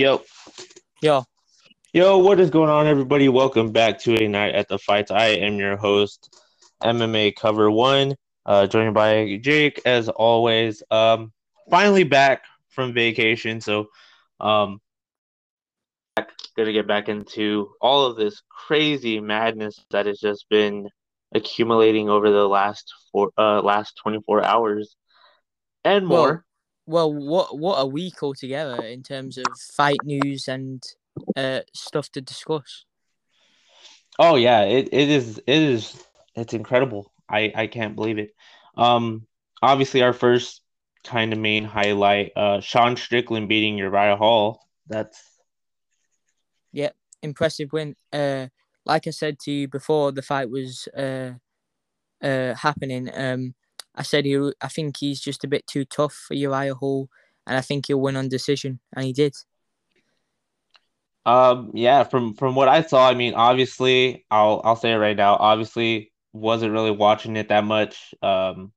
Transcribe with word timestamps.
Yo. 0.00 0.22
Yo. 1.02 1.24
Yo, 1.92 2.16
what 2.16 2.40
is 2.40 2.48
going 2.48 2.70
on, 2.70 2.86
everybody? 2.86 3.28
Welcome 3.28 3.70
back 3.70 3.98
to 3.98 4.16
a 4.16 4.28
night 4.28 4.54
at 4.54 4.66
the 4.66 4.78
fights. 4.78 5.10
I 5.10 5.26
am 5.26 5.58
your 5.58 5.76
host, 5.76 6.40
MMA 6.82 7.36
Cover 7.36 7.70
One, 7.70 8.14
uh, 8.46 8.66
joined 8.66 8.94
by 8.94 9.38
Jake 9.42 9.82
as 9.84 10.08
always. 10.08 10.82
Um, 10.90 11.34
finally 11.68 12.04
back 12.04 12.44
from 12.70 12.94
vacation, 12.94 13.60
so 13.60 13.88
um, 14.40 14.80
gonna 16.56 16.72
get 16.72 16.86
back 16.88 17.10
into 17.10 17.68
all 17.82 18.06
of 18.06 18.16
this 18.16 18.40
crazy 18.48 19.20
madness 19.20 19.84
that 19.90 20.06
has 20.06 20.18
just 20.18 20.46
been 20.48 20.88
accumulating 21.34 22.08
over 22.08 22.30
the 22.30 22.48
last 22.48 22.90
four, 23.12 23.32
uh, 23.36 23.60
last 23.60 24.00
twenty 24.02 24.20
four 24.24 24.42
hours 24.42 24.96
and 25.84 26.06
more. 26.06 26.26
Well, 26.26 26.42
well, 26.86 27.12
what 27.12 27.58
what 27.58 27.76
a 27.76 27.86
week 27.86 28.22
altogether 28.22 28.82
in 28.82 29.02
terms 29.02 29.38
of 29.38 29.46
fight 29.76 29.98
news 30.04 30.48
and 30.48 30.82
uh, 31.36 31.60
stuff 31.74 32.10
to 32.12 32.20
discuss. 32.20 32.84
Oh 34.18 34.36
yeah, 34.36 34.62
it, 34.62 34.88
it 34.92 35.08
is 35.08 35.38
it 35.38 35.62
is 35.62 36.04
it's 36.34 36.54
incredible. 36.54 37.12
I 37.28 37.52
I 37.54 37.66
can't 37.66 37.96
believe 37.96 38.18
it. 38.18 38.34
Um, 38.76 39.26
obviously 39.62 40.02
our 40.02 40.12
first 40.12 40.62
kind 41.04 41.32
of 41.32 41.38
main 41.38 41.64
highlight, 41.64 42.32
uh, 42.36 42.60
Sean 42.60 42.96
Strickland 42.96 43.48
beating 43.48 43.78
Uriah 43.78 44.16
Hall. 44.16 44.66
That's 44.86 45.22
yeah, 46.72 46.90
impressive 47.22 47.72
win. 47.72 47.96
Uh, 48.12 48.48
like 48.84 49.06
I 49.06 49.10
said 49.10 49.38
to 49.40 49.52
you 49.52 49.68
before 49.68 50.12
the 50.12 50.22
fight 50.22 50.50
was 50.50 50.88
uh, 50.96 51.32
uh 52.22 52.54
happening. 52.54 53.10
Um, 53.14 53.54
I 54.00 54.02
said 54.02 54.24
he, 54.24 54.52
I 54.62 54.68
think 54.68 54.96
he's 54.96 55.20
just 55.20 55.44
a 55.44 55.48
bit 55.48 55.66
too 55.66 55.84
tough 55.84 56.14
for 56.14 56.32
Uriah 56.32 56.74
Hall, 56.74 57.10
and 57.46 57.58
I 57.58 57.60
think 57.60 57.86
he'll 57.86 58.00
win 58.00 58.16
on 58.16 58.30
decision, 58.30 58.80
and 58.96 59.04
he 59.04 59.12
did. 59.12 59.34
Um, 61.26 61.72
yeah, 61.74 62.04
from 62.04 62.32
from 62.32 62.54
what 62.54 62.66
I 62.66 62.80
saw, 62.80 63.06
I 63.06 63.12
mean, 63.12 63.34
obviously, 63.34 64.24
I'll 64.30 64.62
I'll 64.64 64.74
say 64.74 64.92
it 64.92 64.96
right 64.96 65.14
now. 65.14 65.36
Obviously, 65.36 66.12
wasn't 66.32 66.72
really 66.72 66.90
watching 66.90 67.36
it 67.36 67.48
that 67.48 67.64
much. 67.64 68.14
Um, 68.22 68.72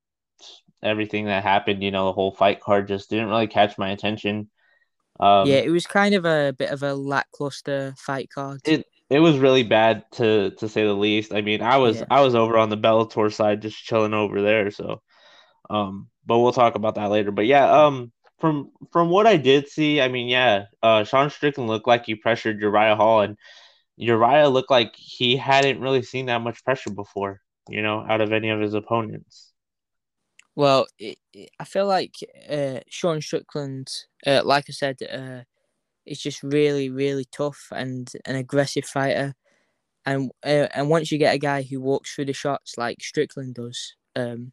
everything 0.83 1.27
that 1.27 1.41
happened, 1.41 1.81
you 1.81 1.91
know, 1.91 2.07
the 2.07 2.11
whole 2.11 2.33
fight 2.33 2.59
card 2.59 2.89
just 2.89 3.09
didn't 3.09 3.29
really 3.29 3.47
catch 3.47 3.77
my 3.77 3.91
attention. 3.91 4.49
Um, 5.21 5.47
yeah, 5.47 5.59
it 5.59 5.71
was 5.71 5.87
kind 5.87 6.15
of 6.15 6.25
a 6.25 6.51
bit 6.51 6.69
of 6.69 6.83
a 6.83 6.93
lackluster 6.93 7.93
fight 7.97 8.29
card. 8.29 8.59
It 8.65 8.85
it 9.09 9.19
was 9.19 9.37
really 9.37 9.63
bad 9.63 10.03
to 10.13 10.51
to 10.57 10.67
say 10.67 10.83
the 10.83 10.93
least. 10.93 11.33
I 11.33 11.41
mean, 11.41 11.61
I 11.61 11.77
was 11.77 11.99
yeah. 11.99 12.07
I 12.09 12.19
was 12.21 12.35
over 12.35 12.57
on 12.57 12.69
the 12.69 12.77
Bellator 12.77 13.31
side, 13.31 13.61
just 13.61 13.77
chilling 13.77 14.13
over 14.13 14.41
there. 14.41 14.71
So, 14.71 15.01
um, 15.69 16.09
but 16.25 16.39
we'll 16.39 16.53
talk 16.53 16.75
about 16.75 16.95
that 16.95 17.09
later. 17.09 17.31
But 17.31 17.45
yeah, 17.45 17.69
um, 17.85 18.11
from 18.39 18.71
from 18.91 19.09
what 19.09 19.27
I 19.27 19.37
did 19.37 19.67
see, 19.67 20.01
I 20.01 20.07
mean, 20.07 20.27
yeah, 20.27 20.65
uh, 20.81 21.03
Sean 21.03 21.29
Strickland 21.29 21.69
looked 21.69 21.87
like 21.87 22.05
he 22.05 22.15
pressured 22.15 22.61
Uriah 22.61 22.95
Hall, 22.95 23.21
and 23.21 23.37
Uriah 23.97 24.49
looked 24.49 24.71
like 24.71 24.95
he 24.95 25.37
hadn't 25.37 25.79
really 25.79 26.01
seen 26.01 26.27
that 26.27 26.41
much 26.41 26.63
pressure 26.63 26.91
before, 26.91 27.41
you 27.69 27.81
know, 27.81 28.05
out 28.07 28.21
of 28.21 28.33
any 28.33 28.49
of 28.49 28.59
his 28.59 28.73
opponents. 28.73 29.53
Well, 30.55 30.87
it, 30.99 31.17
it, 31.33 31.49
I 31.59 31.63
feel 31.63 31.87
like 31.87 32.15
uh, 32.49 32.81
Sean 32.87 33.21
Strickland, 33.21 33.89
uh, 34.25 34.41
like 34.43 34.65
I 34.69 34.71
said, 34.71 34.97
uh, 35.11 35.43
is 36.05 36.21
just 36.21 36.43
really, 36.43 36.89
really 36.89 37.25
tough 37.25 37.69
and 37.71 38.11
an 38.25 38.35
aggressive 38.35 38.85
fighter. 38.85 39.35
And 40.05 40.31
uh, 40.45 40.67
and 40.73 40.89
once 40.89 41.11
you 41.11 41.17
get 41.17 41.33
a 41.33 41.39
guy 41.39 41.61
who 41.61 41.79
walks 41.79 42.13
through 42.13 42.25
the 42.25 42.33
shots 42.33 42.77
like 42.77 43.01
Strickland 43.01 43.55
does, 43.55 43.95
um, 44.15 44.51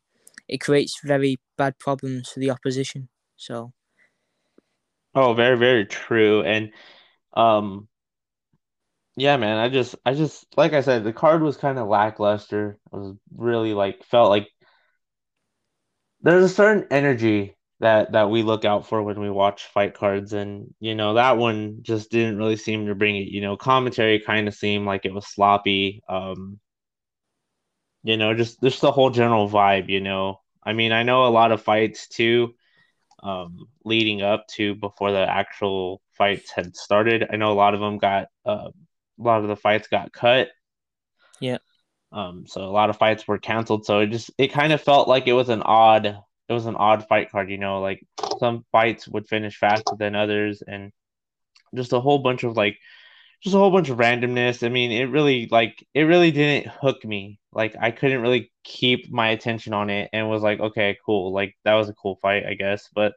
it 0.51 0.59
creates 0.61 1.01
very 1.05 1.39
bad 1.59 1.79
problems 1.79 2.31
for 2.31 2.41
the 2.41 2.51
opposition. 2.51 3.09
So 3.37 3.73
Oh, 5.15 5.35
very, 5.35 5.57
very 5.57 5.87
true. 5.87 6.43
And 6.43 6.73
um 7.35 7.89
yeah, 9.17 9.37
man, 9.37 9.59
I 9.59 9.69
just 9.69 9.97
I 10.07 10.15
just 10.15 10.47
like 10.57 10.73
I 10.73 10.81
said, 10.81 11.05
the 11.05 11.13
card 11.13 11.43
was 11.43 11.57
kind 11.57 11.79
of 11.79 11.89
lackluster. 11.89 12.79
It 12.93 12.97
was 12.97 13.17
really 13.37 13.75
like 13.75 14.05
felt 14.05 14.31
like 14.31 14.49
there's 16.23 16.45
a 16.45 16.49
certain 16.55 16.87
energy 16.91 17.57
that 17.81 18.13
that 18.13 18.29
we 18.31 18.43
look 18.43 18.65
out 18.65 18.87
for 18.87 19.03
when 19.03 19.19
we 19.21 19.31
watch 19.31 19.65
fight 19.67 19.95
cards 19.95 20.33
and 20.35 20.73
you 20.81 20.95
know 20.95 21.15
that 21.15 21.39
one 21.39 21.79
just 21.83 22.11
didn't 22.11 22.37
really 22.37 22.57
seem 22.57 22.87
to 22.87 22.95
bring 22.95 23.17
it 23.17 23.29
you 23.29 23.41
know 23.41 23.57
commentary 23.57 24.21
kind 24.21 24.47
of 24.49 24.55
seemed 24.55 24.87
like 24.87 25.05
it 25.07 25.15
was 25.15 25.27
sloppy 25.27 26.03
um 26.09 26.61
you 28.03 28.17
know 28.17 28.35
just 28.35 28.61
just 28.63 28.81
the 28.81 28.93
whole 28.93 29.11
general 29.11 29.49
vibe 29.49 29.89
you 29.89 30.01
know 30.01 30.41
i 30.63 30.73
mean 30.73 30.93
i 30.93 31.03
know 31.03 31.27
a 31.27 31.29
lot 31.29 31.53
of 31.53 31.63
fights 31.63 32.09
too 32.09 32.55
um, 33.23 33.67
leading 33.85 34.23
up 34.23 34.47
to 34.49 34.75
before 34.75 35.13
the 35.13 35.19
actual 35.19 36.01
fights 36.13 36.51
had 36.51 36.77
started. 36.77 37.27
I 37.31 37.37
know 37.37 37.53
a 37.53 37.55
lot 37.55 37.75
of 37.75 37.81
them 37.81 37.99
got 37.99 38.29
uh, 38.47 38.71
a 38.71 39.23
lot 39.23 39.43
of 39.43 39.49
the 39.49 39.57
fights 39.57 39.89
got 39.89 40.13
cut. 40.13 40.49
Yeah. 41.41 41.59
Um, 42.13 42.45
so 42.47 42.63
a 42.63 42.71
lot 42.71 42.91
of 42.91 42.97
fights 42.97 43.27
were 43.29 43.39
canceled. 43.39 43.85
So 43.85 44.01
it 44.01 44.09
just 44.09 44.31
it 44.39 44.49
kind 44.49 44.73
of 44.73 44.81
felt 44.81 45.09
like 45.09 45.27
it 45.27 45.33
was 45.33 45.49
an 45.49 45.63
odd 45.63 46.07
it 46.07 46.53
was 46.53 46.67
an 46.67 46.77
odd 46.77 47.07
fight 47.09 47.31
card. 47.31 47.51
You 47.51 47.59
know, 47.59 47.81
like 47.81 48.05
some 48.39 48.65
fights 48.73 49.07
would 49.09 49.29
finish 49.29 49.57
faster 49.57 49.95
than 49.99 50.15
others, 50.15 50.63
and 50.67 50.93
just 51.75 51.93
a 51.93 52.01
whole 52.01 52.19
bunch 52.19 52.43
of 52.43 52.57
like 52.57 52.79
just 53.43 53.55
a 53.55 53.59
whole 53.59 53.71
bunch 53.71 53.89
of 53.89 53.99
randomness. 53.99 54.65
I 54.65 54.69
mean, 54.69 54.93
it 54.93 55.05
really 55.05 55.49
like 55.51 55.87
it 55.95 56.03
really 56.03 56.31
didn't 56.31 56.73
hook 56.73 57.05
me. 57.05 57.39
Like 57.53 57.75
I 57.81 57.91
couldn't 57.91 58.21
really 58.21 58.53
keep 58.65 59.11
my 59.11 59.29
attention 59.29 59.73
on 59.73 59.91
it 59.91 60.11
and 60.13 60.29
was 60.29 60.43
like, 60.43 60.61
okay, 60.61 60.99
cool. 61.05 61.33
Like 61.33 61.57
that 61.65 61.75
was 61.75 61.89
a 61.89 61.95
cool 61.95 62.19
fight, 62.21 62.45
I 62.47 62.55
guess. 62.55 62.89
But 62.95 63.15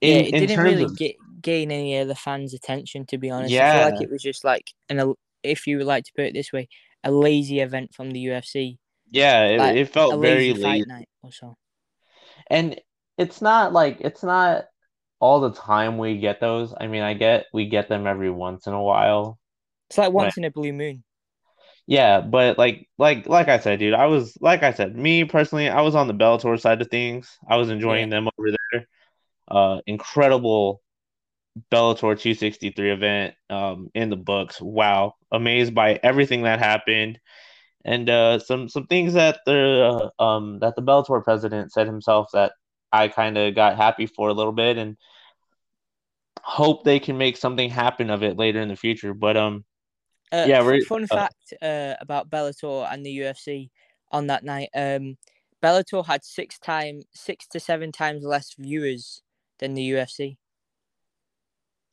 in, 0.00 0.24
yeah, 0.24 0.36
it 0.36 0.46
didn't 0.46 0.64
really 0.64 0.84
of... 0.84 0.96
get, 0.96 1.16
gain 1.42 1.70
any 1.70 1.98
of 1.98 2.08
the 2.08 2.14
fans' 2.14 2.54
attention. 2.54 3.06
To 3.06 3.18
be 3.18 3.30
honest, 3.30 3.52
yeah. 3.52 3.70
I 3.70 3.84
feel 3.84 3.90
like 3.92 4.02
it 4.02 4.10
was 4.10 4.22
just 4.22 4.44
like 4.44 4.70
an 4.88 5.14
if 5.42 5.66
you 5.66 5.78
would 5.78 5.86
like 5.86 6.04
to 6.04 6.12
put 6.16 6.24
it 6.24 6.34
this 6.34 6.52
way, 6.52 6.68
a 7.04 7.10
lazy 7.10 7.60
event 7.60 7.94
from 7.94 8.10
the 8.10 8.24
UFC. 8.26 8.78
Yeah, 9.10 9.44
it, 9.46 9.58
like, 9.58 9.76
it 9.76 9.92
felt 9.92 10.20
very 10.20 10.52
lazy. 10.52 10.62
Fight 10.62 10.84
night 10.86 11.08
or 11.22 11.32
so. 11.32 11.56
And 12.48 12.80
it's 13.18 13.42
not 13.42 13.72
like 13.72 13.98
it's 14.00 14.22
not 14.22 14.64
all 15.20 15.40
the 15.40 15.52
time 15.52 15.98
we 15.98 16.18
get 16.18 16.40
those. 16.40 16.74
I 16.78 16.86
mean, 16.86 17.02
I 17.02 17.14
get 17.14 17.46
we 17.52 17.68
get 17.68 17.88
them 17.88 18.06
every 18.06 18.30
once 18.30 18.66
in 18.66 18.72
a 18.72 18.82
while. 18.82 19.38
It's 19.88 19.98
like 19.98 20.12
once 20.12 20.34
but, 20.34 20.38
in 20.38 20.44
a 20.44 20.50
blue 20.50 20.72
moon. 20.72 21.04
Yeah, 21.86 22.20
but 22.20 22.56
like 22.56 22.88
like 22.98 23.26
like 23.26 23.48
I 23.48 23.58
said, 23.58 23.78
dude, 23.78 23.94
I 23.94 24.06
was 24.06 24.36
like 24.40 24.62
I 24.62 24.72
said, 24.72 24.96
me 24.96 25.24
personally, 25.24 25.68
I 25.68 25.82
was 25.82 25.94
on 25.94 26.08
the 26.08 26.14
Bellator 26.14 26.58
side 26.58 26.80
of 26.80 26.88
things. 26.88 27.38
I 27.48 27.56
was 27.56 27.68
enjoying 27.68 28.08
yeah. 28.10 28.16
them 28.16 28.28
over 28.38 28.50
there. 28.50 28.86
Uh 29.48 29.80
incredible 29.86 30.82
Bellator 31.70 32.16
263 32.18 32.92
event 32.92 33.34
um 33.50 33.90
in 33.94 34.08
the 34.08 34.16
books. 34.16 34.60
Wow. 34.60 35.14
Amazed 35.32 35.74
by 35.74 35.98
everything 36.02 36.42
that 36.42 36.60
happened. 36.60 37.18
And 37.84 38.08
uh 38.08 38.38
some 38.38 38.68
some 38.68 38.86
things 38.86 39.14
that 39.14 39.40
the 39.44 40.10
uh, 40.18 40.22
um 40.22 40.60
that 40.60 40.76
the 40.76 40.82
Bellator 40.82 41.22
president 41.24 41.72
said 41.72 41.88
himself 41.88 42.28
that 42.32 42.52
I 42.92 43.08
kind 43.08 43.36
of 43.36 43.54
got 43.54 43.76
happy 43.76 44.06
for 44.06 44.28
a 44.28 44.34
little 44.34 44.52
bit 44.52 44.78
and 44.78 44.96
hope 46.42 46.84
they 46.84 47.00
can 47.00 47.18
make 47.18 47.36
something 47.36 47.70
happen 47.70 48.10
of 48.10 48.22
it 48.22 48.36
later 48.36 48.60
in 48.60 48.68
the 48.68 48.76
future. 48.76 49.14
But 49.14 49.36
um, 49.36 49.64
uh, 50.32 50.46
yeah. 50.48 50.62
We're, 50.62 50.82
fun 50.84 51.04
uh, 51.10 51.14
fact 51.14 51.54
uh, 51.62 51.94
about 52.00 52.30
Bellator 52.30 52.90
and 52.92 53.04
the 53.04 53.18
UFC 53.18 53.70
on 54.10 54.28
that 54.28 54.44
night. 54.44 54.70
Um, 54.74 55.16
Bellator 55.62 56.04
had 56.04 56.24
six 56.24 56.58
time, 56.58 57.02
six 57.12 57.46
to 57.48 57.60
seven 57.60 57.92
times 57.92 58.24
less 58.24 58.54
viewers 58.58 59.22
than 59.58 59.74
the 59.74 59.90
UFC. 59.90 60.36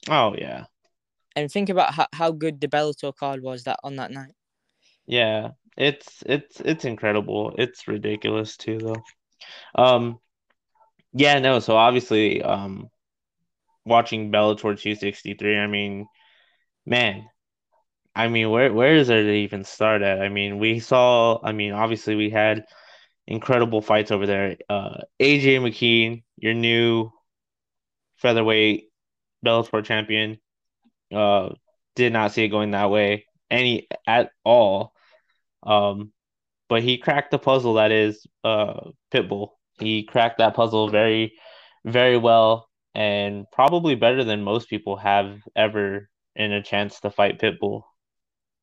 Oh 0.09 0.35
yeah. 0.37 0.65
And 1.35 1.51
think 1.51 1.69
about 1.69 1.93
how, 1.93 2.07
how 2.13 2.31
good 2.31 2.59
the 2.59 2.67
Bellator 2.67 3.15
card 3.15 3.41
was 3.43 3.63
that 3.63 3.79
on 3.83 3.97
that 3.97 4.11
night. 4.11 4.33
Yeah, 5.05 5.51
it's 5.77 6.23
it's 6.25 6.59
it's 6.61 6.85
incredible. 6.85 7.53
It's 7.57 7.87
ridiculous 7.87 8.57
too, 8.57 8.79
though. 8.79 9.03
Um, 9.75 10.19
yeah, 11.13 11.39
no. 11.39 11.59
So 11.59 11.75
obviously, 11.75 12.41
um, 12.41 12.89
watching 13.87 14.31
Bellator 14.31 14.79
263, 14.79 15.57
I 15.57 15.67
mean, 15.67 16.07
man, 16.85 17.27
I 18.15 18.27
mean, 18.29 18.49
where 18.49 18.73
where 18.73 18.95
is 18.95 19.07
there 19.09 19.23
to 19.23 19.31
even 19.31 19.63
start 19.63 20.01
at? 20.01 20.21
I 20.21 20.29
mean, 20.29 20.59
we 20.59 20.79
saw. 20.79 21.39
I 21.43 21.51
mean, 21.51 21.73
obviously, 21.73 22.15
we 22.15 22.29
had 22.31 22.65
incredible 23.27 23.81
fights 23.81 24.11
over 24.11 24.25
there. 24.25 24.57
Uh, 24.69 25.01
AJ 25.19 25.59
McKee, 25.61 26.23
your 26.37 26.53
new 26.53 27.11
featherweight 28.17 28.89
Bellator 29.45 29.83
champion, 29.83 30.39
uh, 31.13 31.49
did 31.95 32.13
not 32.13 32.31
see 32.31 32.43
it 32.43 32.49
going 32.49 32.71
that 32.71 32.89
way 32.89 33.25
any 33.51 33.87
at 34.07 34.31
all. 34.43 34.93
Um, 35.63 36.11
but 36.69 36.83
he 36.83 36.97
cracked 36.97 37.31
the 37.31 37.39
puzzle 37.39 37.75
that 37.75 37.91
is 37.91 38.25
uh 38.43 38.91
Pitbull. 39.11 39.49
He 39.79 40.03
cracked 40.03 40.39
that 40.39 40.55
puzzle 40.55 40.89
very, 40.89 41.33
very 41.85 42.17
well, 42.17 42.66
and 42.97 43.45
probably 43.53 43.95
better 43.95 44.25
than 44.25 44.43
most 44.43 44.69
people 44.69 44.97
have 44.97 45.41
ever 45.55 46.09
in 46.35 46.51
a 46.53 46.63
chance 46.63 46.99
to 47.01 47.11
fight 47.11 47.39
Pitbull. 47.39 47.83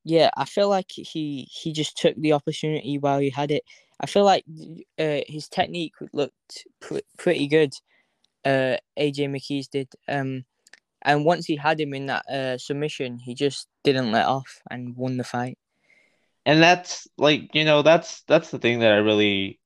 Yeah, 0.05 0.31
I 0.37 0.45
feel 0.45 0.69
like 0.69 0.91
he 0.91 1.49
he 1.51 1.73
just 1.73 1.97
took 1.97 2.17
the 2.17 2.33
opportunity 2.35 2.99
while 2.99 3.19
he 3.19 3.31
had 3.31 3.51
it. 3.51 3.65
I 4.01 4.07
feel 4.07 4.25
like 4.25 4.45
uh, 4.99 5.21
his 5.29 5.49
technique 5.49 5.95
looked 6.13 6.67
pr- 6.81 6.99
pretty 7.19 7.47
good. 7.49 7.73
Uh, 8.45 8.79
AJ 8.99 9.31
McKee's 9.31 9.69
did. 9.69 9.89
Um, 10.09 10.47
And 11.03 11.25
once 11.27 11.47
he 11.47 11.57
had 11.57 11.81
him 11.81 11.95
in 11.95 12.07
that 12.09 12.27
uh, 12.29 12.59
submission, 12.59 13.19
he 13.21 13.35
just 13.35 13.69
didn't 13.85 14.13
let 14.13 14.27
off 14.27 14.63
and 14.71 14.97
won 14.97 15.19
the 15.19 15.25
fight. 15.25 15.59
And 16.47 16.63
that's 16.63 17.09
like 17.17 17.55
you 17.55 17.65
know 17.65 17.83
that's 17.83 18.23
that's 18.23 18.51
the 18.51 18.59
thing 18.59 18.81
that 18.81 18.93
I 18.93 18.97
really 18.97 19.61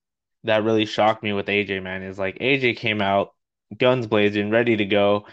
that 0.45 0.65
really 0.65 0.87
shocked 0.87 1.23
me 1.23 1.33
with 1.33 1.47
AJ 1.47 1.83
man 1.83 2.03
is 2.03 2.19
like 2.19 2.39
AJ 2.41 2.77
came 2.77 3.01
out 3.03 3.35
guns 3.77 4.07
blazing, 4.07 4.51
ready 4.51 4.77
to 4.77 4.85
go. 4.85 5.27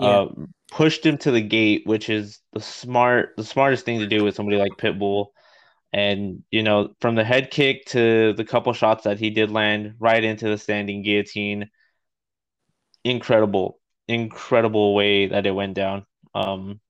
Yeah. 0.00 0.06
Uh, 0.06 0.28
pushed 0.70 1.04
him 1.04 1.18
to 1.18 1.30
the 1.30 1.40
gate, 1.40 1.82
which 1.84 2.08
is 2.08 2.40
the 2.52 2.60
smart 2.60 3.30
the 3.36 3.44
smartest 3.44 3.84
thing 3.84 4.00
to 4.00 4.06
do 4.06 4.24
with 4.24 4.34
somebody 4.34 4.58
like 4.58 4.72
Pitbull. 4.78 5.28
And 5.92 6.42
you 6.50 6.62
know, 6.62 6.94
from 7.00 7.14
the 7.14 7.24
head 7.24 7.50
kick 7.50 7.86
to 7.86 8.34
the 8.34 8.44
couple 8.44 8.72
shots 8.74 9.04
that 9.04 9.18
he 9.18 9.30
did 9.30 9.50
land 9.50 9.94
right 9.98 10.22
into 10.22 10.48
the 10.48 10.58
standing 10.58 11.02
guillotine, 11.02 11.70
incredible, 13.04 13.80
incredible 14.06 14.94
way 14.94 15.28
that 15.28 15.46
it 15.46 15.52
went 15.52 15.74
down. 15.74 16.04
Um, 16.34 16.80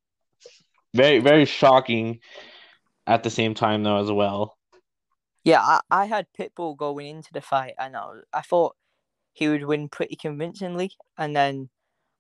very, 0.95 1.21
very 1.21 1.45
shocking 1.45 2.21
at 3.06 3.23
the 3.23 3.31
same 3.31 3.55
time 3.55 3.83
though 3.85 4.00
as 4.03 4.11
well. 4.11 4.56
Yeah, 5.45 5.61
I, 5.62 5.81
I 5.91 6.05
had 6.06 6.27
Pitbull 6.39 6.77
going 6.77 7.06
into 7.06 7.33
the 7.33 7.41
fight, 7.41 7.75
and 7.79 7.97
I, 7.97 8.09
I 8.35 8.43
thought 8.43 8.77
he 9.38 9.49
would 9.49 9.64
win 9.64 9.88
pretty 9.88 10.17
convincingly, 10.17 10.90
and 11.17 11.35
then 11.35 11.69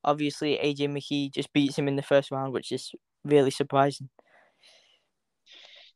obviously 0.04 0.56
AJ 0.56 0.88
McKee 0.88 1.32
just 1.32 1.52
beats 1.52 1.76
him 1.76 1.88
in 1.88 1.96
the 1.96 2.02
first 2.02 2.30
round, 2.30 2.52
which 2.52 2.72
is 2.72 2.92
really 3.24 3.50
surprising. 3.50 4.08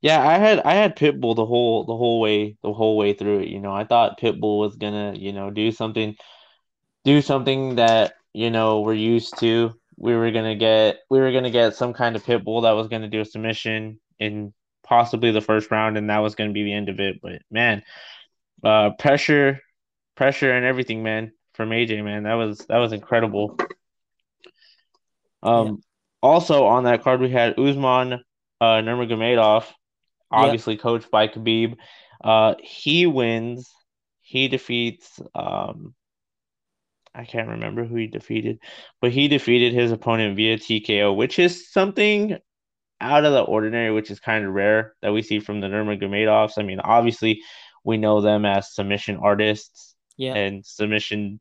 Yeah, 0.01 0.27
I 0.27 0.39
had 0.39 0.61
I 0.61 0.75
had 0.75 0.97
Pitbull 0.97 1.37
the 1.37 1.47
whole 1.47 1.85
the 1.85 1.97
whole 1.97 2.21
way 2.21 2.57
the 2.63 2.73
whole 2.73 2.97
way 2.97 3.13
through 3.13 3.41
it. 3.41 3.49
You 3.49 3.61
know, 3.61 3.73
I 3.73 3.85
thought 3.85 4.21
Pitbull 4.21 4.59
was 4.59 4.77
gonna 4.77 5.15
you 5.15 5.33
know 5.33 5.51
do 5.51 5.71
something 5.71 6.17
do 7.05 7.23
something 7.23 7.77
that 7.77 8.15
you 8.33 8.51
know 8.51 8.81
we're 8.81 8.95
used 8.95 9.39
to. 9.39 9.73
We 9.97 10.17
were 10.17 10.33
gonna 10.33 10.57
get 10.57 10.99
we 11.09 11.21
were 11.21 11.31
gonna 11.31 11.53
get 11.53 11.77
some 11.77 11.93
kind 11.93 12.17
of 12.17 12.25
Pitbull 12.25 12.63
that 12.63 12.73
was 12.73 12.89
gonna 12.89 13.09
do 13.09 13.21
a 13.21 13.25
submission 13.25 14.01
in 14.19 14.53
possibly 14.83 15.31
the 15.31 15.41
first 15.41 15.71
round, 15.71 15.97
and 15.97 16.11
that 16.11 16.19
was 16.19 16.35
gonna 16.35 16.53
be 16.53 16.65
the 16.65 16.75
end 16.75 16.89
of 16.89 16.99
it. 16.99 17.21
But 17.23 17.43
man, 17.49 17.85
uh, 18.65 18.91
pressure, 18.99 19.61
pressure, 20.17 20.53
and 20.53 20.65
everything, 20.65 21.03
man, 21.03 21.33
from 21.55 21.71
AJ, 21.71 22.05
man, 22.05 22.25
that 22.25 22.35
was 22.35 22.59
that 22.69 22.79
was 22.79 22.93
incredible. 22.93 23.59
Um, 25.43 25.67
yeah. 25.67 25.73
also 26.23 26.67
on 26.67 26.85
that 26.85 27.03
card 27.03 27.21
we 27.21 27.31
had 27.31 27.59
Usman 27.59 28.23
uh, 28.61 28.81
Nurmagomedov, 28.81 29.65
obviously 30.31 30.75
yep. 30.75 30.83
coached 30.83 31.11
by 31.11 31.29
Khabib. 31.29 31.77
Uh, 32.23 32.55
he 32.63 33.07
wins. 33.07 33.69
He 34.21 34.49
defeats. 34.49 35.21
Um, 35.35 35.95
I 37.15 37.25
can't 37.25 37.49
remember 37.49 37.85
who 37.85 37.97
he 37.97 38.07
defeated, 38.07 38.61
but 39.01 39.11
he 39.11 39.29
defeated 39.29 39.75
his 39.75 39.93
opponent 39.93 40.37
via 40.37 40.57
TKO, 40.57 41.15
which 41.15 41.39
is 41.39 41.71
something 41.71 42.39
out 43.01 43.25
of 43.25 43.33
the 43.33 43.43
ordinary, 43.43 43.93
which 43.93 44.11
is 44.11 44.21
kind 44.21 44.47
of 44.47 44.55
rare 44.55 44.95
that 45.03 45.13
we 45.13 45.21
see 45.21 45.41
from 45.41 45.61
the 45.61 45.67
Nurmagomedovs. 45.67 46.53
I 46.57 46.63
mean, 46.63 46.81
obviously, 46.81 47.43
we 47.85 47.99
know 47.99 48.21
them 48.21 48.47
as 48.47 48.73
submission 48.73 49.17
artists 49.17 49.92
yeah. 50.17 50.35
and 50.35 50.65
submission 50.65 51.41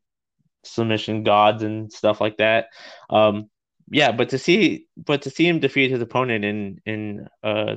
submission 0.64 1.24
gods 1.24 1.64
and 1.64 1.92
stuff 1.92 2.22
like 2.22 2.38
that. 2.38 2.68
Um, 3.10 3.50
yeah, 3.90 4.12
but 4.12 4.30
to 4.30 4.38
see 4.38 4.88
but 4.98 5.24
to 5.24 5.30
see 5.30 5.48
him 5.48 5.60
defeat 5.60 5.92
his 5.92 6.02
opponent 6.02 6.46
in 6.46 6.80
in 6.86 7.28
uh 7.44 7.76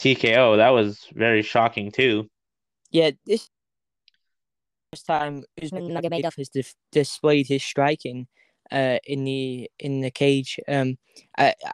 TKO, 0.00 0.58
that 0.58 0.70
was 0.70 1.06
very 1.14 1.42
shocking 1.42 1.90
too. 1.90 2.28
Yeah, 2.90 3.10
this 3.24 3.48
first 4.92 5.06
time 5.06 5.44
Usman 5.60 5.88
Nurmagomedov 5.88 6.36
has 6.36 6.48
dif- 6.48 6.74
displayed 6.92 7.48
his 7.48 7.64
striking 7.64 8.26
uh 8.70 8.98
in 9.04 9.24
the 9.24 9.70
in 9.78 10.00
the 10.02 10.10
cage. 10.10 10.60
Um, 10.68 10.98
I, 11.36 11.54
I 11.64 11.72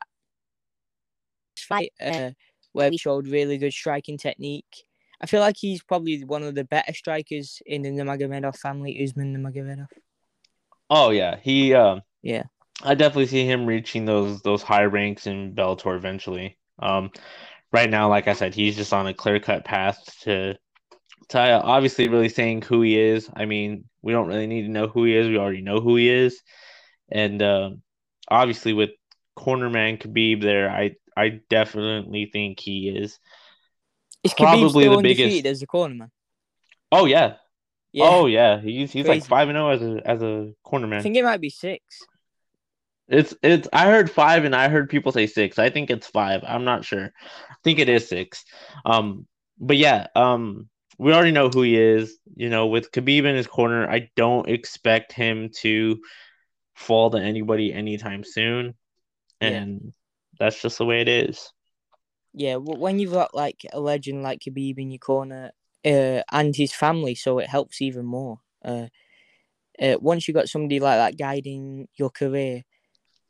fight 1.58 1.92
uh, 2.00 2.30
where 2.72 2.90
he 2.90 2.98
showed 2.98 3.28
really 3.28 3.58
good 3.58 3.72
striking 3.72 4.18
technique. 4.18 4.84
I 5.22 5.26
feel 5.26 5.40
like 5.40 5.56
he's 5.56 5.82
probably 5.82 6.24
one 6.24 6.42
of 6.42 6.54
the 6.54 6.64
better 6.64 6.92
strikers 6.92 7.62
in 7.64 7.82
the 7.82 7.90
Nurmagomedov 7.90 8.56
family, 8.56 9.02
Usman 9.02 9.36
Nurmagomedov. 9.36 9.86
Oh 10.90 11.10
yeah, 11.10 11.36
he 11.40 11.74
um 11.74 12.02
yeah 12.22 12.44
I 12.82 12.94
definitely 12.94 13.26
see 13.26 13.46
him 13.46 13.66
reaching 13.66 14.04
those 14.04 14.42
those 14.42 14.62
high 14.62 14.84
ranks 14.84 15.26
in 15.26 15.54
Bellator 15.54 15.96
eventually. 15.96 16.58
Um, 16.78 17.10
right 17.72 17.88
now, 17.88 18.08
like 18.08 18.28
I 18.28 18.32
said, 18.32 18.54
he's 18.54 18.76
just 18.76 18.92
on 18.92 19.06
a 19.06 19.14
clear 19.14 19.38
cut 19.38 19.64
path 19.64 19.98
to 20.22 20.56
to 21.28 21.38
obviously 21.38 22.08
really 22.08 22.28
saying 22.28 22.62
who 22.62 22.82
he 22.82 22.98
is. 22.98 23.30
I 23.34 23.44
mean, 23.44 23.84
we 24.02 24.12
don't 24.12 24.26
really 24.28 24.46
need 24.46 24.62
to 24.62 24.70
know 24.70 24.88
who 24.88 25.04
he 25.04 25.16
is. 25.16 25.28
We 25.28 25.38
already 25.38 25.62
know 25.62 25.80
who 25.80 25.96
he 25.96 26.08
is, 26.10 26.42
and 27.10 27.40
uh, 27.40 27.70
obviously 28.28 28.72
with 28.72 28.90
cornerman 29.38 30.00
Khabib 30.00 30.42
there, 30.42 30.70
I 30.70 30.92
I 31.16 31.40
definitely 31.48 32.30
think 32.32 32.58
he 32.58 32.88
is. 32.88 33.18
Is 34.22 34.34
probably 34.34 34.88
the 34.88 35.02
biggest 35.02 35.46
as 35.46 35.62
a 35.62 35.66
cornerman. 35.66 36.10
Oh 36.90 37.06
yeah. 37.06 37.34
Yeah. 37.92 38.04
Oh 38.06 38.26
yeah, 38.26 38.60
he's 38.60 38.90
he's 38.90 39.04
Crazy. 39.04 39.20
like 39.20 39.28
five 39.28 39.48
and 39.48 39.56
zero 39.56 39.68
oh 39.68 39.70
as 39.70 39.82
a 39.82 40.08
as 40.08 40.22
a 40.22 40.52
cornerman. 40.64 40.98
I 40.98 41.02
think 41.02 41.16
it 41.16 41.24
might 41.24 41.40
be 41.40 41.50
six. 41.50 42.06
It's 43.08 43.34
it's 43.42 43.68
I 43.72 43.86
heard 43.86 44.10
five 44.10 44.44
and 44.44 44.56
I 44.56 44.68
heard 44.68 44.88
people 44.88 45.12
say 45.12 45.26
six. 45.26 45.58
I 45.58 45.68
think 45.68 45.90
it's 45.90 46.06
five. 46.06 46.42
I'm 46.46 46.64
not 46.64 46.84
sure. 46.84 47.12
I 47.50 47.54
think 47.62 47.78
it 47.78 47.90
is 47.90 48.08
six. 48.08 48.44
Um, 48.86 49.26
but 49.58 49.76
yeah, 49.76 50.06
um, 50.16 50.70
we 50.98 51.12
already 51.12 51.32
know 51.32 51.50
who 51.50 51.62
he 51.62 51.76
is. 51.76 52.16
You 52.34 52.48
know, 52.48 52.68
with 52.68 52.90
Khabib 52.92 53.24
in 53.24 53.36
his 53.36 53.46
corner, 53.46 53.90
I 53.90 54.08
don't 54.16 54.48
expect 54.48 55.12
him 55.12 55.50
to 55.56 56.00
fall 56.74 57.10
to 57.10 57.18
anybody 57.18 57.74
anytime 57.74 58.24
soon, 58.24 58.74
and 59.40 59.80
yeah. 59.82 59.90
that's 60.38 60.62
just 60.62 60.78
the 60.78 60.86
way 60.86 61.02
it 61.02 61.08
is. 61.08 61.52
Yeah, 62.34 62.56
when 62.56 62.98
you've 62.98 63.12
got 63.12 63.34
like 63.34 63.66
a 63.72 63.80
legend 63.80 64.22
like 64.22 64.40
Khabib 64.40 64.78
in 64.78 64.90
your 64.90 64.98
corner, 64.98 65.52
uh, 65.84 66.22
and 66.30 66.54
his 66.54 66.72
family, 66.72 67.14
so 67.14 67.38
it 67.38 67.48
helps 67.48 67.82
even 67.82 68.04
more. 68.04 68.40
Uh, 68.64 68.86
uh, 69.80 69.96
once 70.00 70.26
you've 70.26 70.36
got 70.36 70.48
somebody 70.48 70.80
like 70.80 70.98
that 70.98 71.18
guiding 71.18 71.88
your 71.96 72.10
career, 72.10 72.62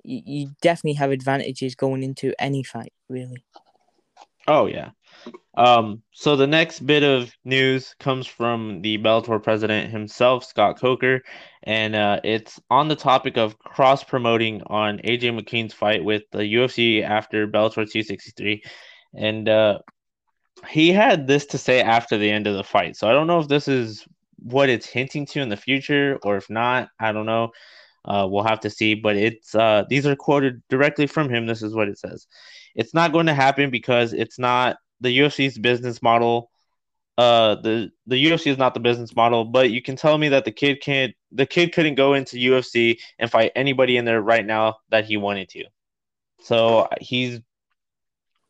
you, 0.05 0.23
you 0.25 0.51
definitely 0.61 0.95
have 0.95 1.11
advantages 1.11 1.75
going 1.75 2.03
into 2.03 2.35
any 2.39 2.63
fight, 2.63 2.93
really. 3.09 3.45
Oh 4.49 4.67
yeah. 4.67 4.91
Um, 5.55 6.03
so 6.13 6.35
the 6.35 6.47
next 6.47 6.81
bit 6.81 7.03
of 7.03 7.33
news 7.45 7.95
comes 8.01 8.27
from 8.27 8.81
the 8.83 8.99
Bellator 8.99 9.41
president 9.43 9.91
himself, 9.91 10.45
Scott 10.45 10.81
Coker, 10.81 11.23
and 11.63 11.95
uh, 11.95 12.21
it's 12.25 12.59
on 12.71 12.89
the 12.89 12.97
topic 12.97 13.37
of 13.37 13.59
cross 13.59 14.03
promoting 14.03 14.63
on 14.67 14.99
AJ 14.99 15.39
McKee's 15.39 15.75
fight 15.75 16.03
with 16.03 16.23
the 16.33 16.39
UFC 16.39 17.03
after 17.03 17.47
Bellator 17.47 17.89
263, 17.89 18.65
and 19.15 19.49
uh, 19.49 19.79
he 20.69 20.91
had 20.91 21.27
this 21.27 21.47
to 21.47 21.59
say 21.59 21.81
after 21.81 22.19
the 22.19 22.31
end 22.31 22.47
of 22.47 22.57
the 22.57 22.65
fight. 22.65 22.97
So 22.97 23.09
I 23.09 23.13
don't 23.13 23.27
know 23.27 23.41
if 23.41 23.49
this 23.49 23.69
is 23.69 24.07
what 24.39 24.69
it's 24.69 24.87
hinting 24.87 25.27
to 25.27 25.41
in 25.41 25.49
the 25.49 25.57
future, 25.57 26.19
or 26.23 26.37
if 26.37 26.49
not, 26.51 26.89
I 26.99 27.13
don't 27.13 27.27
know. 27.27 27.51
Uh, 28.05 28.27
we'll 28.29 28.43
have 28.43 28.61
to 28.61 28.71
see, 28.71 28.95
but 28.95 29.17
it's 29.17 29.55
uh, 29.55 29.85
these 29.89 30.07
are 30.07 30.17
quoted 30.17 30.61
directly 30.69 31.07
from 31.07 31.29
him. 31.29 31.47
This 31.47 31.63
is 31.63 31.75
what 31.75 31.89
it 31.89 31.99
says: 31.99 32.27
"It's 32.75 32.95
not 32.95 33.13
going 33.13 33.27
to 33.27 33.35
happen 33.35 33.71
because 33.71 34.13
it's 34.13 34.39
not 34.39 34.77
the 35.01 35.17
UFC's 35.19 35.59
business 35.59 36.03
model. 36.03 36.51
Uh, 37.17 37.57
the 37.57 37.91
the 38.07 38.25
UFC 38.25 38.51
is 38.51 38.59
not 38.59 38.75
the 38.75 38.81
business 38.81 39.15
model. 39.15 39.45
But 39.45 39.71
you 39.71 39.83
can 39.83 39.95
tell 39.95 40.19
me 40.19 40.31
that 40.31 40.45
the 40.45 40.51
kid 40.51 40.81
can't. 40.81 41.15
The 41.31 41.47
kid 41.47 41.73
couldn't 41.73 41.95
go 41.95 42.15
into 42.15 42.37
UFC 42.37 42.99
and 43.21 43.31
fight 43.31 43.53
anybody 43.55 43.97
in 43.97 44.05
there 44.05 44.21
right 44.21 44.45
now 44.45 44.79
that 44.91 45.05
he 45.05 45.17
wanted 45.17 45.49
to. 45.51 45.65
So 46.41 46.89
he's 47.01 47.41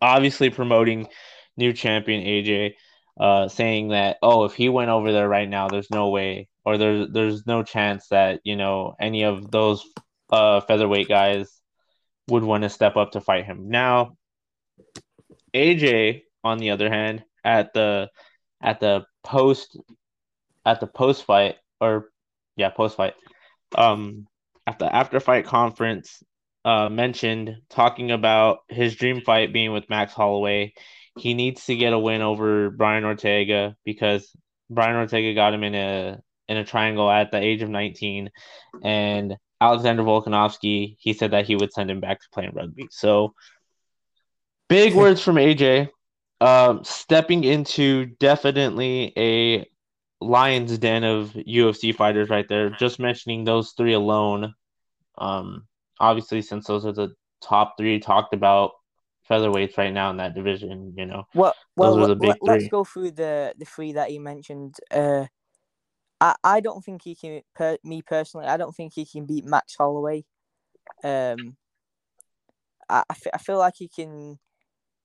obviously 0.02 0.50
promoting 0.50 1.09
new 1.56 1.73
champion 1.73 2.23
AJ, 2.25 2.75
uh, 3.18 3.49
saying 3.49 3.88
that 3.88 4.18
oh, 4.23 4.44
if 4.44 4.54
he 4.54 4.68
went 4.68 4.90
over 4.90 5.12
there 5.12 5.28
right 5.28 5.49
now, 5.49 5.68
there's 5.68 5.90
no 5.90 6.11
way 6.11 6.49
or 6.64 6.76
there's 6.76 7.09
there's 7.12 7.47
no 7.47 7.62
chance 7.62 8.09
that 8.09 8.40
you 8.44 8.56
know 8.56 8.94
any 9.00 9.23
of 9.25 9.50
those 9.50 9.85
uh, 10.30 10.61
featherweight 10.61 11.09
guys 11.09 11.49
would 12.28 12.42
want 12.42 12.62
to 12.62 12.71
step 12.71 12.97
up 12.97 13.12
to 13.12 13.21
fight 13.21 13.44
him. 13.44 13.68
Now, 13.68 14.16
AJ, 15.54 16.23
on 16.44 16.59
the 16.59 16.71
other 16.71 16.88
hand, 16.88 17.25
at 17.44 17.73
the 17.73 18.11
at 18.61 18.80
the 18.80 19.04
post 19.25 19.78
at 20.64 20.80
the 20.80 20.87
post 20.87 21.25
fight 21.25 21.56
or 21.80 22.11
yeah 22.56 22.71
post 22.71 22.97
fight 22.97 23.14
um 23.76 24.26
at 24.66 24.78
the 24.78 24.94
after 24.94 25.18
fight 25.21 25.44
conference 25.44 26.23
uh 26.64 26.88
mentioned 26.88 27.57
talking 27.71 28.11
about 28.11 28.61
his 28.69 28.95
dream 28.97 29.21
fight 29.21 29.52
being 29.52 29.73
with 29.73 29.90
Max 29.90 30.12
Holloway. 30.12 30.75
He 31.19 31.35
needs 31.35 31.66
to 31.66 31.76
get 31.76 31.92
a 31.92 31.99
win 31.99 32.23
over 32.23 32.71
Brian 32.71 33.04
Ortega 33.04 33.76
because 33.85 34.35
Brian 34.71 34.97
Ortega 34.97 35.35
got 35.35 35.54
him 35.54 35.64
in 35.64 35.75
a 35.75 36.21
in 36.49 36.57
a 36.57 36.64
triangle 36.64 37.11
at 37.11 37.31
the 37.31 37.38
age 37.38 37.62
of 37.62 37.71
19. 37.71 38.31
And 38.83 39.37
Alexander 39.61 40.02
Volkanovski, 40.02 40.97
he 40.99 41.12
said 41.12 41.33
that 41.33 41.47
he 41.47 41.57
would 41.57 41.73
send 41.73 41.90
him 41.90 42.00
back 42.00 42.21
to 42.21 42.28
playing 42.33 42.52
rugby. 42.54 42.88
So 42.90 43.35
big 44.69 44.95
words 44.95 45.23
from 45.23 45.37
AJ. 45.37 45.88
Um, 46.40 46.83
stepping 46.83 47.45
into 47.45 48.07
definitely 48.19 49.12
a 49.16 49.66
lion's 50.21 50.76
den 50.78 51.04
of 51.04 51.31
UFC 51.31 51.95
fighters 51.95 52.28
right 52.28 52.49
there. 52.49 52.71
Just 52.71 52.99
mentioning 52.99 53.45
those 53.45 53.73
three 53.73 53.92
alone. 53.92 54.54
Um, 55.16 55.69
obviously, 56.02 56.42
since 56.42 56.66
those 56.66 56.85
are 56.85 56.92
the 56.92 57.14
top 57.40 57.75
three 57.78 57.99
talked 57.99 58.35
about 58.35 58.73
featherweights 59.30 59.78
right 59.78 59.92
now 59.92 60.11
in 60.11 60.18
that 60.18 60.35
division. 60.35 60.92
You 60.97 61.06
know, 61.06 61.26
Well, 61.32 61.54
well, 61.76 61.97
Those 61.97 62.11
are 62.11 62.14
the 62.14 62.26
let- 62.26 62.35
big 62.35 62.42
let's 62.42 62.68
go 62.68 62.85
through 62.85 63.12
the 63.12 63.54
the 63.56 63.64
three 63.64 63.92
that 63.92 64.11
he 64.11 64.18
mentioned. 64.18 64.76
Uh, 64.90 65.26
I 66.21 66.35
I 66.44 66.61
don't 66.61 66.85
think 66.85 67.02
he 67.02 67.14
can. 67.14 67.42
Per, 67.54 67.78
me 67.85 68.02
personally, 68.02 68.47
I 68.47 68.59
don't 68.59 68.75
think 68.76 68.92
he 68.94 69.06
can 69.06 69.25
beat 69.25 69.44
Max 69.47 69.76
Holloway. 69.76 70.25
Um, 71.02 71.56
I 72.88 73.02
I, 73.09 73.14
I 73.35 73.38
feel 73.38 73.59
like 73.59 73.75
he 73.78 73.88
can 73.88 74.38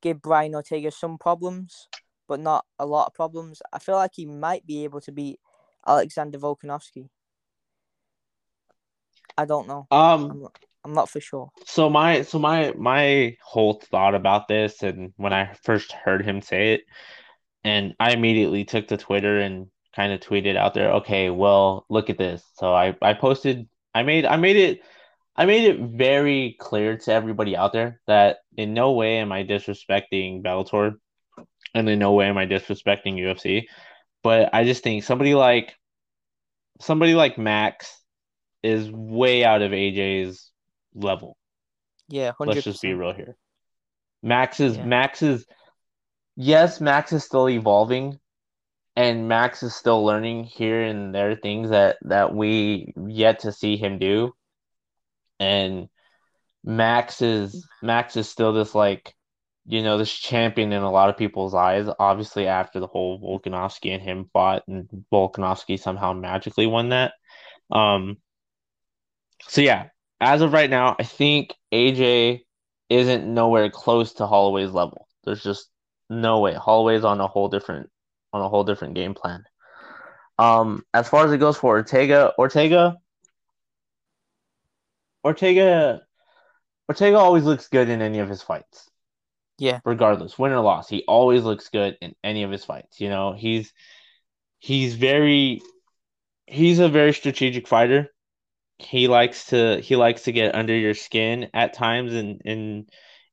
give 0.02 0.22
Brian 0.22 0.56
Ortega 0.56 0.92
some 0.92 1.18
problems, 1.18 1.88
but 2.28 2.40
not 2.40 2.66
a 2.78 2.86
lot 2.86 3.08
of 3.08 3.14
problems. 3.14 3.62
I 3.72 3.80
feel 3.80 3.96
like 3.96 4.12
he 4.16 4.26
might 4.26 4.66
be 4.66 4.84
able 4.84 5.02
to 5.02 5.12
beat 5.12 5.40
Alexander 5.86 6.38
Volkanovski. 6.38 7.10
I 9.38 9.46
don't 9.46 9.68
know. 9.68 9.88
um, 9.92 10.48
I'm 10.88 10.94
not, 10.94 11.10
for 11.10 11.20
sure. 11.20 11.50
so 11.66 11.90
my 11.90 12.22
so 12.22 12.40
my 12.40 12.74
my 12.78 13.36
whole 13.44 13.82
thought 13.92 14.16
about 14.16 14.48
this, 14.48 14.84
and 14.84 15.14
when 15.18 15.34
I 15.34 15.54
first 15.64 15.92
heard 15.92 16.26
him 16.26 16.42
say 16.42 16.76
it, 16.76 16.82
and 17.66 17.94
I 18.00 18.14
immediately 18.14 18.64
took 18.64 18.88
to 18.88 18.98
Twitter 18.98 19.40
and 19.40 19.68
kind 19.94 20.14
of 20.14 20.22
tweeted 20.22 20.56
out 20.56 20.74
there, 20.74 20.94
okay, 20.94 21.30
well, 21.30 21.86
look 21.90 22.10
at 22.10 22.18
this. 22.18 22.42
So 22.56 22.74
I 22.74 22.96
I 23.02 23.14
posted, 23.14 23.68
I 23.94 24.04
made 24.04 24.26
I 24.26 24.38
made 24.38 24.56
it. 24.56 24.82
I 25.36 25.46
made 25.46 25.66
it 25.66 25.80
very 25.80 26.56
clear 26.60 26.98
to 26.98 27.14
everybody 27.14 27.56
out 27.56 27.74
there 27.74 28.02
that 28.08 28.38
in 28.56 28.74
no 28.74 28.94
way 28.94 29.18
am 29.18 29.32
I 29.32 29.44
disrespecting 29.44 30.42
Bellator, 30.42 30.94
and 31.76 31.90
in 31.90 32.00
no 32.00 32.14
way 32.14 32.28
am 32.28 32.38
I 32.38 32.48
disrespecting 32.48 33.16
UFC. 33.16 33.66
But 34.24 34.50
I 34.54 34.64
just 34.64 34.84
think 34.84 35.04
somebody 35.04 35.36
like 35.36 35.76
somebody 36.80 37.14
like 37.14 37.38
Max 37.38 38.02
is 38.64 38.90
way 38.90 39.44
out 39.44 39.62
of 39.62 39.72
AJ's 39.72 40.52
level. 40.98 41.38
Yeah, 42.10 42.32
hundred 42.38 42.56
Let's 42.56 42.66
just 42.66 42.82
be 42.82 42.94
real 42.94 43.14
here. 43.14 43.36
Max 44.24 44.60
is 44.60 44.78
Yeah. 44.78 44.86
Max 44.86 45.22
is 45.22 45.46
yes, 46.36 46.82
Max 46.82 47.14
is 47.14 47.24
still 47.24 47.50
evolving 47.50 48.20
and 48.98 49.28
Max 49.28 49.62
is 49.62 49.76
still 49.76 50.04
learning 50.04 50.46
here 50.46 50.82
and 50.82 51.14
there 51.14 51.36
things 51.36 51.70
that 51.70 51.98
that 52.02 52.34
we 52.34 52.94
yet 53.08 53.40
to 53.40 53.52
see 53.52 53.78
him 53.78 54.00
do. 54.00 54.34
And 55.40 55.88
Max 56.64 57.22
is 57.22 57.68
Max 57.84 58.18
is 58.18 58.28
still 58.28 58.54
this 58.54 58.74
like 58.74 59.14
you 59.68 59.84
know 59.84 60.00
this 60.00 60.12
champion 60.12 60.72
in 60.72 60.82
a 60.82 60.92
lot 60.92 61.10
of 61.10 61.18
people's 61.18 61.54
eyes. 61.54 61.88
Obviously, 62.00 62.48
after 62.48 62.80
the 62.80 62.88
whole 62.88 63.20
Volkanovski 63.22 63.94
and 63.94 64.02
him 64.02 64.30
fought, 64.34 64.64
and 64.68 64.90
Volkanovski 65.14 65.80
somehow 65.80 66.14
magically 66.14 66.66
won 66.66 66.90
that. 66.90 67.14
Um. 67.70 68.18
So 69.48 69.62
yeah, 69.62 69.90
as 70.20 70.42
of 70.42 70.54
right 70.54 70.70
now, 70.70 70.96
I 71.00 71.04
think 71.04 71.54
AJ 71.74 72.42
isn't 72.90 73.34
nowhere 73.34 73.70
close 73.70 74.14
to 74.14 74.28
Holloway's 74.28 74.72
level. 74.72 75.08
There's 75.24 75.44
just 75.44 75.70
no 76.10 76.40
way. 76.40 76.54
Holloway's 76.54 77.04
on 77.04 77.20
a 77.20 77.28
whole 77.28 77.50
different 77.50 77.90
on 78.34 78.42
a 78.42 78.50
whole 78.50 78.64
different 78.64 78.96
game 78.96 79.14
plan. 79.14 79.44
Um, 80.40 80.84
as 80.94 81.10
far 81.10 81.26
as 81.26 81.32
it 81.32 81.40
goes 81.40 81.58
for 81.58 81.78
Ortega, 81.78 82.34
Ortega, 82.38 82.98
Ortega, 85.24 86.02
Ortega 86.88 87.18
always 87.18 87.44
looks 87.44 87.68
good 87.68 87.90
in 87.90 88.02
any 88.02 88.20
of 88.20 88.30
his 88.30 88.42
fights. 88.42 88.90
Yeah. 89.60 89.80
Regardless, 89.86 90.38
win 90.38 90.52
or 90.52 90.60
loss, 90.60 90.88
he 90.88 91.04
always 91.08 91.44
looks 91.44 91.70
good 91.70 91.98
in 92.02 92.14
any 92.24 92.44
of 92.44 92.52
his 92.52 92.64
fights. 92.64 93.02
You 93.02 93.10
know, 93.10 93.34
he's 93.34 93.74
he's 94.60 94.94
very 94.94 95.62
he's 96.46 96.80
a 96.80 96.90
very 96.90 97.14
strategic 97.14 97.68
fighter. 97.68 98.10
He 98.80 99.08
likes 99.08 99.48
to 99.48 99.80
he 99.82 99.96
likes 99.96 100.24
to 100.24 100.32
get 100.32 100.56
under 100.56 100.76
your 100.76 100.94
skin 100.94 101.50
at 101.54 101.74
times 101.74 102.14
and 102.14 102.42
in 102.46 102.88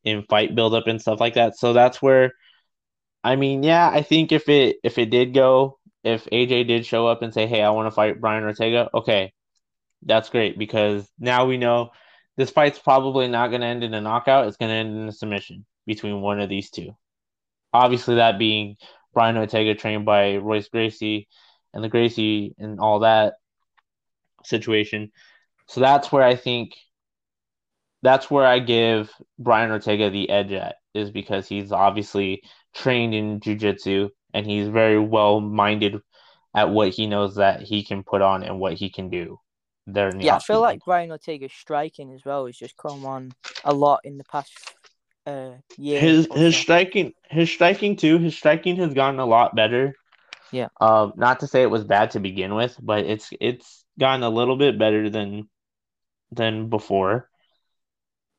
in 0.04 0.22
fight 0.24 0.54
buildup 0.54 0.86
and 0.86 1.00
stuff 1.00 1.20
like 1.20 1.34
that. 1.34 1.56
So 1.58 1.72
that's 1.72 2.00
where 2.02 2.32
I 3.24 3.36
mean, 3.36 3.62
yeah, 3.62 3.88
I 3.88 4.02
think 4.02 4.32
if 4.32 4.48
it 4.48 4.76
if 4.84 4.98
it 4.98 5.10
did 5.10 5.34
go, 5.34 5.78
if 6.04 6.26
AJ 6.26 6.68
did 6.68 6.86
show 6.86 7.06
up 7.06 7.22
and 7.22 7.32
say, 7.32 7.46
"Hey, 7.46 7.62
I 7.62 7.70
want 7.70 7.86
to 7.86 7.90
fight 7.90 8.20
Brian 8.20 8.44
Ortega," 8.44 8.90
okay, 8.94 9.32
that's 10.02 10.28
great 10.30 10.58
because 10.58 11.08
now 11.18 11.46
we 11.46 11.56
know 11.56 11.90
this 12.36 12.50
fight's 12.50 12.78
probably 12.78 13.28
not 13.28 13.48
going 13.48 13.62
to 13.62 13.66
end 13.66 13.84
in 13.84 13.94
a 13.94 14.00
knockout. 14.00 14.46
It's 14.46 14.56
going 14.58 14.70
to 14.70 14.74
end 14.76 14.96
in 14.96 15.08
a 15.08 15.12
submission 15.12 15.64
between 15.86 16.20
one 16.20 16.40
of 16.40 16.48
these 16.50 16.70
two. 16.70 16.96
Obviously, 17.72 18.16
that 18.16 18.38
being 18.38 18.76
Brian 19.14 19.36
Ortega 19.36 19.74
trained 19.74 20.04
by 20.04 20.36
Royce 20.36 20.68
Gracie 20.68 21.28
and 21.72 21.82
the 21.82 21.88
Gracie 21.88 22.54
and 22.58 22.80
all 22.80 23.00
that 23.00 23.34
situation. 24.44 25.12
So 25.66 25.80
that's 25.80 26.12
where 26.12 26.22
I 26.22 26.36
think 26.36 26.74
that's 28.02 28.30
where 28.30 28.46
I 28.46 28.58
give 28.58 29.10
Brian 29.38 29.70
Ortega 29.70 30.10
the 30.10 30.28
edge 30.30 30.52
at 30.52 30.76
is 30.94 31.10
because 31.10 31.48
he's 31.48 31.72
obviously 31.72 32.42
trained 32.74 33.14
in 33.14 33.40
jiu-jitsu 33.40 34.10
and 34.34 34.46
he's 34.46 34.68
very 34.68 34.98
well 34.98 35.40
minded 35.40 35.96
at 36.54 36.70
what 36.70 36.90
he 36.90 37.06
knows 37.06 37.36
that 37.36 37.62
he 37.62 37.82
can 37.84 38.02
put 38.02 38.22
on 38.22 38.42
and 38.42 38.60
what 38.60 38.74
he 38.74 38.90
can 38.90 39.08
do 39.08 39.38
there 39.86 40.10
the 40.12 40.24
Yeah, 40.24 40.36
I 40.36 40.38
feel 40.38 40.60
like 40.60 40.80
Brian 40.84 41.10
Ortega's 41.10 41.52
striking 41.52 42.12
as 42.12 42.24
well 42.24 42.46
has 42.46 42.56
just 42.56 42.76
come 42.76 43.04
on 43.04 43.32
a 43.64 43.74
lot 43.74 44.00
in 44.04 44.18
the 44.18 44.24
past 44.24 44.52
uh 45.26 45.52
year. 45.78 46.00
his 46.00 46.28
his 46.34 46.54
so. 46.54 46.60
striking 46.60 47.12
his 47.30 47.50
striking 47.50 47.96
too 47.96 48.18
his 48.18 48.36
striking 48.36 48.76
has 48.76 48.92
gotten 48.92 49.18
a 49.18 49.24
lot 49.24 49.54
better 49.56 49.94
Yeah. 50.52 50.68
um 50.80 51.14
not 51.16 51.40
to 51.40 51.46
say 51.46 51.62
it 51.62 51.70
was 51.70 51.84
bad 51.84 52.10
to 52.10 52.20
begin 52.20 52.54
with 52.54 52.76
but 52.82 53.04
it's 53.06 53.30
it's 53.40 53.84
gotten 53.98 54.22
a 54.22 54.28
little 54.28 54.56
bit 54.56 54.78
better 54.78 55.08
than 55.08 55.48
than 56.30 56.68
before. 56.68 57.28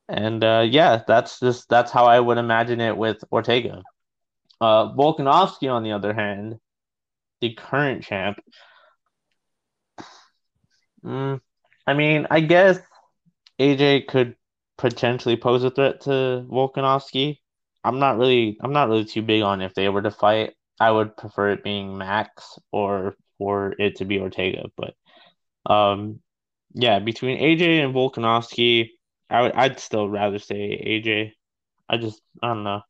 And 0.08 0.44
uh 0.44 0.66
yeah 0.70 1.02
that's 1.08 1.40
just 1.40 1.68
that's 1.68 1.92
how 1.92 2.06
i 2.06 2.20
would 2.20 2.38
imagine 2.38 2.80
it 2.80 2.96
with 2.96 3.24
ortega. 3.32 3.82
Uh 4.62 4.94
volkanovski 4.94 5.72
on 5.72 5.84
the 5.84 5.94
other 5.94 6.14
hand 6.14 6.56
the 7.42 7.54
current 7.56 8.04
champ 8.04 8.38
mm, 11.04 11.40
i 11.88 11.94
mean 11.94 12.28
i 12.30 12.40
guess 12.40 12.80
aj 13.60 14.08
could 14.08 14.36
potentially 14.78 15.38
pose 15.38 15.64
a 15.64 15.72
threat 15.72 16.02
to 16.02 16.46
volkanovski. 16.50 17.40
I'm 17.84 18.00
not 18.00 18.18
really 18.18 18.58
I'm 18.62 18.74
not 18.74 18.90
really 18.90 19.06
too 19.06 19.22
big 19.22 19.42
on 19.44 19.62
if 19.62 19.74
they 19.74 19.90
were 19.90 20.02
to 20.02 20.12
fight. 20.12 20.54
I 20.80 20.92
would 20.92 21.16
prefer 21.16 21.52
it 21.52 21.64
being 21.64 21.98
Max 21.98 22.60
or 22.72 23.16
for 23.38 23.74
it 23.80 23.98
to 23.98 24.06
be 24.06 24.20
Ortega, 24.20 24.66
but 24.76 24.96
um 25.72 26.20
yeah, 26.78 27.00
between 27.00 27.40
AJ 27.40 27.84
and 27.84 27.96
Volkanovski, 27.96 28.90
I 29.30 29.42
would 29.42 29.54
I'd 29.54 29.80
still 29.80 30.10
rather 30.10 30.40
say 30.40 30.78
AJ. 30.86 31.32
I 31.88 31.98
just 31.98 32.22
I 32.44 32.50
don't 32.50 32.66
know. 32.66 32.82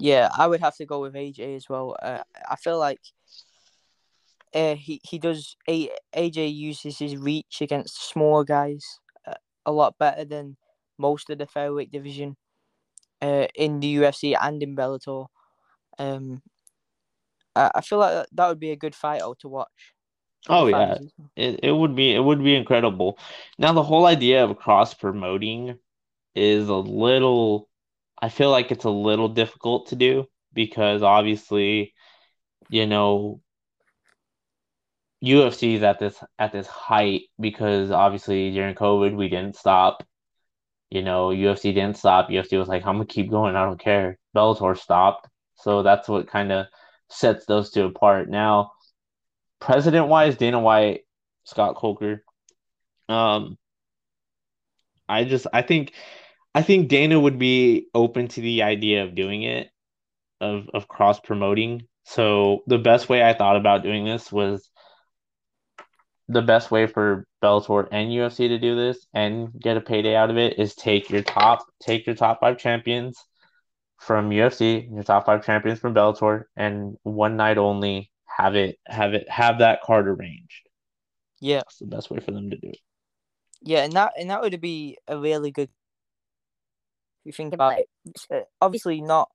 Yeah, 0.00 0.28
I 0.36 0.48
would 0.48 0.60
have 0.60 0.74
to 0.76 0.86
go 0.86 1.00
with 1.00 1.14
AJ 1.14 1.54
as 1.54 1.68
well. 1.68 1.96
Uh, 2.02 2.24
I 2.50 2.56
feel 2.56 2.80
like 2.80 2.98
uh, 4.52 4.74
he 4.74 5.00
he 5.04 5.20
does 5.20 5.56
a, 5.68 5.88
AJ 6.16 6.52
uses 6.52 6.98
his 6.98 7.16
reach 7.16 7.60
against 7.60 8.08
smaller 8.10 8.42
guys 8.42 8.98
uh, 9.24 9.34
a 9.64 9.70
lot 9.70 9.96
better 9.98 10.24
than 10.24 10.56
most 10.98 11.30
of 11.30 11.38
the 11.38 11.46
featherweight 11.46 11.92
division 11.92 12.36
uh, 13.22 13.46
in 13.54 13.78
the 13.78 13.98
UFC 13.98 14.36
and 14.40 14.60
in 14.60 14.74
Bellator. 14.74 15.28
Um, 15.96 16.42
I, 17.54 17.70
I 17.76 17.80
feel 17.82 18.00
like 18.00 18.14
that, 18.14 18.28
that 18.32 18.48
would 18.48 18.60
be 18.60 18.72
a 18.72 18.76
good 18.76 18.96
fight 18.96 19.22
to 19.38 19.48
watch. 19.48 19.94
Oh 20.48 20.66
yeah, 20.66 20.98
it, 21.36 21.60
it 21.62 21.72
would 21.72 21.94
be 21.94 22.14
it 22.14 22.20
would 22.20 22.42
be 22.42 22.56
incredible. 22.56 23.18
Now 23.58 23.72
the 23.72 23.82
whole 23.82 24.06
idea 24.06 24.44
of 24.44 24.56
cross 24.58 24.94
promoting 24.94 25.78
is 26.34 26.68
a 26.68 26.74
little 26.74 27.68
I 28.20 28.28
feel 28.28 28.50
like 28.50 28.70
it's 28.72 28.84
a 28.84 28.90
little 28.90 29.28
difficult 29.28 29.88
to 29.88 29.96
do 29.96 30.26
because 30.52 31.02
obviously, 31.02 31.94
you 32.70 32.86
know, 32.86 33.40
UFC 35.24 35.76
is 35.76 35.82
at 35.82 35.98
this 35.98 36.22
at 36.38 36.52
this 36.52 36.66
height 36.66 37.22
because 37.40 37.90
obviously 37.90 38.50
during 38.52 38.74
COVID 38.74 39.16
we 39.16 39.28
didn't 39.28 39.56
stop. 39.56 40.04
You 40.90 41.02
know, 41.02 41.28
UFC 41.30 41.72
didn't 41.74 41.96
stop. 41.96 42.28
UFC 42.30 42.58
was 42.58 42.68
like, 42.68 42.84
I'm 42.86 42.96
gonna 42.96 43.06
keep 43.06 43.30
going, 43.30 43.56
I 43.56 43.64
don't 43.64 43.80
care. 43.80 44.18
Bellator 44.36 44.76
stopped. 44.78 45.28
So 45.56 45.82
that's 45.82 46.08
what 46.08 46.28
kind 46.28 46.52
of 46.52 46.66
sets 47.08 47.46
those 47.46 47.70
two 47.70 47.84
apart. 47.86 48.28
Now, 48.28 48.72
president 49.62 50.08
wise, 50.08 50.36
Dana 50.36 50.58
White, 50.58 51.02
Scott 51.44 51.76
Coker, 51.76 52.24
um, 53.08 53.56
I 55.08 55.24
just 55.24 55.46
I 55.52 55.62
think 55.62 55.92
I 56.54 56.62
think 56.62 56.88
Dana 56.88 57.18
would 57.18 57.38
be 57.38 57.86
open 57.94 58.28
to 58.28 58.40
the 58.40 58.62
idea 58.62 59.04
of 59.04 59.14
doing 59.14 59.42
it, 59.44 59.70
of 60.40 60.68
of 60.74 60.88
cross 60.88 61.20
promoting. 61.20 61.82
So 62.04 62.62
the 62.66 62.78
best 62.78 63.08
way 63.08 63.22
I 63.22 63.34
thought 63.34 63.56
about 63.56 63.84
doing 63.84 64.04
this 64.04 64.32
was 64.32 64.68
the 66.28 66.42
best 66.42 66.70
way 66.72 66.86
for 66.88 67.26
Bellator 67.42 67.86
and 67.92 68.10
UFC 68.10 68.48
to 68.48 68.58
do 68.58 68.74
this 68.74 69.06
and 69.14 69.52
get 69.60 69.76
a 69.76 69.80
payday 69.80 70.16
out 70.16 70.30
of 70.30 70.38
it 70.38 70.58
is 70.58 70.74
take 70.74 71.08
your 71.10 71.22
top 71.22 71.64
take 71.80 72.06
your 72.06 72.16
top 72.16 72.40
five 72.40 72.58
champions 72.58 73.22
from 74.00 74.30
UFC, 74.30 74.92
your 74.92 75.04
top 75.04 75.26
five 75.26 75.46
champions 75.46 75.78
from 75.78 75.94
Bellator, 75.94 76.44
and 76.56 76.96
one 77.04 77.36
night 77.36 77.58
only 77.58 78.11
have 78.36 78.54
it 78.54 78.78
have 78.86 79.14
it 79.14 79.28
have 79.28 79.58
that 79.58 79.82
card 79.82 80.08
arranged. 80.08 80.68
Yeah, 81.40 81.58
That's 81.58 81.78
the 81.78 81.86
best 81.86 82.10
way 82.10 82.20
for 82.20 82.30
them 82.30 82.50
to 82.50 82.56
do 82.56 82.68
it. 82.68 82.78
Yeah, 83.60 83.84
and 83.84 83.92
that 83.94 84.12
and 84.18 84.30
that 84.30 84.40
would 84.40 84.60
be 84.60 84.96
a 85.08 85.18
really 85.18 85.50
good. 85.50 85.70
If 87.24 87.26
you 87.26 87.32
think 87.32 87.54
about 87.54 87.78
it, 87.78 88.48
obviously 88.60 89.00
not 89.00 89.28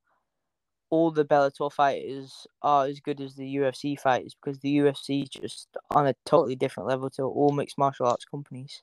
all 0.90 1.12
the 1.12 1.26
Bellator 1.26 1.72
fighters 1.72 2.48
are 2.62 2.86
as 2.86 3.00
good 3.00 3.20
as 3.22 3.36
the 3.36 3.56
UFC 3.58 4.00
fighters 4.00 4.36
because 4.36 4.60
the 4.60 4.78
UFC 4.78 5.24
is 5.24 5.30
just 5.30 5.68
on 5.92 6.08
a 6.08 6.16
totally 6.26 6.56
different 6.56 6.88
level 6.88 7.10
to 7.12 7.24
all 7.24 7.52
mixed 7.52 7.78
martial 7.78 8.08
arts 8.08 8.26
companies. 8.26 8.82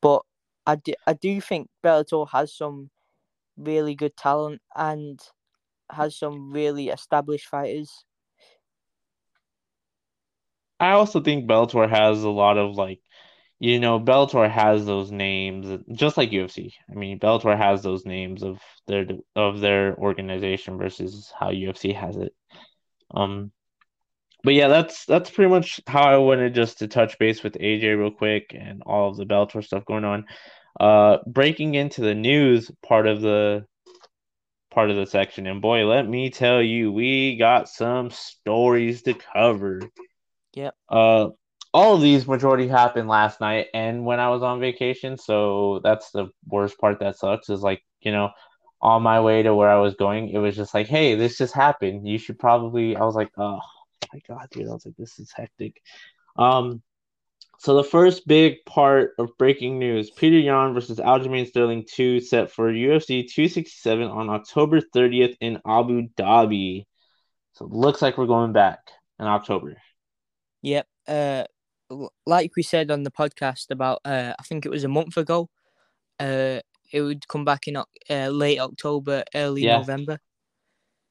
But 0.00 0.22
I 0.66 0.76
do, 0.76 0.94
I 1.06 1.12
do 1.14 1.40
think 1.40 1.68
Bellator 1.84 2.28
has 2.30 2.54
some 2.54 2.90
really 3.56 3.94
good 3.94 4.16
talent 4.16 4.60
and 4.74 5.20
has 5.90 6.16
some 6.16 6.52
really 6.52 6.88
established 6.88 7.46
fighters. 7.46 8.04
I 10.80 10.92
also 10.92 11.20
think 11.20 11.48
Bellator 11.48 11.88
has 11.88 12.22
a 12.22 12.30
lot 12.30 12.56
of 12.56 12.74
like, 12.74 13.00
you 13.58 13.78
know, 13.78 14.00
Bellator 14.00 14.50
has 14.50 14.86
those 14.86 15.12
names 15.12 15.84
just 15.92 16.16
like 16.16 16.30
UFC. 16.30 16.72
I 16.90 16.94
mean, 16.94 17.20
Bellator 17.20 17.56
has 17.56 17.82
those 17.82 18.06
names 18.06 18.42
of 18.42 18.58
their 18.86 19.06
of 19.36 19.60
their 19.60 19.94
organization 19.96 20.78
versus 20.78 21.30
how 21.38 21.50
UFC 21.50 21.94
has 21.94 22.16
it. 22.16 22.34
Um, 23.14 23.52
but 24.42 24.54
yeah, 24.54 24.68
that's 24.68 25.04
that's 25.04 25.30
pretty 25.30 25.50
much 25.50 25.80
how 25.86 26.02
I 26.02 26.16
wanted 26.16 26.54
just 26.54 26.78
to 26.78 26.88
touch 26.88 27.18
base 27.18 27.42
with 27.42 27.54
AJ 27.54 27.98
real 27.98 28.10
quick 28.10 28.56
and 28.58 28.82
all 28.86 29.10
of 29.10 29.18
the 29.18 29.26
Bellator 29.26 29.62
stuff 29.62 29.84
going 29.84 30.04
on. 30.04 30.24
Uh, 30.78 31.18
breaking 31.26 31.74
into 31.74 32.00
the 32.00 32.14
news 32.14 32.70
part 32.82 33.06
of 33.06 33.20
the 33.20 33.66
part 34.70 34.88
of 34.88 34.96
the 34.96 35.04
section, 35.04 35.46
and 35.46 35.60
boy, 35.60 35.86
let 35.86 36.08
me 36.08 36.30
tell 36.30 36.62
you, 36.62 36.90
we 36.90 37.36
got 37.36 37.68
some 37.68 38.10
stories 38.10 39.02
to 39.02 39.12
cover. 39.12 39.80
Yep. 40.54 40.74
Uh, 40.88 41.28
all 41.72 41.94
of 41.94 42.02
these 42.02 42.26
majority 42.26 42.66
happened 42.66 43.08
last 43.08 43.40
night 43.40 43.68
and 43.74 44.04
when 44.04 44.18
I 44.18 44.30
was 44.30 44.42
on 44.42 44.60
vacation. 44.60 45.16
So 45.16 45.80
that's 45.84 46.10
the 46.10 46.28
worst 46.46 46.78
part 46.78 47.00
that 47.00 47.16
sucks 47.16 47.48
is 47.48 47.60
like, 47.60 47.82
you 48.00 48.12
know, 48.12 48.30
on 48.82 49.02
my 49.02 49.20
way 49.20 49.42
to 49.42 49.54
where 49.54 49.70
I 49.70 49.78
was 49.78 49.94
going, 49.94 50.30
it 50.30 50.38
was 50.38 50.56
just 50.56 50.74
like, 50.74 50.88
hey, 50.88 51.14
this 51.14 51.38
just 51.38 51.54
happened. 51.54 52.08
You 52.08 52.18
should 52.18 52.38
probably 52.38 52.96
I 52.96 53.04
was 53.04 53.14
like, 53.14 53.30
oh 53.36 53.60
my 54.12 54.20
god, 54.26 54.48
dude. 54.50 54.68
I 54.68 54.72
was 54.72 54.86
like, 54.86 54.96
this 54.96 55.18
is 55.18 55.32
hectic. 55.32 55.80
Um 56.36 56.82
so 57.58 57.76
the 57.76 57.84
first 57.84 58.26
big 58.26 58.64
part 58.64 59.10
of 59.18 59.36
breaking 59.36 59.78
news, 59.78 60.10
Peter 60.10 60.38
Yan 60.38 60.72
versus 60.72 60.98
Aljamain 60.98 61.46
Sterling 61.46 61.84
2 61.86 62.20
set 62.20 62.50
for 62.50 62.72
UFC 62.72 63.28
267 63.28 64.08
on 64.08 64.30
October 64.30 64.80
30th 64.80 65.36
in 65.42 65.60
Abu 65.66 66.08
Dhabi. 66.18 66.86
So 67.52 67.66
it 67.66 67.70
looks 67.70 68.00
like 68.00 68.16
we're 68.16 68.24
going 68.24 68.54
back 68.54 68.78
in 69.18 69.26
October. 69.26 69.76
Yep. 70.62 70.86
Uh, 71.08 71.44
like 72.26 72.52
we 72.56 72.62
said 72.62 72.90
on 72.90 73.02
the 73.02 73.10
podcast 73.10 73.70
about, 73.70 74.00
uh, 74.04 74.32
I 74.38 74.42
think 74.44 74.64
it 74.64 74.70
was 74.70 74.84
a 74.84 74.88
month 74.88 75.16
ago. 75.16 75.48
Uh, 76.18 76.60
it 76.92 77.02
would 77.02 77.26
come 77.28 77.44
back 77.44 77.66
in 77.68 77.76
uh, 77.76 77.84
late 78.28 78.58
October, 78.58 79.24
early 79.34 79.62
yeah. 79.62 79.78
November. 79.78 80.18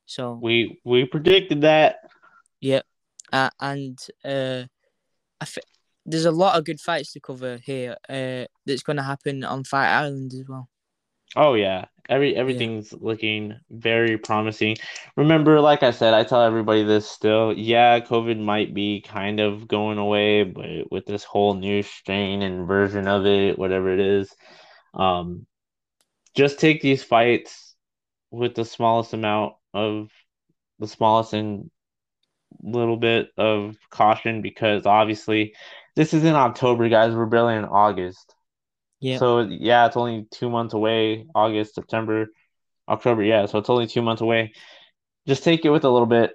So 0.06 0.40
we 0.42 0.80
we 0.84 1.06
predicted 1.06 1.62
that. 1.62 1.98
Yep. 2.62 2.86
Uh, 3.32 3.50
and 3.60 3.98
uh, 4.26 4.64
I 5.40 5.44
f- 5.44 5.58
there's 6.06 6.26
a 6.26 6.32
lot 6.32 6.58
of 6.58 6.66
good 6.66 6.80
fights 6.80 7.14
to 7.14 7.20
cover 7.20 7.58
here. 7.58 7.96
Uh, 8.10 8.46
that's 8.66 8.82
going 8.84 8.98
to 8.98 9.04
happen 9.04 9.44
on 9.44 9.64
Fight 9.64 9.90
Island 9.90 10.34
as 10.34 10.46
well. 10.48 10.68
Oh 11.36 11.54
yeah, 11.54 11.86
every 12.10 12.36
everything's 12.36 12.92
yeah. 12.92 13.00
looking 13.02 13.60
very 13.70 14.18
promising. 14.18 14.78
Remember, 15.16 15.62
like 15.62 15.84
I 15.84 15.92
said, 15.92 16.14
I 16.14 16.24
tell 16.24 16.42
everybody 16.44 16.84
this 16.84 17.10
still. 17.10 17.54
Yeah, 17.54 18.00
COVID 18.00 18.40
might 18.40 18.74
be 18.74 19.02
kind 19.02 19.40
of 19.40 19.68
going 19.68 19.98
away, 19.98 20.44
but 20.44 20.92
with 20.92 21.06
this 21.06 21.24
whole 21.24 21.54
new 21.54 21.84
strain 21.84 22.42
and 22.42 22.68
version 22.68 23.08
of 23.08 23.26
it, 23.26 23.60
whatever 23.60 23.94
it 23.94 24.00
is, 24.00 24.34
um, 24.94 25.46
just 26.36 26.60
take 26.60 26.82
these 26.82 27.04
fights 27.04 27.76
with 28.32 28.56
the 28.56 28.66
smallest 28.66 29.14
amount 29.14 29.54
of 29.74 30.10
the 30.80 30.88
smallest 30.88 31.34
and 31.34 31.70
little 32.62 32.98
bit 32.98 33.30
of 33.38 33.78
caution 33.90 34.42
because 34.42 34.86
obviously 34.86 35.54
this 35.96 36.14
is 36.14 36.24
in 36.24 36.34
October, 36.34 36.90
guys. 36.90 37.14
We're 37.14 37.26
barely 37.26 37.56
in 37.56 37.66
August. 37.66 38.36
Yeah. 39.00 39.18
So 39.18 39.40
yeah, 39.42 39.86
it's 39.86 39.98
only 39.98 40.28
two 40.32 40.50
months 40.50 40.74
away. 40.74 41.26
August, 41.34 41.76
September, 41.76 42.28
October. 42.88 43.24
Yeah, 43.24 43.46
so 43.46 43.60
it's 43.60 43.70
only 43.70 43.88
two 43.88 44.02
months 44.02 44.22
away. 44.22 44.54
Just 45.28 45.44
take 45.44 45.64
it 45.64 45.70
with 45.70 45.86
a 45.86 45.90
little 45.90 46.08
bit, 46.08 46.34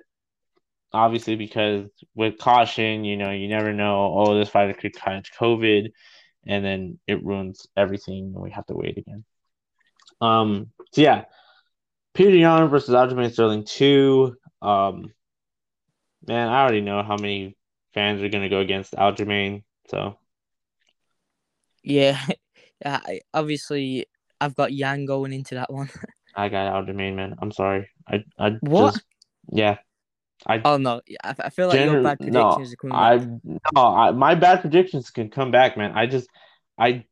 obviously, 0.93 1.37
because 1.37 1.89
with 2.15 2.39
caution, 2.39 3.05
you 3.05 3.17
know, 3.17 3.31
you 3.31 3.49
never 3.49 3.73
know. 3.73 4.15
Oh, 4.17 4.39
this 4.39 4.49
fighter 4.49 4.73
could 4.73 4.95
catch 4.95 5.33
COVID, 5.39 5.91
and 6.47 6.65
then 6.65 6.99
it 7.07 7.25
ruins 7.25 7.67
everything, 7.77 8.33
and 8.35 8.43
we 8.43 8.51
have 8.51 8.67
to 8.67 8.75
wait 8.75 8.97
again. 8.99 9.25
Um. 10.21 10.71
So 10.93 11.03
yeah, 11.03 11.25
Peter 12.15 12.37
Yan 12.37 12.69
versus 12.69 12.95
Aljamain 12.95 13.33
Sterling 13.33 13.65
two. 13.65 14.37
Um. 14.63 15.13
Man, 16.27 16.49
I 16.49 16.63
already 16.63 16.81
know 16.81 17.03
how 17.03 17.17
many 17.17 17.55
fans 17.93 18.23
are 18.23 18.31
gonna 18.31 18.49
go 18.49 18.61
against 18.61 18.95
Aljamain. 18.95 19.65
So. 19.89 20.19
Yeah, 21.83 22.19
uh, 22.85 23.01
obviously 23.33 24.07
I've 24.41 24.55
got 24.55 24.73
Yan 24.73 25.07
going 25.07 25.33
into 25.33 25.55
that 25.57 25.73
one. 25.73 25.89
I 26.37 26.49
got 26.49 26.67
out 26.67 26.89
of 26.89 26.95
Aljamain, 26.95 27.15
man. 27.15 27.37
I'm 27.41 27.53
sorry. 27.53 27.89
I 28.09 28.25
I 28.39 28.51
what? 28.61 28.95
Just, 28.95 29.05
yeah. 29.51 29.79
I, 30.47 30.61
oh 30.65 30.77
no, 30.77 31.01
I, 31.23 31.35
I 31.39 31.51
feel 31.51 31.69
like 31.69 31.79
gener- 31.79 31.93
your 31.93 32.03
bad 32.03 32.19
predictions 32.19 32.75
no, 32.83 32.89
are 32.91 33.17
coming 33.17 33.41
I, 33.43 33.61
No, 33.75 33.83
I, 33.83 34.11
my 34.11 34.35
bad 34.35 34.61
predictions 34.61 35.11
can 35.11 35.31
come 35.31 35.51
back, 35.51 35.77
man. 35.77 35.93
I 35.95 36.07
just, 36.07 36.29
I 36.77 37.05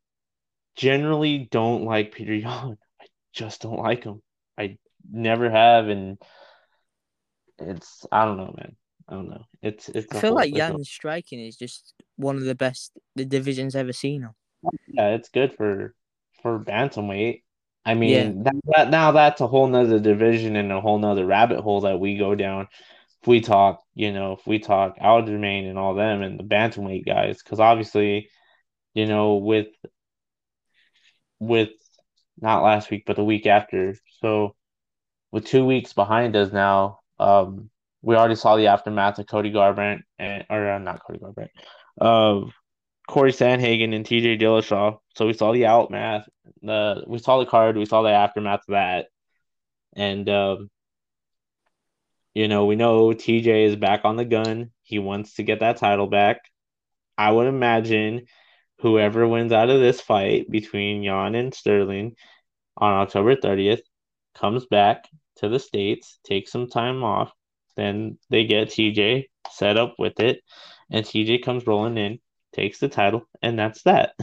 generally 0.76 1.48
don't 1.50 1.84
like 1.84 2.12
Peter 2.12 2.34
Yan. 2.34 2.76
I 3.00 3.06
just 3.32 3.62
don't 3.62 3.78
like 3.78 4.04
him. 4.04 4.20
I 4.58 4.76
never 5.10 5.50
have, 5.50 5.88
and 5.88 6.18
it's 7.58 8.04
I 8.12 8.24
don't 8.26 8.36
know, 8.36 8.54
man. 8.56 8.76
I 9.08 9.14
don't 9.14 9.30
know. 9.30 9.44
It's 9.62 9.88
it's. 9.88 10.14
I 10.14 10.20
feel 10.20 10.34
like 10.34 10.54
Yan's 10.54 10.90
striking 10.90 11.40
is 11.40 11.56
just 11.56 11.94
one 12.16 12.36
of 12.36 12.42
the 12.42 12.54
best 12.54 12.92
the 13.14 13.24
division's 13.24 13.76
ever 13.76 13.92
seen. 13.92 14.22
Him 14.22 14.32
yeah, 14.88 15.08
it's 15.10 15.28
good 15.28 15.54
for 15.54 15.94
for 16.42 16.58
bantamweight. 16.58 17.42
I 17.84 17.94
mean, 17.94 18.10
yeah. 18.10 18.42
that, 18.44 18.54
that, 18.76 18.90
now 18.90 19.12
that's 19.12 19.40
a 19.40 19.46
whole 19.46 19.66
nother 19.66 19.98
division 19.98 20.56
and 20.56 20.70
a 20.70 20.80
whole 20.80 20.98
nother 20.98 21.26
rabbit 21.26 21.60
hole 21.60 21.80
that 21.82 21.98
we 21.98 22.16
go 22.16 22.34
down. 22.34 22.68
If 23.22 23.28
we 23.28 23.40
talk, 23.40 23.82
you 23.94 24.12
know, 24.12 24.32
if 24.34 24.46
we 24.46 24.58
talk 24.58 24.98
Aljamain 24.98 25.68
and 25.68 25.78
all 25.78 25.94
them 25.94 26.22
and 26.22 26.38
the 26.38 26.44
bantamweight 26.44 27.06
guys, 27.06 27.42
because 27.42 27.60
obviously, 27.60 28.28
you 28.94 29.06
know, 29.06 29.36
with 29.36 29.68
with 31.38 31.70
not 32.40 32.62
last 32.62 32.90
week 32.90 33.04
but 33.06 33.16
the 33.16 33.24
week 33.24 33.46
after, 33.46 33.94
so 34.20 34.54
with 35.32 35.46
two 35.46 35.64
weeks 35.64 35.92
behind 35.92 36.36
us 36.36 36.52
now, 36.52 37.00
um, 37.18 37.70
we 38.02 38.16
already 38.16 38.34
saw 38.34 38.56
the 38.56 38.68
aftermath 38.68 39.18
of 39.18 39.26
Cody 39.26 39.52
Garbrandt 39.52 40.02
and 40.18 40.44
or 40.50 40.68
uh, 40.68 40.78
not 40.78 41.02
Cody 41.04 41.20
Garbrandt, 41.20 41.50
of 42.00 42.52
Corey 43.08 43.32
Sandhagen 43.32 43.94
and 43.94 44.04
TJ 44.04 44.40
Dillashaw. 44.40 44.98
So 45.14 45.26
we 45.26 45.32
saw 45.32 45.52
the 45.52 45.66
outmath, 45.66 46.28
the 46.62 47.04
we 47.06 47.18
saw 47.18 47.38
the 47.38 47.46
card, 47.46 47.76
we 47.76 47.86
saw 47.86 48.02
the 48.02 48.10
aftermath 48.10 48.60
of 48.68 48.72
that, 48.72 49.06
and 49.94 50.28
um, 50.28 50.70
you 52.34 52.48
know 52.48 52.66
we 52.66 52.76
know 52.76 53.08
TJ 53.10 53.66
is 53.66 53.76
back 53.76 54.04
on 54.04 54.16
the 54.16 54.24
gun. 54.24 54.70
He 54.82 54.98
wants 54.98 55.34
to 55.34 55.42
get 55.42 55.60
that 55.60 55.78
title 55.78 56.06
back. 56.06 56.40
I 57.18 57.30
would 57.30 57.46
imagine 57.46 58.26
whoever 58.80 59.26
wins 59.28 59.52
out 59.52 59.70
of 59.70 59.80
this 59.80 60.00
fight 60.00 60.50
between 60.50 61.02
Yan 61.02 61.34
and 61.34 61.54
Sterling 61.54 62.16
on 62.76 62.94
October 62.94 63.36
30th 63.36 63.82
comes 64.34 64.66
back 64.66 65.04
to 65.36 65.48
the 65.48 65.58
States, 65.58 66.18
takes 66.24 66.50
some 66.50 66.68
time 66.68 67.04
off, 67.04 67.32
then 67.76 68.18
they 68.30 68.44
get 68.44 68.68
TJ 68.68 69.26
set 69.50 69.76
up 69.76 69.94
with 69.98 70.20
it, 70.20 70.40
and 70.90 71.04
TJ 71.04 71.44
comes 71.44 71.66
rolling 71.66 71.96
in 71.98 72.18
takes 72.52 72.78
the 72.78 72.88
title, 72.88 73.28
and 73.42 73.58
that's 73.58 73.82
that. 73.82 74.14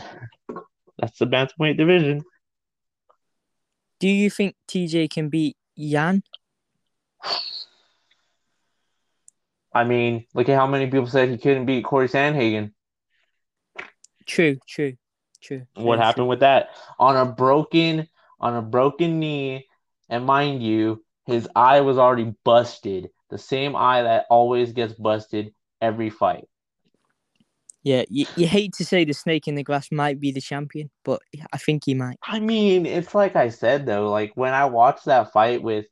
That's 0.98 1.18
the 1.18 1.28
bantamweight 1.28 1.78
division. 1.78 2.24
Do 4.00 4.08
you 4.08 4.30
think 4.30 4.56
TJ 4.68 5.10
can 5.10 5.30
beat 5.30 5.58
Yan? 5.76 6.24
I 9.74 9.84
mean, 9.84 10.26
look 10.34 10.50
at 10.50 10.58
how 10.58 10.68
many 10.68 10.88
people 10.88 11.08
said 11.08 11.30
he 11.30 11.38
couldn't 11.38 11.66
beat 11.66 11.84
Corey 11.84 12.10
Sandhagen. 12.10 12.72
True, 14.26 14.58
true, 14.68 14.94
true. 15.42 15.66
What 15.76 16.00
happened 16.00 16.24
true. 16.24 16.30
with 16.30 16.40
that? 16.42 16.70
On 16.98 17.16
a 17.16 17.26
broken, 17.26 18.08
on 18.40 18.56
a 18.56 18.62
broken 18.62 19.20
knee, 19.20 19.68
and 20.10 20.26
mind 20.26 20.64
you, 20.64 21.04
his 21.26 21.48
eye 21.56 21.82
was 21.82 21.98
already 21.98 22.34
busted. 22.44 23.10
The 23.30 23.38
same 23.38 23.76
eye 23.76 24.04
that 24.04 24.26
always 24.30 24.74
gets 24.74 24.94
busted 24.94 25.54
every 25.82 26.10
fight. 26.10 26.48
Yeah, 27.84 28.04
you, 28.10 28.26
you 28.36 28.46
hate 28.46 28.74
to 28.74 28.86
say 28.86 29.06
the 29.06 29.14
snake 29.14 29.48
in 29.48 29.56
the 29.56 29.64
grass 29.64 29.92
might 29.92 30.20
be 30.20 30.32
the 30.32 30.42
champion, 30.42 30.90
but 31.06 31.22
I 31.54 31.58
think 31.58 31.84
he 31.86 31.94
might. 31.94 32.18
I 32.24 32.40
mean, 32.40 32.86
it's 32.86 33.16
like 33.16 33.36
I 33.36 33.50
said 33.50 33.86
though, 33.86 34.10
like 34.10 34.34
when 34.36 34.54
I 34.54 34.66
watched 34.66 35.06
that 35.06 35.32
fight 35.32 35.64
with 35.64 35.86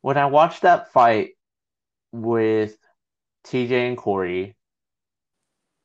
when 0.00 0.16
I 0.16 0.26
watched 0.26 0.62
that 0.62 0.92
fight 0.92 1.30
with 2.12 2.76
TJ 3.46 3.88
and 3.88 3.96
Corey, 3.96 4.56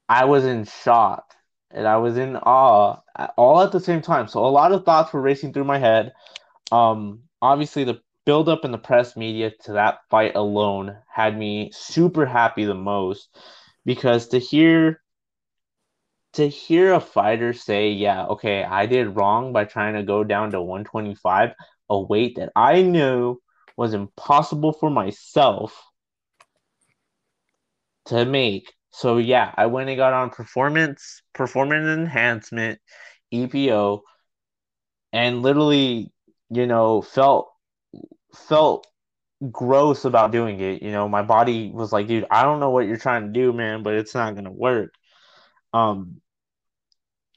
I 0.07 0.25
was 0.25 0.45
in 0.45 0.65
shock 0.65 1.33
and 1.71 1.87
I 1.87 1.97
was 1.97 2.17
in 2.17 2.35
awe 2.37 2.97
all 3.35 3.61
at 3.61 3.71
the 3.71 3.79
same 3.79 4.01
time. 4.01 4.27
So 4.27 4.45
a 4.45 4.47
lot 4.47 4.71
of 4.71 4.85
thoughts 4.85 5.11
were 5.11 5.21
racing 5.21 5.53
through 5.53 5.63
my 5.63 5.79
head. 5.79 6.13
Um, 6.71 7.23
obviously 7.41 7.83
the 7.83 8.01
build 8.25 8.47
up 8.47 8.63
in 8.63 8.71
the 8.71 8.77
press 8.77 9.17
media 9.17 9.51
to 9.65 9.73
that 9.73 9.99
fight 10.09 10.35
alone 10.35 10.95
had 11.11 11.37
me 11.37 11.71
super 11.73 12.25
happy 12.25 12.65
the 12.65 12.73
most 12.73 13.29
because 13.85 14.29
to 14.29 14.39
hear 14.39 15.01
to 16.33 16.47
hear 16.49 16.93
a 16.93 16.99
fighter 16.99 17.53
say, 17.53 17.91
"Yeah, 17.91 18.25
okay, 18.27 18.63
I 18.63 18.85
did 18.87 19.15
wrong 19.15 19.53
by 19.53 19.65
trying 19.65 19.93
to 19.95 20.03
go 20.03 20.23
down 20.23 20.51
to 20.51 20.61
125, 20.61 21.53
a 21.89 22.01
weight 22.01 22.35
that 22.37 22.51
I 22.55 22.81
knew 22.81 23.39
was 23.77 23.93
impossible 23.93 24.73
for 24.73 24.89
myself 24.89 25.79
to 28.05 28.25
make." 28.25 28.73
So 28.91 29.17
yeah, 29.17 29.53
I 29.57 29.67
went 29.67 29.89
and 29.89 29.97
got 29.97 30.13
on 30.13 30.29
performance 30.29 31.21
performance 31.33 31.87
enhancement 31.87 32.79
EPO 33.31 34.01
and 35.11 35.41
literally, 35.41 36.11
you 36.49 36.67
know, 36.67 37.01
felt 37.01 37.51
felt 38.35 38.87
gross 39.51 40.05
about 40.05 40.31
doing 40.31 40.59
it. 40.59 40.81
You 40.81 40.91
know, 40.91 41.07
my 41.09 41.21
body 41.21 41.71
was 41.73 41.91
like, 41.91 42.07
dude, 42.07 42.25
I 42.31 42.43
don't 42.43 42.59
know 42.59 42.69
what 42.69 42.87
you're 42.87 42.97
trying 42.97 43.27
to 43.27 43.39
do, 43.39 43.53
man, 43.53 43.83
but 43.83 43.95
it's 43.95 44.15
not 44.15 44.35
gonna 44.35 44.51
work. 44.51 44.93
Um, 45.73 46.21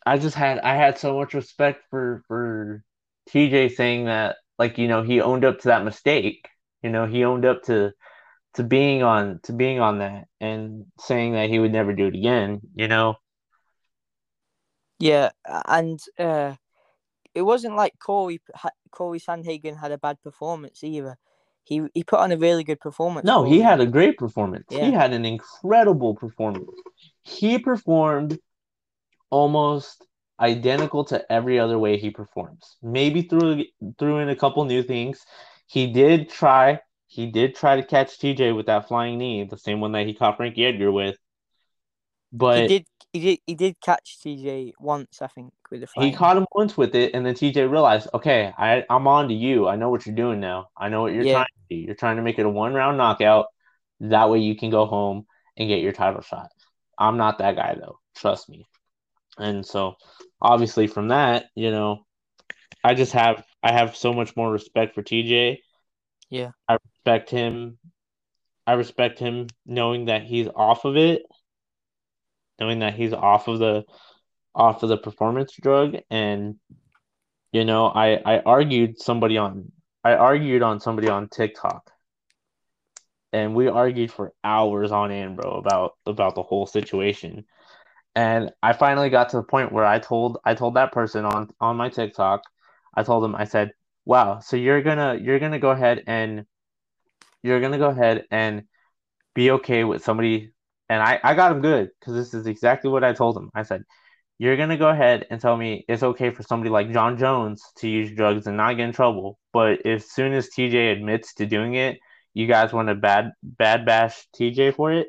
I 0.04 0.18
just 0.18 0.36
had 0.36 0.58
I 0.60 0.76
had 0.76 0.98
so 0.98 1.18
much 1.18 1.34
respect 1.34 1.84
for 1.90 2.22
for 2.28 2.84
TJ 3.30 3.74
saying 3.74 4.06
that, 4.06 4.36
like, 4.58 4.78
you 4.78 4.88
know, 4.88 5.02
he 5.02 5.20
owned 5.20 5.44
up 5.44 5.60
to 5.60 5.68
that 5.68 5.84
mistake. 5.84 6.48
You 6.82 6.90
know, 6.90 7.06
he 7.06 7.24
owned 7.24 7.44
up 7.44 7.62
to 7.64 7.92
to 8.54 8.62
being 8.64 9.02
on 9.02 9.40
to 9.44 9.52
being 9.52 9.80
on 9.80 9.98
that 9.98 10.28
and 10.40 10.86
saying 10.98 11.32
that 11.32 11.50
he 11.50 11.58
would 11.58 11.72
never 11.72 11.92
do 11.92 12.06
it 12.06 12.14
again. 12.14 12.60
You 12.74 12.88
know. 12.88 13.16
Yeah, 14.98 15.30
and 15.66 16.00
uh, 16.18 16.54
it 17.34 17.42
wasn't 17.42 17.76
like 17.76 17.98
Corey 17.98 18.40
Corey 18.90 19.20
Sandhagen 19.20 19.78
had 19.78 19.92
a 19.92 19.98
bad 19.98 20.22
performance 20.22 20.82
either. 20.82 21.18
He 21.66 21.82
he 21.94 22.04
put 22.04 22.20
on 22.20 22.30
a 22.30 22.36
really 22.36 22.62
good 22.62 22.78
performance. 22.78 23.26
No, 23.26 23.42
he 23.42 23.60
had 23.60 23.80
a 23.80 23.86
great 23.86 24.16
performance. 24.16 24.66
Yeah. 24.70 24.86
He 24.86 24.92
had 24.92 25.12
an 25.12 25.24
incredible 25.24 26.14
performance. 26.14 26.70
He 27.22 27.58
performed 27.58 28.38
almost 29.30 30.06
identical 30.38 31.04
to 31.06 31.32
every 31.32 31.58
other 31.58 31.76
way 31.76 31.96
he 31.96 32.10
performs. 32.10 32.76
Maybe 32.82 33.22
threw 33.22 33.64
threw 33.98 34.18
in 34.18 34.28
a 34.28 34.36
couple 34.36 34.64
new 34.64 34.84
things. 34.84 35.24
He 35.66 35.92
did 35.92 36.30
try. 36.30 36.80
He 37.08 37.26
did 37.26 37.56
try 37.56 37.76
to 37.76 37.84
catch 37.84 38.18
TJ 38.18 38.54
with 38.54 38.66
that 38.66 38.86
flying 38.86 39.18
knee, 39.18 39.42
the 39.44 39.58
same 39.58 39.80
one 39.80 39.92
that 39.92 40.06
he 40.06 40.14
caught 40.14 40.36
Frankie 40.36 40.66
Edgar 40.66 40.92
with. 40.92 41.16
But 42.32 42.62
he 42.62 42.78
did 42.78 42.86
he 43.16 43.22
did 43.22 43.38
he 43.46 43.54
did 43.54 43.80
catch 43.80 44.18
TJ 44.22 44.72
once, 44.78 45.22
I 45.22 45.28
think, 45.28 45.52
with 45.70 45.80
the 45.80 45.88
He 45.94 46.12
caught 46.12 46.36
him 46.36 46.46
once 46.54 46.76
with 46.76 46.94
it, 46.94 47.14
and 47.14 47.24
then 47.24 47.34
TJ 47.34 47.70
realized, 47.70 48.08
okay, 48.12 48.52
I 48.58 48.84
I'm 48.90 49.06
on 49.08 49.28
to 49.28 49.34
you. 49.34 49.66
I 49.68 49.76
know 49.76 49.88
what 49.88 50.04
you're 50.04 50.14
doing 50.14 50.38
now. 50.38 50.68
I 50.76 50.90
know 50.90 51.02
what 51.02 51.14
you're 51.14 51.24
yeah. 51.24 51.32
trying 51.32 51.46
to 51.46 51.74
do. 51.74 51.76
You're 51.76 51.94
trying 51.94 52.16
to 52.16 52.22
make 52.22 52.38
it 52.38 52.44
a 52.44 52.48
one 52.48 52.74
round 52.74 52.98
knockout. 52.98 53.46
That 54.00 54.28
way 54.28 54.40
you 54.40 54.54
can 54.54 54.70
go 54.70 54.84
home 54.84 55.26
and 55.56 55.68
get 55.68 55.80
your 55.80 55.92
title 55.92 56.20
shot. 56.20 56.48
I'm 56.98 57.16
not 57.16 57.38
that 57.38 57.56
guy 57.56 57.76
though. 57.80 57.98
Trust 58.14 58.50
me. 58.50 58.66
And 59.38 59.64
so 59.64 59.94
obviously 60.40 60.86
from 60.86 61.08
that, 61.08 61.46
you 61.54 61.70
know, 61.70 62.04
I 62.84 62.94
just 62.94 63.12
have 63.12 63.42
I 63.62 63.72
have 63.72 63.96
so 63.96 64.12
much 64.12 64.36
more 64.36 64.52
respect 64.52 64.94
for 64.94 65.02
TJ. 65.02 65.58
Yeah. 66.28 66.50
I 66.68 66.76
respect 66.84 67.30
him. 67.30 67.78
I 68.66 68.74
respect 68.74 69.18
him 69.18 69.46
knowing 69.64 70.06
that 70.06 70.24
he's 70.24 70.48
off 70.54 70.84
of 70.84 70.96
it 70.96 71.22
knowing 72.60 72.80
that 72.80 72.94
he's 72.94 73.12
off 73.12 73.48
of 73.48 73.58
the 73.58 73.84
off 74.54 74.82
of 74.82 74.88
the 74.88 74.96
performance 74.96 75.52
drug. 75.60 75.96
And 76.10 76.56
you 77.52 77.64
know 77.64 77.86
i 77.86 78.20
i 78.24 78.40
argued 78.40 79.00
somebody 79.00 79.38
on 79.38 79.70
i 80.04 80.14
argued 80.14 80.62
on 80.62 80.80
somebody 80.80 81.08
on 81.08 81.28
tiktok. 81.28 81.90
And 83.32 83.54
we 83.54 83.68
argued 83.68 84.10
for 84.12 84.32
hours 84.44 84.92
on 84.92 85.10
end 85.10 85.36
bro 85.36 85.52
about 85.52 85.92
about 86.06 86.34
the 86.34 86.42
whole 86.42 86.66
situation. 86.66 87.44
And 88.14 88.52
i 88.62 88.72
finally 88.72 89.10
got 89.10 89.30
to 89.30 89.36
the 89.36 89.42
point 89.42 89.72
where 89.72 89.84
i 89.86 89.98
told 89.98 90.38
i 90.44 90.54
told 90.54 90.74
that 90.74 90.92
person 90.92 91.24
on 91.24 91.50
on 91.60 91.76
my 91.76 91.88
tiktok 91.90 92.42
i 92.94 93.02
told 93.02 93.24
him 93.24 93.34
i 93.36 93.44
said 93.44 93.72
wow 94.06 94.40
so 94.40 94.56
you're 94.56 94.82
gonna 94.82 95.18
you're 95.20 95.38
gonna 95.38 95.58
go 95.58 95.70
ahead 95.70 96.02
and 96.06 96.46
you're 97.42 97.60
gonna 97.60 97.78
go 97.78 97.90
ahead 97.90 98.24
and 98.30 98.64
be 99.34 99.50
okay 99.50 99.84
with 99.84 100.02
somebody 100.02 100.52
and 100.88 101.02
I, 101.02 101.20
I 101.22 101.34
got 101.34 101.52
him 101.52 101.60
good 101.60 101.90
because 101.98 102.14
this 102.14 102.34
is 102.34 102.46
exactly 102.46 102.90
what 102.90 103.04
I 103.04 103.12
told 103.12 103.36
him. 103.36 103.50
I 103.54 103.62
said, 103.62 103.82
You're 104.38 104.56
going 104.56 104.68
to 104.68 104.76
go 104.76 104.88
ahead 104.88 105.26
and 105.30 105.40
tell 105.40 105.56
me 105.56 105.84
it's 105.88 106.02
okay 106.02 106.30
for 106.30 106.42
somebody 106.42 106.70
like 106.70 106.92
Jon 106.92 107.18
Jones 107.18 107.62
to 107.78 107.88
use 107.88 108.12
drugs 108.12 108.46
and 108.46 108.56
not 108.56 108.74
get 108.76 108.88
in 108.88 108.92
trouble. 108.92 109.38
But 109.52 109.84
as 109.84 110.10
soon 110.10 110.32
as 110.32 110.48
TJ 110.48 110.92
admits 110.92 111.34
to 111.34 111.46
doing 111.46 111.74
it, 111.74 111.98
you 112.34 112.46
guys 112.46 112.72
want 112.72 112.88
to 112.88 112.94
bad 112.94 113.32
bad 113.42 113.84
bash 113.84 114.26
TJ 114.38 114.74
for 114.74 114.92
it. 114.92 115.08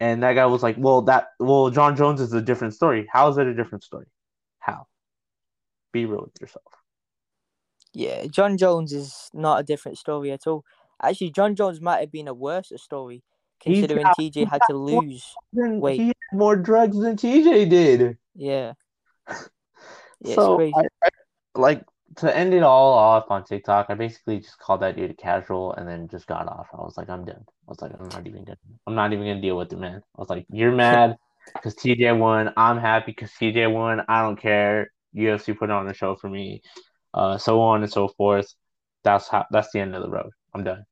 And 0.00 0.22
that 0.22 0.34
guy 0.34 0.46
was 0.46 0.62
like, 0.62 0.76
Well, 0.78 1.02
that 1.02 1.28
well, 1.38 1.70
Jon 1.70 1.96
Jones 1.96 2.20
is 2.20 2.32
a 2.32 2.42
different 2.42 2.74
story. 2.74 3.06
How 3.10 3.28
is 3.28 3.38
it 3.38 3.46
a 3.46 3.54
different 3.54 3.84
story? 3.84 4.06
How? 4.58 4.86
Be 5.92 6.04
real 6.04 6.24
with 6.24 6.40
yourself. 6.40 6.64
Yeah, 7.94 8.26
Jon 8.26 8.58
Jones 8.58 8.92
is 8.92 9.30
not 9.32 9.60
a 9.60 9.64
different 9.64 9.96
story 9.96 10.30
at 10.30 10.46
all. 10.46 10.64
Actually, 11.02 11.30
Jon 11.30 11.54
Jones 11.54 11.80
might 11.80 12.00
have 12.00 12.12
been 12.12 12.28
a 12.28 12.34
worse 12.34 12.70
story 12.76 13.22
considering 13.60 14.06
TJ 14.06 14.48
had 14.48 14.62
to 14.68 14.76
lose 14.76 15.24
than, 15.52 15.80
weight. 15.80 16.00
He 16.00 16.06
had 16.08 16.14
more 16.32 16.56
drugs 16.56 16.98
than 16.98 17.16
TJ 17.16 17.68
did. 17.68 18.18
Yeah. 18.34 18.72
yeah 20.20 20.34
so, 20.34 20.60
I, 20.60 20.84
I, 21.02 21.08
like, 21.54 21.84
to 22.16 22.36
end 22.36 22.54
it 22.54 22.62
all 22.62 22.92
off 22.92 23.30
on 23.30 23.44
TikTok, 23.44 23.86
I 23.88 23.94
basically 23.94 24.38
just 24.40 24.58
called 24.58 24.82
that 24.82 24.96
dude 24.96 25.10
a 25.10 25.14
casual 25.14 25.72
and 25.74 25.86
then 25.86 26.08
just 26.08 26.26
got 26.26 26.48
off. 26.48 26.68
I 26.72 26.78
was 26.78 26.96
like, 26.96 27.08
I'm 27.08 27.24
done. 27.24 27.44
I 27.46 27.70
was 27.70 27.80
like, 27.80 27.92
I'm 27.98 28.08
not 28.08 28.26
even 28.26 28.44
gonna, 28.44 28.58
I'm 28.86 28.94
not 28.94 29.12
even 29.12 29.26
gonna 29.26 29.40
deal 29.40 29.56
with 29.56 29.72
it, 29.72 29.78
man. 29.78 30.02
I 30.16 30.20
was 30.20 30.30
like, 30.30 30.46
you're 30.50 30.72
mad 30.74 31.16
because 31.54 31.74
TJ 31.74 32.18
won. 32.18 32.52
I'm 32.56 32.78
happy 32.78 33.12
because 33.12 33.30
TJ 33.32 33.72
won. 33.72 34.02
I 34.08 34.22
don't 34.22 34.40
care. 34.40 34.90
UFC 35.14 35.56
put 35.56 35.70
on 35.70 35.88
a 35.88 35.94
show 35.94 36.14
for 36.16 36.28
me, 36.28 36.62
uh, 37.14 37.38
so 37.38 37.60
on 37.60 37.82
and 37.82 37.90
so 37.90 38.08
forth. 38.08 38.52
That's 39.04 39.28
how. 39.28 39.46
That's 39.50 39.70
the 39.72 39.80
end 39.80 39.94
of 39.94 40.02
the 40.02 40.10
road. 40.10 40.30
I'm 40.54 40.64
done. 40.64 40.84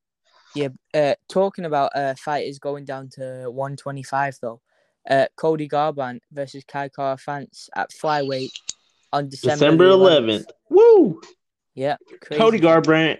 Yeah, 0.56 0.68
uh, 0.94 1.14
talking 1.28 1.66
about 1.66 1.94
uh, 1.94 2.14
fighters 2.14 2.58
going 2.58 2.86
down 2.86 3.10
to 3.10 3.50
125 3.50 4.38
though, 4.40 4.62
uh, 5.08 5.26
Cody 5.36 5.68
Garbrandt 5.68 6.20
versus 6.32 6.64
Kai 6.66 6.88
Kara-France 6.88 7.68
at 7.76 7.90
flyweight 7.90 8.58
on 9.12 9.28
December, 9.28 9.54
December 9.56 9.84
11th. 9.84 10.44
11th. 10.44 10.44
Woo! 10.70 11.20
Yeah, 11.74 11.96
crazy. 12.22 12.40
Cody 12.40 12.60
Garbrandt. 12.60 13.18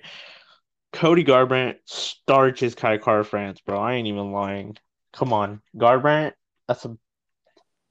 Cody 0.94 1.25
Garbrandt 1.25 1.77
starches 1.85 2.75
Kai 2.75 2.96
Kara-France, 2.96 3.61
bro. 3.61 3.79
I 3.79 3.92
ain't 3.94 4.09
even 4.09 4.33
lying. 4.33 4.79
Come 5.12 5.35
on, 5.35 5.61
Garbrandt. 5.77 6.33
That's 6.68 6.87
a 6.87 6.96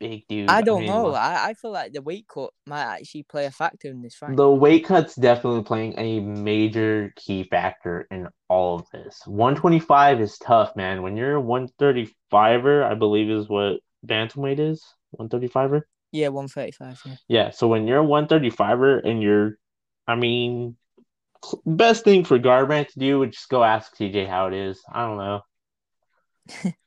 big 0.10 0.28
dude. 0.28 0.50
I 0.50 0.62
don't 0.62 0.78
I 0.78 0.82
mean, 0.82 0.90
know. 0.90 1.14
I, 1.14 1.50
I 1.50 1.54
feel 1.54 1.72
like 1.72 1.94
the 1.94 2.02
weight 2.02 2.28
cut 2.28 2.52
might 2.68 2.84
actually 2.84 3.24
play 3.24 3.46
a 3.46 3.52
factor 3.52 3.90
in 3.90 4.02
this 4.02 4.16
fight. 4.16 4.36
The 4.36 4.50
weight 4.50 4.86
cut's 4.86 5.16
definitely 5.16 5.64
playing 5.64 5.96
a 5.98 6.20
major 6.20 7.14
key 7.16 7.44
factor 7.44 8.08
in 8.12 8.28
all 8.48 8.76
of 8.80 8.90
this. 8.92 9.22
125 9.26 10.22
is 10.22 10.38
tough, 10.38 10.76
man. 10.76 11.02
When 11.02 11.18
you're 11.18 11.38
a 11.38 11.42
135er, 11.42 12.84
I 12.84 12.94
believe 12.96 13.30
is 13.30 13.50
what 13.50 13.80
bantamweight 14.06 14.60
is. 14.60 14.84
135er? 15.20 15.82
Yeah, 16.12 16.30
135. 16.30 17.02
Yeah. 17.06 17.16
yeah. 17.28 17.50
So 17.52 17.68
when 17.68 17.88
you're 17.88 18.02
a 18.02 18.06
135er 18.06 19.08
and 19.08 19.22
you're, 19.22 19.58
I 20.08 20.16
mean, 20.16 20.78
best 21.66 22.04
thing 22.04 22.24
for 22.24 22.40
Garbrandt 22.40 22.90
to 22.90 23.00
do 23.00 23.20
would 23.20 23.34
just 23.34 23.50
go 23.50 23.64
ask 23.64 23.96
TJ 23.96 24.28
how 24.28 24.48
it 24.48 24.54
is. 24.54 24.82
I 24.92 25.06
don't 25.06 25.18
know. 25.18 26.72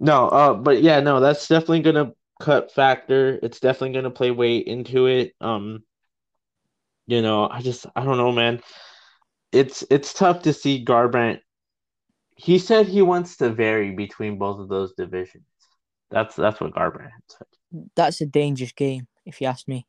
No, 0.00 0.28
uh, 0.28 0.54
but 0.54 0.82
yeah, 0.82 1.00
no, 1.00 1.20
that's 1.20 1.48
definitely 1.48 1.80
gonna 1.80 2.12
cut 2.40 2.72
factor. 2.72 3.38
It's 3.42 3.60
definitely 3.60 3.94
gonna 3.94 4.10
play 4.10 4.30
weight 4.30 4.66
into 4.66 5.06
it. 5.06 5.34
Um, 5.40 5.82
you 7.06 7.22
know, 7.22 7.48
I 7.48 7.60
just 7.60 7.86
I 7.96 8.04
don't 8.04 8.16
know, 8.16 8.32
man. 8.32 8.60
It's 9.50 9.84
it's 9.90 10.12
tough 10.14 10.42
to 10.42 10.52
see 10.52 10.84
Garbrandt. 10.84 11.40
He 12.36 12.58
said 12.58 12.86
he 12.86 13.02
wants 13.02 13.38
to 13.38 13.50
vary 13.50 13.90
between 13.90 14.38
both 14.38 14.60
of 14.60 14.68
those 14.68 14.92
divisions. 14.94 15.44
That's 16.10 16.36
that's 16.36 16.60
what 16.60 16.74
Garbrandt 16.74 17.10
said. 17.28 17.90
That's 17.96 18.20
a 18.20 18.26
dangerous 18.26 18.72
game, 18.72 19.08
if 19.26 19.40
you 19.40 19.48
ask 19.48 19.66
me. 19.66 19.86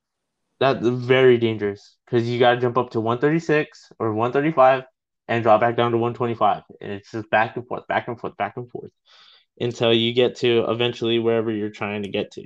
That's 0.60 0.86
very 0.86 1.38
dangerous 1.38 1.96
because 2.06 2.28
you 2.28 2.40
got 2.40 2.56
to 2.56 2.62
jump 2.62 2.78
up 2.78 2.90
to 2.92 3.00
136 3.00 3.94
or 4.00 4.14
135 4.14 4.84
and 5.30 5.44
drop 5.44 5.62
back 5.62 5.78
down 5.78 5.92
to 5.92 5.98
125, 5.98 6.64
and 6.82 6.92
it's 6.92 7.12
just 7.12 7.30
back 7.30 7.56
and 7.56 7.66
forth, 7.68 7.88
back 7.88 8.08
and 8.08 8.20
forth, 8.20 8.36
back 8.36 8.58
and 8.58 8.70
forth 8.70 8.92
until 9.60 9.94
you 9.94 10.14
get 10.14 10.38
to 10.38 10.66
eventually 10.70 11.20
wherever 11.20 11.52
you're 11.52 11.70
trying 11.70 12.04
to 12.04 12.10
get 12.10 12.32
to. 12.32 12.44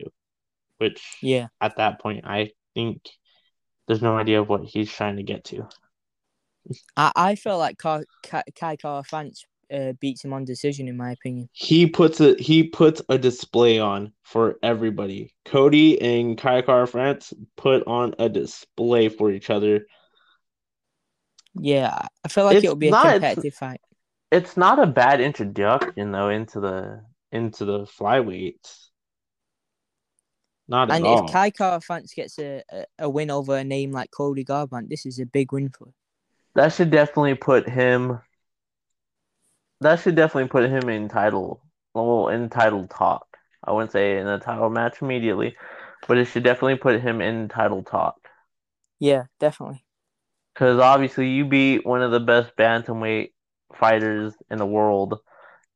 Which 0.78 1.02
yeah, 1.22 1.48
at 1.62 1.78
that 1.78 2.02
point 2.02 2.26
I 2.26 2.52
think 2.74 3.08
there's 3.88 4.02
no 4.02 4.18
idea 4.18 4.42
of 4.42 4.50
what 4.50 4.64
he's 4.64 4.92
trying 4.92 5.18
to 5.18 5.24
get 5.24 5.46
to. 5.46 5.68
I, 6.96 7.12
I 7.16 7.36
feel 7.36 7.58
like 7.58 7.78
Kai, 7.78 8.04
Kai 8.56 8.76
Kara 8.78 9.04
France 9.04 9.46
uh, 9.72 9.94
beats 10.00 10.24
him 10.24 10.34
on 10.34 10.46
decision, 10.46 10.88
in 10.88 10.96
my 10.98 11.12
opinion. 11.12 11.50
He 11.52 11.88
puts 11.88 12.20
a 12.22 12.36
he 12.36 12.64
puts 12.64 13.02
a 13.10 13.18
display 13.18 13.80
on 13.80 14.14
for 14.24 14.58
everybody. 14.62 15.34
Cody 15.46 16.02
and 16.02 16.38
Kai 16.38 16.62
Kara-France 16.62 17.34
put 17.56 17.86
on 17.88 18.16
a 18.20 18.30
display 18.30 19.10
for 19.10 19.32
each 19.32 19.50
other. 19.50 19.86
Yeah, 21.56 22.08
I 22.24 22.28
feel 22.28 22.46
like 22.46 22.58
It's 22.58 22.66
it'll 22.66 22.76
be 22.76 22.88
a 22.88 22.92
not- 22.92 23.14
competitive 23.14 23.54
fight. 23.54 23.82
It's 24.34 24.58
not 24.58 24.80
a 24.80 24.88
bad 24.88 25.22
introduction 25.22 26.12
though 26.12 26.30
into 26.30 26.60
the 26.60 27.06
into 27.32 27.66
the 27.66 27.86
flyweights. 27.86 28.88
Not 30.68 30.90
at 30.90 30.98
And 30.98 31.06
if 31.06 31.32
Kai 31.32 31.52
France 31.80 32.14
gets 32.16 32.40
a, 32.40 32.64
a, 32.72 32.86
a 33.00 33.10
win 33.10 33.30
over 33.30 33.56
a 33.56 33.64
name 33.64 33.92
like 33.92 34.10
Cody 34.12 34.44
Garbrandt, 34.44 34.90
this 34.90 35.06
is 35.06 35.20
a 35.20 35.26
big 35.26 35.52
win 35.52 35.70
for 35.70 35.88
him. 35.88 35.94
that 36.56 36.74
should 36.74 36.90
definitely 36.90 37.36
put 37.36 37.70
him. 37.70 38.20
That 39.82 40.00
should 40.00 40.16
definitely 40.16 40.50
put 40.50 40.68
him 40.68 40.90
in 40.90 41.10
title, 41.10 41.62
well, 41.94 42.30
in 42.30 42.50
title 42.50 42.88
talk. 42.88 43.38
I 43.64 43.72
wouldn't 43.72 43.92
say 43.92 44.18
in 44.18 44.28
a 44.28 44.40
title 44.40 44.70
match 44.72 45.02
immediately, 45.02 45.56
but 46.08 46.18
it 46.18 46.26
should 46.26 46.44
definitely 46.44 46.78
put 46.78 47.02
him 47.02 47.22
in 47.22 47.50
title 47.50 47.84
talk. 47.84 48.18
Yeah, 49.00 49.26
definitely. 49.40 49.86
Because 50.54 50.80
obviously 50.80 51.30
you 51.30 51.46
beat 51.46 51.86
one 51.86 52.02
of 52.02 52.12
the 52.12 52.20
best 52.20 52.56
bantamweight 52.56 53.32
fighters 53.76 54.34
in 54.50 54.58
the 54.58 54.66
world, 54.66 55.20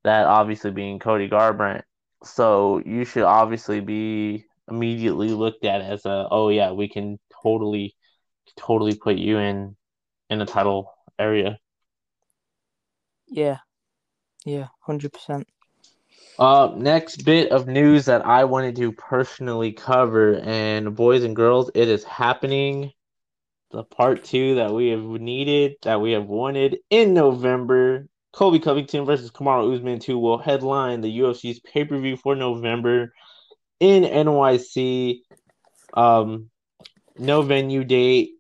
that 0.04 0.26
obviously 0.26 0.72
being 0.72 1.00
Cody 1.00 1.30
Garbrandt. 1.30 1.84
So 2.24 2.82
you 2.86 3.06
should 3.06 3.24
obviously 3.24 3.80
be 3.80 4.46
immediately 4.70 5.30
looked 5.30 5.66
at 5.66 5.82
as 5.82 6.06
a, 6.06 6.28
oh 6.30 6.50
yeah, 6.50 6.72
we 6.72 6.90
can 6.90 7.20
totally, 7.44 7.96
totally 8.56 8.96
put 8.96 9.18
you 9.18 9.38
in, 9.38 9.76
in 10.30 10.40
the 10.40 10.46
title 10.46 10.94
area. 11.20 11.60
Yeah, 13.28 13.58
yeah, 14.46 14.68
hundred 14.82 15.14
percent. 15.14 15.48
Uh, 16.40 16.72
next 16.76 17.26
bit 17.26 17.52
of 17.52 17.68
news 17.68 18.06
that 18.06 18.26
I 18.26 18.44
wanted 18.44 18.76
to 18.78 18.92
personally 18.92 19.72
cover, 19.72 20.40
and 20.40 20.96
boys 20.96 21.24
and 21.24 21.36
girls, 21.36 21.72
it 21.74 21.90
is 21.90 22.04
happening. 22.04 22.92
The 23.72 23.84
part 23.84 24.24
two 24.24 24.56
that 24.56 24.74
we 24.74 24.90
have 24.90 25.04
needed, 25.04 25.76
that 25.84 26.00
we 26.00 26.14
have 26.14 26.26
wanted 26.26 26.78
in 26.90 27.14
November. 27.14 28.08
Colby 28.32 28.60
Covington 28.60 29.06
versus 29.06 29.32
Kamaru 29.32 29.76
Usman 29.76 30.00
2 30.00 30.18
will 30.18 30.38
headline 30.38 31.02
the 31.02 31.20
UFC's 31.20 31.60
pay 31.60 31.84
per 31.84 31.98
view 31.98 32.18
for 32.18 32.36
November 32.36 33.14
in 33.80 34.04
NYC. 34.04 35.22
Um, 35.94 36.50
no 37.18 37.42
venue 37.42 37.84
date, 37.84 38.32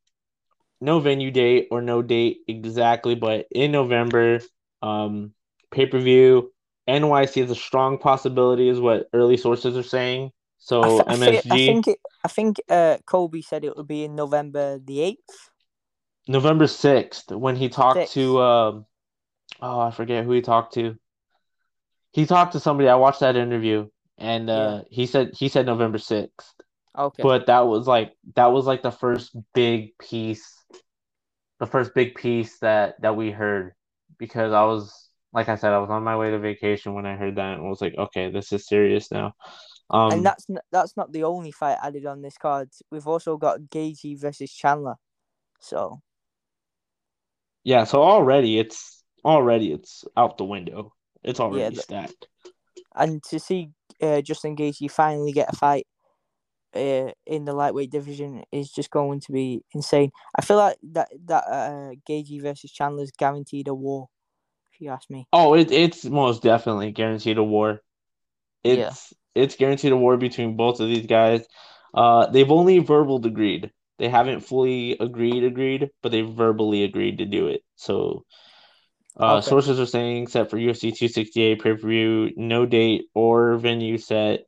no 0.80 1.00
venue 1.00 1.32
date 1.32 1.68
or 1.72 1.82
no 1.82 2.02
date 2.02 2.40
exactly, 2.48 3.16
but 3.16 3.48
in 3.52 3.72
November, 3.72 4.40
um, 4.82 5.34
pay 5.72 5.86
per 5.86 6.00
view. 6.00 6.52
NYC 6.88 7.44
is 7.44 7.52
a 7.52 7.56
strong 7.56 7.98
possibility, 7.98 8.70
is 8.70 8.80
what 8.80 9.10
early 9.13 9.36
sources 9.36 9.76
are 9.76 9.84
saying. 9.84 10.32
So 10.67 11.01
I, 11.08 11.15
th- 11.15 11.45
MSG 11.45 11.51
I 11.53 11.56
think 11.56 11.88
it, 11.88 11.99
I 12.25 12.27
think 12.27 12.58
uh, 12.67 12.97
Colby 13.06 13.41
said 13.41 13.63
it 13.63 13.77
would 13.77 13.88
be 13.88 14.03
in 14.03 14.15
November 14.15 14.77
the 14.80 14.99
eighth. 14.99 15.49
November 16.27 16.67
sixth 16.67 17.32
when 17.32 17.56
he 17.56 17.69
talked 17.69 18.12
to 18.12 18.41
um, 18.41 18.86
oh 19.62 19.80
I 19.80 19.91
forget 19.91 20.25
who 20.25 20.34
he 20.34 20.41
talked 20.41 20.73
to. 20.73 20.97
He 22.12 22.25
talked 22.25 22.51
to 22.51 22.60
somebody. 22.60 22.89
I 22.89 22.95
watched 22.95 23.21
that 23.21 23.38
interview, 23.38 23.88
and 24.17 24.49
uh, 24.49 24.82
he 24.89 25.06
said 25.06 25.32
he 25.38 25.47
said 25.47 25.65
November 25.65 25.99
sixth. 25.99 26.53
Okay. 26.97 27.23
But 27.23 27.45
that 27.45 27.65
was 27.65 27.88
like 27.88 28.12
that 28.36 28.47
was 28.47 28.65
like 28.65 28.84
the 28.84 28.91
first 28.91 29.38
big 29.53 29.97
piece, 29.99 30.53
the 31.62 31.65
first 31.65 31.95
big 31.95 32.15
piece 32.15 32.60
that 32.60 33.01
that 33.01 33.15
we 33.15 33.32
heard 33.32 33.71
because 34.17 34.51
I 34.51 34.65
was 34.65 35.10
like 35.32 35.47
I 35.47 35.56
said 35.56 35.71
I 35.71 35.80
was 35.80 35.89
on 35.89 36.03
my 36.03 36.17
way 36.17 36.32
to 36.32 36.39
vacation 36.39 36.93
when 36.93 37.06
I 37.06 37.15
heard 37.15 37.38
that 37.38 37.53
and 37.53 37.69
was 37.69 37.80
like 37.80 37.95
okay 37.97 38.30
this 38.32 38.51
is 38.51 38.67
serious 38.67 39.13
now. 39.13 39.34
Um, 39.89 40.12
and 40.12 40.26
that's 40.26 40.45
n- 40.50 40.60
that's 40.71 40.97
not 40.97 41.12
the 41.12 41.23
only 41.23 41.52
fight 41.52 41.78
added 41.82 42.06
on 42.06 42.21
this 42.21 42.38
card. 42.38 42.69
We've 42.91 43.08
also 43.08 43.38
got 43.38 43.62
Gaethje 43.62 44.19
versus 44.19 44.52
Chandler. 44.52 44.95
So 45.60 46.02
yeah, 47.63 47.86
so 47.86 48.02
already 48.04 48.60
it's 48.60 49.04
already 49.23 49.71
it's 49.71 50.04
out 50.15 50.38
the 50.38 50.43
window. 50.45 50.93
It's 51.23 51.39
already 51.39 51.76
the- 51.76 51.82
stacked. 51.82 52.28
and 52.95 53.23
to 53.23 53.39
see 53.39 53.69
uh, 54.02 54.21
Justin 54.21 54.56
Gaethje 54.56 54.91
finally 54.91 55.32
get 55.32 55.54
a 55.54 55.56
fight 55.56 55.88
uh, 56.76 57.12
in 57.26 57.45
the 57.45 57.54
lightweight 57.54 57.91
division 57.91 58.43
is 58.52 58.69
just 58.69 58.91
going 58.91 59.19
to 59.21 59.32
be 59.32 59.63
insane. 59.73 60.12
I 60.38 60.41
feel 60.41 60.58
like 60.58 60.78
that 60.91 61.10
that 61.26 61.43
uh, 61.47 61.91
Gaethje 62.08 62.41
versus 62.41 62.71
Chandler 62.71 63.04
is 63.04 63.12
guaranteed 63.17 63.67
a 63.67 63.73
war. 63.73 64.10
If 64.73 64.82
you 64.82 64.89
ask 64.89 65.10
me, 65.10 65.26
Oh, 65.34 65.56
it, 65.56 65.71
it's 65.71 66.06
most 66.06 66.43
definitely 66.43 66.91
guaranteed 66.91 67.38
a 67.38 67.43
war. 67.43 67.82
It's 68.63 68.78
Yeah. 68.78 69.17
It's 69.38 69.56
guaranteed 69.56 69.91
a 69.91 69.97
war 69.97 70.17
between 70.17 70.58
both 70.58 70.80
of 70.80 70.88
these 70.88 71.08
guys. 71.08 71.45
Uh, 71.93 72.28
they've 72.28 72.52
only 72.52 72.80
verbal 72.80 73.26
agreed. 73.26 73.71
They 74.00 74.10
haven't 74.10 74.41
fully 74.41 74.97
agreed 75.00 75.43
agreed, 75.43 75.89
but 76.04 76.12
they've 76.12 76.30
verbally 76.30 76.84
agreed 76.84 77.19
to 77.19 77.26
do 77.26 77.47
it. 77.47 77.63
So, 77.76 78.26
uh, 79.17 79.39
Okay. 79.39 79.41
sources 79.41 79.80
are 79.80 79.86
saying 79.86 80.23
except 80.23 80.52
for 80.52 80.58
UFC 80.58 80.91
268 80.91 81.62
pay 81.62 81.73
per 81.73 81.78
view, 81.88 82.32
no 82.38 82.65
date 82.65 83.06
or 83.15 83.58
venue 83.58 83.97
set, 83.97 84.41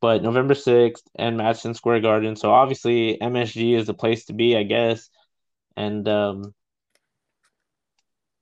but 0.00 0.22
November 0.22 0.54
6th 0.54 1.04
and 1.16 1.36
Madison 1.36 1.74
Square 1.74 2.00
Garden. 2.00 2.36
So 2.36 2.52
obviously 2.52 3.18
MSG 3.20 3.74
is 3.74 3.86
the 3.86 3.94
place 3.94 4.26
to 4.26 4.32
be, 4.34 4.56
I 4.56 4.62
guess. 4.64 5.10
And 5.76 6.08
um, 6.08 6.54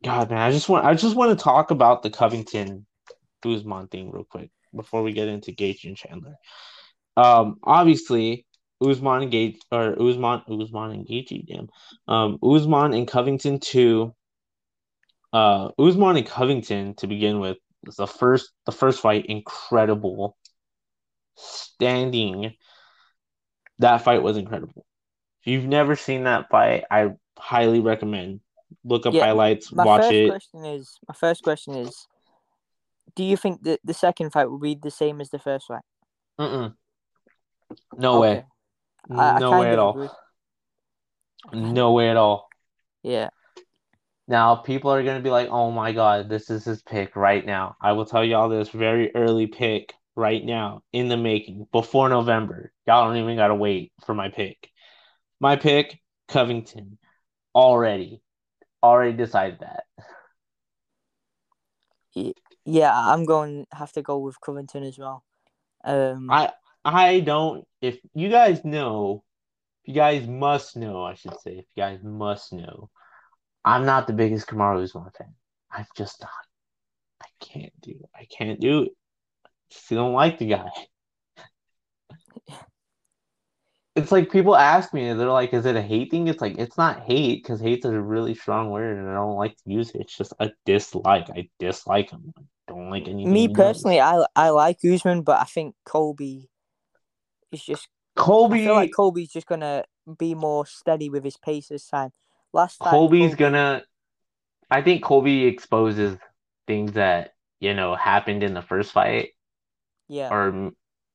God, 0.05 0.31
man, 0.31 0.39
I 0.41 0.51
just 0.51 0.69
want 0.69 0.85
I 0.85 0.95
just 0.95 1.17
want 1.17 1.37
to 1.37 1.43
talk 1.43 1.71
about 1.71 2.03
the 2.03 2.11
Covington 2.11 2.87
Usman 3.45 3.89
thing 3.89 4.11
real 4.11 4.25
quick 4.25 4.51
before 4.75 5.03
we 5.03 5.13
get 5.13 5.29
into 5.29 5.53
Gaethje 5.53 5.85
and 5.85 5.97
Chandler. 5.97 6.37
Um, 7.17 7.57
obviously, 7.63 8.47
Usman 8.81 9.23
and 9.23 9.33
Gaethje 9.33 9.61
or 9.71 10.01
Usman 10.01 10.43
Usman 10.49 10.91
and 10.93 11.07
Gaethje, 11.07 11.47
damn. 11.47 11.69
Um, 12.09 12.39
Usman 12.43 12.95
and 12.95 13.07
Covington 13.07 13.61
too. 13.61 14.15
Uh, 15.33 15.71
Usman 15.79 16.17
and 16.17 16.27
Covington 16.27 16.95
to 16.97 17.07
begin 17.07 17.41
with 17.41 17.59
was 17.85 17.97
the 17.97 18.07
first 18.07 18.51
the 18.67 18.73
first 18.73 19.01
fight 19.01 19.27
incredible. 19.27 20.37
Standing, 21.35 22.55
that 23.79 24.03
fight 24.03 24.23
was 24.23 24.37
incredible. 24.37 24.85
If 25.41 25.53
you've 25.53 25.65
never 25.65 25.97
seen 25.97 26.25
that 26.25 26.51
fight, 26.51 26.85
I 26.91 27.11
highly 27.39 27.81
recommend 27.81 28.41
look 28.85 29.07
up 29.07 29.15
Yeah, 29.15 29.27
highlights, 29.27 29.73
my 29.73 29.85
watch 29.85 30.03
first 30.03 30.13
it. 30.13 30.29
question 30.29 30.65
is 30.65 30.99
my 31.09 31.15
first 31.15 31.43
question 31.43 31.75
is, 31.75 32.07
do 33.15 33.25
you 33.25 33.37
think 33.37 33.63
that 33.65 33.81
the 33.85 33.95
second 33.95 34.31
fight 34.31 34.51
will 34.51 34.59
be 34.59 34.75
the 34.75 34.91
same 34.91 35.21
as 35.21 35.31
the 35.31 35.39
first 35.39 35.67
fight? 35.67 35.83
Mm-mm. 36.41 36.75
No 37.97 38.21
way. 38.21 38.31
Okay. 38.31 38.45
I, 39.11 39.33
I 39.33 39.39
no 39.39 39.51
kind 39.51 39.61
way 39.63 39.73
at 39.73 39.79
all. 39.79 39.91
agree. 39.91 40.09
No 41.53 41.93
way 41.93 42.09
at 42.09 42.17
all. 42.17 42.49
Yeah. 43.03 43.29
Now 44.29 44.57
people 44.57 44.93
are 44.93 45.03
gonna 45.03 45.21
be 45.21 45.31
like, 45.31 45.49
"Oh 45.51 45.71
my 45.71 45.93
god, 45.93 46.29
this 46.29 46.49
is 46.49 46.65
his 46.65 46.83
pick 46.83 47.17
right 47.17 47.45
now." 47.45 47.77
I 47.81 47.93
will 47.93 48.07
tell 48.07 48.25
y'all 48.25 48.49
this 48.49 48.69
very 48.69 49.15
early 49.15 49.47
pick 49.47 49.95
right 50.15 50.45
now 50.45 50.83
in 50.93 51.09
the 51.09 51.17
making 51.17 51.67
before 51.73 52.09
November. 52.09 52.73
Y'all 52.87 53.07
don't 53.07 53.17
even 53.17 53.37
gotta 53.37 53.55
wait 53.55 53.93
for 54.07 54.15
my 54.15 54.29
pick. 54.29 54.71
My 55.41 55.57
pick, 55.57 56.01
Covington, 56.29 56.99
already, 57.55 58.23
already 58.83 59.17
decided 59.17 59.59
that. 59.61 59.85
Yeah, 62.65 62.93
I'm 62.95 63.25
going 63.25 63.67
have 63.73 63.93
to 63.93 64.03
go 64.03 64.19
with 64.19 64.41
Covington 64.41 64.85
as 64.85 64.99
well. 64.99 65.25
Um, 65.85 66.31
I 66.31 66.53
I 66.85 67.21
don't. 67.21 67.67
If 67.81 67.99
you 68.15 68.29
guys 68.29 68.65
know, 68.65 69.25
if 69.83 69.89
you 69.89 69.95
guys 69.95 70.27
must 70.27 70.77
know, 70.77 71.03
I 71.03 71.15
should 71.15 71.39
say, 71.41 71.59
if 71.59 71.67
you 71.75 71.83
guys 71.83 72.01
must 72.03 72.53
know, 72.53 72.91
I'm 73.65 73.85
not 73.85 74.07
the 74.07 74.13
biggest 74.13 74.47
Kamaru 74.47 74.83
Usman 74.83 75.11
fan. 75.17 75.35
I'm 75.71 75.87
just 75.97 76.21
not. 76.21 76.31
I 77.23 77.29
can't 77.41 77.73
do. 77.81 77.95
I 78.15 78.27
can't 78.27 78.61
do 78.61 78.83
it. 78.83 78.93
Just 79.71 79.91
don't 79.91 80.13
like 80.13 80.39
the 80.39 80.47
guy. 80.47 80.71
It's 83.95 84.11
like 84.11 84.31
people 84.31 84.57
ask 84.57 84.95
me, 84.95 85.13
they're 85.13 85.29
like, 85.29 85.53
"Is 85.53 85.67
it 85.67 85.77
a 85.77 85.83
hate 85.83 86.11
thing?" 86.11 86.27
It's 86.29 86.41
like 86.41 86.57
it's 86.59 86.79
not 86.79 87.03
hate 87.03 87.43
because 87.43 87.61
hate's 87.61 87.85
a 87.85 88.01
really 88.01 88.35
strong 88.35 88.71
word, 88.71 88.97
and 88.97 89.09
I 89.09 89.15
don't 89.15 89.37
like 89.37 89.55
to 89.57 89.71
use 89.71 89.91
it. 89.91 90.01
It's 90.03 90.17
just 90.17 90.33
a 90.41 90.51
dislike. 90.65 91.29
I 91.31 91.49
dislike 91.59 92.11
him. 92.11 92.33
I 92.39 92.73
don't 92.73 92.89
like 92.91 93.07
anything. 93.07 93.33
me 93.33 93.49
personally, 93.49 94.01
I 94.01 94.25
I 94.35 94.49
like 94.51 94.79
Usman, 94.83 95.23
but 95.23 95.41
I 95.41 95.45
think 95.45 95.75
Colby 95.85 96.49
is 97.51 97.63
just. 97.63 97.89
I 98.17 98.21
Colby. 98.21 98.65
feel 98.65 98.75
like 98.75 98.93
Colby's 98.95 99.31
just 99.33 99.47
gonna 99.47 99.85
be 100.19 100.35
more 100.35 100.65
steady 100.67 101.11
with 101.11 101.25
his 101.25 101.37
pace 101.37 101.69
this 101.69 101.87
time. 101.87 102.13
Last 102.53 102.79
time, 102.79 102.91
Colby's 102.91 103.31
Colby- 103.33 103.37
gonna. 103.37 103.83
I 104.71 104.81
think 104.81 105.03
Colby 105.03 105.45
exposes 105.45 106.17
things 106.67 106.93
that 106.93 107.35
you 107.61 107.75
know 107.75 107.95
happened 107.95 108.43
in 108.43 108.55
the 108.55 108.63
first 108.63 108.93
fight, 108.93 109.31
Yeah, 110.09 110.33
or 110.33 110.73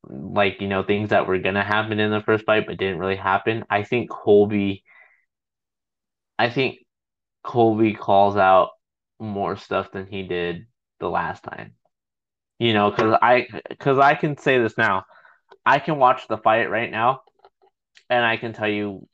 like 0.09 0.61
you 0.61 0.67
know 0.67 0.83
things 0.83 1.09
that 1.09 1.27
were 1.27 1.39
gonna 1.39 1.63
happen 1.63 1.99
in 1.99 2.11
the 2.11 2.21
first 2.21 2.45
fight 2.45 2.65
but 2.67 2.77
didn't 2.77 2.99
really 2.99 3.15
happen. 3.15 3.65
I 3.69 3.83
think 3.83 4.09
Colby. 4.09 4.83
I 6.39 6.49
think 6.49 6.79
Colby 7.43 7.93
calls 7.93 8.37
out 8.37 8.69
more 9.19 9.57
stuff 9.57 9.91
than 9.91 10.05
he 10.07 10.23
did 10.23 10.67
the 10.99 11.09
last 11.09 11.43
time. 11.43 11.73
You 12.59 12.73
know, 12.73 12.91
because 12.91 13.17
I 13.21 13.47
because 13.69 13.99
I 13.99 14.15
can 14.15 14.37
say 14.37 14.59
this 14.59 14.77
now. 14.77 15.05
I 15.65 15.79
can 15.79 15.97
watch 15.97 16.27
the 16.27 16.37
fight 16.37 16.69
right 16.69 16.89
now, 16.89 17.21
and 18.09 18.25
I 18.25 18.37
can 18.37 18.53
tell 18.53 18.69
you 18.69 19.07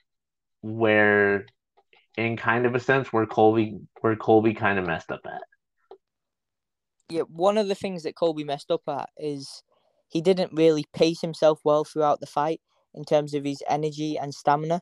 where, 0.61 1.45
in 2.15 2.37
kind 2.37 2.65
of 2.65 2.75
a 2.75 2.79
sense, 2.79 3.11
where 3.11 3.25
Colby 3.25 3.79
where 4.01 4.15
Colby 4.15 4.53
kind 4.53 4.79
of 4.79 4.85
messed 4.85 5.11
up 5.11 5.21
at. 5.25 5.41
Yeah, 7.09 7.23
one 7.23 7.57
of 7.57 7.67
the 7.67 7.75
things 7.75 8.03
that 8.03 8.15
Colby 8.15 8.43
messed 8.43 8.71
up 8.71 8.83
at 8.87 9.09
is 9.17 9.63
he 10.13 10.21
didn't 10.21 10.53
really 10.53 10.85
pace 10.93 11.21
himself 11.21 11.59
well 11.63 11.83
throughout 11.83 12.19
the 12.19 12.27
fight 12.27 12.61
in 12.93 13.03
terms 13.03 13.33
of 13.33 13.43
his 13.43 13.63
energy 13.67 14.15
and 14.15 14.31
stamina. 14.33 14.79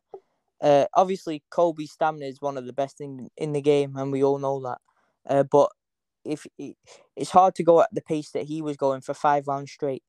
Uh, 0.62 0.86
obviously, 0.94 1.42
Colby's 1.50 1.94
stamina 1.94 2.26
is 2.26 2.42
one 2.42 2.58
of 2.58 2.66
the 2.66 2.74
best 2.74 3.00
in 3.00 3.30
in 3.38 3.54
the 3.54 3.62
game, 3.62 3.96
and 3.96 4.12
we 4.12 4.24
all 4.24 4.38
know 4.40 4.60
that. 4.62 4.80
Uh, 5.28 5.44
but 5.44 5.70
if 6.26 6.46
it's 7.16 7.32
hard 7.32 7.56
to 7.56 7.64
go 7.64 7.82
at 7.82 7.88
the 7.94 8.02
pace 8.02 8.32
that 8.32 8.44
he 8.44 8.62
was 8.62 8.76
going 8.76 9.00
for 9.00 9.14
five 9.14 9.48
rounds 9.48 9.72
straight, 9.72 10.04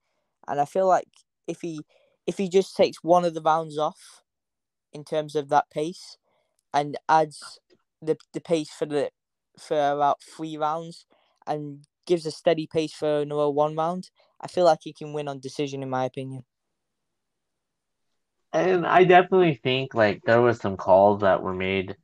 and 0.48 0.60
I 0.60 0.64
feel 0.64 0.88
like 0.88 1.08
if 1.46 1.60
he 1.60 1.86
if 2.26 2.36
he 2.36 2.48
just 2.48 2.76
takes 2.76 2.98
one 3.02 3.24
of 3.24 3.34
the 3.34 3.40
rounds 3.42 3.78
off 3.78 4.22
in 4.92 5.04
terms 5.04 5.36
of 5.36 5.48
that 5.50 5.70
pace 5.70 6.18
and 6.74 6.98
adds 7.08 7.60
the 8.02 8.16
the 8.34 8.40
pace 8.40 8.70
for 8.70 8.86
the 8.86 9.10
for 9.56 9.76
about 9.76 10.20
three 10.20 10.56
rounds 10.56 11.06
and 11.46 11.86
gives 12.06 12.26
a 12.26 12.30
steady 12.32 12.66
pace 12.66 12.92
for 12.92 13.20
another 13.20 13.50
one 13.50 13.76
round, 13.76 14.10
I 14.42 14.48
feel 14.48 14.64
like 14.64 14.80
he 14.82 14.92
can 14.92 15.12
win 15.12 15.28
on 15.28 15.40
decision 15.40 15.82
in 15.82 15.90
my 15.90 16.04
opinion. 16.04 16.44
And 18.52 18.86
I 18.86 19.04
definitely 19.04 19.60
think 19.62 19.94
like 19.94 20.22
there 20.24 20.42
was 20.42 20.58
some 20.58 20.76
calls 20.76 21.22
that 21.22 21.42
were 21.42 21.54
made 21.54 21.96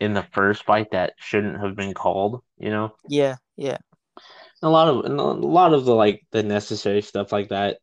in 0.00 0.12
the 0.12 0.26
first 0.32 0.64
fight 0.64 0.90
that 0.92 1.14
shouldn't 1.18 1.60
have 1.60 1.76
been 1.76 1.94
called, 1.94 2.42
you 2.58 2.70
know? 2.70 2.92
Yeah, 3.08 3.36
yeah. 3.56 3.78
A 4.62 4.68
lot 4.68 4.88
of 4.88 5.04
a 5.04 5.08
lot 5.08 5.72
of 5.72 5.84
the 5.84 5.94
like 5.94 6.24
the 6.30 6.42
necessary 6.42 7.02
stuff 7.02 7.32
like 7.32 7.48
that 7.48 7.78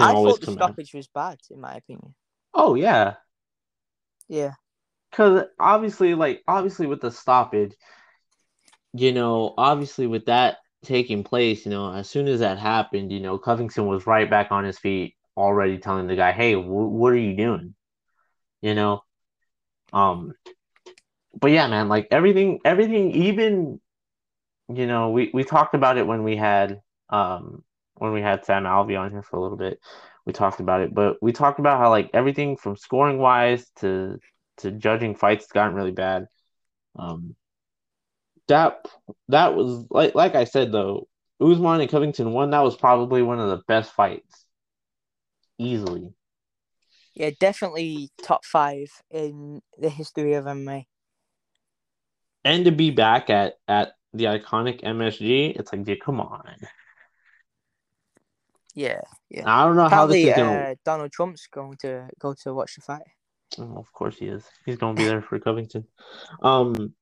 I 0.00 0.12
thought 0.12 0.40
the 0.40 0.52
stoppage 0.52 0.90
out. 0.94 0.98
was 0.98 1.08
bad, 1.08 1.38
in 1.50 1.60
my 1.60 1.74
opinion. 1.74 2.14
Oh 2.54 2.74
yeah, 2.74 3.14
yeah. 4.28 4.52
Because 5.10 5.44
obviously, 5.58 6.14
like 6.14 6.42
obviously 6.46 6.86
with 6.86 7.00
the 7.00 7.10
stoppage, 7.10 7.74
you 8.92 9.12
know, 9.12 9.54
obviously 9.56 10.06
with 10.06 10.26
that 10.26 10.58
taking 10.84 11.24
place, 11.24 11.64
you 11.64 11.70
know, 11.70 11.92
as 11.92 12.08
soon 12.08 12.28
as 12.28 12.40
that 12.40 12.58
happened, 12.58 13.12
you 13.12 13.20
know, 13.20 13.38
Covington 13.38 13.86
was 13.86 14.06
right 14.06 14.28
back 14.30 14.52
on 14.52 14.64
his 14.64 14.78
feet, 14.78 15.16
already 15.36 15.78
telling 15.78 16.06
the 16.06 16.16
guy, 16.16 16.32
"Hey, 16.32 16.56
what 16.56 17.12
are 17.12 17.16
you 17.16 17.36
doing?" 17.36 17.74
You 18.62 18.74
know, 18.74 19.02
um, 19.92 20.34
but 21.40 21.50
yeah, 21.50 21.66
man, 21.68 21.88
like 21.88 22.08
everything, 22.10 22.60
everything, 22.64 23.12
even, 23.12 23.80
you 24.68 24.86
know, 24.86 25.10
we 25.10 25.30
we 25.34 25.44
talked 25.44 25.74
about 25.74 25.98
it 25.98 26.06
when 26.06 26.24
we 26.24 26.36
had 26.36 26.80
um 27.10 27.64
when 27.96 28.12
we 28.12 28.20
had 28.20 28.44
Sam 28.44 28.64
Alvey 28.64 28.98
on 28.98 29.10
here 29.10 29.22
for 29.22 29.36
a 29.36 29.42
little 29.42 29.56
bit. 29.58 29.80
We 30.26 30.32
talked 30.32 30.60
about 30.60 30.82
it, 30.82 30.94
but 30.94 31.16
we 31.22 31.32
talked 31.32 31.58
about 31.60 31.78
how 31.80 31.90
like 31.90 32.10
everything 32.14 32.56
from 32.56 32.76
scoring 32.76 33.18
wise 33.18 33.70
to 33.76 34.18
to 34.58 34.72
judging 34.72 35.14
fights 35.14 35.46
gotten 35.52 35.74
really 35.74 35.92
bad. 35.92 36.26
Um, 36.98 37.36
that 38.48 38.84
that 39.28 39.54
was 39.54 39.84
like 39.90 40.14
like 40.14 40.34
I 40.34 40.44
said 40.44 40.72
though, 40.72 41.08
Usman 41.40 41.80
and 41.80 41.90
Covington 41.90 42.32
won. 42.32 42.50
That 42.50 42.64
was 42.64 42.76
probably 42.76 43.22
one 43.22 43.38
of 43.38 43.48
the 43.48 43.62
best 43.68 43.92
fights, 43.92 44.44
easily. 45.58 46.12
Yeah, 47.14 47.30
definitely 47.40 48.10
top 48.22 48.44
five 48.44 48.88
in 49.10 49.60
the 49.78 49.90
history 49.90 50.34
of 50.34 50.44
MMA. 50.44 50.84
And 52.44 52.64
to 52.64 52.72
be 52.72 52.90
back 52.90 53.30
at 53.30 53.54
at 53.66 53.92
the 54.12 54.24
iconic 54.24 54.82
MSG, 54.82 55.58
it's 55.58 55.72
like, 55.72 55.84
dude, 55.84 56.00
come 56.00 56.20
on. 56.20 56.56
Yeah, 58.74 59.00
yeah. 59.28 59.42
I 59.44 59.64
don't 59.64 59.76
know 59.76 59.86
Apparently, 59.86 60.22
how 60.22 60.26
this 60.26 60.36
is 60.36 60.36
gonna. 60.36 60.58
Uh, 60.58 60.74
Donald 60.84 61.12
Trump's 61.12 61.48
going 61.48 61.76
to 61.78 62.08
go 62.20 62.34
to 62.44 62.54
watch 62.54 62.76
the 62.76 62.82
fight. 62.82 63.02
Oh, 63.58 63.76
of 63.76 63.92
course 63.92 64.16
he 64.18 64.26
is. 64.26 64.44
He's 64.66 64.76
going 64.76 64.94
to 64.94 65.02
be 65.02 65.08
there 65.08 65.22
for 65.22 65.38
Covington. 65.40 65.84
Um, 66.42 66.94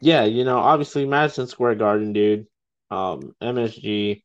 yeah, 0.00 0.24
you 0.24 0.44
know, 0.44 0.58
obviously 0.58 1.06
Madison 1.06 1.46
Square 1.46 1.76
Garden, 1.76 2.12
dude. 2.12 2.46
Um, 2.90 3.34
MSG. 3.42 4.22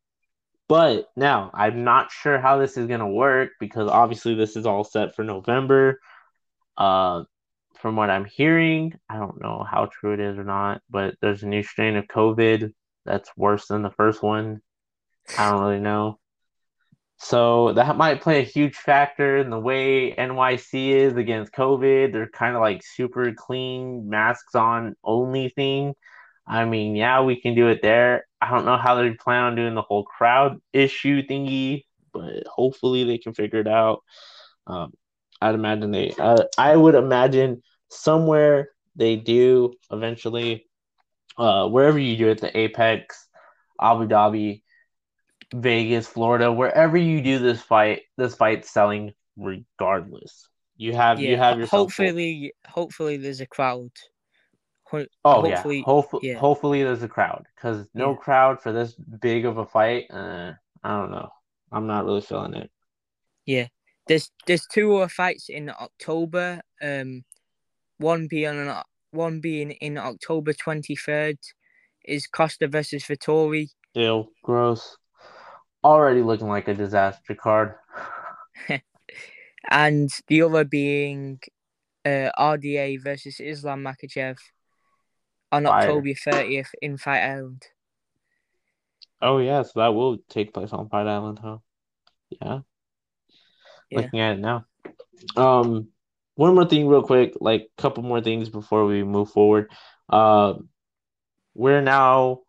But 0.68 1.10
now 1.16 1.50
I'm 1.54 1.84
not 1.84 2.12
sure 2.12 2.40
how 2.40 2.60
this 2.60 2.78
is 2.78 2.86
gonna 2.86 3.10
work 3.10 3.52
because 3.60 3.90
obviously 3.90 4.36
this 4.36 4.56
is 4.56 4.68
all 4.68 4.84
set 4.84 5.16
for 5.16 5.24
November. 5.24 6.00
Uh, 6.78 7.24
from 7.80 7.96
what 7.96 8.10
I'm 8.10 8.26
hearing, 8.26 8.94
I 9.10 9.18
don't 9.18 9.42
know 9.42 9.66
how 9.70 9.88
true 9.88 10.14
it 10.14 10.20
is 10.20 10.38
or 10.38 10.44
not, 10.44 10.82
but 10.90 11.16
there's 11.22 11.44
a 11.44 11.48
new 11.48 11.64
strain 11.64 11.96
of 11.96 12.06
COVID 12.08 12.74
that's 13.06 13.32
worse 13.36 13.68
than 13.68 13.82
the 13.82 13.90
first 13.90 14.22
one. 14.22 14.62
I 15.38 15.50
don't 15.50 15.62
really 15.62 15.80
know. 15.80 16.20
So 17.22 17.74
that 17.74 17.98
might 17.98 18.22
play 18.22 18.40
a 18.40 18.44
huge 18.44 18.76
factor 18.76 19.38
in 19.38 19.50
the 19.50 19.60
way 19.60 20.16
NYC 20.16 20.92
is 20.92 21.18
against 21.18 21.52
COVID. 21.52 22.14
They're 22.14 22.30
kind 22.30 22.56
of 22.56 22.62
like 22.62 22.82
super 22.84 23.34
clean, 23.34 24.10
masks 24.10 24.56
on 24.56 24.96
only 25.04 25.50
thing. 25.50 25.96
I 26.48 26.64
mean, 26.64 26.96
yeah, 26.96 27.22
we 27.22 27.40
can 27.40 27.56
do 27.56 27.68
it 27.68 27.82
there. 27.82 28.26
I 28.42 28.50
don't 28.50 28.66
know 28.66 28.78
how 28.78 28.96
they 28.96 29.12
plan 29.12 29.44
on 29.44 29.56
doing 29.56 29.76
the 29.76 29.82
whole 29.82 30.04
crowd 30.04 30.60
issue 30.72 31.22
thingy, 31.28 31.84
but 32.14 32.48
hopefully 32.48 33.04
they 33.04 33.18
can 33.18 33.34
figure 33.34 33.60
it 33.60 33.68
out. 33.68 34.02
Um, 34.66 34.94
I'd 35.42 35.56
imagine 35.56 35.92
they, 35.92 36.14
uh, 36.18 36.44
I 36.58 36.76
would 36.76 36.96
imagine 36.96 37.62
somewhere 37.90 38.70
they 38.96 39.18
do 39.18 39.74
eventually, 39.92 40.68
uh, 41.38 41.68
wherever 41.68 42.00
you 42.00 42.16
do 42.16 42.30
it, 42.30 42.40
the 42.40 42.58
Apex, 42.58 43.28
Abu 43.80 44.08
Dhabi, 44.08 44.62
Vegas, 45.54 46.08
Florida, 46.08 46.52
wherever 46.52 46.98
you 46.98 47.22
do 47.22 47.40
this 47.40 47.62
fight, 47.62 48.04
this 48.18 48.36
fight's 48.36 48.70
selling 48.70 49.14
regardless. 49.36 50.48
You 50.78 50.94
have 50.94 51.20
yeah, 51.20 51.32
you 51.32 51.38
have 51.38 51.60
yourself. 51.60 51.94
Hopefully, 51.94 52.54
full. 52.66 52.72
hopefully 52.72 53.18
there's 53.18 53.42
a 53.42 53.46
crowd. 53.46 53.92
Ho- 54.84 55.06
oh 55.26 55.42
hopefully, 55.42 55.78
yeah. 55.78 55.84
Hopefully, 55.84 56.28
yeah. 56.28 56.38
hopefully 56.38 56.84
there's 56.84 57.04
a 57.04 57.08
crowd 57.08 57.46
because 57.56 57.88
no 57.94 58.12
yeah. 58.12 58.18
crowd 58.18 58.62
for 58.62 58.72
this 58.72 58.94
big 58.94 59.46
of 59.46 59.58
a 59.58 59.66
fight. 59.66 60.06
Uh, 60.10 60.54
I 60.84 61.00
don't 61.00 61.12
know. 61.12 61.30
I'm 61.72 61.88
not 61.88 62.06
really 62.06 62.22
feeling 62.22 62.54
it. 62.54 62.72
Yeah, 63.46 63.68
there's 64.08 64.32
there's 64.46 64.66
two 64.68 64.96
other 64.96 65.10
fights 65.10 65.50
in 65.50 65.70
October. 65.70 66.62
Um, 66.82 67.26
one 67.98 68.28
being 68.28 68.70
on 68.70 68.84
one 69.12 69.42
being 69.42 69.72
in 69.72 69.98
October 69.98 70.54
23rd 70.54 71.38
is 72.06 72.28
Costa 72.28 72.68
versus 72.68 73.04
Vettori. 73.04 73.70
Ew, 73.96 74.32
gross 74.44 74.98
already 75.84 76.22
looking 76.22 76.48
like 76.48 76.68
a 76.68 76.74
disaster 76.74 77.36
card. 77.36 77.76
and 79.70 80.10
the 80.28 80.42
other 80.42 80.64
being 80.64 81.40
uh, 82.06 82.30
RDA 82.38 83.02
versus 83.02 83.40
Islam 83.40 83.84
Makhachev 83.84 84.38
on 85.52 85.66
Fire. 85.66 85.74
October 85.74 86.10
30th 86.10 86.70
in 86.82 86.98
Fight 86.98 87.24
Island. 87.24 87.66
Oh, 89.22 89.40
yeah, 89.40 89.64
so 89.64 89.72
that 89.76 89.94
will 89.94 90.18
take 90.30 90.54
place 90.54 90.72
on 90.72 90.90
Fight 90.90 91.08
Island, 91.08 91.40
huh? 91.42 91.58
Yeah. 92.30 92.60
yeah. 93.90 94.00
Looking 94.00 94.20
at 94.20 94.38
it 94.38 94.40
now. 94.40 94.66
Um, 95.36 95.90
one 96.36 96.56
more 96.56 96.66
thing, 96.66 96.88
real 96.88 97.04
quick, 97.04 97.34
like 97.42 97.70
a 97.78 97.82
couple 97.82 98.04
more 98.04 98.22
things 98.22 98.48
before 98.48 98.86
we 98.86 99.04
move 99.04 99.30
forward. 99.30 99.70
Uh, 100.08 100.54
we're 101.54 101.82
now 101.82 102.40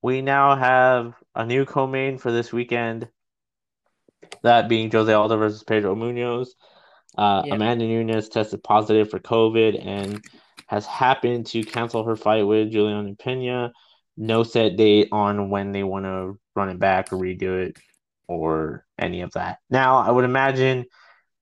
we 0.00 0.20
now 0.20 0.54
have 0.54 1.14
a 1.34 1.44
new 1.44 1.64
co-main 1.64 2.18
for 2.18 2.32
this 2.32 2.52
weekend. 2.52 3.08
That 4.42 4.68
being 4.68 4.90
Jose 4.90 5.12
Aldo 5.12 5.36
versus 5.36 5.62
Pedro 5.62 5.94
Munhoz. 5.94 6.48
Uh, 7.16 7.42
yep. 7.44 7.54
Amanda 7.54 7.86
Nunes 7.86 8.28
tested 8.28 8.62
positive 8.62 9.10
for 9.10 9.18
COVID 9.18 9.84
and 9.84 10.24
has 10.66 10.86
happened 10.86 11.46
to 11.46 11.62
cancel 11.62 12.04
her 12.04 12.16
fight 12.16 12.42
with 12.46 12.72
Julianna 12.72 13.14
Peña. 13.14 13.70
No 14.16 14.42
set 14.42 14.76
date 14.76 15.08
on 15.12 15.50
when 15.50 15.72
they 15.72 15.82
want 15.82 16.04
to 16.04 16.38
run 16.54 16.70
it 16.70 16.78
back 16.78 17.12
or 17.12 17.16
redo 17.16 17.66
it 17.66 17.76
or 18.26 18.86
any 18.98 19.20
of 19.20 19.32
that. 19.32 19.58
Now, 19.70 19.98
I 19.98 20.10
would 20.10 20.24
imagine 20.24 20.86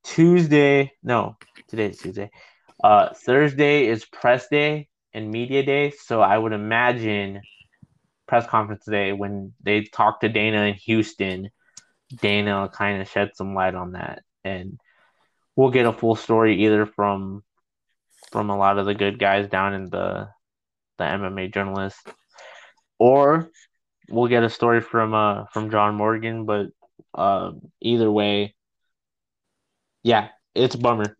Tuesday, 0.04 0.92
no, 1.02 1.36
today 1.68 1.86
is 1.86 1.98
Tuesday. 1.98 2.30
Uh, 2.82 3.10
Thursday 3.14 3.86
is 3.86 4.04
press 4.04 4.48
day 4.48 4.88
and 5.14 5.30
media 5.30 5.62
day. 5.62 5.92
So 5.92 6.20
I 6.20 6.36
would 6.36 6.52
imagine 6.52 7.40
press 8.32 8.46
conference 8.46 8.82
today 8.82 9.12
when 9.12 9.52
they 9.62 9.82
talked 9.82 10.22
to 10.22 10.28
Dana 10.30 10.62
in 10.62 10.72
Houston, 10.86 11.50
Dana 12.08 12.70
kind 12.72 13.02
of 13.02 13.10
shed 13.10 13.32
some 13.34 13.54
light 13.54 13.74
on 13.74 13.92
that, 13.92 14.22
and 14.42 14.80
we'll 15.54 15.68
get 15.68 15.84
a 15.84 15.92
full 15.92 16.14
story 16.14 16.64
either 16.64 16.86
from 16.86 17.42
from 18.30 18.48
a 18.48 18.56
lot 18.56 18.78
of 18.78 18.86
the 18.86 18.94
good 18.94 19.18
guys 19.18 19.48
down 19.48 19.74
in 19.74 19.90
the 19.90 20.30
the 20.96 21.04
MMA 21.04 21.52
journalists, 21.52 22.02
or 22.98 23.50
we'll 24.08 24.28
get 24.28 24.44
a 24.44 24.48
story 24.48 24.80
from 24.80 25.12
uh 25.12 25.44
from 25.52 25.70
John 25.70 25.94
Morgan. 25.94 26.46
But 26.46 26.68
uh, 27.12 27.50
either 27.82 28.10
way, 28.10 28.54
yeah, 30.02 30.28
it's 30.54 30.74
bummer. 30.74 31.18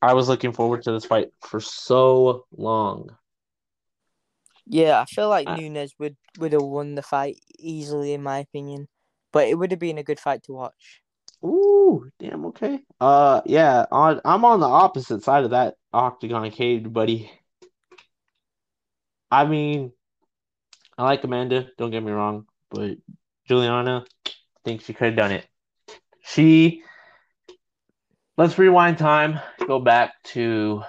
I 0.00 0.14
was 0.14 0.30
looking 0.30 0.54
forward 0.54 0.84
to 0.84 0.92
this 0.92 1.04
fight 1.04 1.28
for 1.42 1.60
so 1.60 2.46
long. 2.56 3.10
Yeah, 4.66 5.00
I 5.00 5.04
feel 5.04 5.28
like 5.28 5.48
Uh, 5.48 5.56
Nunes 5.56 5.94
would 5.98 6.16
would 6.38 6.52
have 6.52 6.62
won 6.62 6.94
the 6.94 7.02
fight 7.02 7.38
easily, 7.58 8.12
in 8.12 8.22
my 8.22 8.38
opinion. 8.38 8.88
But 9.32 9.48
it 9.48 9.58
would 9.58 9.70
have 9.72 9.80
been 9.80 9.98
a 9.98 10.04
good 10.04 10.20
fight 10.20 10.42
to 10.44 10.52
watch. 10.52 11.02
Ooh, 11.44 12.08
damn, 12.18 12.46
okay. 12.46 12.80
Uh, 13.00 13.42
yeah, 13.44 13.84
on 13.90 14.20
I'm 14.24 14.44
on 14.44 14.60
the 14.60 14.68
opposite 14.68 15.22
side 15.22 15.44
of 15.44 15.50
that 15.50 15.74
octagon 15.92 16.50
cage, 16.50 16.90
buddy. 16.90 17.30
I 19.30 19.44
mean, 19.44 19.92
I 20.96 21.02
like 21.02 21.24
Amanda, 21.24 21.68
don't 21.76 21.90
get 21.90 22.02
me 22.02 22.12
wrong, 22.12 22.46
but 22.70 22.96
Juliana, 23.48 24.04
thinks 24.64 24.84
she 24.84 24.94
could 24.94 25.08
have 25.08 25.16
done 25.16 25.32
it. 25.32 25.46
She, 26.22 26.84
let's 28.38 28.56
rewind 28.56 28.98
time, 28.98 29.40
go 29.66 29.80
back 29.80 30.14
to, 30.34 30.82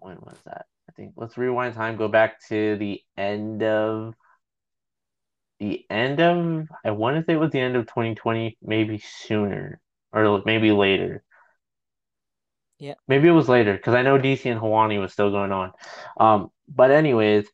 when 0.00 0.16
was 0.16 0.36
that? 0.44 0.66
I 0.92 1.00
think 1.00 1.14
let's 1.16 1.38
rewind 1.38 1.74
time, 1.74 1.96
go 1.96 2.08
back 2.08 2.46
to 2.48 2.76
the 2.76 3.00
end 3.16 3.62
of, 3.62 4.14
the 5.58 5.86
end 5.88 6.20
of, 6.20 6.66
I 6.84 6.90
want 6.90 7.16
to 7.16 7.24
say 7.24 7.32
it 7.34 7.40
was 7.40 7.50
the 7.50 7.60
end 7.60 7.76
of 7.76 7.86
2020, 7.86 8.58
maybe 8.60 8.98
sooner, 8.98 9.80
or 10.12 10.42
maybe 10.44 10.70
later. 10.70 11.24
Yeah. 12.78 12.94
Maybe 13.08 13.28
it 13.28 13.32
was 13.32 13.48
later 13.48 13.74
because 13.74 13.94
I 13.94 14.02
know 14.02 14.18
DC 14.18 14.50
and 14.50 14.60
Helwani 14.60 15.00
was 15.00 15.12
still 15.12 15.30
going 15.30 15.52
on. 15.52 15.72
Um, 16.18 16.50
but 16.68 16.90
anyways, 16.90 17.46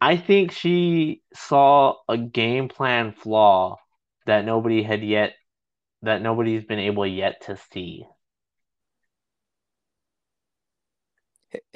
I 0.00 0.16
think 0.18 0.52
she 0.52 1.22
saw 1.32 1.94
a 2.08 2.18
game 2.18 2.68
plan 2.68 3.12
flaw 3.12 3.76
that 4.26 4.44
nobody 4.44 4.82
had 4.82 5.02
yet 5.02 5.34
that 6.02 6.20
nobody's 6.20 6.64
been 6.64 6.78
able 6.78 7.06
yet 7.06 7.42
to 7.46 7.56
see. 7.72 8.04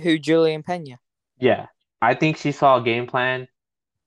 Who 0.02 0.18
Julian 0.18 0.62
Pena? 0.62 0.98
Yeah. 1.38 1.66
I 2.02 2.14
think 2.14 2.36
she 2.36 2.52
saw 2.52 2.76
a 2.78 2.82
game 2.84 3.06
plan, 3.06 3.48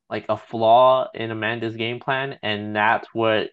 like 0.09 0.25
a 0.29 0.37
flaw 0.37 1.09
in 1.13 1.31
Amanda's 1.31 1.75
game 1.75 1.99
plan, 1.99 2.37
and 2.43 2.75
that's 2.75 3.07
what 3.13 3.49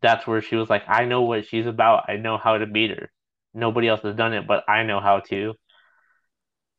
that's 0.00 0.26
where 0.26 0.42
she 0.42 0.56
was 0.56 0.68
like, 0.68 0.82
I 0.88 1.04
know 1.06 1.22
what 1.22 1.46
she's 1.46 1.66
about. 1.66 2.10
I 2.10 2.16
know 2.16 2.36
how 2.36 2.58
to 2.58 2.66
beat 2.66 2.90
her. 2.90 3.10
Nobody 3.54 3.88
else 3.88 4.02
has 4.02 4.14
done 4.16 4.34
it, 4.34 4.46
but 4.46 4.64
I 4.68 4.82
know 4.82 5.00
how 5.00 5.20
to. 5.30 5.54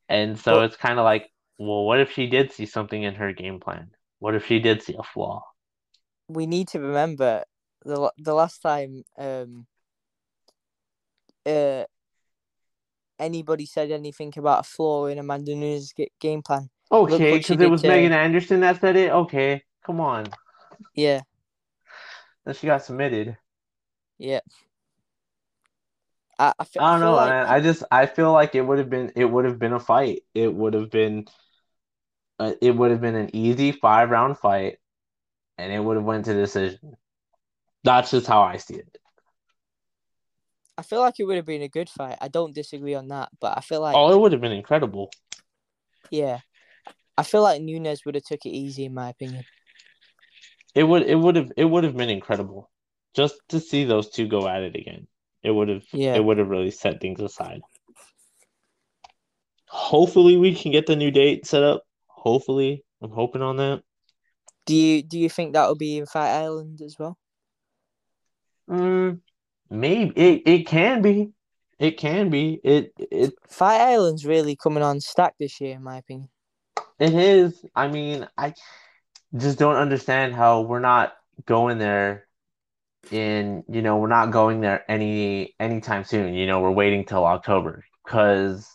And 0.09 0.37
so 0.37 0.55
But- 0.55 0.65
it's 0.65 0.77
kind 0.77 0.99
of 0.99 1.05
like, 1.05 1.31
well, 1.57 1.85
what 1.85 1.99
if 2.01 2.11
she 2.11 2.27
did 2.27 2.51
see 2.51 2.65
something 2.65 3.01
in 3.01 3.15
her 3.15 3.31
game 3.33 3.59
plan? 3.59 3.91
What 4.19 4.35
if 4.35 4.45
she 4.45 4.59
did 4.59 4.83
see 4.83 4.95
a 4.99 5.03
flaw? 5.03 5.43
We 6.27 6.45
need 6.47 6.67
to 6.69 6.79
remember 6.79 7.45
the 7.83 8.11
the 8.17 8.33
last 8.33 8.59
time 8.61 9.03
um 9.17 9.67
uh 11.45 11.85
anybody 13.19 13.65
said 13.65 13.91
anything 13.91 14.33
about 14.37 14.59
a 14.61 14.63
flaw 14.63 15.05
in 15.07 15.17
Amanda 15.19 15.55
Nunes' 15.55 15.93
game 16.19 16.41
plan. 16.41 16.69
Okay, 16.91 17.37
because 17.37 17.59
it 17.59 17.69
was 17.69 17.81
to- 17.81 17.87
Megan 17.87 18.13
Anderson 18.13 18.59
that 18.61 18.79
said 18.81 18.95
it. 18.95 19.11
Okay, 19.11 19.63
come 19.85 19.99
on. 19.99 20.25
Yeah, 20.93 21.21
Then 22.45 22.53
she 22.55 22.67
got 22.67 22.83
submitted. 22.83 23.37
yeah. 24.17 24.39
I 26.37 26.53
I, 26.59 26.65
I 26.79 26.91
don't 26.91 26.99
know, 26.99 27.13
like 27.15 27.29
man. 27.29 27.45
I 27.47 27.61
just 27.61 27.83
I 27.91 28.05
feel 28.07 28.33
like 28.33 28.55
it 28.55 28.61
would 28.61 28.77
have 28.77 28.89
been 28.89 29.11
it 29.15 29.23
would 29.25 29.45
have 29.45 29.57
been 29.57 29.71
a 29.73 29.79
fight. 29.79 30.23
It 30.33 30.53
would 30.53 30.73
have 30.73 30.89
been 30.89 31.25
uh, 32.39 32.51
it 32.61 32.75
would 32.75 32.91
have 32.91 32.99
been 32.99 33.15
an 33.15 33.33
easy 33.33 33.71
five 33.71 34.09
round 34.09 34.37
fight, 34.37 34.77
and 35.57 35.71
it 35.71 35.79
would 35.79 35.95
have 35.95 36.03
went 36.05 36.25
to 36.25 36.33
decision. 36.33 36.97
That's 37.85 38.11
just 38.11 38.27
how 38.27 38.41
I 38.41 38.57
see 38.57 38.75
it. 38.75 38.97
I 40.77 40.81
feel 40.81 40.99
like 40.99 41.19
it 41.19 41.23
would 41.23 41.37
have 41.37 41.45
been 41.45 41.61
a 41.61 41.69
good 41.69 41.89
fight. 41.89 42.17
I 42.19 42.27
don't 42.27 42.53
disagree 42.53 42.95
on 42.95 43.07
that, 43.07 43.29
but 43.39 43.57
I 43.57 43.61
feel 43.61 43.81
like 43.81 43.95
Oh, 43.95 44.13
it 44.13 44.19
would 44.19 44.31
have 44.33 44.41
been 44.41 44.51
incredible. 44.51 45.09
yeah, 46.09 46.39
I 47.17 47.23
feel 47.23 47.41
like 47.41 47.61
Nunes 47.61 48.03
would 48.05 48.15
have 48.15 48.25
took 48.25 48.45
it 48.45 48.49
easy 48.49 48.85
in 48.85 48.93
my 48.93 49.09
opinion. 49.09 49.45
It 50.73 50.83
would 50.83 51.03
it 51.03 51.15
would 51.15 51.37
have 51.37 51.51
it 51.55 51.63
would 51.65 51.85
have 51.85 51.95
been 51.95 52.09
incredible, 52.09 52.69
just 53.13 53.35
to 53.49 53.61
see 53.61 53.85
those 53.85 54.09
two 54.09 54.27
go 54.27 54.47
at 54.47 54.63
it 54.63 54.75
again. 54.75 55.07
It 55.41 55.51
would 55.51 55.69
have 55.69 55.85
Yeah. 55.93 56.15
it 56.15 56.23
would 56.23 56.37
have 56.37 56.49
really 56.49 56.71
set 56.71 56.99
things 56.99 57.21
aside. 57.21 57.61
Hopefully, 59.67 60.35
we 60.37 60.53
can 60.53 60.71
get 60.71 60.85
the 60.85 60.95
new 60.95 61.11
date 61.11 61.45
set 61.45 61.63
up. 61.63 61.83
Hopefully, 62.07 62.83
I'm 63.01 63.11
hoping 63.11 63.41
on 63.41 63.57
that. 63.57 63.83
Do 64.65 64.75
you 64.75 65.03
do 65.03 65.17
you 65.17 65.29
think 65.29 65.53
that 65.53 65.67
will 65.67 65.75
be 65.75 65.97
in 65.97 66.05
Fight 66.05 66.31
Island 66.41 66.81
as 66.81 66.97
well? 66.99 67.17
Mm, 68.69 69.21
maybe 69.69 70.11
it, 70.15 70.43
it 70.45 70.67
can 70.67 71.01
be. 71.01 71.31
It 71.79 71.97
can 71.97 72.29
be. 72.29 72.59
It 72.63 72.93
it 72.97 73.33
Fight 73.47 73.81
Island's 73.81 74.25
really 74.25 74.55
coming 74.55 74.83
on 74.83 75.01
stacked 75.01 75.39
this 75.39 75.59
year, 75.59 75.75
in 75.75 75.83
my 75.83 75.97
opinion. 75.97 76.29
it 76.99 77.13
is. 77.13 77.65
I 77.75 77.87
mean, 77.87 78.27
I 78.37 78.53
just 79.35 79.59
don't 79.59 79.75
understand 79.75 80.33
how 80.33 80.61
we're 80.61 80.79
not 80.79 81.13
going 81.45 81.77
there 81.77 82.27
in, 83.11 83.63
you 83.69 83.81
know, 83.81 83.97
we're 83.97 84.07
not 84.07 84.31
going 84.31 84.61
there 84.61 84.89
any 84.89 85.53
anytime 85.59 86.05
soon. 86.05 86.33
You 86.33 86.47
know, 86.47 86.61
we're 86.61 86.71
waiting 86.71 87.05
till 87.05 87.25
October 87.25 87.83
because 88.03 88.69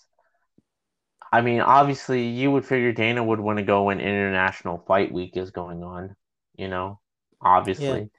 I 1.33 1.41
mean, 1.41 1.61
obviously 1.61 2.27
you 2.27 2.51
would 2.51 2.67
figure 2.67 2.93
Dana 2.93 3.23
would 3.23 3.41
want 3.41 3.59
to 3.59 3.65
go 3.65 3.85
when 3.85 4.01
International 4.01 4.85
Fight 4.87 5.13
Week 5.13 5.37
is 5.37 5.51
going 5.51 5.83
on, 5.83 6.17
you 6.57 6.69
know. 6.69 7.01
Obviously. 7.41 8.11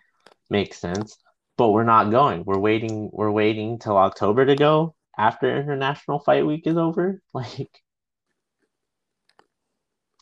Makes 0.49 0.79
sense. 0.79 1.17
But 1.61 1.73
we're 1.73 1.83
not 1.83 2.09
going. 2.09 2.43
We're 2.43 2.57
waiting 2.57 3.11
we're 3.13 3.29
waiting 3.29 3.77
till 3.77 3.95
October 3.95 4.47
to 4.47 4.55
go 4.55 4.95
after 5.15 5.55
International 5.55 6.17
Fight 6.17 6.43
Week 6.43 6.65
is 6.65 6.75
over. 6.75 7.21
Like 7.35 7.69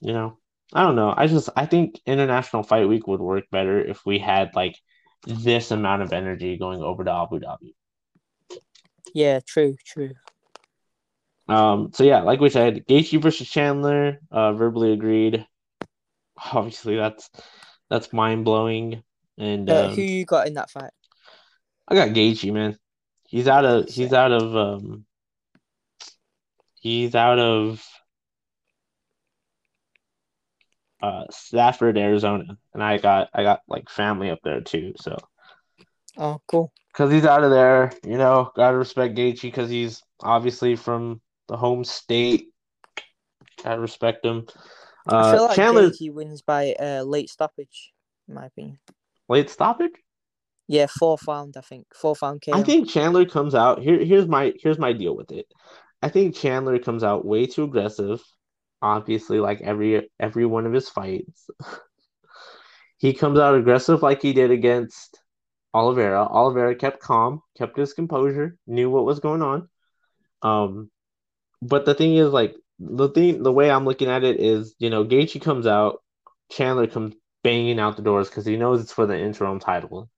you 0.01 0.11
know, 0.11 0.37
I 0.73 0.83
don't 0.83 0.97
know. 0.97 1.13
I 1.15 1.27
just 1.27 1.47
I 1.55 1.65
think 1.65 2.01
International 2.05 2.61
Fight 2.61 2.89
Week 2.89 3.07
would 3.07 3.21
work 3.21 3.45
better 3.53 3.79
if 3.79 4.05
we 4.05 4.19
had 4.19 4.53
like 4.53 4.75
this 5.25 5.71
amount 5.71 6.01
of 6.01 6.11
energy 6.11 6.57
going 6.57 6.83
over 6.83 7.05
to 7.05 7.13
Abu 7.13 7.39
Dhabi. 7.39 7.73
Yeah, 9.13 9.39
true, 9.39 9.77
true. 9.85 10.15
Um, 11.47 11.91
so 11.93 12.03
yeah, 12.03 12.19
like 12.23 12.41
we 12.41 12.49
said, 12.49 12.85
Gaethje 12.85 13.21
versus 13.21 13.49
Chandler, 13.49 14.19
uh, 14.29 14.51
verbally 14.51 14.91
agreed. 14.91 15.47
Obviously, 16.51 16.97
that's 16.97 17.29
that's 17.89 18.11
mind 18.11 18.43
blowing. 18.43 19.03
And 19.37 19.69
Uh, 19.69 19.85
um, 19.85 19.95
who 19.95 20.01
you 20.01 20.25
got 20.25 20.45
in 20.45 20.55
that 20.55 20.69
fight? 20.69 20.91
I 21.89 21.95
got 21.95 22.09
Gaethje, 22.09 22.53
man. 22.53 22.77
He's 23.27 23.47
out 23.47 23.65
of 23.65 23.89
he's 23.89 24.13
out 24.13 24.31
of 24.31 24.55
um 24.55 25.05
he's 26.79 27.15
out 27.15 27.39
of 27.39 27.83
uh 31.01 31.23
Safford, 31.31 31.97
Arizona, 31.97 32.57
and 32.73 32.83
I 32.83 32.97
got 32.97 33.29
I 33.33 33.43
got 33.43 33.61
like 33.67 33.89
family 33.89 34.29
up 34.29 34.39
there 34.43 34.61
too. 34.61 34.93
So 34.97 35.17
Oh, 36.17 36.41
cool. 36.47 36.71
because 36.91 37.11
he's 37.11 37.25
out 37.25 37.43
of 37.43 37.51
there, 37.51 37.91
you 38.03 38.17
know, 38.17 38.51
gotta 38.55 38.77
respect 38.77 39.15
Gaethje 39.15 39.41
because 39.43 39.69
he's 39.69 40.03
obviously 40.21 40.75
from 40.75 41.21
the 41.47 41.57
home 41.57 41.83
state. 41.83 42.47
Gotta 43.63 43.79
respect 43.79 44.25
him. 44.25 44.45
I 45.07 45.31
feel 45.31 45.43
Uh, 45.43 45.47
like 45.47 45.57
Chandler 45.57 45.89
Gaethje 45.89 46.13
wins 46.13 46.41
by 46.41 46.73
uh, 46.73 47.03
late 47.03 47.29
stoppage, 47.29 47.93
in 48.27 48.33
my 48.35 48.45
opinion. 48.47 48.79
late 49.27 49.49
stoppage. 49.49 49.93
Yeah, 50.69 50.85
fourth 50.85 51.27
round, 51.27 51.55
I 51.57 51.61
think. 51.61 51.87
Fourth 51.95 52.21
round 52.21 52.43
KO. 52.45 52.53
I 52.53 52.61
think 52.61 52.87
Chandler 52.87 53.25
comes 53.25 53.55
out 53.55 53.81
here. 53.81 53.97
Here's 54.05 54.27
my 54.27 54.53
here's 54.61 54.77
my 54.77 54.93
deal 54.93 55.15
with 55.15 55.31
it. 55.31 55.47
I 56.03 56.09
think 56.09 56.35
Chandler 56.35 56.77
comes 56.77 57.03
out 57.03 57.25
way 57.25 57.47
too 57.47 57.63
aggressive. 57.63 58.21
Obviously, 58.79 59.39
like 59.39 59.61
every 59.61 60.11
every 60.19 60.45
one 60.45 60.67
of 60.67 60.71
his 60.71 60.87
fights, 60.87 61.49
he 62.97 63.13
comes 63.13 63.39
out 63.39 63.55
aggressive 63.55 64.03
like 64.03 64.21
he 64.21 64.31
did 64.31 64.51
against 64.51 65.19
Oliveira. 65.73 66.23
Oliveira 66.23 66.75
kept 66.75 67.01
calm, 67.01 67.41
kept 67.57 67.75
his 67.75 67.93
composure, 67.93 68.55
knew 68.67 68.91
what 68.91 69.05
was 69.05 69.19
going 69.19 69.41
on. 69.41 69.69
Um, 70.43 70.91
but 71.63 71.85
the 71.85 71.95
thing 71.95 72.15
is, 72.15 72.29
like 72.29 72.55
the 72.77 73.09
thing, 73.09 73.41
the 73.41 73.51
way 73.51 73.71
I'm 73.71 73.85
looking 73.85 74.07
at 74.07 74.23
it 74.23 74.39
is, 74.39 74.75
you 74.77 74.91
know, 74.91 75.03
Gaethje 75.03 75.41
comes 75.41 75.65
out, 75.65 76.03
Chandler 76.51 76.85
comes 76.85 77.15
banging 77.43 77.79
out 77.79 77.97
the 77.97 78.03
doors 78.03 78.29
because 78.29 78.45
he 78.45 78.55
knows 78.55 78.81
it's 78.81 78.93
for 78.93 79.07
the 79.07 79.19
interim 79.19 79.59
title, 79.59 80.11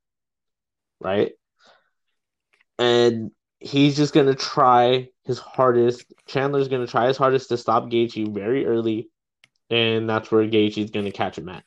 right? 1.01 1.33
And 2.79 3.31
he's 3.59 3.95
just 3.95 4.13
gonna 4.13 4.35
try 4.35 5.09
his 5.25 5.39
hardest. 5.39 6.05
Chandler's 6.27 6.67
gonna 6.67 6.87
try 6.87 7.07
his 7.07 7.17
hardest 7.17 7.49
to 7.49 7.57
stop 7.57 7.85
Gaethje 7.85 8.33
very 8.33 8.65
early, 8.65 9.09
and 9.69 10.09
that's 10.09 10.31
where 10.31 10.47
Gaethje's 10.47 10.91
gonna 10.91 11.11
catch 11.11 11.37
him 11.37 11.49
at. 11.49 11.63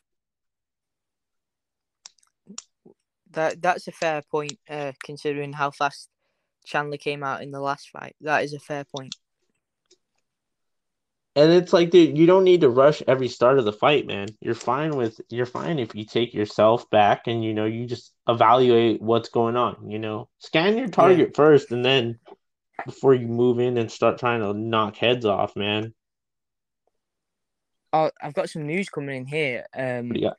that 3.35 3.61
that's 3.61 3.87
a 3.87 3.93
fair 3.93 4.23
point, 4.31 4.59
uh, 4.69 4.93
considering 5.05 5.53
how 5.53 5.71
fast 5.71 6.09
Chandler 6.65 6.97
came 6.97 7.23
out 7.23 7.43
in 7.43 7.51
the 7.51 7.61
last 7.61 7.91
fight. 7.91 8.17
That 8.21 8.45
is 8.45 8.55
a 8.55 8.59
fair 8.59 8.85
point. 8.85 9.15
And 11.37 11.51
it's 11.51 11.73
like, 11.73 11.91
dude, 11.91 12.17
you 12.17 12.27
don't 12.27 12.45
need 12.45 12.61
to 12.61 12.69
rush 12.69 13.03
every 13.09 13.27
start 13.29 13.59
of 13.59 13.65
the 13.65 13.73
fight, 13.73 14.07
man. 14.07 14.29
You're 14.41 14.55
fine 14.55 14.97
with 14.97 15.21
you're 15.31 15.47
fine 15.47 15.81
if 15.81 15.95
you 15.95 16.05
take 16.05 16.33
yourself 16.33 16.89
back 16.91 17.27
and 17.27 17.45
you 17.45 17.55
know 17.55 17.65
you 17.65 17.87
just 17.87 18.13
evaluate 18.29 19.03
what's 19.03 19.31
going 19.31 19.57
on. 19.57 19.91
You 19.91 19.99
know, 19.99 20.29
scan 20.39 20.79
your 20.79 20.89
target 20.89 21.35
first, 21.35 21.73
and 21.73 21.85
then 21.85 22.21
before 22.87 23.15
you 23.15 23.27
move 23.27 23.59
in 23.59 23.79
and 23.79 23.91
start 23.91 24.19
trying 24.19 24.41
to 24.41 24.55
knock 24.55 24.97
heads 24.97 25.25
off, 25.25 25.57
man. 25.57 25.93
Oh, 27.93 28.11
I've 28.23 28.35
got 28.35 28.51
some 28.51 28.67
news 28.67 28.89
coming 28.89 29.17
in 29.17 29.27
here. 29.27 29.67
Um, 29.77 30.09
What 30.09 30.15
do 30.15 30.21
you 30.21 30.29
got? 30.29 30.37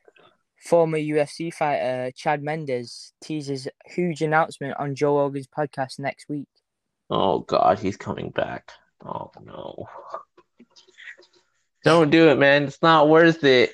former 0.58 0.98
UFC 0.98 1.52
fighter 1.52 2.10
Chad 2.16 2.42
Mendes 2.42 3.12
teases 3.22 3.68
huge 3.84 4.22
announcement 4.22 4.74
on 4.78 4.94
Joe 4.94 5.18
Rogan's 5.18 5.46
podcast 5.46 5.98
next 5.98 6.28
week. 6.28 6.48
Oh 7.10 7.40
God, 7.40 7.78
he's 7.78 7.96
coming 7.96 8.30
back. 8.30 8.72
Oh 9.04 9.30
no. 9.44 9.88
Don't 11.86 12.10
do 12.10 12.28
it, 12.30 12.38
man. 12.38 12.64
It's 12.64 12.82
not 12.82 13.08
worth 13.08 13.44
it. 13.44 13.70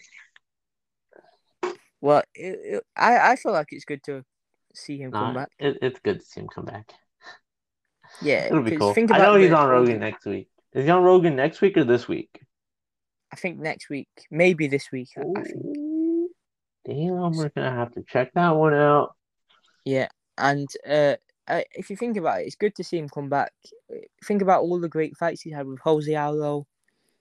Well, 2.00 2.22
it, 2.34 2.58
it- 2.76 2.84
I 2.96 3.32
I 3.32 3.36
feel 3.36 3.52
like 3.52 3.68
it's 3.70 3.84
good 3.86 4.02
to 4.04 4.24
see 4.74 4.98
him 4.98 5.12
come 5.12 5.34
back. 5.34 5.48
it, 5.58 5.78
it's 5.82 5.98
good 6.00 6.20
to 6.20 6.26
see 6.26 6.40
him 6.40 6.48
come 6.48 6.66
back. 6.66 6.92
Yeah, 8.20 8.46
It'll 8.46 8.62
be 8.62 8.76
cool. 8.76 8.94
I 9.10 9.18
know 9.18 9.36
he's 9.36 9.52
on 9.52 9.68
Rogan 9.68 9.98
next 9.98 10.26
week. 10.26 10.48
Is 10.74 10.84
he 10.84 10.90
on 10.90 11.02
Rogan 11.02 11.34
next 11.36 11.60
week 11.62 11.76
or 11.78 11.84
this 11.84 12.06
week? 12.06 12.42
I 13.32 13.36
think 13.36 13.58
next 13.58 13.88
week, 13.88 14.08
maybe 14.30 14.66
this 14.68 14.92
week. 14.92 15.08
I, 15.16 15.22
I 15.22 15.42
think. 15.42 15.66
Damn, 16.84 17.32
we're 17.32 17.48
gonna 17.48 17.70
have 17.70 17.92
to 17.94 18.02
check 18.06 18.32
that 18.34 18.50
one 18.56 18.74
out. 18.74 19.14
Yeah, 19.86 20.08
and 20.36 20.68
uh, 20.86 21.16
uh, 21.48 21.62
if 21.72 21.88
you 21.88 21.96
think 21.96 22.16
about 22.18 22.40
it, 22.42 22.46
it's 22.46 22.56
good 22.56 22.74
to 22.74 22.84
see 22.84 22.98
him 22.98 23.08
come 23.08 23.28
back. 23.30 23.52
Think 24.24 24.42
about 24.42 24.62
all 24.62 24.78
the 24.80 24.88
great 24.88 25.16
fights 25.16 25.40
he 25.40 25.50
had 25.50 25.66
with 25.66 25.78
Jose 25.80 26.14
Aldo, 26.14 26.66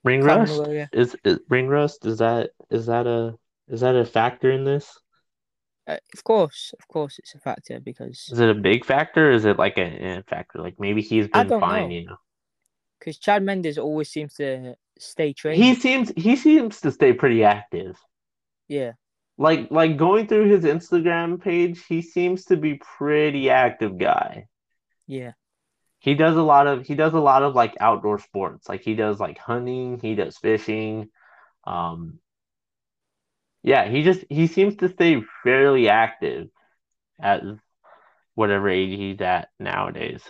Ring 0.04 0.22
rust 0.22 0.64
McGregor. 0.64 0.88
is, 0.92 1.16
is 1.24 1.38
ring 1.48 1.68
rust. 1.68 2.06
Is 2.06 2.18
that 2.18 2.50
is 2.70 2.86
that 2.86 3.06
a 3.06 3.34
is 3.68 3.80
that 3.80 3.96
a 3.96 4.04
factor 4.04 4.50
in 4.50 4.64
this? 4.64 4.98
Uh, 5.86 5.96
of 6.14 6.24
course, 6.24 6.72
of 6.78 6.86
course, 6.88 7.18
it's 7.18 7.34
a 7.34 7.38
factor 7.40 7.80
because 7.80 8.30
Is 8.30 8.38
it 8.40 8.48
a 8.50 8.54
big 8.54 8.84
factor? 8.84 9.28
Or 9.28 9.32
is 9.32 9.44
it 9.44 9.58
like 9.58 9.78
a, 9.78 10.18
a 10.18 10.22
factor? 10.24 10.60
Like 10.60 10.76
maybe 10.78 11.02
he's 11.02 11.28
been 11.28 11.52
fine, 11.58 11.88
know. 11.88 11.94
you 11.94 12.04
know. 12.06 12.16
because 12.98 13.18
Chad 13.18 13.42
Mendes 13.42 13.78
always 13.78 14.08
seems 14.10 14.34
to 14.34 14.74
stay 14.98 15.32
trained. 15.32 15.62
He 15.62 15.74
seems 15.74 16.12
he 16.16 16.36
seems 16.36 16.80
to 16.82 16.90
stay 16.92 17.12
pretty 17.12 17.44
active. 17.44 17.96
yeah, 18.68 18.92
Like 19.38 19.70
like 19.70 19.96
going 19.96 20.26
through 20.28 20.48
his 20.50 20.64
Instagram 20.64 21.40
page, 21.42 21.84
he 21.86 22.02
seems 22.02 22.44
to 22.46 22.56
be 22.56 22.80
pretty 22.98 23.50
active 23.50 23.98
guy. 23.98 24.46
yeah, 25.06 25.32
He 26.02 26.14
does 26.14 26.36
a 26.36 26.42
lot 26.42 26.66
of 26.66 26.84
he 26.84 26.96
does 26.96 27.12
a 27.12 27.20
lot 27.20 27.44
of 27.44 27.54
like 27.54 27.76
outdoor 27.78 28.18
sports. 28.18 28.68
Like 28.68 28.82
he 28.82 28.96
does 28.96 29.20
like 29.20 29.38
hunting, 29.38 30.00
he 30.02 30.16
does 30.16 30.36
fishing. 30.36 31.10
Um 31.64 32.18
yeah, 33.62 33.88
he 33.88 34.02
just 34.02 34.24
he 34.28 34.48
seems 34.48 34.74
to 34.78 34.88
stay 34.88 35.22
fairly 35.44 35.88
active 35.88 36.48
at 37.20 37.42
whatever 38.34 38.68
age 38.68 38.98
he's 38.98 39.20
at 39.20 39.50
nowadays. 39.60 40.22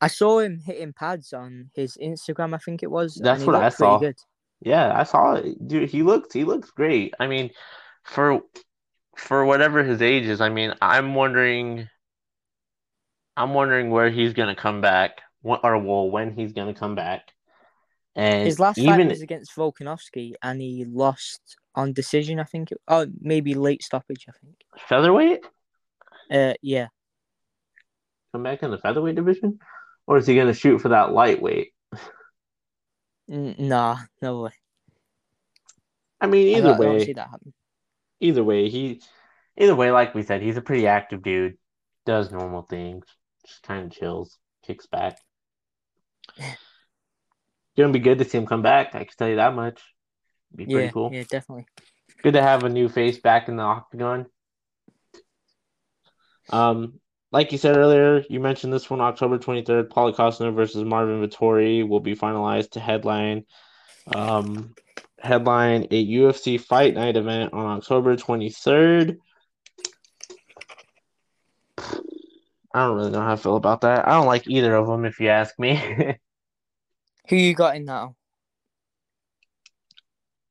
I 0.00 0.06
saw 0.06 0.38
him 0.38 0.58
hitting 0.58 0.94
pads 0.94 1.34
on 1.34 1.70
his 1.74 1.98
Instagram. 2.02 2.54
I 2.54 2.58
think 2.58 2.82
it 2.82 2.90
was. 2.90 3.20
That's 3.22 3.44
what 3.44 3.56
I 3.56 3.68
saw. 3.68 3.98
Good. 3.98 4.16
Yeah, 4.62 4.98
I 4.98 5.02
saw 5.02 5.34
it. 5.34 5.68
Dude, 5.68 5.90
he 5.90 6.02
looks 6.02 6.32
he 6.32 6.44
looks 6.44 6.70
great. 6.70 7.12
I 7.20 7.26
mean, 7.26 7.50
for 8.04 8.40
for 9.16 9.44
whatever 9.44 9.84
his 9.84 10.00
age 10.00 10.24
is, 10.24 10.40
I 10.40 10.48
mean, 10.48 10.72
I'm 10.80 11.14
wondering 11.14 11.90
I'm 13.40 13.54
wondering 13.54 13.90
where 13.90 14.10
he's 14.10 14.32
gonna 14.34 14.54
come 14.54 14.80
back. 14.80 15.22
What 15.42 15.60
or 15.64 15.78
well, 15.78 16.10
when 16.10 16.32
he's 16.34 16.52
gonna 16.52 16.74
come 16.74 16.94
back. 16.94 17.32
And 18.14 18.44
His 18.46 18.60
last 18.60 18.76
fight 18.76 18.84
even 18.94 19.08
was 19.08 19.22
against 19.22 19.54
Volkanovski, 19.56 20.34
and 20.42 20.60
he 20.60 20.84
lost 20.84 21.56
on 21.74 21.92
decision. 21.92 22.38
I 22.38 22.44
think. 22.44 22.68
Oh, 22.86 23.06
maybe 23.20 23.54
late 23.54 23.82
stoppage. 23.82 24.26
I 24.28 24.32
think. 24.42 24.56
featherweight, 24.88 25.40
Uh, 26.30 26.54
yeah. 26.60 26.88
come 28.32 28.42
back 28.42 28.62
in 28.62 28.70
the 28.70 28.78
featherweight 28.78 29.14
division, 29.16 29.58
or 30.06 30.18
is 30.18 30.26
he 30.26 30.36
gonna 30.36 30.52
shoot 30.54 30.78
for 30.80 30.90
that 30.90 31.12
lightweight? 31.12 31.72
Nah, 33.28 33.96
no 34.20 34.42
way. 34.42 34.52
I 36.20 36.26
mean, 36.26 36.56
either 36.56 36.74
I 36.74 36.76
don't 36.76 36.94
way, 36.94 37.04
see 37.06 37.12
that 37.14 37.30
happen. 37.30 37.54
either 38.18 38.44
way, 38.44 38.68
he, 38.68 39.00
either 39.56 39.74
way, 39.74 39.90
like 39.92 40.14
we 40.14 40.22
said, 40.24 40.42
he's 40.42 40.56
a 40.58 40.60
pretty 40.62 40.86
active 40.86 41.22
dude. 41.22 41.56
Does 42.06 42.30
normal 42.32 42.62
things, 42.62 43.06
just 43.50 43.62
kind 43.62 43.84
of 43.86 43.92
chills, 43.92 44.38
kicks 44.66 44.86
back. 44.86 45.18
Gonna 47.76 47.92
be 47.92 47.98
good 47.98 48.18
to 48.18 48.24
see 48.24 48.38
him 48.38 48.46
come 48.46 48.62
back. 48.62 48.94
I 48.94 49.04
can 49.04 49.16
tell 49.16 49.28
you 49.28 49.36
that 49.36 49.54
much. 49.54 49.80
Be 50.54 50.64
pretty 50.66 50.86
Yeah, 50.86 50.90
cool. 50.90 51.10
yeah, 51.12 51.24
definitely. 51.28 51.66
Good 52.22 52.34
to 52.34 52.42
have 52.42 52.64
a 52.64 52.68
new 52.68 52.88
face 52.88 53.18
back 53.18 53.48
in 53.48 53.56
the 53.56 53.62
octagon. 53.62 54.26
Um, 56.50 57.00
like 57.32 57.52
you 57.52 57.58
said 57.58 57.76
earlier, 57.76 58.24
you 58.28 58.40
mentioned 58.40 58.72
this 58.72 58.90
one 58.90 59.00
October 59.00 59.38
23rd, 59.38 59.88
Paulo 59.88 60.12
Costa 60.12 60.50
versus 60.50 60.84
Marvin 60.84 61.22
Vettori 61.26 61.86
will 61.86 62.00
be 62.00 62.16
finalized 62.16 62.72
to 62.72 62.80
headline 62.80 63.44
um 64.14 64.74
headline 65.20 65.86
a 65.90 66.06
UFC 66.06 66.58
fight 66.58 66.94
night 66.94 67.16
event 67.16 67.52
on 67.52 67.66
October 67.78 68.16
23rd. 68.16 69.18
I 72.72 72.84
don't 72.84 72.96
really 72.96 73.10
know 73.10 73.20
how 73.20 73.32
I 73.32 73.36
feel 73.36 73.56
about 73.56 73.80
that. 73.82 74.06
I 74.06 74.12
don't 74.12 74.26
like 74.26 74.46
either 74.48 74.74
of 74.76 74.86
them 74.86 75.04
if 75.04 75.18
you 75.18 75.28
ask 75.28 75.58
me. 75.58 75.74
Who 77.28 77.36
you 77.36 77.54
got 77.54 77.76
in 77.76 77.84
now? 77.84 78.16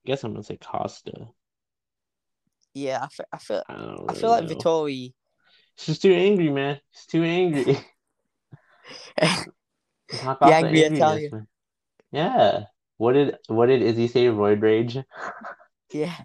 guess 0.05 0.23
I'm 0.23 0.33
gonna 0.33 0.43
say 0.43 0.57
Costa. 0.57 1.27
Yeah, 2.73 3.03
I 3.03 3.07
feel, 3.07 3.25
I 3.31 3.37
feel, 3.37 3.63
I 3.67 3.73
don't 3.75 4.09
I 4.09 4.13
feel 4.13 4.29
like 4.31 4.43
know. 4.45 4.55
Vettori. 4.55 5.13
He's 5.75 5.85
just 5.85 6.01
too 6.01 6.13
angry, 6.13 6.49
man. 6.49 6.79
He's 6.91 7.05
too 7.05 7.23
angry. 7.23 7.77
The 9.17 10.35
angry 10.41 10.81
Italian. 10.81 11.31
man. 11.31 11.47
Yeah. 12.11 12.63
What 12.97 13.13
did 13.13 13.37
what 13.47 13.67
did 13.67 13.83
Izzy 13.83 14.07
say? 14.07 14.25
Roid 14.25 14.61
rage. 14.61 14.97
yeah, 15.93 16.15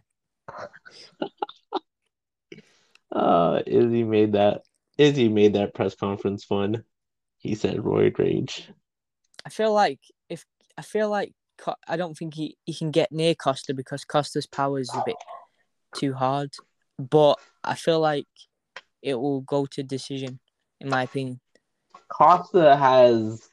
Uh, 3.13 3.61
Izzy 3.67 4.03
made 4.03 4.33
that. 4.33 4.63
Izzy 4.99 5.29
made 5.29 5.55
that 5.55 5.75
press 5.75 5.95
conference 5.95 6.45
fun. 6.45 6.85
He 7.39 7.55
said 7.55 7.77
roid 7.77 8.19
rage. 8.19 8.71
I 9.45 9.51
feel 9.51 9.73
like 9.73 10.01
if 10.29 10.45
I 10.79 10.83
feel 10.83 11.11
like 11.11 11.33
I 11.87 11.97
don't 11.97 12.17
think 12.17 12.35
he, 12.35 12.57
he 12.65 12.75
can 12.75 12.91
get 12.91 13.13
near 13.13 13.35
Costa 13.35 13.75
because 13.75 14.05
Costa's 14.05 14.47
power 14.47 14.79
is 14.79 14.91
a 14.95 15.03
bit 15.05 15.17
too 15.95 16.13
hard. 16.13 16.53
But 16.99 17.39
I 17.63 17.75
feel 17.75 18.01
like 18.01 18.27
it 19.03 19.15
will 19.15 19.41
go 19.43 19.67
to 19.67 19.83
decision, 19.83 20.41
in 20.81 20.89
my 20.89 21.05
opinion. 21.05 21.41
Costa 22.09 22.77
has 22.77 23.49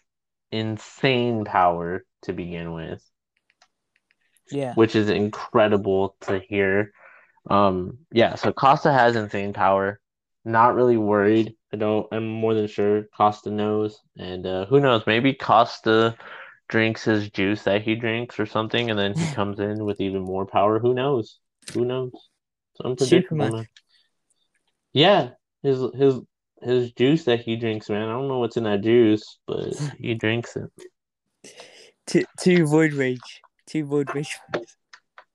insane 0.52 1.46
power 1.46 2.06
to 2.24 2.34
begin 2.34 2.74
with, 2.74 3.04
Yeah, 4.52 4.74
which 4.76 4.96
is 4.96 5.10
incredible 5.10 6.16
to 6.22 6.40
hear. 6.40 6.92
Um, 7.50 8.00
yeah, 8.12 8.36
so 8.36 8.52
Costa 8.52 8.92
has 8.92 9.16
insane 9.16 9.54
power. 9.54 10.01
Not 10.44 10.76
really 10.76 10.98
worried. 10.98 11.56
I 11.72 11.78
don't. 11.78 12.08
I'm 12.12 12.28
more 12.28 12.54
than 12.54 12.68
sure 12.68 13.04
Costa 13.16 13.52
knows, 13.52 14.02
and 14.18 14.46
uh, 14.46 14.66
who 14.66 14.80
knows? 14.80 15.04
Maybe 15.06 15.34
Costa 15.34 16.16
drinks 16.68 17.04
his 17.04 17.30
juice 17.30 17.64
that 17.64 17.84
he 17.84 17.96
drinks 17.96 18.40
or 18.40 18.46
something, 18.46 18.90
and 18.90 18.98
then 18.98 19.14
he 19.16 19.26
comes 19.36 19.60
in 19.60 19.86
with 19.86 20.02
even 20.02 20.24
more 20.24 20.46
power. 20.46 20.80
Who 20.80 20.94
knows? 20.94 21.38
Who 21.74 21.86
knows? 21.86 22.12
It's 22.14 22.82
unpredictable. 22.84 23.22
Superman. 23.22 23.52
man. 23.52 23.68
Yeah, 24.94 25.30
his 25.62 25.80
his 25.94 26.20
his 26.62 26.92
juice 26.94 27.26
that 27.26 27.42
he 27.42 27.56
drinks, 27.56 27.90
man. 27.90 28.10
I 28.10 28.14
don't 28.14 28.28
know 28.28 28.40
what's 28.40 28.58
in 28.58 28.64
that 28.64 28.82
juice, 28.82 29.38
but 29.46 29.76
he 30.00 30.16
drinks 30.16 30.56
it. 30.56 31.54
two, 32.08 32.26
two 32.40 32.66
void 32.66 32.94
rage, 32.94 33.42
to 33.68 33.86
void 33.86 34.14
rage. 34.16 34.38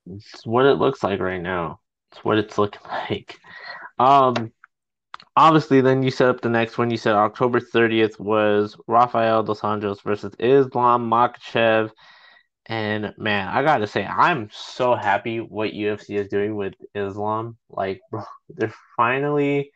It's 0.07 0.47
what 0.47 0.67
it 0.67 0.79
looks 0.79 1.03
like 1.03 1.21
right 1.21 1.41
now. 1.41 1.81
It's 2.13 2.25
what 2.25 2.39
it's 2.39 2.59
looking 2.59 2.83
like. 3.11 3.39
Um, 3.99 4.53
obviously, 5.37 5.81
then 5.81 6.03
you 6.03 6.11
set 6.11 6.29
up 6.29 6.41
the 6.41 6.49
next 6.49 6.79
one. 6.79 6.91
You 6.91 6.97
said 6.97 7.15
October 7.15 7.61
30th 7.61 8.19
was 8.19 8.77
Rafael 8.87 9.43
dos 9.43 9.61
Anjos 9.61 10.03
versus 10.03 10.35
Islam 10.39 11.11
Makhachev. 11.11 11.91
And 12.67 13.15
man, 13.17 13.49
I 13.49 13.63
gotta 13.63 13.87
say, 13.87 14.05
I'm 14.05 14.49
so 14.53 14.95
happy 14.97 15.39
what 15.39 15.71
UFC 15.73 16.19
is 16.19 16.29
doing 16.29 16.57
with 16.57 16.75
Islam. 16.95 17.57
Like, 17.71 18.01
bro, 18.11 18.23
they're 18.49 18.75
finally, 18.97 19.71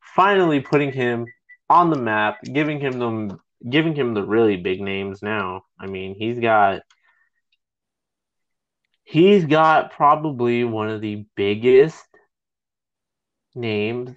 finally 0.00 0.60
putting 0.60 0.92
him 0.92 1.26
on 1.68 1.90
the 1.90 1.98
map, 1.98 2.38
giving 2.42 2.80
him 2.80 2.98
the, 2.98 3.38
giving 3.68 3.94
him 3.94 4.14
the 4.14 4.24
really 4.24 4.56
big 4.56 4.80
names 4.80 5.22
now. 5.22 5.64
I 5.78 5.86
mean, 5.86 6.14
he's 6.18 6.38
got 6.38 6.82
He's 9.04 9.44
got 9.44 9.92
probably 9.92 10.64
one 10.64 10.88
of 10.88 11.00
the 11.02 11.26
biggest 11.36 12.06
names 13.54 14.16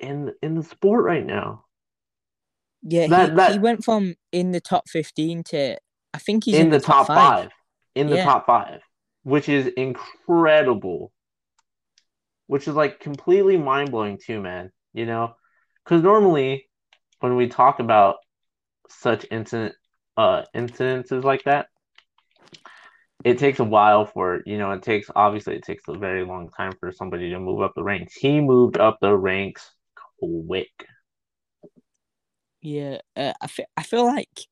in 0.00 0.32
in 0.42 0.54
the 0.54 0.62
sport 0.62 1.04
right 1.04 1.24
now. 1.24 1.64
Yeah, 2.82 3.06
That- 3.08 3.30
he, 3.30 3.36
that- 3.36 3.52
he 3.52 3.58
went 3.58 3.84
from 3.84 4.14
in 4.32 4.52
the 4.52 4.60
top 4.60 4.88
fifteen 4.88 5.42
to 5.44 5.76
I 6.12 6.18
think 6.18 6.44
he's 6.44 6.56
in, 6.56 6.70
the, 6.70 6.80
top, 6.80 7.06
five. 7.06 7.16
five. 7.44 7.50
In 7.94 8.08
the 8.08 8.16
top 8.22 8.46
five, 8.46 8.80
which 9.22 9.48
is 9.48 9.68
incredible. 9.68 11.12
Which 12.48 12.66
is 12.66 12.74
like 12.74 12.98
completely 12.98 13.56
mind 13.56 13.92
blowing 13.92 14.18
too, 14.18 14.40
man. 14.40 14.72
You 14.92 15.06
know, 15.06 15.36
because 15.84 16.02
normally 16.02 16.68
when 17.20 17.36
we 17.36 17.46
talk 17.46 17.78
about 17.78 18.16
such 18.88 19.24
incident 19.30 19.74
uh 20.16 20.42
incidences 20.54 21.22
like 21.22 21.44
that, 21.44 21.66
it 23.24 23.38
takes 23.38 23.60
a 23.60 23.64
while 23.64 24.04
for 24.06 24.40
you 24.46 24.58
know 24.58 24.72
it 24.72 24.82
takes 24.82 25.08
obviously 25.14 25.54
it 25.54 25.62
takes 25.62 25.84
a 25.86 25.94
very 25.96 26.24
long 26.24 26.48
time 26.50 26.72
for 26.80 26.90
somebody 26.90 27.30
to 27.30 27.38
move 27.38 27.62
up 27.62 27.72
the 27.76 27.84
ranks. 27.84 28.14
He 28.14 28.40
moved 28.40 28.78
up 28.78 28.98
the 29.00 29.16
ranks 29.16 29.70
quick. 30.20 30.86
Yeah, 32.62 32.98
uh, 33.16 33.32
I 33.40 33.46
feel 33.46 33.66
I 33.76 33.82
feel 33.82 34.04
like 34.04 34.46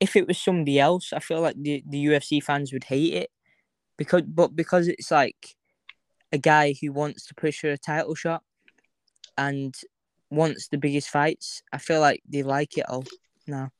if 0.00 0.16
it 0.16 0.26
was 0.26 0.38
somebody 0.38 0.80
else, 0.80 1.12
I 1.12 1.18
feel 1.18 1.42
like 1.42 1.56
the, 1.60 1.84
the 1.86 2.06
UFC 2.06 2.42
fans 2.42 2.72
would 2.72 2.84
hate 2.84 3.12
it 3.12 3.30
because 3.98 4.22
but 4.22 4.56
because 4.56 4.88
it's 4.88 5.10
like 5.10 5.54
a 6.32 6.38
guy 6.38 6.74
who 6.80 6.92
wants 6.92 7.26
to 7.26 7.34
push 7.34 7.60
for 7.60 7.70
a 7.70 7.78
title 7.78 8.14
shot 8.14 8.42
and 9.36 9.74
wants 10.30 10.68
the 10.68 10.78
biggest 10.78 11.10
fights, 11.10 11.62
I 11.72 11.78
feel 11.78 12.00
like 12.00 12.22
they 12.26 12.42
like 12.42 12.78
it 12.78 12.86
all 12.88 13.04
now. 13.46 13.70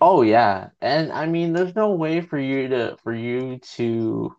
Oh 0.00 0.22
yeah, 0.22 0.70
and 0.80 1.12
I 1.12 1.26
mean, 1.26 1.52
there's 1.52 1.74
no 1.74 1.92
way 1.92 2.20
for 2.20 2.38
you 2.38 2.68
to 2.68 2.96
for 3.02 3.14
you 3.14 3.58
to. 3.76 4.34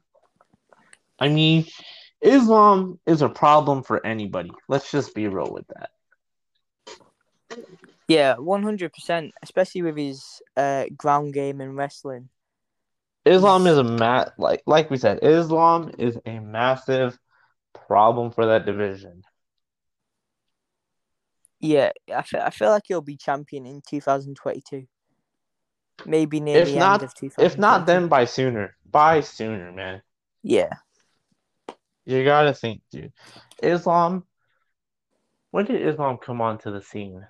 I 1.19 1.27
mean, 1.29 1.65
Islam 2.21 2.99
is 3.05 3.21
a 3.21 3.29
problem 3.29 3.83
for 3.83 4.05
anybody. 4.05 4.51
Let's 4.67 4.91
just 4.91 5.13
be 5.13 5.27
real 5.27 5.51
with 5.51 5.67
that. 5.67 5.89
Yeah, 8.07 8.35
one 8.35 8.63
hundred 8.63 8.93
percent. 8.93 9.33
Especially 9.43 9.81
with 9.81 9.97
his 9.97 10.41
uh, 10.57 10.85
ground 10.97 11.33
game 11.33 11.61
and 11.61 11.75
wrestling. 11.75 12.29
Islam 13.25 13.67
is 13.67 13.77
a 13.77 13.83
mat 13.83 14.33
like 14.37 14.63
like 14.65 14.89
we 14.89 14.97
said. 14.97 15.19
Islam 15.21 15.91
is 15.97 16.17
a 16.25 16.39
massive 16.39 17.17
problem 17.87 18.31
for 18.31 18.47
that 18.47 18.65
division. 18.65 19.23
Yeah, 21.59 21.91
I 22.13 22.21
feel, 22.21 22.39
I 22.41 22.49
feel 22.51 22.69
like 22.69 22.83
he'll 22.87 23.01
be 23.01 23.17
champion 23.17 23.65
in 23.65 23.81
2022. 23.87 24.87
Maybe 26.05 26.39
near 26.39 26.59
If 26.61 26.69
the 26.69 26.79
not- 26.79 27.01
end 27.01 27.09
of 27.09 27.13
2022. 27.15 27.45
If 27.45 27.57
not, 27.59 27.85
then 27.85 28.07
by 28.07 28.25
sooner. 28.25 28.75
By 28.89 29.19
sooner, 29.21 29.71
man. 29.73 30.01
Yeah. 30.41 30.69
You 32.05 32.23
gotta 32.23 32.53
think, 32.53 32.81
dude. 32.91 33.11
Islam. 33.61 34.23
When 35.51 35.65
did 35.65 35.85
Islam 35.85 36.17
come 36.17 36.41
onto 36.41 36.71
the 36.71 36.81
scene? 36.81 37.25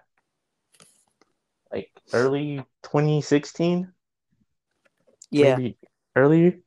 Like 1.71 1.91
early 2.13 2.57
2016? 2.83 3.91
Yeah, 5.31 5.55
Maybe 5.55 5.77
earlier? 6.15 6.59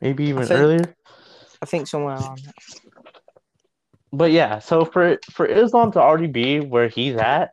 Maybe 0.00 0.24
even 0.24 0.46
think- 0.46 0.60
earlier? 0.60 0.94
I 1.62 1.66
think 1.66 1.86
somewhere 1.86 2.14
around 2.14 2.38
that. 2.38 2.54
But 4.12 4.32
yeah, 4.32 4.58
so 4.58 4.84
for 4.84 5.18
for 5.30 5.46
Islam 5.46 5.92
to 5.92 6.00
already 6.00 6.26
be 6.26 6.58
where 6.60 6.88
he's 6.88 7.14
at, 7.16 7.52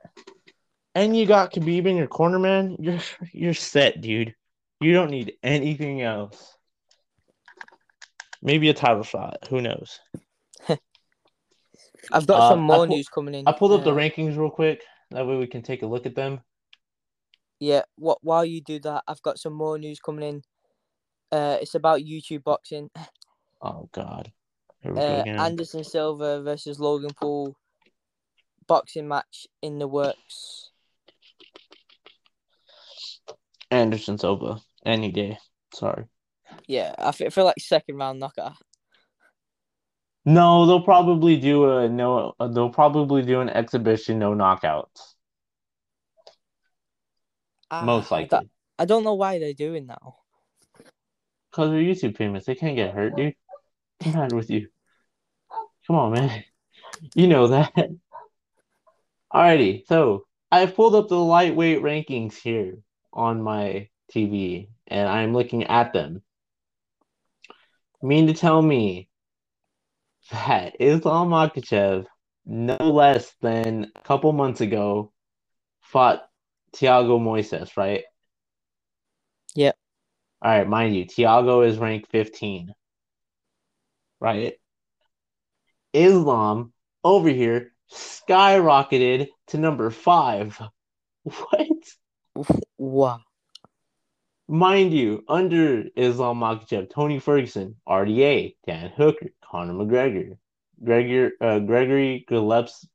and 0.95 1.15
you 1.15 1.25
got 1.27 1.51
Khabib 1.53 1.85
in 1.85 1.97
your 1.97 2.07
corner, 2.07 2.39
man, 2.39 2.77
you're 2.79 2.99
you're 3.33 3.53
set, 3.53 4.01
dude. 4.01 4.33
You 4.79 4.93
don't 4.93 5.11
need 5.11 5.33
anything 5.43 6.01
else. 6.01 6.55
Maybe 8.41 8.69
a 8.69 8.73
title 8.73 9.03
shot. 9.03 9.47
Who 9.49 9.61
knows? 9.61 9.99
I've 12.11 12.25
got 12.25 12.39
Uh, 12.39 12.49
some 12.51 12.61
more 12.61 12.77
pull- 12.77 12.87
news 12.87 13.09
coming 13.09 13.35
in. 13.35 13.47
I 13.47 13.51
pulled 13.51 13.73
up 13.73 13.83
the 13.83 13.91
rankings 13.91 14.37
real 14.37 14.49
quick. 14.49 14.81
That 15.11 15.25
way 15.25 15.37
we 15.37 15.47
can 15.47 15.61
take 15.61 15.83
a 15.83 15.87
look 15.87 16.05
at 16.05 16.15
them. 16.15 16.41
Yeah, 17.59 17.83
what 17.95 18.19
while 18.21 18.45
you 18.45 18.61
do 18.61 18.79
that, 18.81 19.03
I've 19.07 19.21
got 19.21 19.39
some 19.39 19.53
more 19.53 19.77
news 19.79 19.99
coming 19.99 20.27
in. 20.29 20.43
Uh, 21.31 21.57
it's 21.61 21.75
about 21.75 22.01
YouTube 22.01 22.43
boxing. 22.43 22.89
Oh 23.59 23.89
God. 23.91 24.31
Go 24.85 24.91
Uh. 24.91 25.23
Anderson 25.25 25.83
Silva 25.83 26.43
versus 26.43 26.79
Logan 26.79 27.09
Paul 27.19 27.55
boxing 28.67 29.07
match 29.07 29.47
in 29.63 29.79
the 29.79 29.87
works. 29.87 30.69
Anderson 33.71 34.19
Silva 34.19 34.59
any 34.85 35.11
day. 35.11 35.39
Sorry. 35.73 36.05
Yeah, 36.67 36.93
I 36.99 37.11
fe- 37.13 37.25
I 37.25 37.29
feel 37.29 37.45
like 37.45 37.59
second 37.59 37.97
round 37.97 38.19
knockout. 38.19 38.53
No, 40.27 40.65
they'll 40.65 40.81
probably 40.81 41.37
do 41.37 41.69
a 41.71 41.87
no. 41.87 42.35
uh, 42.37 42.49
They'll 42.49 42.69
probably 42.69 43.23
do 43.23 43.39
an 43.39 43.47
exhibition, 43.47 44.19
no 44.19 44.33
knockouts. 44.33 45.13
Most 47.71 48.11
Ah, 48.11 48.15
I 48.15 48.19
likely. 48.19 48.49
I 48.77 48.83
don't 48.83 49.05
know 49.05 49.13
why 49.13 49.39
they're 49.39 49.53
doing 49.53 49.87
that. 49.87 50.01
Because 51.49 51.71
they're 51.71 51.79
YouTube 51.81 52.17
famous. 52.17 52.43
They 52.43 52.55
can't 52.55 52.75
get 52.75 52.93
hurt, 52.93 53.15
dude. 53.15 53.35
What's 53.99 54.15
matter 54.15 54.35
with 54.35 54.49
you? 54.49 54.67
Come 55.87 55.95
on, 55.95 56.11
man. 56.11 56.43
You 57.15 57.27
know 57.27 57.47
that. 57.47 57.71
Alrighty, 59.33 59.85
so 59.87 60.25
I've 60.51 60.75
pulled 60.75 60.95
up 60.95 61.07
the 61.07 61.17
lightweight 61.17 61.79
rankings 61.81 62.35
here 62.35 62.79
on 63.13 63.41
my 63.41 63.87
TV, 64.13 64.67
and 64.87 65.07
I'm 65.07 65.33
looking 65.33 65.63
at 65.63 65.93
them. 65.93 66.21
Mean 68.01 68.27
to 68.27 68.33
tell 68.33 68.61
me 68.61 69.07
that 70.31 70.75
Islam 70.79 71.29
Makhachev, 71.29 72.05
no 72.45 72.77
less 72.79 73.33
than 73.41 73.91
a 73.95 74.01
couple 74.01 74.31
months 74.33 74.61
ago, 74.61 75.11
fought 75.81 76.27
Thiago 76.75 77.19
Moises, 77.19 77.75
right? 77.77 78.03
Yep. 79.55 79.75
All 80.41 80.51
right, 80.51 80.67
mind 80.67 80.95
you, 80.95 81.05
Thiago 81.05 81.67
is 81.67 81.77
ranked 81.77 82.11
15. 82.11 82.73
Right? 84.19 84.55
Islam 85.93 86.73
over 87.03 87.29
here 87.29 87.71
skyrocketed 87.91 89.27
to 89.47 89.57
number 89.57 89.89
five. 89.89 90.59
What? 91.23 91.67
Wow. 92.77 93.19
Mind 94.47 94.93
you, 94.93 95.23
under 95.27 95.85
Islam 95.95 96.39
Makhachev, 96.39 96.89
Tony 96.89 97.19
Ferguson, 97.19 97.75
RDA, 97.87 98.55
Dan 98.65 98.91
Hooker, 98.95 99.27
Conor 99.43 99.73
McGregor, 99.73 100.37
Gregor, 100.83 101.31
uh, 101.41 101.59
Gregory 101.59 102.25
Gillespie, 102.29 102.87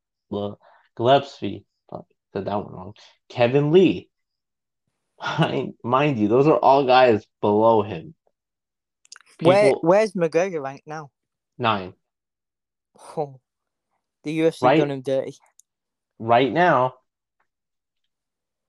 Gillespie, 0.97 1.65
said 2.33 2.47
that 2.47 2.57
one 2.57 2.73
wrong. 2.73 2.95
Kevin 3.29 3.71
Lee. 3.73 4.09
Mind, 5.21 5.75
mind 5.85 6.19
you, 6.19 6.29
those 6.29 6.47
are 6.47 6.57
all 6.57 6.85
guys 6.85 7.27
below 7.41 7.83
him. 7.83 8.15
Where 9.41 9.73
where's 9.73 10.13
McGregor 10.15 10.63
ranked 10.63 10.87
now? 10.87 11.11
nine. 11.59 11.95
Oh, 13.17 13.41
the 14.25 14.39
UFC 14.41 14.63
Right. 14.63 14.79
done 14.79 14.91
him 14.91 15.03
dirty. 15.03 15.37
right 16.19 16.53
now, 16.53 16.95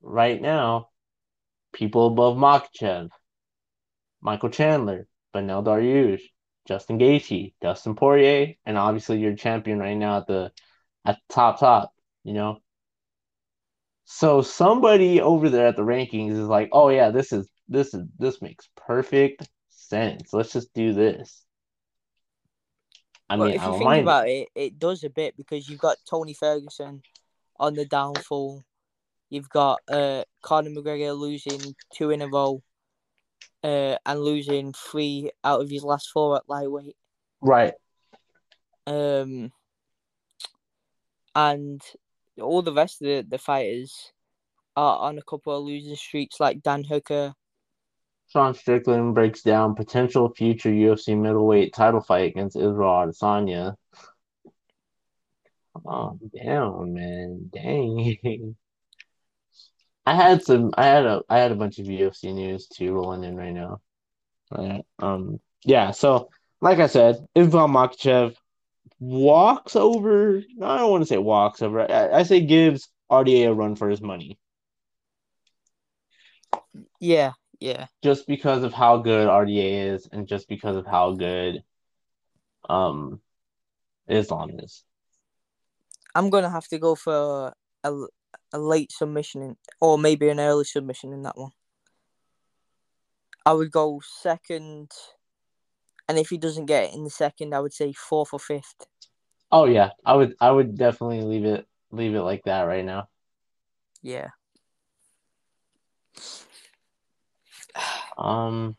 right 0.02 0.42
now, 0.42 0.90
people 1.74 2.08
above 2.08 2.38
Makhachev, 2.38 3.10
Michael 4.22 4.50
Chandler, 4.50 5.08
Beneil 5.34 5.64
Dariush, 5.64 6.22
Justin 6.68 6.98
Gaethje, 7.00 7.54
Dustin 7.62 7.96
Poirier, 7.96 8.56
and 8.66 8.78
obviously 8.78 9.20
your 9.20 9.36
champion 9.36 9.80
right 9.80 9.98
now 9.98 10.18
at 10.18 10.28
the 10.28 10.52
at 11.06 11.18
the 11.18 11.34
top 11.34 11.60
top, 11.60 11.94
you 12.24 12.34
know. 12.34 12.60
So 14.06 14.42
somebody 14.42 15.22
over 15.22 15.50
there 15.50 15.68
at 15.68 15.76
the 15.76 15.82
rankings 15.84 16.32
is 16.32 16.48
like, 16.48 16.70
"Oh 16.72 16.90
yeah, 16.90 17.10
this 17.10 17.34
is 17.34 17.50
this 17.68 17.94
is 17.94 18.04
this 18.18 18.42
makes 18.42 18.70
perfect 18.76 19.50
sense. 19.70 20.32
Let's 20.34 20.54
just 20.54 20.74
do 20.74 20.94
this." 20.94 21.44
I 23.30 23.38
but 23.38 23.46
mean, 23.46 23.56
if 23.56 23.62
I 23.62 23.66
you 23.66 23.72
don't 23.72 23.80
think 23.80 23.94
it. 23.98 24.02
about 24.02 24.30
it, 24.30 24.50
it 24.56 24.80
does 24.80 25.04
a 25.04 25.10
bit 25.10 25.36
because 25.36 25.68
you've 25.68 25.80
got 25.80 25.98
Tony 26.10 26.34
Ferguson 26.34 27.02
on 27.60 27.74
the 27.74 27.86
downfall. 27.86 28.64
You've 29.34 29.50
got 29.50 29.80
uh, 29.88 30.26
Conor 30.44 30.70
McGregor 30.70 31.18
losing 31.18 31.74
two 31.92 32.12
in 32.12 32.22
a 32.22 32.28
row, 32.28 32.62
uh, 33.64 33.96
and 34.06 34.20
losing 34.20 34.74
three 34.74 35.32
out 35.44 35.60
of 35.60 35.72
his 35.72 35.84
last 35.84 36.12
four 36.14 36.36
at 36.36 36.48
lightweight. 36.48 36.96
Right. 37.42 37.74
Um, 38.86 39.52
and 41.34 41.82
all 42.40 42.62
the 42.62 42.74
rest 42.74 43.02
of 43.02 43.08
the, 43.08 43.26
the 43.28 43.40
fighters 43.40 44.14
are 44.76 45.00
on 45.00 45.18
a 45.18 45.24
couple 45.24 45.58
of 45.58 45.64
losing 45.64 45.96
streaks, 45.96 46.40
like 46.40 46.62
Dan 46.62 46.84
Hooker. 46.84 47.34
Sean 48.28 48.54
Strickland 48.54 49.16
breaks 49.16 49.42
down 49.42 49.74
potential 49.74 50.32
future 50.36 50.70
UFC 50.70 51.20
middleweight 51.20 51.74
title 51.74 52.02
fight 52.02 52.30
against 52.30 52.56
Israel 52.56 53.08
Adesanya. 53.08 53.74
Oh, 55.88 56.20
damn, 56.36 56.94
man. 56.94 57.50
Dang. 57.52 58.56
I 60.06 60.16
had 60.16 60.44
some 60.44 60.74
I 60.78 60.86
had 60.86 61.06
a 61.06 61.22
I 61.30 61.40
had 61.40 61.52
a 61.52 61.56
bunch 61.56 61.80
of 61.80 61.86
UFC 61.88 62.34
news 62.34 62.68
too 62.68 62.94
rolling 62.94 63.24
in 63.24 63.36
right 63.36 63.54
now. 63.54 63.82
Right. 64.52 64.86
Um 65.00 65.40
yeah, 65.66 65.92
so 65.92 66.30
like 66.62 66.80
I 66.80 66.88
said, 66.88 67.26
Islam 67.36 67.74
Makhachev 67.74 68.36
walks 69.00 69.76
over 69.76 70.42
no, 70.56 70.66
I 70.68 70.78
don't 70.80 70.92
want 70.92 71.04
to 71.04 71.08
say 71.08 71.18
walks 71.18 71.62
over. 71.62 71.90
I, 71.90 72.20
I 72.20 72.24
say 72.24 72.42
gives 72.42 72.90
RDA 73.12 73.50
a 73.50 73.54
run 73.54 73.76
for 73.76 73.90
his 73.90 74.02
money. 74.02 74.38
Yeah, 77.00 77.34
yeah. 77.60 77.88
just 78.04 78.28
because 78.28 78.64
of 78.64 78.74
how 78.74 78.98
good 78.98 79.28
RDA 79.28 79.94
is 79.94 80.08
and 80.12 80.28
just 80.28 80.48
because 80.50 80.76
of 80.76 80.86
how 80.86 81.14
good 81.14 81.64
um 82.70 83.22
Islam 84.08 84.60
is. 84.60 84.84
I'm 86.16 86.30
gonna 86.30 86.50
have 86.50 86.68
to 86.70 86.78
go 86.78 86.96
for 86.96 87.54
a, 87.84 87.94
a 88.54 88.60
late 88.60 88.92
submission 88.92 89.42
in, 89.42 89.58
or 89.82 89.98
maybe 89.98 90.30
an 90.30 90.40
early 90.40 90.64
submission 90.64 91.12
in 91.12 91.24
that 91.24 91.38
one. 91.38 91.52
I 93.46 93.52
would 93.52 93.72
go 93.72 94.02
second, 94.06 94.92
and 96.08 96.18
if 96.18 96.30
he 96.30 96.38
doesn't 96.38 96.68
get 96.68 96.86
it 96.86 96.94
in 96.94 97.04
the 97.04 97.10
second, 97.10 97.54
I 97.54 97.60
would 97.60 97.74
say 97.74 97.92
fourth 97.92 98.30
or 98.32 98.40
fifth. 98.40 98.86
Oh 99.52 99.66
yeah, 99.66 99.90
I 100.06 100.16
would 100.16 100.36
I 100.40 100.50
would 100.50 100.78
definitely 100.78 101.24
leave 101.24 101.46
it 101.46 101.68
leave 101.92 102.16
it 102.16 102.22
like 102.22 102.44
that 102.46 102.62
right 102.62 102.86
now. 102.86 103.08
Yeah. 104.02 104.30
Um 108.18 108.78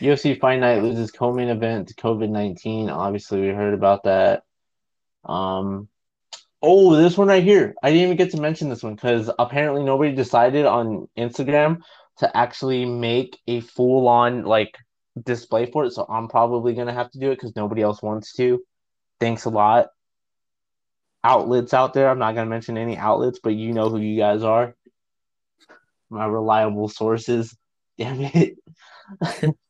UFC 0.00 0.38
Fight 0.38 0.60
Night 0.60 0.82
loses 0.82 1.10
co-main 1.10 1.48
event 1.48 1.88
to 1.88 1.94
COVID 1.94 2.28
nineteen. 2.28 2.88
Obviously, 2.88 3.40
we 3.40 3.48
heard 3.48 3.74
about 3.74 4.04
that. 4.04 4.44
Um, 5.24 5.88
oh, 6.62 6.96
this 6.96 7.16
one 7.16 7.28
right 7.28 7.42
here. 7.42 7.74
I 7.82 7.90
didn't 7.90 8.04
even 8.04 8.16
get 8.16 8.30
to 8.32 8.40
mention 8.40 8.68
this 8.68 8.82
one 8.82 8.94
because 8.94 9.30
apparently 9.38 9.84
nobody 9.84 10.14
decided 10.14 10.66
on 10.66 11.08
Instagram 11.16 11.82
to 12.18 12.36
actually 12.36 12.84
make 12.84 13.38
a 13.46 13.60
full-on 13.60 14.44
like 14.44 14.76
display 15.22 15.70
for 15.70 15.84
it. 15.84 15.92
So 15.92 16.06
I'm 16.08 16.28
probably 16.28 16.74
gonna 16.74 16.92
have 16.92 17.10
to 17.12 17.18
do 17.18 17.30
it 17.30 17.36
because 17.36 17.56
nobody 17.56 17.82
else 17.82 18.02
wants 18.02 18.34
to. 18.34 18.62
Thanks 19.20 19.44
a 19.44 19.50
lot. 19.50 19.88
Outlets 21.24 21.74
out 21.74 21.94
there. 21.94 22.08
I'm 22.08 22.18
not 22.18 22.34
gonna 22.34 22.50
mention 22.50 22.78
any 22.78 22.96
outlets, 22.96 23.40
but 23.42 23.54
you 23.54 23.72
know 23.72 23.90
who 23.90 23.98
you 23.98 24.18
guys 24.18 24.42
are. 24.42 24.74
My 26.10 26.26
reliable 26.26 26.88
sources. 26.88 27.56
Damn 27.98 28.20
it. 28.20 28.58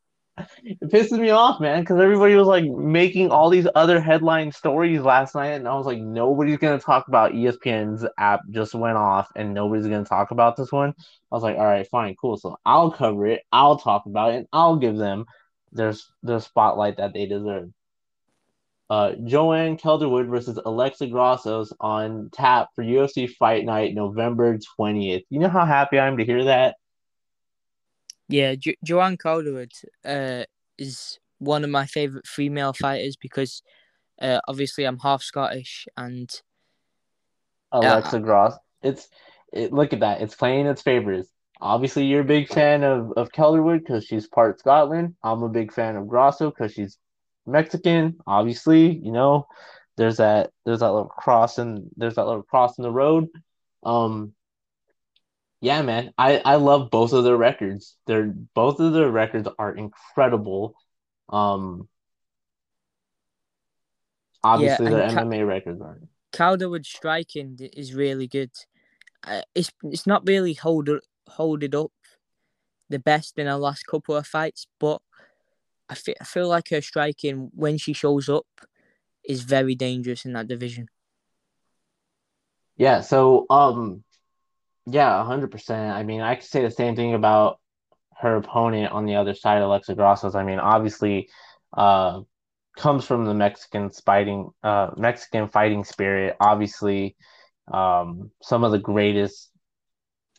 it 0.63 0.81
pisses 0.91 1.19
me 1.19 1.31
off, 1.31 1.61
man, 1.61 1.81
because 1.81 2.01
everybody 2.01 2.35
was 2.35 2.47
like 2.47 2.65
making 2.65 3.31
all 3.31 3.51
these 3.51 3.67
other 3.75 4.01
headline 4.01 4.53
stories 4.53 5.01
last 5.01 5.35
night, 5.35 5.53
and 5.53 5.69
I 5.69 5.75
was 5.75 5.87
like, 5.87 5.99
nobody's 5.99 6.59
gonna 6.59 6.79
talk 6.79 7.09
about 7.09 7.33
ESPN's 7.33 8.07
app 8.19 8.41
just 8.51 8.75
went 8.75 8.97
off, 8.97 9.29
and 9.37 9.55
nobody's 9.55 9.87
gonna 9.87 10.05
talk 10.05 10.31
about 10.31 10.57
this 10.57 10.73
one. 10.73 10.95
I 10.99 11.35
was 11.35 11.43
like, 11.43 11.57
all 11.57 11.67
right, 11.67 11.87
fine, 11.89 12.15
cool. 12.21 12.37
So 12.37 12.57
I'll 12.65 12.91
cover 12.91 13.27
it, 13.27 13.43
I'll 13.53 13.79
talk 13.79 14.07
about 14.07 14.33
it, 14.33 14.37
and 14.37 14.49
I'll 14.53 14.77
give 14.77 14.97
them 14.97 15.27
their 15.73 15.95
their 16.23 16.41
spotlight 16.41 16.97
that 16.99 17.13
they 17.15 17.27
deserve. 17.27 17.71
Uh, 18.91 19.13
Joanne 19.25 19.77
Calderwood 19.77 20.29
versus 20.29 20.59
Alexa 20.65 21.09
Grassos 21.09 21.73
on 21.79 22.31
tap 22.33 22.69
for 22.75 22.83
UFC 22.83 23.29
Fight 23.29 23.67
Night 23.67 23.95
November 23.95 24.59
20th. 24.81 25.25
You 25.29 25.41
know 25.41 25.49
how 25.49 25.67
happy 25.67 25.99
I 25.99 26.07
am 26.07 26.17
to 26.17 26.25
hear 26.25 26.45
that? 26.45 26.77
Yeah, 28.29 28.55
jo- 28.55 28.73
Joanne 28.85 29.17
Calderwood 29.17 29.73
uh, 30.05 30.45
is 30.77 31.19
one 31.39 31.65
of 31.65 31.71
my 31.71 31.87
favorite 31.87 32.27
female 32.27 32.73
fighters 32.73 33.17
because 33.17 33.63
uh, 34.21 34.41
obviously 34.49 34.85
I'm 34.85 34.99
half 34.99 35.23
Scottish 35.23 35.87
and 35.97 36.31
Alexa 37.73 38.17
uh, 38.17 38.21
Gross. 38.21 38.55
It's 38.83 39.09
it, 39.53 39.73
look 39.73 39.93
at 39.93 40.01
that. 40.01 40.21
It's 40.21 40.35
playing 40.35 40.67
its 40.67 40.83
favorites. 40.83 41.31
Obviously, 41.61 42.05
you're 42.05 42.21
a 42.21 42.25
big 42.25 42.49
fan 42.49 42.85
of 42.85 43.13
of 43.17 43.33
Calderwood 43.33 43.81
because 43.81 44.05
she's 44.05 44.29
part 44.29 44.59
Scotland. 44.59 45.15
I'm 45.23 45.43
a 45.43 45.49
big 45.49 45.73
fan 45.73 45.97
of 45.97 46.09
Grasso 46.09 46.51
because 46.51 46.73
she's 46.73 46.99
Mexican. 47.47 48.17
Obviously, 48.27 48.97
you 48.97 49.13
know, 49.13 49.47
there's 49.97 50.19
that 50.19 50.51
there's 50.65 50.81
that 50.81 50.93
little 50.93 51.09
cross 51.09 51.59
and 51.59 51.91
there's 51.97 52.15
that 52.15 52.27
little 52.27 52.43
cross 52.43 52.79
in 52.79 52.83
the 52.83 52.93
road. 52.93 53.29
Um, 53.83 54.35
yeah, 55.61 55.83
man, 55.83 56.13
I 56.17 56.39
I 56.39 56.57
love 56.57 56.91
both 56.91 57.13
of 57.13 57.25
their 57.25 57.37
records. 57.37 57.97
They're 58.07 58.27
both 58.55 58.81
of 58.81 58.93
their 58.93 59.11
records 59.11 59.49
are 59.59 59.75
incredible. 59.75 60.75
Um, 61.29 61.89
obviously 64.43 64.87
yeah, 64.87 64.91
their 64.91 65.11
Ca- 65.11 65.23
MMA 65.25 65.47
records 65.47 65.81
are. 65.81 66.01
Calderwood 66.33 66.87
striking 66.87 67.59
is 67.73 67.95
really 67.95 68.27
good. 68.27 68.51
Uh, 69.27 69.43
it's 69.55 69.73
it's 69.83 70.07
not 70.07 70.27
really 70.27 70.55
hold 70.55 70.89
hold 71.29 71.63
it 71.63 71.75
up 71.75 71.93
the 72.89 72.99
best 72.99 73.39
in 73.39 73.47
her 73.47 73.57
last 73.57 73.87
couple 73.87 74.17
of 74.17 74.27
fights, 74.27 74.67
but 74.79 75.01
I 75.89 75.95
feel 75.95 76.15
I 76.21 76.25
feel 76.25 76.49
like 76.49 76.69
her 76.71 76.81
striking 76.81 77.51
when 77.55 77.79
she 77.79 77.93
shows 77.93 78.29
up 78.29 78.47
is 79.25 79.43
very 79.43 79.75
dangerous 79.75 80.25
in 80.25 80.33
that 80.35 80.49
division. 80.49 80.89
Yeah. 82.77 83.01
So 83.01 83.47
um 83.51 84.05
yeah, 84.91 85.25
hundred 85.25 85.51
percent. 85.51 85.95
I 85.95 86.03
mean, 86.03 86.21
I 86.21 86.35
could 86.37 86.45
say 86.45 86.63
the 86.63 86.71
same 86.71 86.97
thing 86.97 87.15
about 87.15 87.61
her 88.19 88.37
opponent 88.37 88.93
on 88.93 89.07
the 89.07 89.17
other 89.17 89.35
side, 89.35 89.63
Alexa 89.63 89.95
Grassos. 89.95 90.35
I 90.35 90.45
mean, 90.45 90.59
obviously, 90.59 91.29
uh, 91.77 92.21
comes 92.77 93.05
from 93.05 93.25
the 93.25 93.35
Mexican 93.35 93.91
fighting, 93.91 94.51
uh, 94.63 94.91
Mexican 94.97 95.49
fighting 95.49 95.85
spirit. 95.85 96.37
Obviously, 96.41 97.17
um, 97.73 98.31
some 98.43 98.65
of 98.65 98.73
the 98.73 98.79
greatest. 98.79 99.51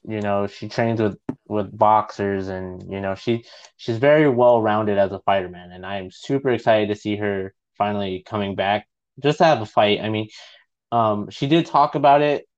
You 0.07 0.21
know, 0.21 0.47
she 0.47 0.69
trains 0.69 1.01
with 1.01 1.17
with 1.47 1.77
boxers, 1.77 2.47
and 2.47 2.81
you 2.91 3.01
know, 3.01 3.15
she 3.15 3.45
she's 3.77 3.97
very 3.97 4.29
well 4.29 4.61
rounded 4.61 4.97
as 4.97 5.11
a 5.11 5.19
fighter, 5.19 5.49
man. 5.49 5.71
And 5.71 5.85
I'm 5.85 6.09
super 6.11 6.49
excited 6.49 6.89
to 6.89 6.95
see 6.95 7.17
her 7.17 7.53
finally 7.77 8.23
coming 8.25 8.55
back 8.55 8.87
just 9.21 9.39
to 9.39 9.45
have 9.45 9.61
a 9.61 9.65
fight. 9.65 9.99
I 10.01 10.09
mean, 10.09 10.29
um, 10.91 11.29
she 11.29 11.47
did 11.47 11.65
talk 11.65 11.95
about 11.95 12.21
it 12.21 12.48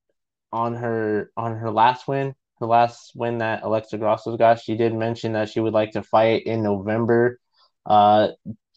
on 0.52 0.76
her 0.76 1.32
on 1.38 1.56
her 1.58 1.72
last 1.72 2.08
win, 2.08 2.36
her 2.60 2.66
last 2.66 3.14
win 3.16 3.40
that 3.40 3.64
Alexa 3.64 3.98
Grasso 3.98 4.38
got, 4.38 4.60
she 4.60 4.76
did 4.76 4.94
mention 4.94 5.34
that 5.34 5.50
she 5.50 5.60
would 5.60 5.74
like 5.74 5.92
to 5.92 6.04
fight 6.04 6.44
in 6.46 6.64
November. 6.64 7.40
Uh, 7.86 8.30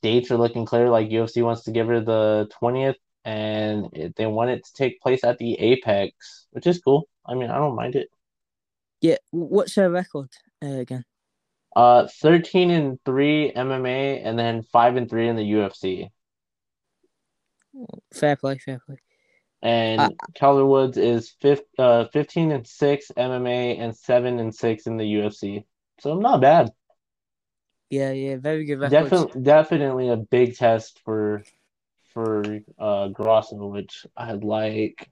dates 0.03 0.31
are 0.31 0.39
looking 0.39 0.65
clear. 0.65 0.89
Like 0.89 1.09
UFC 1.09 1.43
wants 1.43 1.65
to 1.65 1.71
give 1.71 1.87
her 1.89 2.01
the 2.01 2.49
twentieth, 2.59 2.97
and 3.25 4.13
they 4.17 4.27
want 4.27 4.51
it 4.51 4.65
to 4.65 4.73
take 4.75 5.01
place 5.01 5.25
at 5.25 5.39
the 5.39 5.55
Apex, 5.61 6.47
which 6.51 6.67
is 6.67 6.79
cool. 6.79 7.09
I 7.27 7.35
mean, 7.35 7.51
I 7.51 7.57
don't 7.57 7.77
mind 7.77 7.97
it. 7.97 8.09
Yeah, 9.01 9.17
what's 9.31 9.75
her 9.77 9.91
record 9.91 10.31
uh, 10.63 10.79
again? 10.79 11.05
Uh, 11.77 12.09
thirteen 12.23 12.71
and 12.71 12.99
three 13.05 13.53
MMA, 13.55 14.23
and 14.25 14.39
then 14.39 14.63
five 14.63 14.97
and 14.97 15.09
three 15.11 15.29
in 15.29 15.37
the 15.37 15.43
UFC. 15.43 16.09
Fair 18.13 18.37
play, 18.37 18.57
fair 18.59 18.81
play 18.87 18.97
and 19.65 20.01
uh, 20.01 20.11
Keller 20.35 20.67
Woods 20.67 20.99
is 20.99 21.35
fifth, 21.41 21.65
uh, 21.79 22.05
15 22.13 22.53
and 22.53 22.67
6 22.67 23.11
MMA 23.17 23.81
and 23.81 23.97
7 23.97 24.39
and 24.39 24.55
6 24.55 24.87
in 24.87 24.99
the 24.99 25.05
UFC. 25.05 25.65
So 26.01 26.17
not 26.17 26.43
bad. 26.43 26.71
Yeah, 27.89 28.13
yeah, 28.13 28.37
very 28.37 28.67
good 28.67 28.81
Definitely 28.91 29.43
definitely 29.43 30.09
a 30.11 30.17
big 30.17 30.57
test 30.57 31.01
for 31.05 31.43
for 32.13 32.61
uh 32.79 33.09
Grasso, 33.09 33.57
which 33.57 34.07
I'd 34.17 34.45
like 34.45 35.11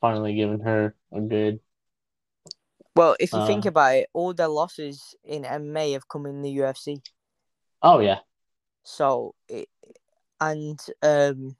finally 0.00 0.34
giving 0.34 0.60
her 0.60 0.96
a 1.12 1.20
good 1.20 1.60
Well, 2.96 3.16
if 3.20 3.32
you 3.32 3.38
uh, 3.38 3.46
think 3.46 3.64
about 3.64 3.94
it, 3.94 4.08
all 4.12 4.34
their 4.34 4.48
losses 4.48 5.14
in 5.24 5.44
MMA 5.44 5.92
have 5.92 6.08
come 6.08 6.26
in 6.26 6.42
the 6.42 6.56
UFC. 6.58 7.00
Oh 7.82 8.00
yeah. 8.00 8.18
So 8.82 9.34
it, 9.48 9.68
and 10.40 10.80
um 11.02 11.56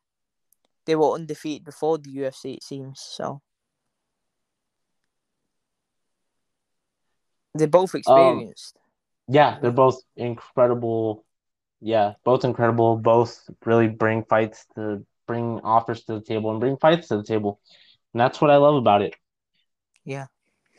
they 0.86 0.94
were 0.96 1.12
undefeated 1.12 1.64
before 1.64 1.98
the 1.98 2.10
UFC. 2.10 2.56
It 2.56 2.62
seems 2.62 3.00
so. 3.00 3.40
They're 7.54 7.66
both 7.66 7.94
um, 7.94 7.98
experienced. 7.98 8.76
Um, 8.76 9.34
yeah, 9.34 9.58
they're 9.60 9.70
both 9.70 10.00
incredible. 10.16 11.24
Yeah, 11.80 12.14
both 12.24 12.44
incredible. 12.44 12.96
Both 12.96 13.48
really 13.64 13.88
bring 13.88 14.24
fights 14.24 14.64
to 14.74 15.04
bring 15.26 15.60
offers 15.62 16.04
to 16.04 16.14
the 16.14 16.20
table 16.20 16.50
and 16.50 16.60
bring 16.60 16.76
fights 16.76 17.08
to 17.08 17.18
the 17.18 17.24
table, 17.24 17.60
and 18.14 18.20
that's 18.20 18.40
what 18.40 18.50
I 18.50 18.56
love 18.56 18.76
about 18.76 19.02
it. 19.02 19.14
Yeah. 20.04 20.26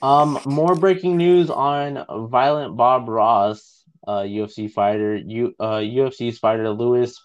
Um, 0.02 0.40
more 0.46 0.76
breaking 0.76 1.16
news 1.16 1.50
on 1.50 2.30
Violent 2.30 2.76
Bob 2.76 3.08
Ross, 3.08 3.84
uh, 4.06 4.22
UFC 4.22 4.70
fighter. 4.70 5.16
U 5.16 5.56
uh, 5.60 5.78
UFC's 5.78 6.40
fighter 6.40 6.70
Luis 6.70 7.22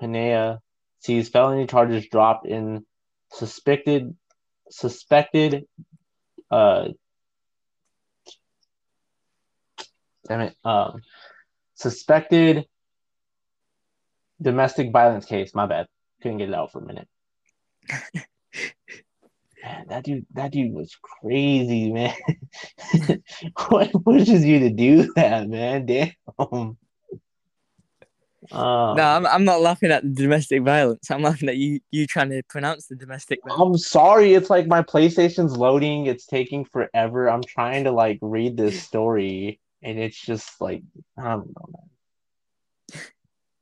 Peña 0.00 0.60
sees 1.02 1.28
felony 1.28 1.66
charges 1.66 2.06
dropped 2.08 2.46
in 2.46 2.84
suspected 3.32 4.14
suspected 4.70 5.66
uh 6.50 6.88
damn 10.28 10.40
it 10.40 10.56
um 10.64 11.02
suspected 11.74 12.66
domestic 14.40 14.92
violence 14.92 15.24
case. 15.24 15.54
My 15.54 15.66
bad. 15.66 15.86
Couldn't 16.20 16.38
get 16.38 16.48
it 16.48 16.54
out 16.54 16.72
for 16.72 16.78
a 16.80 16.86
minute. 16.86 17.08
Man 19.62 19.86
that 19.88 20.02
dude 20.02 20.26
that 20.34 20.50
dude 20.50 20.72
was 20.72 20.96
crazy 21.00 21.92
man. 21.92 22.14
What 23.68 23.92
pushes 24.04 24.44
you 24.44 24.58
to 24.60 24.70
do 24.70 25.12
that 25.14 25.48
man? 25.48 25.86
Damn 25.86 26.76
Oh. 28.50 28.94
No, 28.94 29.02
I'm, 29.02 29.26
I'm 29.26 29.44
not 29.44 29.60
laughing 29.60 29.92
at 29.92 30.02
the 30.02 30.10
domestic 30.10 30.62
violence. 30.62 31.10
I'm 31.10 31.22
laughing 31.22 31.48
at 31.48 31.56
you 31.56 31.80
you 31.90 32.06
trying 32.06 32.30
to 32.30 32.42
pronounce 32.48 32.86
the 32.86 32.96
domestic 32.96 33.40
violence. 33.46 33.62
I'm 33.62 33.78
sorry. 33.78 34.34
It's 34.34 34.50
like 34.50 34.66
my 34.66 34.82
PlayStation's 34.82 35.56
loading. 35.56 36.06
It's 36.06 36.26
taking 36.26 36.64
forever. 36.64 37.30
I'm 37.30 37.42
trying 37.42 37.84
to 37.84 37.92
like 37.92 38.18
read 38.20 38.56
this 38.56 38.82
story, 38.82 39.60
and 39.82 39.98
it's 39.98 40.20
just 40.20 40.60
like 40.60 40.82
I 41.16 41.22
don't 41.22 41.46
know, 41.46 41.68
man. 41.68 43.02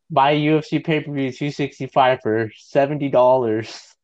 Buy 0.09 0.35
UFC 0.35 0.83
pay 0.83 1.01
per 1.01 1.13
view 1.13 1.31
265 1.31 2.21
for 2.23 2.51
seventy 2.57 3.11
dollars. 3.11 3.95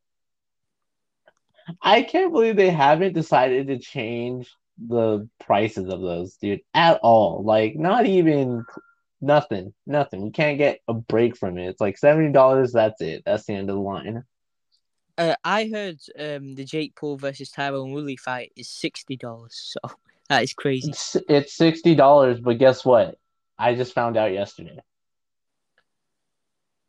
I 1.81 2.03
can't 2.03 2.33
believe 2.33 2.57
they 2.57 2.71
haven't 2.71 3.15
decided 3.15 3.69
to 3.69 3.79
change 3.79 4.49
the 4.79 5.29
prices 5.41 5.89
of 5.89 6.01
those, 6.01 6.37
dude, 6.37 6.61
at 6.75 7.01
all. 7.03 7.43
Like, 7.45 7.77
not 7.77 8.07
even 8.07 8.65
nothing, 9.21 9.75
nothing. 9.87 10.23
We 10.23 10.31
can't 10.31 10.59
get 10.59 10.81
a 10.89 10.95
break 10.95 11.37
from 11.37 11.59
it. 11.59 11.69
It's 11.69 11.81
like 11.81 11.99
seventy 11.99 12.33
dollars. 12.33 12.73
That's 12.73 13.01
it. 13.01 13.23
That's 13.25 13.45
the 13.47 13.55
end 13.55 13.71
of 13.71 13.77
the 13.77 13.83
line. 13.83 14.25
Uh, 15.19 15.35
I 15.45 15.71
heard 15.73 15.99
um, 16.19 16.55
the 16.55 16.65
Jake 16.65 16.95
Paul 16.95 17.17
versus 17.17 17.51
Tyron 17.51 17.93
Woodley 17.93 18.17
fight 18.17 18.53
is 18.57 18.69
sixty 18.69 19.17
dollars. 19.17 19.75
So 19.83 19.95
that 20.29 20.43
is 20.43 20.53
crazy. 20.55 20.91
It's, 20.91 21.17
it's 21.29 21.55
sixty 21.57 21.95
dollars, 21.95 22.41
but 22.41 22.59
guess 22.59 22.85
what? 22.85 23.17
I 23.59 23.75
just 23.75 23.95
found 23.95 24.17
out 24.17 24.33
yesterday. 24.33 24.79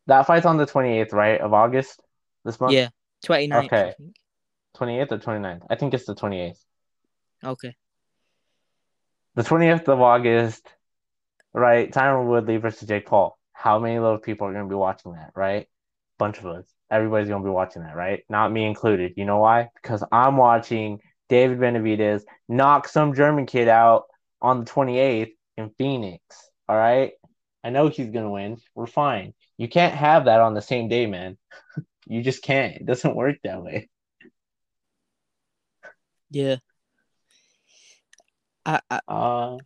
That 0.07 0.25
fight's 0.25 0.45
on 0.45 0.57
the 0.57 0.65
twenty 0.65 0.99
eighth, 0.99 1.13
right, 1.13 1.39
of 1.39 1.53
August 1.53 2.01
this 2.45 2.59
month. 2.59 2.73
Yeah, 2.73 2.89
29th, 3.25 3.65
Okay. 3.65 3.89
I 3.89 3.93
think. 3.93 4.15
twenty 4.73 4.99
eighth 4.99 5.11
or 5.11 5.19
29th? 5.19 5.63
I 5.69 5.75
think 5.75 5.93
it's 5.93 6.05
the 6.05 6.15
twenty 6.15 6.41
eighth. 6.41 6.63
Okay. 7.43 7.75
The 9.35 9.43
20th 9.43 9.87
of 9.87 10.01
August, 10.01 10.67
right? 11.57 11.91
Tyron 11.91 12.27
Woodley 12.27 12.57
versus 12.57 12.87
Jake 12.87 13.05
Paul. 13.05 13.37
How 13.53 13.79
many 13.79 13.99
little 13.99 14.19
people 14.19 14.47
are 14.47 14.53
going 14.53 14.65
to 14.65 14.69
be 14.69 14.75
watching 14.75 15.13
that, 15.13 15.31
right? 15.35 15.67
Bunch 16.19 16.37
of 16.37 16.45
us. 16.45 16.65
Everybody's 16.91 17.27
going 17.27 17.41
to 17.41 17.47
be 17.47 17.53
watching 17.53 17.81
that, 17.81 17.95
right? 17.95 18.23
Not 18.29 18.51
me 18.51 18.65
included. 18.65 19.13
You 19.17 19.25
know 19.25 19.39
why? 19.39 19.69
Because 19.81 20.03
I'm 20.11 20.37
watching 20.37 20.99
David 21.29 21.59
Benavidez 21.59 22.23
knock 22.47 22.87
some 22.87 23.13
German 23.15 23.45
kid 23.45 23.67
out 23.67 24.05
on 24.41 24.59
the 24.59 24.71
28th 24.71 25.33
in 25.57 25.71
Phoenix. 25.77 26.21
All 26.69 26.77
right. 26.77 27.13
I 27.63 27.71
know 27.71 27.89
he's 27.89 28.11
going 28.11 28.25
to 28.25 28.31
win. 28.31 28.57
We're 28.75 28.85
fine. 28.87 29.33
You 29.57 29.67
can't 29.67 29.95
have 29.95 30.25
that 30.25 30.39
on 30.39 30.53
the 30.53 30.61
same 30.61 30.87
day, 30.87 31.07
man. 31.07 31.37
you 32.05 32.21
just 32.21 32.43
can't. 32.43 32.75
It 32.77 32.85
doesn't 32.85 33.15
work 33.15 33.37
that 33.43 33.63
way. 33.63 33.89
Yeah. 36.29 36.57
I, 38.65 38.81
I, 38.89 38.99
Uh, 39.07 39.57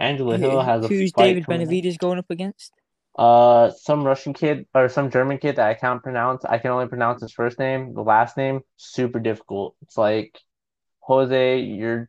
Angela 0.00 0.38
Hill 0.38 0.62
has 0.62 0.84
a 0.84 0.88
who's 0.88 1.12
David. 1.12 1.44
Benavidez 1.44 1.98
going 1.98 2.18
up 2.18 2.30
against? 2.30 2.72
Uh, 3.16 3.70
some 3.70 4.02
Russian 4.02 4.32
kid 4.32 4.66
or 4.74 4.88
some 4.88 5.10
German 5.10 5.38
kid 5.38 5.56
that 5.56 5.68
I 5.68 5.74
can't 5.74 6.02
pronounce. 6.02 6.44
I 6.44 6.58
can 6.58 6.70
only 6.70 6.86
pronounce 6.88 7.20
his 7.20 7.32
first 7.32 7.58
name. 7.58 7.92
The 7.92 8.02
last 8.02 8.36
name 8.36 8.62
super 8.76 9.20
difficult. 9.20 9.76
It's 9.82 9.98
like 9.98 10.40
Jose. 11.00 11.60
You're 11.60 12.08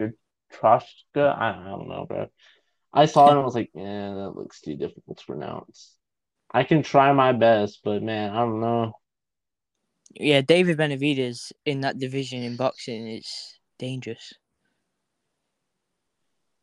you're 0.00 0.14
Troshka. 0.52 1.36
I, 1.38 1.50
I 1.50 1.68
don't 1.68 1.88
know, 1.88 2.06
bro. 2.08 2.28
I 2.94 3.06
saw 3.06 3.26
it 3.26 3.32
and 3.32 3.40
I 3.40 3.44
was 3.44 3.54
like, 3.54 3.70
yeah, 3.74 4.14
that 4.14 4.32
looks 4.34 4.60
too 4.60 4.76
difficult 4.76 5.18
to 5.18 5.26
pronounce. 5.26 5.94
I 6.50 6.62
can 6.62 6.82
try 6.82 7.12
my 7.12 7.32
best, 7.32 7.80
but 7.84 8.02
man, 8.02 8.30
I 8.30 8.38
don't 8.38 8.60
know. 8.60 8.92
Yeah, 10.14 10.40
David 10.40 10.78
Benavidez 10.78 11.52
in 11.66 11.80
that 11.80 11.98
division 11.98 12.42
in 12.44 12.56
boxing 12.56 13.08
is 13.08 13.58
dangerous. 13.78 14.32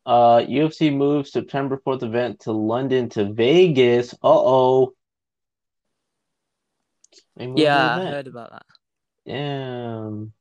Uh, 0.04 0.38
UFC 0.48 0.94
moves 0.94 1.30
September 1.32 1.80
4th 1.86 2.02
event 2.02 2.40
to 2.40 2.52
London 2.52 3.08
to 3.10 3.32
Vegas. 3.32 4.14
Moved 4.22 4.94
the 7.36 7.62
Yeah, 7.62 7.96
I 7.96 8.04
heard 8.06 8.26
about 8.26 8.50
that. 8.50 8.66
Damn. 9.26 10.32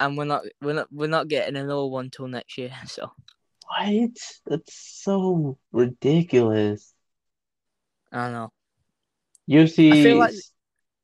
And 0.00 0.16
we're 0.16 0.24
not 0.24 0.42
we're 0.60 0.74
not 0.74 0.88
we're 0.92 1.08
not 1.08 1.28
getting 1.28 1.56
another 1.56 1.86
one 1.86 2.10
till 2.10 2.28
next 2.28 2.58
year. 2.58 2.72
So 2.86 3.10
What? 3.66 4.16
That's 4.46 4.74
so 4.74 5.58
ridiculous. 5.72 6.92
I 8.12 8.24
don't 8.24 8.32
know. 8.32 8.52
UFC. 9.48 9.92
I 9.92 10.02
feel 10.02 10.16
like- 10.18 10.34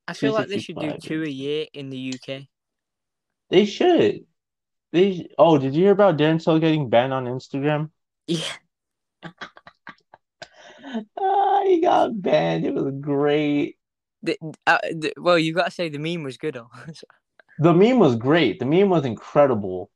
I 0.07 0.13
feel 0.13 0.33
like 0.35 0.49
they 0.49 0.59
should 0.59 0.77
do 0.77 0.99
two 0.99 1.23
a 1.23 1.29
year 1.29 1.67
in 1.73 1.89
the 1.89 2.15
UK. 2.15 2.43
They 3.49 3.65
should. 3.65 4.27
They. 4.95 5.29
Oh, 5.37 5.59
did 5.59 5.75
you 5.75 5.83
hear 5.83 5.93
about 5.93 6.17
Denzel 6.17 6.61
getting 6.61 6.89
banned 6.89 7.13
on 7.13 7.27
Instagram? 7.27 7.91
Yeah. 8.27 8.47
Ah, 11.19 11.63
he 11.65 11.81
got 11.81 12.23
banned. 12.23 12.65
It 12.65 12.73
was 12.73 12.93
great. 13.01 13.79
The, 14.23 14.39
uh, 14.65 14.79
the, 14.93 15.13
well, 15.17 15.37
you 15.37 15.53
got 15.53 15.65
to 15.65 15.71
say 15.73 15.89
the 15.89 15.99
meme 15.99 16.23
was 16.23 16.37
good. 16.37 16.57
The 17.59 17.73
meme 17.73 17.99
was 17.99 18.15
great. 18.17 18.61
The 18.61 18.67
meme 18.67 18.91
was 18.91 19.05
incredible. 19.05 19.91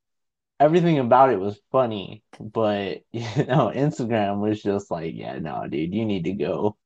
Everything 0.58 0.98
about 0.98 1.30
it 1.30 1.38
was 1.38 1.60
funny, 1.70 2.22
but 2.40 3.02
you 3.12 3.20
know, 3.44 3.70
Instagram 3.74 4.40
was 4.40 4.62
just 4.62 4.90
like, 4.90 5.14
yeah, 5.14 5.38
no, 5.38 5.66
dude, 5.68 5.94
you 5.94 6.04
need 6.04 6.24
to 6.24 6.32
go. 6.32 6.76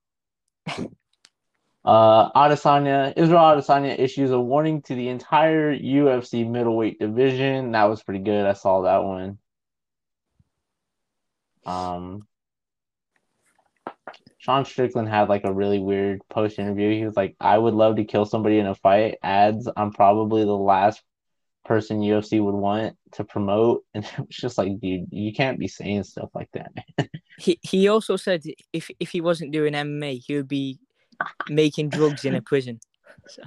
Uh, 1.84 2.30
Adesanya, 2.32 3.12
Israel 3.16 3.56
Adesanya 3.56 3.98
issues 3.98 4.30
a 4.30 4.38
warning 4.38 4.82
to 4.82 4.94
the 4.94 5.08
entire 5.08 5.76
UFC 5.76 6.48
middleweight 6.48 7.00
division. 7.00 7.72
That 7.72 7.84
was 7.84 8.02
pretty 8.02 8.22
good. 8.22 8.46
I 8.46 8.52
saw 8.52 8.82
that 8.82 9.02
one. 9.02 9.38
Um, 11.66 12.26
Sean 14.38 14.64
Strickland 14.64 15.08
had 15.08 15.28
like 15.28 15.44
a 15.44 15.52
really 15.52 15.78
weird 15.78 16.20
post 16.28 16.58
interview. 16.58 16.96
He 16.96 17.04
was 17.04 17.16
like, 17.16 17.36
I 17.40 17.56
would 17.56 17.74
love 17.74 17.96
to 17.96 18.04
kill 18.04 18.24
somebody 18.24 18.58
in 18.58 18.66
a 18.66 18.74
fight. 18.74 19.18
Ads, 19.22 19.68
I'm 19.76 19.92
probably 19.92 20.44
the 20.44 20.56
last 20.56 21.02
person 21.64 22.00
UFC 22.00 22.42
would 22.42 22.54
want 22.54 22.96
to 23.12 23.24
promote. 23.24 23.84
And 23.94 24.04
it 24.04 24.18
was 24.18 24.28
just 24.30 24.58
like, 24.58 24.80
dude, 24.80 25.06
you 25.10 25.32
can't 25.32 25.58
be 25.58 25.68
saying 25.68 26.04
stuff 26.04 26.30
like 26.34 26.50
that, 26.52 26.72
he 27.38 27.58
he 27.62 27.88
also 27.88 28.16
said 28.16 28.42
if 28.72 28.90
if 28.98 29.10
he 29.10 29.20
wasn't 29.20 29.52
doing 29.52 29.74
MMA, 29.74 30.22
he 30.26 30.36
would 30.36 30.48
be 30.48 30.78
making 31.48 31.90
drugs 31.90 32.24
in 32.24 32.34
a 32.34 32.42
prison. 32.42 32.80
So, 33.28 33.42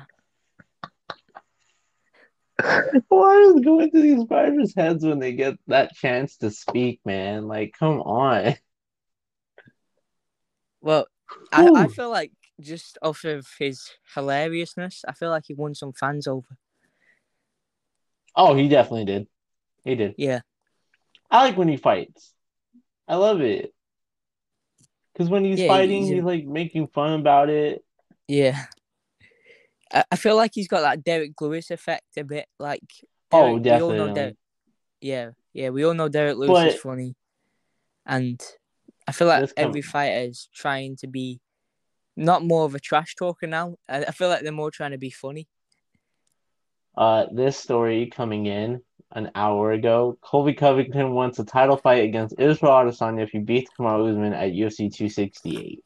What 3.09 3.41
is 3.41 3.61
going 3.61 3.91
through 3.91 4.01
these 4.01 4.23
fighters' 4.27 4.73
heads 4.75 5.05
when 5.05 5.19
they 5.19 5.33
get 5.33 5.55
that 5.67 5.93
chance 5.93 6.37
to 6.37 6.51
speak, 6.51 7.01
man? 7.05 7.47
Like, 7.47 7.73
come 7.77 8.01
on. 8.01 8.55
well, 10.81 11.07
I, 11.51 11.69
I 11.75 11.87
feel 11.87 12.09
like 12.09 12.31
just 12.61 12.97
off 13.01 13.25
of 13.25 13.47
his 13.59 13.91
hilariousness, 14.13 15.03
I 15.07 15.13
feel 15.13 15.29
like 15.29 15.43
he 15.47 15.53
won 15.53 15.75
some 15.75 15.91
fans 15.91 16.27
over. 16.27 16.57
Oh, 18.35 18.55
he 18.55 18.69
definitely 18.69 19.05
did. 19.05 19.27
He 19.83 19.95
did. 19.95 20.15
Yeah, 20.17 20.41
I 21.29 21.43
like 21.43 21.57
when 21.57 21.67
he 21.67 21.77
fights. 21.77 22.33
I 23.07 23.15
love 23.15 23.41
it. 23.41 23.73
Because 25.15 25.29
when 25.29 25.45
he's 25.45 25.61
Yeah, 25.61 25.67
fighting, 25.69 26.01
he's 26.01 26.09
he's 26.15 26.23
like 26.23 26.45
making 26.45 26.87
fun 26.87 27.19
about 27.21 27.49
it. 27.49 27.83
yeah. 28.27 28.65
I, 29.93 30.03
I 30.11 30.15
feel 30.17 30.35
like 30.35 30.51
he's 30.53 30.67
got 30.67 30.81
that 30.81 31.03
Derrick 31.05 31.39
Lewis 31.39 31.71
effect 31.71 32.17
a 32.17 32.23
bit. 32.23 32.47
Like, 32.59 32.81
Oh, 33.31 33.57
Derrick- 33.59 33.63
we 33.63 33.83
all 33.83 33.89
know 33.91 33.97
definitely. 34.07 34.13
Derrick- 34.21 34.37
yeah, 35.01 35.29
yeah, 35.53 35.69
we 35.69 35.85
all 35.85 35.93
know 35.93 36.09
Derrick 36.09 36.35
Lewis 36.37 36.49
But- 36.51 36.67
is 36.67 36.79
funny, 36.81 37.15
and 38.05 38.41
I 39.07 39.11
feel 39.13 39.27
like 39.27 39.49
every 39.55 39.81
fighter 39.81 40.27
is 40.27 40.49
trying 40.53 40.95
to 40.97 41.07
be 41.07 41.39
not 42.17 42.43
more 42.43 42.65
of 42.65 42.75
a 42.75 42.79
trash 42.79 43.15
talker 43.15 43.45
now. 43.47 43.75
I, 43.87 44.05
I 44.05 44.11
feel 44.11 44.27
like 44.29 44.41
they're 44.41 44.51
more 44.51 44.71
trying 44.71 44.91
to 44.91 44.97
be 44.97 45.11
funny. 45.11 45.47
Uh, 46.97 47.25
this 47.31 47.57
story 47.57 48.07
coming 48.07 48.45
in 48.47 48.81
an 49.15 49.31
hour 49.35 49.71
ago. 49.71 50.17
Colby 50.21 50.53
Covington 50.53 51.11
wants 51.13 51.39
a 51.39 51.45
title 51.45 51.77
fight 51.77 52.03
against 52.03 52.35
Israel 52.39 52.73
Adesanya 52.73 53.23
if 53.23 53.31
he 53.31 53.39
beats 53.39 53.71
Kamaru 53.79 54.11
Usman 54.11 54.33
at 54.33 54.51
UFC 54.51 54.93
268. 54.93 55.83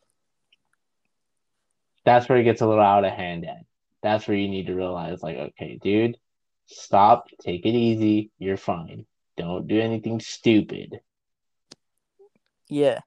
That's 2.06 2.28
where 2.30 2.40
it 2.40 2.44
gets 2.46 2.62
a 2.62 2.68
little 2.68 2.84
out 2.84 3.06
of 3.06 3.14
hand 3.14 3.46
at. 3.46 3.66
That's 4.04 4.28
where 4.28 4.38
you 4.38 4.50
need 4.50 4.68
to 4.68 4.76
realize, 4.76 5.24
like, 5.24 5.38
okay, 5.38 5.78
dude, 5.82 6.18
stop, 6.68 7.28
take 7.42 7.66
it 7.66 7.70
easy, 7.76 8.32
you're 8.40 8.58
fine. 8.58 9.06
Don't 9.38 9.68
do 9.68 9.80
anything 9.80 10.20
stupid. 10.20 11.00
Yeah, 12.70 13.02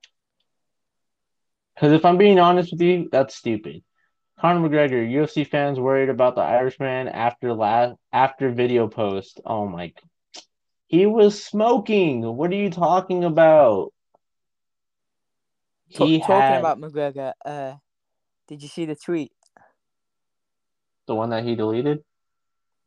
Because 1.74 1.92
if 1.92 2.04
I'm 2.04 2.18
being 2.18 2.38
honest 2.40 2.72
with 2.72 2.80
you, 2.82 3.08
that's 3.12 3.34
stupid. 3.36 3.82
Conor 4.40 4.68
McGregor, 4.68 5.08
UFC 5.08 5.46
fans 5.48 5.78
worried 5.78 6.08
about 6.08 6.34
the 6.34 6.42
Irishman 6.42 7.08
after 7.08 7.54
last 7.54 7.96
after 8.12 8.50
video 8.50 8.88
post. 8.88 9.40
Oh 9.46 9.68
my, 9.68 9.92
he 10.92 11.06
was 11.06 11.42
smoking. 11.42 12.22
What 12.36 12.52
are 12.52 12.54
you 12.54 12.70
talking 12.70 13.24
about? 13.24 13.92
He 15.88 16.20
talking 16.20 16.36
had 16.36 16.58
about 16.60 16.80
McGregor. 16.80 17.32
Uh, 17.44 17.74
did 18.46 18.62
you 18.62 18.68
see 18.68 18.84
the 18.84 18.94
tweet? 18.94 19.32
the 21.06 21.14
one 21.14 21.30
that 21.30 21.44
he 21.44 21.54
deleted. 21.54 22.02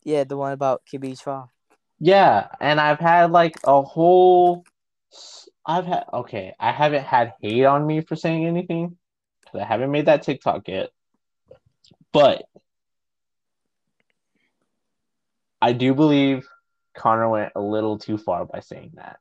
Yeah, 0.03 0.23
the 0.23 0.37
one 0.37 0.51
about 0.51 0.83
Khabib's 0.91 1.21
father. 1.21 1.49
Yeah, 1.99 2.47
and 2.59 2.79
I've 2.79 2.99
had 2.99 3.31
like 3.31 3.55
a 3.63 3.81
whole. 3.81 4.65
I've 5.65 5.85
had 5.85 6.05
okay. 6.13 6.53
I 6.59 6.71
haven't 6.71 7.05
had 7.05 7.33
hate 7.41 7.65
on 7.65 7.85
me 7.85 8.01
for 8.01 8.15
saying 8.15 8.45
anything 8.45 8.97
because 9.43 9.61
I 9.61 9.65
haven't 9.65 9.91
made 9.91 10.05
that 10.05 10.23
TikTok 10.23 10.67
yet. 10.67 10.89
But 12.11 12.45
I 15.61 15.73
do 15.73 15.93
believe 15.93 16.47
Conor 16.95 17.29
went 17.29 17.51
a 17.55 17.61
little 17.61 17.97
too 17.97 18.17
far 18.17 18.45
by 18.45 18.59
saying 18.61 18.91
that. 18.95 19.19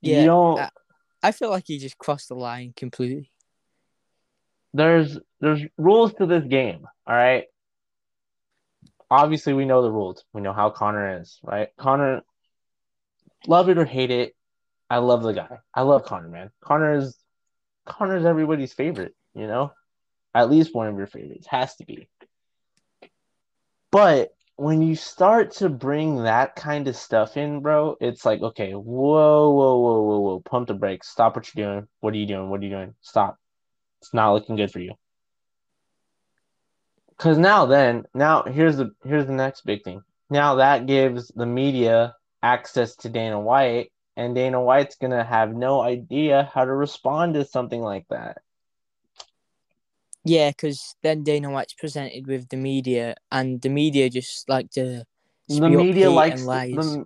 Yeah, 0.00 0.20
you 0.20 0.26
don't. 0.26 0.60
I- 0.60 0.70
I 1.22 1.32
feel 1.32 1.50
like 1.50 1.64
he 1.66 1.78
just 1.78 1.98
crossed 1.98 2.28
the 2.28 2.36
line 2.36 2.72
completely. 2.76 3.32
there's 4.72 5.18
there's 5.40 5.62
rules 5.78 6.12
to 6.14 6.26
this 6.26 6.44
game. 6.44 6.86
All 7.06 7.14
right. 7.16 7.44
obviously 9.10 9.52
we 9.54 9.64
know 9.64 9.82
the 9.82 9.90
rules. 9.90 10.24
We 10.32 10.40
know 10.42 10.52
how 10.52 10.70
Conor 10.70 11.20
is, 11.20 11.40
right? 11.42 11.68
Conor, 11.78 12.22
love 13.48 13.68
it 13.70 13.78
or 13.78 13.84
hate 13.86 14.10
it, 14.10 14.36
I 14.90 14.98
love 14.98 15.22
the 15.22 15.32
guy. 15.32 15.58
I 15.74 15.82
love 15.82 16.04
Conor, 16.04 16.28
man. 16.28 16.50
Conor 16.60 16.98
is 16.98 17.16
Conor's 17.86 18.24
everybody's 18.24 18.72
favorite, 18.74 19.14
you 19.34 19.46
know? 19.46 19.72
At 20.34 20.50
least 20.50 20.74
one 20.74 20.86
of 20.88 20.96
your 20.96 21.06
favorites. 21.06 21.46
Has 21.48 21.74
to 21.76 21.84
be. 21.86 22.08
But 23.90 24.35
when 24.56 24.80
you 24.80 24.96
start 24.96 25.52
to 25.52 25.68
bring 25.68 26.22
that 26.24 26.56
kind 26.56 26.88
of 26.88 26.96
stuff 26.96 27.36
in, 27.36 27.60
bro, 27.60 27.96
it's 28.00 28.24
like, 28.24 28.40
okay, 28.40 28.72
whoa, 28.72 29.50
whoa, 29.50 29.78
whoa, 29.78 30.02
whoa, 30.02 30.20
whoa, 30.20 30.40
pump 30.40 30.68
the 30.68 30.74
brakes. 30.74 31.08
Stop 31.08 31.36
what 31.36 31.54
you're 31.54 31.66
doing. 31.66 31.88
What 32.00 32.14
are 32.14 32.16
you 32.16 32.26
doing? 32.26 32.48
What 32.48 32.60
are 32.60 32.64
you 32.64 32.70
doing? 32.70 32.94
Stop. 33.02 33.38
It's 34.00 34.14
not 34.14 34.32
looking 34.32 34.56
good 34.56 34.70
for 34.70 34.80
you. 34.80 34.94
Cause 37.18 37.38
now 37.38 37.66
then, 37.66 38.04
now 38.14 38.42
here's 38.42 38.76
the 38.76 38.90
here's 39.02 39.26
the 39.26 39.32
next 39.32 39.64
big 39.64 39.84
thing. 39.84 40.02
Now 40.28 40.56
that 40.56 40.86
gives 40.86 41.28
the 41.28 41.46
media 41.46 42.14
access 42.42 42.94
to 42.96 43.08
Dana 43.08 43.40
White, 43.40 43.90
and 44.16 44.34
Dana 44.34 44.60
White's 44.60 44.96
gonna 44.96 45.24
have 45.24 45.54
no 45.54 45.80
idea 45.80 46.50
how 46.52 46.66
to 46.66 46.72
respond 46.72 47.34
to 47.34 47.46
something 47.46 47.80
like 47.80 48.06
that. 48.10 48.38
Yeah, 50.26 50.50
because 50.50 50.96
then 51.02 51.22
Dana 51.22 51.50
White's 51.50 51.74
presented 51.74 52.26
with 52.26 52.48
the 52.48 52.56
media, 52.56 53.14
and 53.30 53.60
the 53.62 53.68
media 53.68 54.10
just 54.10 54.48
like 54.48 54.70
to. 54.72 55.04
The 55.48 55.68
media 55.68 56.10
likes 56.10 56.44
the, 56.44 57.04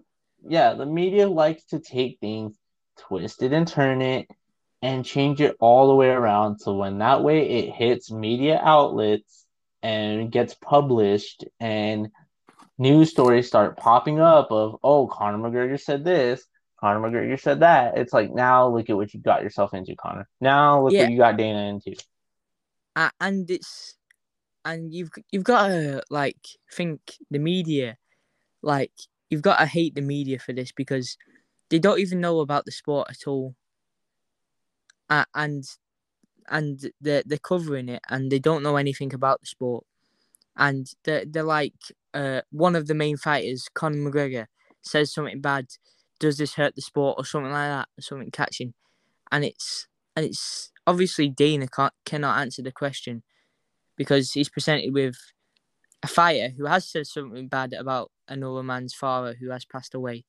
yeah, 0.49 0.73
the 0.75 0.87
media 0.87 1.29
likes 1.29 1.65
to 1.67 1.79
take 1.79 2.19
things, 2.21 2.57
twist 2.99 3.43
it 3.43 3.53
and 3.53 3.69
turn 3.69 4.01
it, 4.01 4.27
and 4.81 5.05
change 5.05 5.43
it 5.43 5.57
all 5.61 5.89
the 5.89 5.95
way 5.95 6.09
around. 6.09 6.59
So 6.61 6.75
when 6.75 6.99
that 6.99 7.23
way 7.23 7.49
it 7.49 7.75
hits 7.75 8.11
media 8.11 8.59
outlets 8.63 9.45
and 9.83 10.33
gets 10.33 10.55
published, 10.55 11.45
and 11.59 12.09
news 12.79 13.11
stories 13.11 13.47
start 13.47 13.77
popping 13.77 14.21
up 14.21 14.51
of, 14.51 14.79
oh, 14.83 15.07
Conor 15.07 15.37
McGregor 15.37 15.79
said 15.79 16.03
this, 16.05 16.43
Conor 16.81 17.01
McGregor 17.01 17.39
said 17.39 17.61
that. 17.61 17.99
It's 17.99 18.13
like 18.13 18.33
now 18.33 18.69
look 18.69 18.89
at 18.89 18.97
what 18.97 19.13
you 19.13 19.21
got 19.21 19.43
yourself 19.43 19.75
into, 19.75 19.95
Conor. 19.97 20.27
Now 20.41 20.83
look 20.83 20.95
yeah. 20.95 21.03
what 21.03 21.11
you 21.11 21.19
got 21.19 21.37
Dana 21.37 21.69
into. 21.69 21.95
Uh, 22.97 23.11
and 23.21 23.51
it's 23.51 23.97
and 24.65 24.93
you've 24.93 25.11
you've 25.31 25.45
got 25.45 25.69
to 25.69 26.03
like 26.11 26.47
think 26.73 27.01
the 27.31 27.39
media, 27.39 27.97
like 28.63 28.93
you've 29.31 29.43
got 29.43 29.59
to 29.59 29.67
hate 29.67 29.95
the 29.95 30.03
media 30.03 30.39
for 30.39 30.53
this 30.53 30.73
because 30.73 31.17
they 31.71 31.79
don't 31.79 32.01
even 32.01 32.21
know 32.21 32.41
about 32.41 32.65
the 32.65 32.73
sport 32.73 33.09
at 33.11 33.27
all. 33.27 33.55
Uh, 35.09 35.25
and 35.35 35.65
and 36.49 36.93
they're 37.01 37.23
they're 37.25 37.39
covering 37.39 37.89
it 37.89 38.03
and 38.09 38.31
they 38.31 38.39
don't 38.39 38.63
know 38.63 38.77
anything 38.77 39.15
about 39.15 39.41
the 39.41 39.47
sport. 39.47 39.85
And 40.57 40.87
they're 41.05 41.25
they're 41.25 41.43
like 41.43 41.75
uh 42.13 42.43
one 42.51 42.77
of 42.77 42.87
the 42.87 42.95
main 42.95 43.17
fighters, 43.17 43.69
Conor 43.75 44.11
McGregor, 44.11 44.47
says 44.83 45.13
something 45.13 45.41
bad 45.41 45.67
does 46.19 46.37
this 46.37 46.55
hurt 46.55 46.75
the 46.77 46.83
sport 46.83 47.15
or 47.19 47.25
something 47.25 47.51
like 47.53 47.71
that, 47.71 47.89
something 47.99 48.31
catching, 48.31 48.75
and 49.33 49.45
it's 49.45 49.89
and 50.17 50.27
it's 50.27 50.73
obviously 50.87 51.29
Dana 51.29 51.69
can't, 51.69 51.93
cannot 52.05 52.39
answer 52.39 52.63
the 52.63 52.73
question 52.73 53.23
because 53.97 54.33
he's 54.33 54.49
presented 54.49 54.93
with 54.93 55.17
a 56.03 56.07
fighter 56.07 56.49
who 56.57 56.67
has 56.67 56.89
said 56.89 57.07
something 57.07 57.49
bad 57.49 57.73
about 57.73 58.11
another 58.29 58.63
man's 58.63 58.95
father 58.95 59.35
who 59.39 59.51
has 59.51 59.65
passed 59.65 59.95
away. 59.95 60.25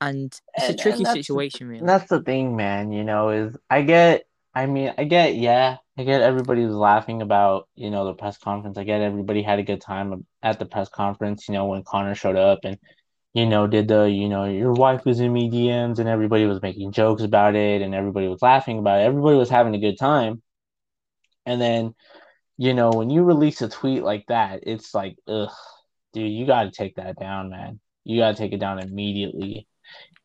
And 0.00 0.36
it's 0.54 0.68
and, 0.68 0.74
a 0.74 0.82
tricky 0.82 1.04
situation, 1.04 1.68
really. 1.68 1.86
That's 1.86 2.08
the 2.08 2.20
thing, 2.22 2.56
man. 2.56 2.90
You 2.90 3.04
know, 3.04 3.28
is 3.28 3.56
I 3.70 3.82
get, 3.82 4.24
I 4.52 4.66
mean, 4.66 4.92
I 4.98 5.04
get, 5.04 5.36
yeah, 5.36 5.76
I 5.96 6.02
get 6.02 6.22
everybody 6.22 6.64
was 6.64 6.74
laughing 6.74 7.22
about, 7.22 7.68
you 7.76 7.90
know, 7.90 8.04
the 8.06 8.14
press 8.14 8.36
conference. 8.36 8.78
I 8.78 8.84
get 8.84 9.00
everybody 9.00 9.42
had 9.42 9.60
a 9.60 9.62
good 9.62 9.80
time 9.80 10.26
at 10.42 10.58
the 10.58 10.66
press 10.66 10.88
conference, 10.88 11.48
you 11.48 11.54
know, 11.54 11.66
when 11.66 11.84
Conor 11.84 12.16
showed 12.16 12.36
up 12.36 12.60
and 12.64 12.78
you 13.34 13.46
know, 13.46 13.66
did 13.66 13.88
the, 13.88 14.04
you 14.04 14.28
know, 14.28 14.44
your 14.44 14.72
wife 14.72 15.04
was 15.06 15.20
in 15.20 15.32
me 15.32 15.50
DMs 15.50 15.98
and 15.98 16.08
everybody 16.08 16.44
was 16.44 16.60
making 16.60 16.92
jokes 16.92 17.22
about 17.22 17.54
it 17.54 17.80
and 17.80 17.94
everybody 17.94 18.28
was 18.28 18.42
laughing 18.42 18.78
about 18.78 19.00
it. 19.00 19.04
Everybody 19.04 19.36
was 19.36 19.48
having 19.48 19.74
a 19.74 19.80
good 19.80 19.98
time. 19.98 20.42
And 21.46 21.60
then, 21.60 21.94
you 22.58 22.74
know, 22.74 22.90
when 22.90 23.08
you 23.08 23.22
release 23.22 23.62
a 23.62 23.68
tweet 23.68 24.02
like 24.02 24.26
that, 24.28 24.60
it's 24.64 24.94
like, 24.94 25.16
ugh, 25.26 25.50
dude, 26.12 26.30
you 26.30 26.46
got 26.46 26.64
to 26.64 26.70
take 26.70 26.96
that 26.96 27.18
down, 27.18 27.48
man. 27.48 27.80
You 28.04 28.20
got 28.20 28.36
to 28.36 28.36
take 28.36 28.52
it 28.52 28.60
down 28.60 28.80
immediately. 28.80 29.66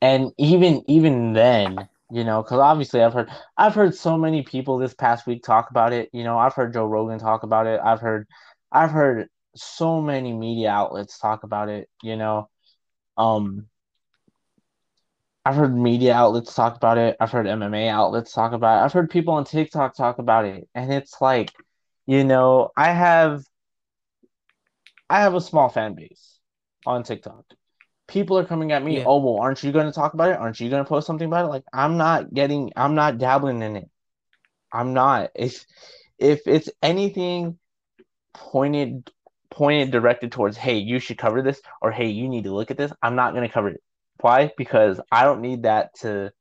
And 0.01 0.31
even, 0.37 0.83
even 0.89 1.31
then, 1.31 1.87
you 2.11 2.25
know, 2.25 2.43
because 2.43 2.59
obviously 2.59 3.01
I've 3.01 3.13
heard, 3.13 3.29
I've 3.57 3.73
heard 3.73 3.95
so 3.95 4.17
many 4.17 4.43
people 4.43 4.77
this 4.77 4.93
past 4.93 5.25
week 5.25 5.43
talk 5.43 5.69
about 5.69 5.93
it. 5.93 6.09
You 6.11 6.25
know, 6.25 6.37
I've 6.37 6.53
heard 6.53 6.73
Joe 6.73 6.85
Rogan 6.85 7.19
talk 7.19 7.43
about 7.43 7.67
it. 7.67 7.79
I've 7.81 8.01
heard, 8.01 8.27
I've 8.69 8.91
heard 8.91 9.29
so 9.55 10.01
many 10.01 10.33
media 10.33 10.69
outlets 10.69 11.17
talk 11.17 11.43
about 11.43 11.69
it, 11.69 11.89
you 12.03 12.17
know 12.17 12.49
um, 13.17 13.67
I've 15.45 15.55
heard 15.55 15.75
media 15.75 16.13
outlets 16.13 16.53
talk 16.53 16.75
about 16.75 16.97
it. 16.97 17.15
I've 17.21 17.31
heard 17.31 17.45
MMA 17.47 17.87
outlets 17.87 18.33
talk 18.33 18.51
about 18.51 18.81
it. 18.81 18.85
I've 18.85 18.93
heard 18.93 19.09
people 19.09 19.33
on 19.33 19.45
TikTok 19.45 19.95
talk 19.95 20.19
about 20.19 20.45
it. 20.45 20.67
And 20.75 20.91
it's 20.91 21.21
like, 21.21 21.53
you 22.05 22.25
know, 22.25 22.71
I 22.75 22.91
have 22.91 23.43
I 25.09 25.21
have 25.21 25.35
a 25.35 25.41
small 25.41 25.69
fan 25.69 25.95
base 25.95 26.39
on 26.85 27.03
TikTok. 27.03 27.45
People 28.09 28.37
are 28.37 28.45
coming 28.45 28.73
at 28.73 28.83
me, 28.83 28.97
yeah. 28.97 29.03
oh 29.05 29.19
well, 29.19 29.41
aren't 29.41 29.63
you 29.63 29.71
gonna 29.71 29.93
talk 29.93 30.13
about 30.13 30.31
it? 30.31 30.37
Aren't 30.37 30.59
you 30.59 30.69
gonna 30.69 30.85
post 30.85 31.07
something 31.07 31.27
about 31.27 31.45
it? 31.45 31.49
Like 31.49 31.63
I'm 31.73 31.97
not 31.97 32.33
getting 32.33 32.71
I'm 32.75 32.95
not 32.95 33.17
dabbling 33.17 33.61
in 33.61 33.77
it. 33.77 33.89
I'm 34.73 34.93
not. 34.93 35.31
If 35.33 35.65
if 36.19 36.41
it's 36.45 36.69
anything 36.81 37.57
pointed 38.33 39.09
pointed 39.49 39.91
directed 39.91 40.31
towards, 40.31 40.57
hey, 40.57 40.77
you 40.77 40.99
should 40.99 41.17
cover 41.17 41.41
this, 41.41 41.61
or 41.81 41.91
hey, 41.91 42.07
you 42.07 42.27
need 42.27 42.45
to 42.45 42.53
look 42.53 42.71
at 42.71 42.77
this, 42.77 42.91
I'm 43.01 43.15
not 43.15 43.33
going 43.33 43.47
to 43.47 43.53
cover 43.53 43.69
it. 43.69 43.81
Why? 44.19 44.51
Because 44.57 44.99
I 45.11 45.23
don't 45.23 45.41
need 45.41 45.63
that 45.63 45.93
to, 46.01 46.31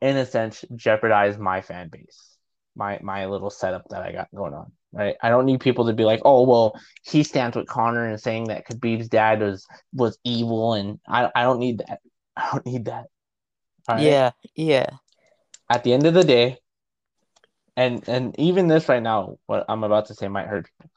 in 0.00 0.16
a 0.16 0.26
sense, 0.26 0.64
jeopardize 0.74 1.38
my 1.38 1.62
fan 1.62 1.88
base, 1.88 2.36
my 2.76 2.98
my 3.02 3.26
little 3.26 3.50
setup 3.50 3.84
that 3.90 4.02
I 4.02 4.12
got 4.12 4.28
going 4.34 4.54
on. 4.54 4.72
Right? 4.92 5.16
I 5.22 5.28
don't 5.28 5.46
need 5.46 5.60
people 5.60 5.86
to 5.86 5.92
be 5.92 6.04
like, 6.04 6.20
oh, 6.24 6.42
well, 6.42 6.74
he 7.04 7.22
stands 7.22 7.56
with 7.56 7.68
Conor 7.68 8.06
and 8.06 8.20
saying 8.20 8.44
that 8.44 8.66
Khabib's 8.66 9.08
dad 9.08 9.40
was 9.40 9.66
was 9.94 10.18
evil, 10.24 10.74
and 10.74 10.98
I 11.08 11.30
I 11.34 11.42
don't 11.42 11.60
need 11.60 11.78
that. 11.78 12.00
I 12.36 12.50
don't 12.52 12.66
need 12.66 12.84
that. 12.86 13.06
Right? 13.88 14.02
Yeah, 14.02 14.30
yeah. 14.54 14.90
At 15.70 15.84
the 15.84 15.92
end 15.92 16.06
of 16.06 16.14
the 16.14 16.24
day, 16.24 16.58
and 17.76 18.06
and 18.08 18.38
even 18.38 18.68
this 18.68 18.88
right 18.88 19.02
now, 19.02 19.38
what 19.46 19.64
I'm 19.68 19.84
about 19.84 20.06
to 20.06 20.14
say 20.14 20.28
might 20.28 20.48
hurt 20.48 20.66
people 20.66 20.90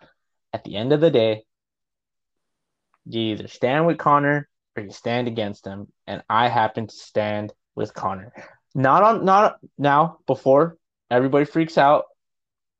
at 0.53 0.63
the 0.63 0.75
end 0.75 0.93
of 0.93 1.01
the 1.01 1.11
day, 1.11 1.43
you 3.05 3.19
either 3.19 3.47
stand 3.47 3.85
with 3.85 3.97
Conor 3.97 4.47
or 4.75 4.83
you 4.83 4.91
stand 4.91 5.27
against 5.27 5.65
him. 5.65 5.87
And 6.07 6.23
I 6.29 6.47
happen 6.47 6.87
to 6.87 6.95
stand 6.95 7.51
with 7.75 7.93
Conor. 7.93 8.31
Not 8.75 9.03
on 9.03 9.25
not 9.25 9.57
now, 9.77 10.19
before 10.25 10.77
everybody 11.11 11.45
freaks 11.45 11.77
out. 11.77 12.05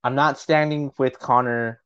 I'm 0.03 0.15
not 0.15 0.39
standing 0.39 0.91
with 0.97 1.19
Conor. 1.19 1.81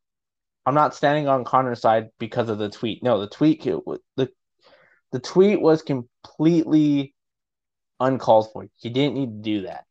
I'm 0.66 0.76
not 0.76 0.96
standing 0.96 1.28
on 1.28 1.46
Conor's 1.46 1.82
side 1.82 2.10
because 2.20 2.50
of 2.50 2.58
the 2.58 2.70
tweet. 2.70 3.04
No, 3.04 3.20
the 3.20 3.28
tweet 3.28 3.64
the 3.64 4.30
the 5.12 5.20
tweet 5.20 5.62
was 5.62 5.82
completely 5.82 7.16
uncalled 8.00 8.52
for. 8.52 8.68
He 8.76 8.90
didn't 8.90 9.16
need 9.16 9.44
to 9.44 9.50
do 9.50 9.62
that. 9.64 9.86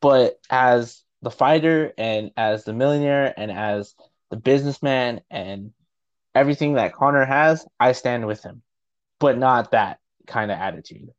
But 0.00 0.38
as 0.50 1.02
the 1.22 1.30
fighter 1.30 1.92
and 1.96 2.30
as 2.36 2.64
the 2.64 2.72
millionaire 2.72 3.32
and 3.36 3.50
as 3.50 3.94
the 4.34 4.40
businessman 4.40 5.20
and 5.30 5.70
everything 6.34 6.74
that 6.74 6.92
Conor 6.92 7.24
has, 7.24 7.64
I 7.78 7.92
stand 7.92 8.26
with 8.26 8.42
him, 8.42 8.62
but 9.20 9.38
not 9.38 9.70
that 9.70 10.00
kind 10.26 10.50
of 10.50 10.58
attitude. 10.58 11.10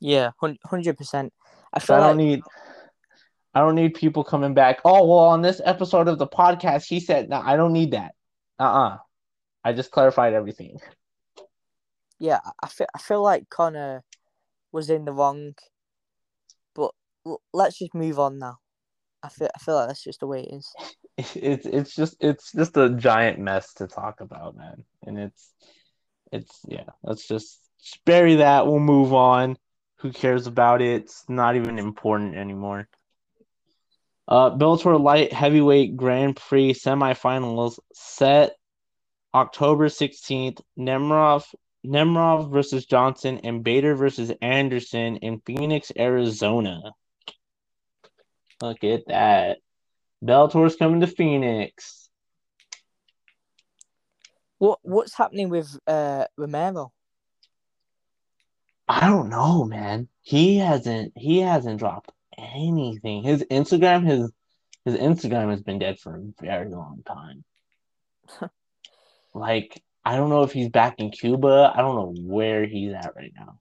Yeah, 0.00 0.30
hundred 0.64 0.96
percent. 0.96 1.34
I 1.74 1.78
feel 1.78 1.86
so 1.88 1.94
I 1.96 1.98
don't 1.98 2.16
like... 2.16 2.26
need. 2.26 2.42
I 3.54 3.60
don't 3.60 3.74
need 3.74 3.92
people 3.92 4.24
coming 4.24 4.54
back. 4.54 4.80
Oh 4.86 5.06
well, 5.06 5.26
on 5.26 5.42
this 5.42 5.60
episode 5.62 6.08
of 6.08 6.18
the 6.18 6.26
podcast, 6.26 6.86
he 6.86 7.00
said, 7.00 7.28
"No, 7.28 7.42
I 7.44 7.56
don't 7.56 7.74
need 7.74 7.90
that." 7.90 8.12
Uh 8.58 8.62
uh-uh. 8.62 8.88
uh 8.88 8.98
I 9.62 9.72
just 9.74 9.90
clarified 9.90 10.32
everything. 10.32 10.80
Yeah, 12.18 12.40
I 12.62 12.68
feel 12.68 12.86
I 12.94 12.98
feel 12.98 13.22
like 13.22 13.50
Conor 13.50 14.04
was 14.72 14.88
in 14.88 15.04
the 15.04 15.12
wrong, 15.12 15.52
but 16.74 16.92
let's 17.52 17.78
just 17.78 17.94
move 17.94 18.18
on 18.18 18.38
now. 18.38 18.56
I 19.22 19.28
feel 19.28 19.50
I 19.54 19.58
feel 19.58 19.74
like 19.74 19.88
that's 19.88 20.02
just 20.02 20.20
the 20.20 20.26
way 20.26 20.44
it 20.44 20.54
is. 20.54 20.72
It's 21.18 21.66
it's 21.66 21.94
just 21.94 22.16
it's 22.20 22.52
just 22.52 22.76
a 22.76 22.88
giant 22.90 23.38
mess 23.38 23.74
to 23.74 23.86
talk 23.86 24.20
about, 24.20 24.56
man. 24.56 24.84
And 25.06 25.18
it's 25.18 25.52
it's 26.32 26.60
yeah, 26.66 26.90
let's 27.02 27.28
just 27.28 27.60
bury 28.06 28.36
that. 28.36 28.66
We'll 28.66 28.80
move 28.80 29.12
on. 29.12 29.56
Who 29.98 30.10
cares 30.10 30.46
about 30.46 30.82
it? 30.82 31.02
It's 31.02 31.24
not 31.28 31.56
even 31.56 31.78
important 31.78 32.34
anymore. 32.34 32.88
Uh, 34.26 34.50
Bellator 34.56 35.00
Light 35.00 35.32
Heavyweight 35.32 35.96
Grand 35.96 36.36
Prix 36.36 36.72
semifinals 36.72 37.78
set 37.92 38.56
October 39.34 39.88
16th. 39.88 40.60
Nemkov 40.78 41.44
Nemkov 41.84 42.50
versus 42.50 42.86
Johnson 42.86 43.40
and 43.44 43.64
Bader 43.64 43.94
versus 43.94 44.32
Anderson 44.40 45.16
in 45.16 45.40
Phoenix, 45.44 45.92
Arizona. 45.98 46.92
Look 48.60 48.84
at 48.84 49.06
that. 49.08 49.58
Bellator's 50.22 50.76
coming 50.76 51.00
to 51.00 51.06
Phoenix. 51.06 52.08
What 54.58 54.78
what's 54.82 55.16
happening 55.16 55.48
with 55.48 55.76
uh 55.86 56.26
Romero? 56.36 56.92
I 58.88 59.08
don't 59.08 59.28
know, 59.28 59.64
man. 59.64 60.08
He 60.22 60.58
hasn't 60.58 61.12
he 61.16 61.38
hasn't 61.38 61.80
dropped 61.80 62.12
anything. 62.38 63.24
His 63.24 63.42
Instagram 63.44 64.06
his 64.06 64.30
his 64.84 64.94
Instagram 64.94 65.50
has 65.50 65.62
been 65.62 65.78
dead 65.78 65.98
for 65.98 66.16
a 66.16 66.22
very 66.40 66.70
long 66.70 67.02
time. 67.04 67.44
like 69.34 69.82
I 70.04 70.16
don't 70.16 70.30
know 70.30 70.42
if 70.42 70.52
he's 70.52 70.68
back 70.68 70.96
in 70.98 71.10
Cuba. 71.10 71.72
I 71.74 71.80
don't 71.80 71.96
know 71.96 72.22
where 72.22 72.66
he's 72.66 72.92
at 72.92 73.14
right 73.16 73.32
now. 73.34 73.58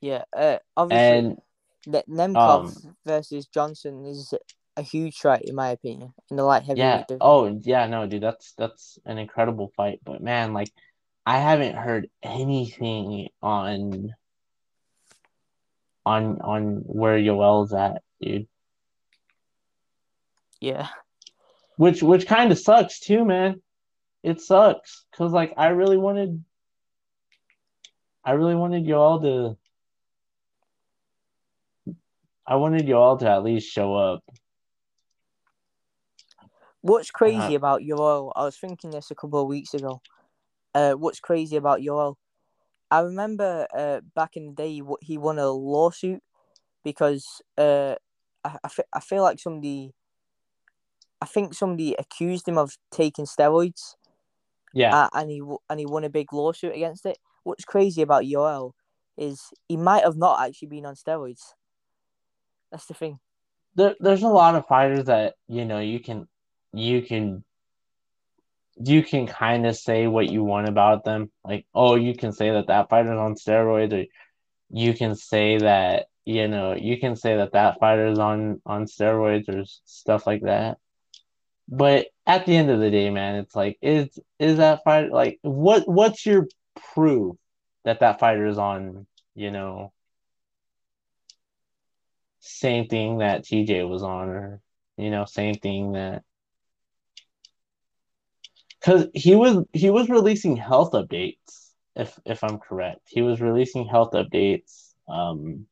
Yeah, 0.00 0.24
uh, 0.36 0.58
obviously, 0.76 1.18
And 1.18 1.38
Ne- 1.86 2.02
Nemkov 2.08 2.84
um, 2.86 2.96
versus 3.04 3.46
Johnson 3.46 4.04
is 4.06 4.34
a 4.76 4.82
huge 4.82 5.18
fight 5.18 5.42
in 5.42 5.54
my 5.54 5.68
opinion 5.68 6.14
in 6.30 6.36
the 6.36 6.44
light 6.44 6.62
heavyweight 6.62 6.78
yeah. 6.78 7.04
division. 7.06 7.18
Oh, 7.20 7.60
yeah, 7.62 7.86
no, 7.86 8.06
dude, 8.06 8.22
that's 8.22 8.54
that's 8.56 8.98
an 9.04 9.18
incredible 9.18 9.72
fight. 9.76 10.00
But 10.04 10.22
man, 10.22 10.52
like 10.54 10.70
I 11.26 11.38
haven't 11.38 11.76
heard 11.76 12.08
anything 12.22 13.28
on 13.42 14.14
on 16.04 16.40
on 16.40 16.82
where 16.84 17.18
Yoel's 17.18 17.72
at, 17.74 18.02
dude. 18.20 18.48
Yeah, 20.60 20.88
Which 21.76 22.02
which 22.02 22.26
kind 22.26 22.52
of 22.52 22.58
sucks 22.58 23.00
too, 23.00 23.24
man. 23.24 23.60
It 24.22 24.40
sucks 24.40 25.04
because 25.10 25.32
like 25.32 25.54
I 25.56 25.68
really 25.68 25.96
wanted, 25.96 26.44
I 28.24 28.32
really 28.32 28.54
wanted 28.54 28.84
Yoel 28.84 29.22
to, 29.22 29.58
I 32.46 32.56
wanted 32.56 32.86
Yoel 32.86 33.18
to 33.20 33.30
at 33.30 33.44
least 33.44 33.70
show 33.72 33.94
up. 33.94 34.22
what's 36.80 37.10
crazy 37.10 37.38
Uh-huh. 37.38 37.54
about 37.54 37.80
Yoel? 37.82 38.32
I 38.34 38.44
was 38.44 38.56
thinking 38.56 38.90
this 38.90 39.10
a 39.10 39.14
couple 39.14 39.40
of 39.40 39.48
weeks 39.48 39.74
ago. 39.74 40.00
Uh, 40.74 40.92
what's 40.92 41.20
crazy 41.20 41.56
about 41.56 41.80
Yoel? 41.80 42.16
I 42.90 43.00
remember 43.00 43.66
uh 43.74 44.00
back 44.14 44.36
in 44.36 44.46
the 44.46 44.52
day 44.52 44.70
he 44.70 44.82
he 45.00 45.16
won 45.18 45.38
a 45.38 45.50
lawsuit 45.50 46.20
because 46.84 47.40
uh 47.56 47.94
I 48.44 48.58
I, 48.92 49.00
feel 49.00 49.22
like 49.22 49.38
somebody. 49.38 49.94
I 51.22 51.26
think 51.26 51.54
somebody 51.54 51.94
accused 51.98 52.48
him 52.48 52.58
of 52.58 52.76
taking 52.90 53.24
steroids, 53.26 53.94
Yeah, 54.74 54.92
uh, 54.94 55.08
and 55.14 55.30
he 55.30 55.38
w- 55.38 55.58
and 55.70 55.78
he 55.80 55.86
won 55.86 56.04
a 56.04 56.10
big 56.10 56.32
lawsuit 56.32 56.74
against 56.74 57.06
it. 57.06 57.18
What's 57.44 57.64
crazy 57.64 58.02
about 58.02 58.24
Yoel 58.24 58.72
is 59.16 59.40
he 59.68 59.76
might 59.76 60.02
have 60.04 60.16
not 60.16 60.40
actually 60.40 60.68
been 60.68 60.84
on 60.84 60.96
steroids. 60.96 61.54
That's 62.72 62.86
the 62.86 62.94
thing. 62.94 63.20
there, 63.76 63.94
there's 64.00 64.24
a 64.24 64.28
lot 64.28 64.56
of 64.56 64.66
fighters 64.66 65.04
that 65.06 65.34
you 65.46 65.64
know 65.66 65.78
you 65.78 66.00
can, 66.00 66.26
you 66.72 67.02
can, 67.02 67.44
you 68.76 69.04
can 69.04 69.26
kind 69.28 69.66
of 69.66 69.76
say 69.76 70.08
what 70.08 70.30
you 70.30 70.42
want 70.42 70.68
about 70.68 71.04
them. 71.04 71.30
Like, 71.44 71.66
oh, 71.74 71.94
you 71.96 72.16
can 72.16 72.32
say 72.32 72.50
that 72.50 72.68
that 72.68 72.88
fighter's 72.88 73.20
on 73.20 73.34
steroids, 73.34 73.92
or 73.92 74.06
you 74.70 74.94
can 74.94 75.14
say 75.14 75.58
that 75.58 76.06
you 76.24 76.48
know 76.48 76.74
you 76.74 76.98
can 76.98 77.14
say 77.14 77.36
that 77.36 77.52
that 77.52 77.78
fighter's 77.78 78.18
on 78.18 78.60
on 78.66 78.86
steroids 78.86 79.48
or 79.48 79.64
stuff 79.84 80.26
like 80.26 80.42
that. 80.42 80.78
But 81.68 82.08
at 82.26 82.46
the 82.46 82.56
end 82.56 82.70
of 82.70 82.80
the 82.80 82.90
day, 82.90 83.10
man, 83.10 83.36
it's 83.36 83.54
like 83.54 83.78
is 83.82 84.18
is 84.38 84.56
that 84.58 84.82
fighter 84.84 85.10
like 85.10 85.38
what 85.42 85.86
what's 85.88 86.26
your 86.26 86.48
proof 86.94 87.36
that 87.84 88.00
that 88.00 88.20
fighter 88.20 88.46
is 88.46 88.58
on, 88.58 89.06
you 89.34 89.50
know, 89.50 89.92
same 92.42 92.88
thing 92.88 93.18
that 93.18 93.44
TJ 93.44 93.88
was 93.88 94.02
on 94.02 94.28
or 94.28 94.60
you 94.98 95.10
know, 95.10 95.24
same 95.24 95.54
thing 95.54 95.92
that 95.92 96.24
cuz 98.80 99.06
he 99.14 99.34
was 99.34 99.64
he 99.72 99.90
was 99.90 100.10
releasing 100.10 100.56
health 100.56 100.92
updates 100.92 101.70
if 101.96 102.18
if 102.26 102.44
I'm 102.44 102.58
correct. 102.58 103.02
He 103.06 103.22
was 103.22 103.40
releasing 103.40 103.86
health 103.86 104.12
updates 104.12 104.94
um 105.08 105.66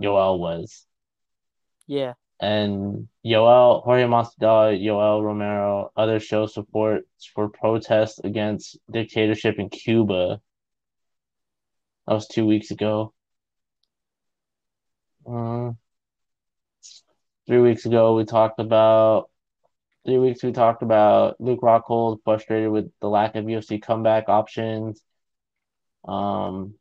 Yoel 0.00 0.38
was 0.38 0.86
Yeah, 1.86 2.14
and 2.40 3.08
Yoel, 3.24 3.82
Jorge 3.84 4.04
Masvidal, 4.04 4.78
Yoel 4.82 5.22
Romero, 5.22 5.92
other 5.96 6.20
show 6.20 6.46
support 6.46 7.04
for 7.34 7.48
protests 7.48 8.18
against 8.18 8.78
dictatorship 8.90 9.58
in 9.58 9.70
Cuba. 9.70 10.40
That 12.06 12.14
was 12.14 12.26
two 12.28 12.46
weeks 12.46 12.70
ago. 12.70 13.14
Um, 15.26 15.78
three 17.46 17.60
weeks 17.60 17.86
ago, 17.86 18.16
we 18.16 18.24
talked 18.24 18.60
about. 18.60 19.30
Three 20.04 20.18
weeks 20.18 20.42
we 20.42 20.52
talked 20.52 20.82
about 20.82 21.40
Luke 21.40 21.62
Rockhold 21.62 22.18
frustrated 22.24 22.70
with 22.70 22.92
the 23.00 23.08
lack 23.08 23.36
of 23.36 23.46
UFC 23.46 23.80
comeback 23.80 24.28
options. 24.28 25.00
Um, 26.06 26.74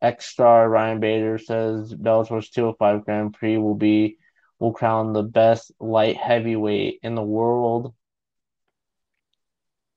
X 0.00 0.26
star 0.26 0.68
Ryan 0.68 1.00
Bader 1.00 1.38
says 1.38 1.92
Bellator's 1.92 2.50
205 2.50 3.04
Grand 3.04 3.34
Prix 3.34 3.56
will 3.58 3.74
be 3.74 4.18
will 4.58 4.72
crown 4.72 5.12
the 5.12 5.22
best 5.22 5.72
light 5.80 6.16
heavyweight 6.16 7.00
in 7.02 7.14
the 7.14 7.22
world. 7.22 7.94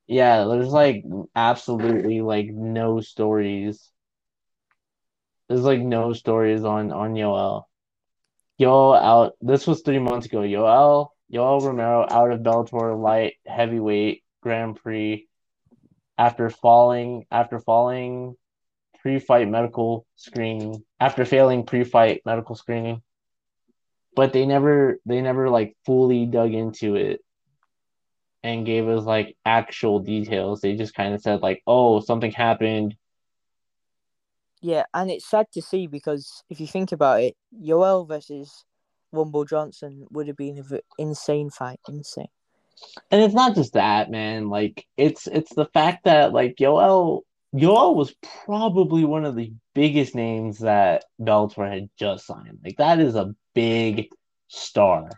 Yeah, 0.08 0.46
there's 0.46 0.70
like 0.72 1.04
absolutely 1.36 2.22
like 2.22 2.48
no 2.48 3.00
stories. 3.02 3.92
There's 5.48 5.62
like 5.62 5.82
no 5.82 6.14
stories 6.14 6.64
on 6.64 6.92
on 6.92 7.14
Yoel. 7.14 7.69
Yoel 8.60 9.02
out. 9.02 9.34
This 9.42 9.66
was 9.66 9.82
three 9.82 10.00
months 10.00 10.26
ago. 10.26 10.40
Yoel 10.40 11.10
Yoel 11.34 11.64
Romero 11.64 12.06
out 12.10 12.32
of 12.32 12.42
Bellator 12.42 13.00
light 13.02 13.36
heavyweight 13.46 14.24
Grand 14.42 14.76
Prix 14.76 15.28
after 16.18 16.50
falling 16.50 17.26
after 17.32 17.60
falling 17.60 18.36
pre-fight 19.02 19.48
medical 19.48 20.06
screening 20.16 20.84
after 21.00 21.24
failing 21.24 21.66
pre-fight 21.66 22.22
medical 22.26 22.56
screening 22.56 23.02
but 24.16 24.34
they 24.34 24.46
never 24.46 25.00
they 25.06 25.22
never 25.22 25.50
like 25.50 25.78
fully 25.86 26.26
dug 26.26 26.54
into 26.54 26.96
it 26.96 27.22
and 28.44 28.66
gave 28.66 28.90
us 28.90 29.06
like 29.06 29.38
actual 29.46 30.00
details 30.00 30.60
they 30.60 30.76
just 30.76 30.94
kind 30.94 31.14
of 31.14 31.22
said 31.22 31.42
like 31.42 31.64
oh 31.66 32.02
something 32.02 32.32
happened 32.32 32.96
yeah, 34.62 34.84
and 34.94 35.10
it's 35.12 35.30
sad 35.30 35.48
to 35.54 35.62
see 35.62 35.88
because 35.88 36.44
if 36.50 36.60
you 36.60 36.68
think 36.68 36.92
about 36.92 37.22
it, 37.22 37.36
Yoel 37.62 38.08
versus 38.08 38.66
Rumble 39.12 39.46
Johnson 39.46 40.06
would 40.12 40.28
have 40.28 40.38
been 40.38 40.58
an 40.58 40.80
insane 40.98 41.50
fight. 41.50 41.80
Insane. 41.88 42.28
and 43.12 43.22
it's 43.22 43.34
not 43.34 43.56
just 43.56 43.74
that 43.74 44.10
man 44.10 44.50
like 44.50 44.86
it's 44.96 45.28
it's 45.28 45.54
the 45.56 45.66
fact 45.74 46.06
that 46.06 46.32
like 46.34 46.56
Yoel 46.58 47.22
Yoel 47.54 47.96
was 47.96 48.14
probably 48.46 49.04
one 49.06 49.26
of 49.26 49.36
the 49.36 49.52
biggest 49.74 50.16
names 50.16 50.60
that 50.60 51.04
Bellator 51.20 51.70
had 51.70 51.90
just 51.98 52.26
signed 52.26 52.60
like 52.64 52.78
that 52.78 53.00
is 53.00 53.16
a 53.16 53.34
big 53.54 54.08
star 54.48 55.10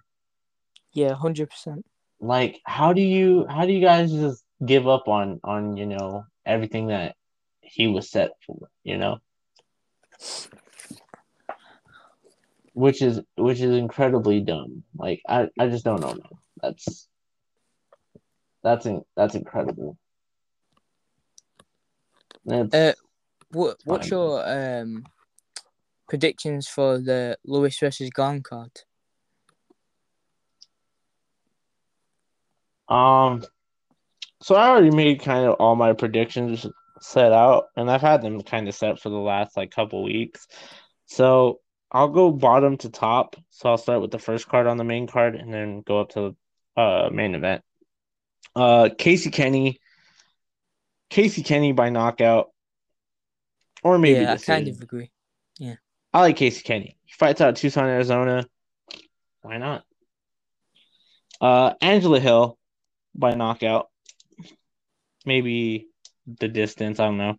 Yeah, 0.94 1.14
hundred 1.14 1.50
percent. 1.50 1.86
like 2.20 2.60
how 2.66 2.94
do 2.94 3.02
you 3.02 3.46
how 3.50 3.66
do 3.66 3.74
you 3.74 3.82
guys 3.82 4.12
just 4.12 4.44
give 4.66 4.88
up 4.88 5.08
on 5.08 5.40
on 5.44 5.78
you 5.78 5.86
know 5.86 6.24
everything 6.46 6.88
that 6.88 7.16
he 7.62 7.88
was 7.88 8.10
set 8.10 8.32
for 8.46 8.58
you 8.84 8.98
know 8.98 9.20
which 12.74 13.02
is 13.02 13.22
which 13.36 13.60
is 13.60 13.76
incredibly 13.76 14.40
dumb 14.40 14.84
like 14.98 15.22
i 15.28 15.48
i 15.60 15.68
just 15.68 15.84
don't 15.84 16.02
know 16.02 16.14
man 16.14 16.38
that's 16.62 17.08
that's 18.64 18.86
in, 18.86 19.02
that's 19.16 19.36
incredible 19.36 19.98
That's, 22.46 22.74
Uh, 22.74 22.94
what 23.52 23.78
what's 23.86 24.08
fine. 24.10 24.18
your 24.18 24.82
um 24.82 25.06
predictions 26.08 26.68
for 26.68 26.98
the 26.98 27.38
Lewis 27.46 27.78
versus 27.80 28.10
Gane 28.10 28.42
card? 28.42 28.72
um 32.90 33.44
so 34.42 34.56
i 34.56 34.68
already 34.68 34.92
made 34.92 35.22
kind 35.22 35.46
of 35.46 35.54
all 35.56 35.76
my 35.76 35.94
predictions 35.94 36.66
set 37.02 37.32
out 37.32 37.66
and 37.76 37.90
i've 37.90 38.02
had 38.02 38.22
them 38.22 38.42
kind 38.42 38.68
of 38.68 38.76
set 38.76 39.00
for 39.00 39.10
the 39.10 39.16
last 39.16 39.58
like 39.58 39.72
couple 39.72 40.04
weeks 40.04 40.48
so 41.06 41.60
i'll 41.92 42.10
go 42.10 42.32
bottom 42.32 42.78
to 42.78 42.90
top 42.90 43.36
so 43.50 43.70
i'll 43.70 43.78
start 43.78 44.02
with 44.02 44.12
the 44.12 44.20
first 44.20 44.48
card 44.48 44.68
on 44.68 44.78
the 44.78 44.84
main 44.84 45.08
card 45.08 45.36
and 45.36 45.54
then 45.54 45.82
go 45.82 46.00
up 46.00 46.10
to 46.10 46.36
uh 46.78 47.10
main 47.12 47.36
event 47.36 47.64
uh 48.56 48.90
casey 48.98 49.32
kenny 49.32 49.80
casey 51.10 51.44
kenny 51.44 51.72
by 51.72 51.90
knockout 51.90 52.52
or 53.84 53.98
maybe 53.98 54.22
yeah, 54.22 54.34
I 54.34 54.38
kind 54.38 54.68
of 54.68 54.82
agree. 54.82 55.12
Yeah, 55.58 55.76
I 56.14 56.22
like 56.22 56.38
Casey 56.38 56.64
Kenny. 56.64 56.98
He 57.04 57.14
fights 57.14 57.42
out 57.42 57.56
Tucson, 57.56 57.86
Arizona. 57.86 58.46
Why 59.42 59.58
not? 59.58 59.84
Uh, 61.40 61.74
Angela 61.82 62.20
Hill 62.20 62.58
by 63.16 63.34
knockout. 63.34 63.90
Maybe 65.26 65.88
the 66.26 66.48
distance. 66.48 67.00
I 67.00 67.06
don't 67.06 67.18
know. 67.18 67.36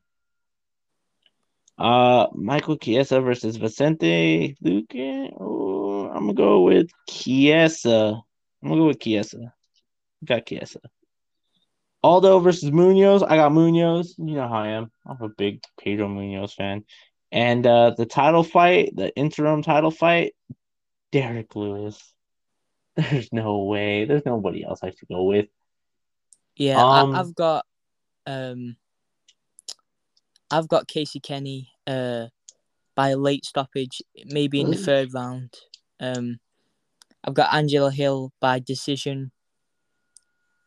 Uh, 1.79 2.29
Michael 2.35 2.77
Chiesa 2.77 3.21
versus 3.21 3.57
Vicente 3.57 4.57
Luque. 4.65 5.33
Oh, 5.41 6.09
I'm 6.09 6.27
gonna 6.27 6.35
go 6.35 6.61
with 6.63 6.91
Chiesa. 7.09 8.21
I'm 8.63 8.69
gonna 8.69 8.81
go 8.81 8.87
with 8.89 9.01
Chiesa. 9.01 9.53
Got 10.25 10.47
Chiesa. 10.47 10.81
Aldo 12.03 12.41
versus 12.41 12.71
Munhoz. 12.71 13.25
I 13.29 13.37
got 13.37 13.53
Munhoz. 13.53 14.15
You 14.19 14.35
know 14.35 14.49
how 14.49 14.63
I 14.63 14.69
am. 14.69 14.91
I'm 15.07 15.23
a 15.23 15.29
big 15.29 15.63
Pedro 15.81 16.09
Munhoz 16.09 16.55
fan. 16.55 16.85
And 17.31 17.67
uh, 17.67 17.95
the 17.97 18.07
title 18.07 18.43
fight, 18.43 18.95
the 18.95 19.15
interim 19.17 19.63
title 19.63 19.91
fight, 19.91 20.35
Derrick 21.13 21.57
Lewis. 21.57 22.13
There's 22.97 23.33
no 23.33 23.65
way. 23.65 24.05
There's 24.05 24.27
nobody 24.27 24.65
else 24.65 24.81
I 24.83 24.91
should 24.91 25.09
go 25.09 25.23
with. 25.25 25.47
Yeah, 26.57 26.83
Um, 26.83 27.15
I, 27.15 27.21
I've 27.21 27.35
got 27.35 27.65
um, 28.27 28.77
I've 30.51 30.69
got 30.69 30.89
Casey 30.89 31.21
Kenny 31.21 31.71
uh 31.87 32.27
by 32.95 33.11
a 33.11 33.17
late 33.17 33.45
stoppage, 33.45 34.03
maybe 34.27 34.61
in 34.61 34.71
the 34.71 34.77
third 34.77 35.15
round. 35.15 35.55
Um, 36.01 36.39
I've 37.25 37.35
got 37.35 37.55
Angela 37.55 37.91
Hill 37.91 38.33
by 38.41 38.59
decision. 38.59 39.31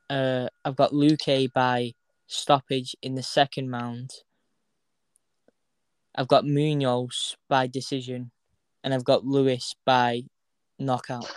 Uh, 0.09 0.47
I've 0.63 0.75
got 0.75 0.91
Luque 0.91 1.51
by 1.53 1.93
stoppage 2.27 2.95
in 3.01 3.15
the 3.15 3.23
second 3.23 3.69
round. 3.69 4.11
I've 6.15 6.27
got 6.27 6.45
Munhoz 6.45 7.35
by 7.49 7.67
decision, 7.67 8.31
and 8.83 8.93
I've 8.93 9.03
got 9.03 9.25
Lewis 9.25 9.75
by 9.85 10.23
knockout. 10.79 11.29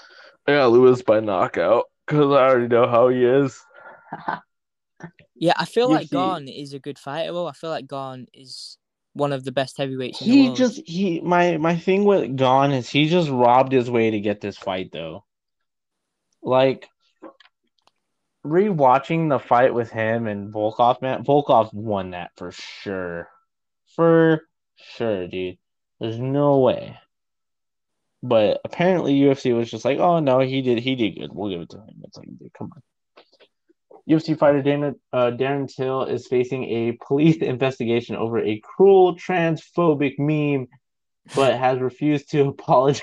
I 0.46 0.52
got 0.52 0.70
Lewis 0.70 1.02
by 1.02 1.20
knockout 1.20 1.86
because 2.06 2.32
I 2.32 2.48
already 2.48 2.68
know 2.68 2.86
how 2.86 3.08
he 3.08 3.24
is. 3.24 3.60
Yeah, 5.34 5.54
I 5.56 5.64
feel 5.64 5.88
You 5.88 5.94
like 5.94 6.08
see- 6.08 6.16
Gane 6.16 6.48
is 6.48 6.72
a 6.72 6.78
good 6.78 6.98
fighter. 6.98 7.32
Though 7.32 7.46
I 7.46 7.52
feel 7.52 7.70
like 7.70 7.88
Gane 7.88 8.26
is 8.34 8.78
one 9.14 9.32
of 9.32 9.44
the 9.44 9.52
best 9.52 9.76
heavyweights 9.78 10.20
He 10.20 10.54
just 10.54 10.80
he 10.86 11.20
my 11.20 11.56
my 11.56 11.76
thing 11.76 12.04
with 12.04 12.36
Gane 12.36 12.72
is 12.72 12.88
he 12.88 13.08
just 13.08 13.28
robbed 13.28 13.72
his 13.72 13.90
way 13.90 14.10
to 14.10 14.20
get 14.20 14.40
this 14.40 14.56
fight 14.56 14.90
though. 14.92 15.24
Like 16.42 16.88
rewatching 18.46 19.28
the 19.28 19.38
fight 19.38 19.74
with 19.74 19.90
him 19.90 20.26
and 20.26 20.52
Volkov, 20.52 21.02
man, 21.02 21.24
Volkov 21.24 21.72
won 21.74 22.12
that 22.12 22.30
for 22.36 22.52
sure. 22.52 23.28
For 23.96 24.42
sure, 24.76 25.26
dude. 25.26 25.58
There's 26.00 26.18
no 26.18 26.58
way. 26.58 26.96
But 28.22 28.60
apparently 28.64 29.18
UFC 29.20 29.56
was 29.56 29.70
just 29.70 29.84
like, 29.84 29.98
oh 29.98 30.18
no, 30.20 30.40
he 30.40 30.62
did 30.62 30.78
he 30.78 30.94
did 30.94 31.18
good. 31.18 31.32
We'll 31.32 31.50
give 31.50 31.62
it 31.62 31.70
to 31.70 31.78
him. 31.78 32.02
It's 32.04 32.16
like, 32.16 32.28
dude, 32.38 32.52
come 32.52 32.70
on. 32.74 32.82
UFC 34.08 34.38
fighter 34.38 34.62
Damon, 34.62 34.94
uh, 35.12 35.30
Darren 35.32 35.68
Till 35.72 36.04
is 36.04 36.26
facing 36.26 36.64
a 36.64 36.98
police 37.06 37.36
investigation 37.42 38.16
over 38.16 38.38
a 38.38 38.60
cruel 38.60 39.16
transphobic 39.16 40.18
meme, 40.18 40.66
but 41.34 41.58
has 41.58 41.78
refused 41.78 42.30
to 42.30 42.48
apologize. 42.48 43.02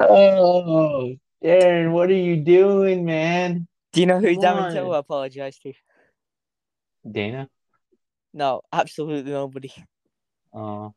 oh, 0.00 1.14
Darren, 1.44 1.92
what 1.92 2.08
are 2.10 2.14
you 2.14 2.36
doing, 2.36 3.04
man? 3.04 3.66
Do 3.92 4.00
you 4.00 4.06
know 4.06 4.20
who 4.20 4.34
Come 4.34 4.42
Darren 4.42 4.72
Till 4.72 4.92
on. 4.92 4.98
apologized 4.98 5.62
to? 5.62 5.72
Dana? 7.10 7.48
No, 8.32 8.62
absolutely 8.72 9.32
nobody. 9.32 9.72
Oh, 10.52 10.94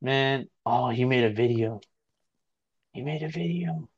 man. 0.00 0.48
Oh, 0.64 0.88
he 0.88 1.04
made 1.04 1.24
a 1.24 1.30
video. 1.30 1.80
He 2.92 3.02
made 3.02 3.22
a 3.22 3.28
video. 3.28 3.88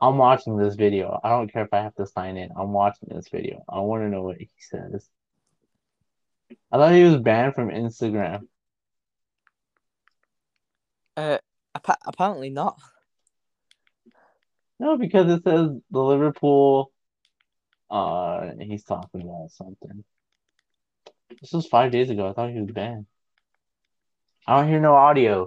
I'm 0.00 0.16
watching 0.16 0.56
this 0.56 0.74
video. 0.76 1.18
I 1.22 1.30
don't 1.30 1.52
care 1.52 1.64
if 1.64 1.72
I 1.72 1.78
have 1.78 1.94
to 1.96 2.06
sign 2.06 2.36
in. 2.36 2.50
I'm 2.56 2.72
watching 2.72 3.08
this 3.10 3.28
video. 3.28 3.64
I 3.68 3.80
want 3.80 4.02
to 4.04 4.08
know 4.08 4.22
what 4.22 4.36
he 4.36 4.48
says. 4.58 5.08
I 6.70 6.76
thought 6.76 6.92
he 6.92 7.02
was 7.02 7.16
banned 7.16 7.54
from 7.54 7.70
Instagram. 7.70 8.46
Uh, 11.16 11.38
appa- 11.74 11.98
apparently 12.06 12.50
not. 12.50 12.80
No, 14.78 14.96
because 14.96 15.30
it 15.30 15.42
says 15.42 15.70
the 15.90 16.00
Liverpool. 16.00 16.92
Uh, 17.90 18.50
he's 18.60 18.84
talking 18.84 19.22
about 19.22 19.50
something. 19.50 20.04
This 21.40 21.52
was 21.52 21.66
five 21.66 21.90
days 21.90 22.10
ago. 22.10 22.28
I 22.28 22.32
thought 22.32 22.50
he 22.50 22.60
was 22.60 22.70
banned. 22.70 23.06
I 24.46 24.60
don't 24.60 24.68
hear 24.68 24.80
no 24.80 24.94
audio. 24.94 25.46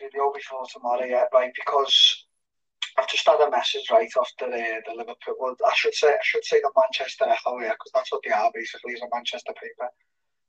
Video 0.00 0.32
before 0.32 0.64
tomorrow, 0.72 1.04
yeah, 1.04 1.24
right? 1.32 1.52
Because 1.54 2.26
I've 2.96 3.08
just 3.08 3.26
had 3.26 3.40
a 3.40 3.50
message 3.50 3.90
right 3.90 4.10
after 4.20 4.46
uh, 4.46 4.80
the 4.86 4.94
Liverpool. 4.96 5.34
Well, 5.38 5.56
I 5.66 5.74
should 5.74 5.94
say 5.94 6.08
I 6.08 6.22
should 6.22 6.44
say 6.44 6.60
the 6.60 6.70
Manchester 6.76 7.26
Echo, 7.28 7.60
yeah, 7.60 7.72
because 7.72 7.92
that's 7.94 8.12
what 8.12 8.22
they 8.24 8.32
are 8.32 8.50
basically. 8.54 8.92
Is 8.92 9.02
a 9.02 9.14
Manchester 9.14 9.52
paper. 9.54 9.88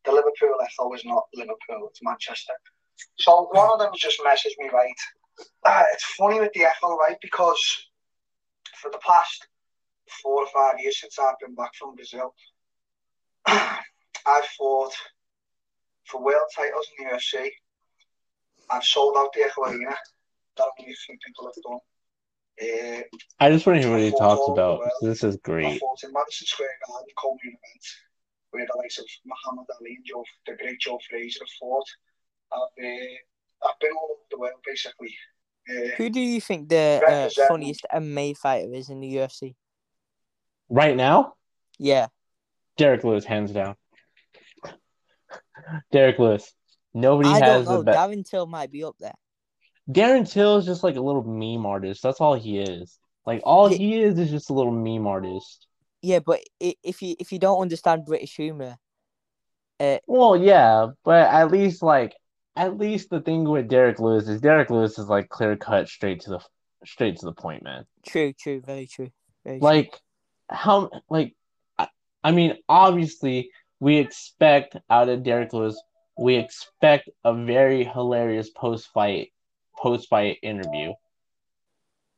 The 0.05 0.11
Liverpool 0.11 0.55
Echo 0.63 0.93
is 0.93 1.05
not 1.05 1.23
Liverpool; 1.35 1.89
it's 1.89 2.01
Manchester. 2.01 2.53
So 3.17 3.49
one 3.51 3.69
of 3.71 3.80
them 3.80 3.91
just 3.95 4.19
messaged 4.21 4.57
me 4.57 4.69
right. 4.73 4.99
Uh, 5.65 5.84
it's 5.93 6.03
funny 6.17 6.39
with 6.39 6.51
the 6.53 6.65
Echo, 6.65 6.97
right? 6.97 7.17
Because 7.21 7.61
for 8.81 8.91
the 8.91 8.99
past 8.99 9.47
four 10.21 10.43
or 10.43 10.47
five 10.53 10.80
years 10.80 10.99
since 10.99 11.19
I've 11.19 11.39
been 11.39 11.55
back 11.55 11.73
from 11.76 11.95
Brazil, 11.95 12.34
I've 13.47 14.45
fought 14.57 14.93
for 16.05 16.23
world 16.23 16.49
titles 16.55 16.88
in 16.97 17.05
the 17.05 17.13
UFC. 17.13 17.49
I've 18.72 18.84
sold 18.84 19.16
out 19.18 19.34
the 19.34 19.41
Echo 19.44 19.64
Arena. 19.64 19.96
That 20.58 20.68
only 20.80 20.91
a 20.91 20.96
few 20.96 21.18
people 21.26 21.46
have 21.46 21.64
done. 21.64 21.80
Uh, 22.62 23.02
I 23.40 23.50
just 23.50 23.66
want 23.66 23.78
to 23.78 23.88
hear 23.88 23.91
what 23.91 24.02
he 24.04 24.12
talks 24.12 24.22
all 24.22 24.52
over 24.52 24.56
the 24.56 24.62
about. 24.62 24.80
world. 24.80 24.91
This 25.02 25.24
is 25.24 25.36
I 25.36 25.40
great. 25.44 25.80
fought 25.80 26.04
in 26.04 26.12
Madison 26.12 26.46
Square 26.48 26.70
Garden, 26.88 27.08
co-main 27.18 27.40
event, 27.48 27.86
where 28.52 28.66
the 28.66 28.78
likes 28.78 29.00
of 29.00 29.06
Muhammad 29.26 29.66
Ali 29.80 29.96
and 29.96 30.06
Joe, 30.06 30.24
the 30.46 30.56
great 30.58 30.80
Joe 30.80 31.00
Frazier 31.10 31.46
fought. 31.60 31.86
I've, 32.52 32.84
uh, 32.84 33.68
I've 33.70 33.80
been 33.80 33.91
all 33.91 34.10
over 34.12 34.22
the 34.30 34.40
world, 34.40 34.60
basically. 34.66 35.16
Uh, 35.70 35.96
Who 35.98 36.10
do 36.10 36.20
you 36.20 36.41
think 36.41 36.68
the 36.68 37.02
uh, 37.40 37.46
funniest 37.48 37.86
MMA 37.94 38.36
fighter 38.36 38.74
is 38.74 38.90
in 38.90 39.00
the 39.00 39.16
UFC? 39.16 39.56
Right 40.68 40.96
now, 40.98 41.36
Yeah, 41.78 42.08
Derrick 42.78 43.04
Lewis, 43.04 43.24
hands 43.26 43.52
down. 43.52 43.76
Derrick 45.91 46.20
Lewis. 46.20 46.52
Nobody 46.94 47.30
I 47.30 47.40
has 47.40 47.66
don't 47.66 47.66
know. 47.66 47.78
the 47.80 47.84
best. 47.86 47.98
Darren 47.98 48.30
Till 48.30 48.45
might 48.48 48.72
be 48.72 48.84
up 48.84 48.95
there. 48.99 49.14
Darren 49.90 50.30
Till 50.30 50.57
is 50.57 50.66
just 50.66 50.84
like 50.84 50.95
a 50.95 51.02
little 51.02 51.24
meme 51.24 51.66
artist. 51.66 52.03
That's 52.03 52.22
all 52.22 52.36
he 52.36 52.60
is. 52.60 52.98
Like 53.26 53.41
all 53.44 53.70
Yeah. 53.72 53.78
he 53.78 54.02
is 54.02 54.18
is 54.20 54.30
just 54.32 54.49
a 54.49 54.53
little 54.53 54.72
meme 54.72 55.07
artist. 55.07 55.68
Yeah, 56.02 56.20
but 56.20 56.40
if 56.60 57.02
you 57.02 57.16
if 57.20 57.32
you 57.32 57.40
don't 57.40 57.61
understand 57.61 58.06
British 58.06 58.36
humor, 58.36 58.78
uh, 59.80 59.98
Well, 60.07 60.38
yeah, 60.38 60.88
but 61.03 61.28
at 61.28 61.52
least 61.52 61.84
like 61.84 62.16
at 62.56 62.78
least 62.78 63.10
the 63.10 63.22
thing 63.22 63.44
with 63.48 63.68
Derrick 63.68 63.99
Lewis 63.99 64.28
is 64.28 64.41
Derrick 64.41 64.70
Lewis 64.70 64.98
is 64.98 65.07
like 65.07 65.30
clear 65.30 65.56
cut, 65.57 65.88
straight 65.90 66.22
to 66.22 66.30
the 66.32 66.40
straight 66.86 67.18
to 67.18 67.26
the 67.26 67.34
point, 67.34 67.64
man. 67.64 67.86
true, 68.06 68.34
true, 68.34 68.61
very 68.66 68.88
true. 68.88 69.10
Very 69.45 69.60
true. 69.60 69.66
Like 69.68 69.99
how 70.49 70.90
like 71.10 71.36
I, 71.78 71.88
I 72.24 72.32
mean, 72.32 72.56
obviously 72.70 73.52
we 73.80 73.98
expect 73.98 74.76
out 74.90 75.10
of 75.10 75.24
Derrick 75.24 75.53
Lewis, 75.53 75.82
we 76.20 76.36
expect 76.36 77.10
a 77.24 77.34
very 77.34 77.86
hilarious 77.86 78.50
post 78.50 78.90
fight 78.94 79.32
post 79.78 80.10
fight 80.10 80.38
interview. 80.44 80.94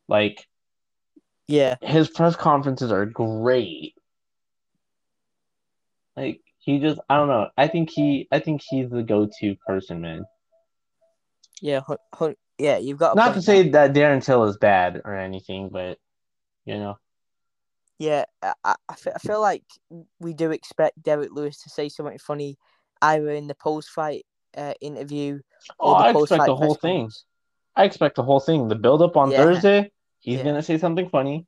Like 0.07 0.47
yeah, 1.47 1.75
his 1.81 2.09
press 2.09 2.35
conferences 2.35 2.91
are 2.91 3.05
great. 3.05 3.93
Like 6.17 6.41
he 6.57 6.79
just 6.79 6.99
I 7.09 7.17
don't 7.17 7.27
know. 7.27 7.49
I 7.55 7.67
think 7.67 7.91
he 7.91 8.27
I 8.31 8.39
think 8.39 8.61
he's 8.67 8.89
the 8.89 9.03
go-to 9.03 9.55
person, 9.67 10.01
man. 10.01 10.25
yeah, 11.61 11.81
hun- 11.81 11.97
hun- 12.13 12.35
yeah. 12.57 12.77
You've 12.77 12.97
got 12.97 13.15
Not 13.15 13.35
to 13.35 13.41
say 13.41 13.69
that 13.69 13.93
Darren 13.93 14.23
Till 14.23 14.45
is 14.45 14.57
bad 14.57 15.01
or 15.05 15.15
anything, 15.15 15.69
but 15.69 15.99
you 16.65 16.77
know. 16.77 16.97
Yeah, 17.99 18.25
I, 18.41 18.53
I, 18.63 18.75
I 18.89 18.95
fe- 18.95 19.11
I 19.13 19.19
feel 19.19 19.41
like 19.41 19.63
we 20.19 20.33
do 20.33 20.49
expect 20.49 21.03
Derrick 21.03 21.29
Lewis 21.31 21.61
to 21.61 21.69
say 21.69 21.87
something 21.87 22.17
funny 22.17 22.57
either 23.01 23.29
in 23.31 23.47
the 23.47 23.55
post 23.55 23.89
fight 23.89 24.25
uh, 24.57 24.73
interview 24.81 25.39
Oh, 25.79 25.91
or 25.93 25.97
the 25.97 26.03
I 26.05 26.09
expect 26.09 26.45
the 26.45 26.55
whole 26.55 26.75
thing. 26.75 26.99
conference. 27.01 27.25
I 27.75 27.83
expect 27.85 28.15
the 28.15 28.23
whole 28.23 28.39
thing. 28.39 28.67
The 28.67 28.75
build 28.75 29.01
up 29.01 29.15
on 29.17 29.31
Yeah. 29.31 29.37
Thursday, 29.37 29.91
he's 30.19 30.37
Yeah. 30.39 30.43
gonna 30.43 30.61
say 30.63 30.77
something 30.77 31.09
funny. 31.09 31.45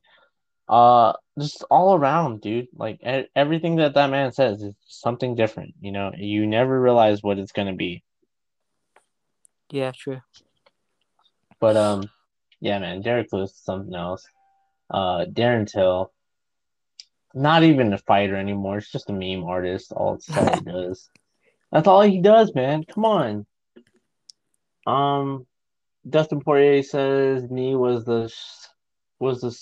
Uh, 0.68 1.12
just 1.38 1.64
all 1.70 1.94
around, 1.94 2.40
dude. 2.40 2.68
Like 2.74 3.00
e- 3.06 3.28
everything 3.36 3.76
that 3.76 3.94
that 3.94 4.10
man 4.10 4.32
says 4.32 4.62
is 4.62 4.74
something 4.86 5.34
different. 5.34 5.74
You 5.80 5.92
know, 5.92 6.12
you 6.16 6.46
never 6.46 6.80
realize 6.80 7.22
what 7.22 7.38
it's 7.38 7.52
gonna 7.52 7.74
be. 7.74 8.02
Yeah, 9.70 9.92
true. 9.94 10.20
But 11.60 11.76
um, 11.76 12.10
yeah, 12.60 12.78
man, 12.78 13.02
Derrick 13.02 13.28
Lewis 13.32 13.52
is 13.52 13.58
something 13.58 13.94
else. 13.94 14.26
Uh, 14.90 15.24
Darren 15.26 15.70
Till, 15.70 16.12
not 17.34 17.62
even 17.62 17.92
a 17.92 17.98
fighter 17.98 18.36
anymore. 18.36 18.78
It's 18.78 18.90
just 18.90 19.10
a 19.10 19.12
meme 19.12 19.44
artist. 19.44 19.92
All 19.92 20.18
he 20.26 20.60
does. 20.64 21.10
That's 21.72 21.88
all 21.88 22.02
he 22.02 22.20
does, 22.20 22.54
man. 22.54 22.84
Come 22.84 23.04
on. 23.04 23.46
Um, 24.86 25.46
Dustin 26.08 26.40
Poirier 26.40 26.82
says 26.82 27.50
knee 27.50 27.74
was 27.74 28.04
the 28.04 28.32
was 29.18 29.40
the 29.40 29.58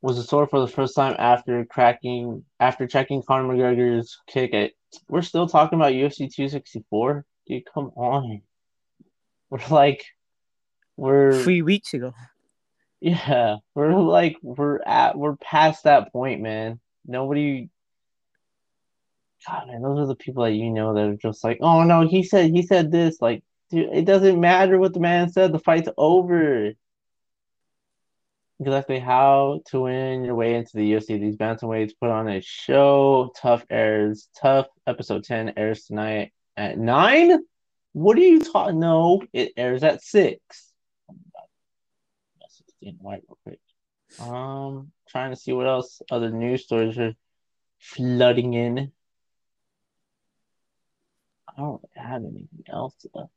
was 0.00 0.16
the 0.16 0.22
sore 0.22 0.46
for 0.46 0.60
the 0.60 0.68
first 0.68 0.94
time 0.94 1.16
after 1.18 1.64
cracking 1.64 2.44
after 2.60 2.86
checking 2.86 3.22
Conor 3.22 3.52
McGregor's 3.52 4.18
kick. 4.26 4.54
At 4.54 4.72
we're 5.08 5.22
still 5.22 5.48
talking 5.48 5.78
about 5.78 5.92
UFC 5.92 6.32
264, 6.32 7.24
dude. 7.46 7.64
Come 7.72 7.90
on. 7.96 8.42
We're 9.50 9.66
like 9.70 10.04
we're 10.96 11.42
three 11.42 11.62
weeks 11.62 11.94
ago. 11.94 12.14
yeah, 13.00 13.56
we're 13.74 13.94
like 13.94 14.36
we're 14.42 14.80
at 14.82 15.18
we're 15.18 15.36
past 15.36 15.84
that 15.84 16.12
point, 16.12 16.40
man. 16.40 16.80
Nobody 17.06 17.70
God, 19.46 19.68
man, 19.68 19.82
those 19.82 20.00
are 20.00 20.06
the 20.06 20.16
people 20.16 20.44
that 20.44 20.52
you 20.52 20.70
know 20.70 20.94
that 20.94 21.04
are 21.04 21.16
just 21.16 21.44
like, 21.44 21.58
oh 21.60 21.84
no, 21.84 22.06
he 22.06 22.22
said 22.22 22.50
he 22.50 22.62
said 22.62 22.90
this. 22.90 23.20
Like, 23.20 23.42
dude, 23.70 23.90
it 23.92 24.04
doesn't 24.04 24.40
matter 24.40 24.78
what 24.78 24.94
the 24.94 25.00
man 25.00 25.30
said. 25.30 25.52
The 25.52 25.58
fight's 25.58 25.88
over. 25.96 26.72
Exactly 28.60 28.98
how 28.98 29.60
to 29.66 29.82
win 29.82 30.24
your 30.24 30.34
way 30.34 30.54
into 30.54 30.72
the 30.74 30.92
UFC. 30.92 31.20
These 31.20 31.36
bantamweights 31.36 31.92
put 32.00 32.10
on 32.10 32.28
a 32.28 32.40
show. 32.40 33.32
TUF 33.40 33.64
airs. 33.70 34.28
TUF 34.40 34.66
episode 34.86 35.24
ten 35.24 35.52
airs 35.56 35.84
tonight 35.84 36.32
at 36.56 36.76
nine. 36.76 37.38
What 37.92 38.18
are 38.18 38.22
you 38.22 38.40
talking? 38.40 38.80
No, 38.80 39.22
it 39.32 39.52
airs 39.56 39.84
at 39.84 40.02
six. 40.02 40.72
Oh 41.08 41.14
white 43.00 43.22
real 43.28 43.38
quick. 43.44 43.60
Um, 44.20 44.92
trying 45.08 45.30
to 45.30 45.36
see 45.36 45.52
what 45.52 45.66
else 45.66 46.00
other 46.10 46.30
news 46.30 46.64
stories 46.64 46.98
are 46.98 47.14
flooding 47.78 48.54
in. 48.54 48.92
I 51.58 51.60
don't 51.60 51.84
have 51.96 52.22
anything 52.22 52.64
else. 52.68 52.94
Left. 53.12 53.30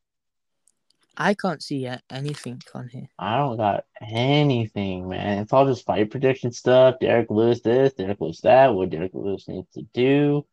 I 1.18 1.34
can't 1.34 1.62
see 1.62 1.78
yet 1.78 2.04
anything 2.10 2.62
on 2.74 2.88
here. 2.88 3.10
I 3.18 3.38
don't 3.38 3.58
got 3.58 3.86
anything, 4.00 5.10
man. 5.10 5.40
It's 5.40 5.52
all 5.52 5.66
just 5.66 5.86
fight 5.86 6.12
prediction 6.12 6.52
stuff. 6.52 7.00
Derrick 7.02 7.30
Lewis 7.30 7.62
this, 7.62 7.94
Derrick 7.94 8.22
Lewis 8.22 8.42
that, 8.42 8.74
what 8.74 8.92
Derrick 8.92 9.12
Lewis 9.14 9.48
needs 9.48 9.70
to 9.74 9.82
do. 9.94 10.46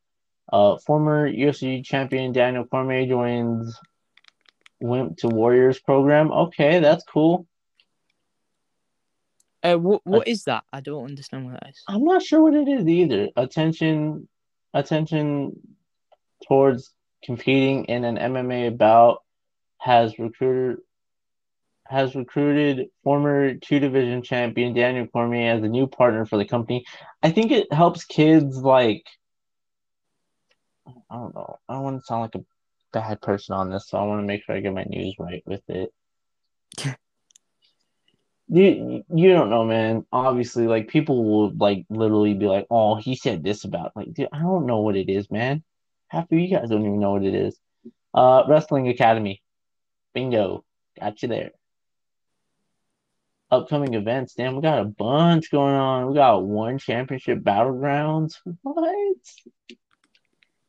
Uh, 0.50 0.78
former 0.78 1.30
UFC 1.30 1.84
champion 1.84 2.32
Daniel 2.32 2.64
Cormier 2.64 3.06
joins 3.06 3.78
Wimp 4.80 5.18
to 5.18 5.28
Warriors 5.28 5.78
program. 5.78 6.32
Okay, 6.32 6.80
that's 6.80 7.04
cool. 7.04 7.46
Uh, 9.62 9.76
what 9.76 10.00
what 10.04 10.20
uh, 10.20 10.30
is 10.30 10.44
that? 10.44 10.64
I 10.72 10.80
don't 10.80 11.04
understand 11.04 11.44
what 11.44 11.60
that 11.60 11.70
is. 11.70 11.82
I'm 11.86 12.04
not 12.04 12.22
sure 12.22 12.42
what 12.42 12.54
it 12.54 12.68
is 12.68 12.86
either. 12.86 13.28
Attention, 13.36 14.26
attention 14.72 15.60
towards 16.46 16.94
competing 17.22 17.84
in 17.86 18.04
an 18.04 18.16
MMA 18.16 18.76
bout 18.76 19.22
has 19.78 20.18
recruited 20.18 20.78
has 21.86 22.14
recruited 22.14 22.88
former 23.02 23.54
two 23.54 23.80
division 23.80 24.22
champion 24.22 24.74
Daniel 24.74 25.06
Cormier 25.06 25.54
as 25.54 25.62
a 25.62 25.68
new 25.68 25.86
partner 25.86 26.26
for 26.26 26.36
the 26.36 26.44
company. 26.44 26.84
I 27.22 27.30
think 27.30 27.50
it 27.50 27.72
helps 27.72 28.04
kids 28.04 28.58
like 28.58 29.06
I 31.10 31.16
don't 31.16 31.34
know. 31.34 31.58
I 31.68 31.74
don't 31.74 31.82
want 31.82 32.00
to 32.00 32.06
sound 32.06 32.22
like 32.22 32.34
a 32.34 32.44
bad 32.92 33.20
person 33.20 33.54
on 33.54 33.70
this, 33.70 33.88
so 33.88 33.98
I 33.98 34.04
want 34.04 34.22
to 34.22 34.26
make 34.26 34.44
sure 34.44 34.54
I 34.54 34.60
get 34.60 34.74
my 34.74 34.84
news 34.84 35.14
right 35.18 35.42
with 35.46 35.62
it. 35.68 35.92
you 38.48 39.04
you 39.14 39.32
don't 39.32 39.50
know, 39.50 39.64
man. 39.64 40.06
Obviously, 40.12 40.66
like 40.66 40.88
people 40.88 41.24
will 41.24 41.52
like 41.56 41.84
literally 41.90 42.34
be 42.34 42.46
like, 42.46 42.66
"Oh, 42.70 42.96
he 42.96 43.16
said 43.16 43.42
this 43.42 43.64
about." 43.64 43.92
Like, 43.96 44.12
dude, 44.12 44.28
I 44.32 44.40
don't 44.40 44.66
know 44.66 44.80
what 44.80 44.96
it 44.96 45.08
is, 45.08 45.30
man. 45.30 45.62
Half 46.08 46.32
of 46.32 46.38
you 46.38 46.48
guys 46.48 46.70
don't 46.70 46.82
even 46.82 47.00
know 47.00 47.12
what 47.12 47.24
it 47.24 47.34
is. 47.34 47.58
Uh, 48.14 48.44
Wrestling 48.48 48.88
Academy. 48.88 49.42
Bingo. 50.14 50.64
Got 50.98 51.22
you 51.22 51.28
there. 51.28 51.50
Upcoming 53.50 53.94
events. 53.94 54.34
Damn, 54.34 54.56
we 54.56 54.62
got 54.62 54.80
a 54.80 54.84
bunch 54.84 55.50
going 55.50 55.74
on. 55.74 56.08
We 56.08 56.14
got 56.14 56.44
one 56.44 56.78
championship 56.78 57.40
battlegrounds. 57.40 58.34
What? 58.62 59.16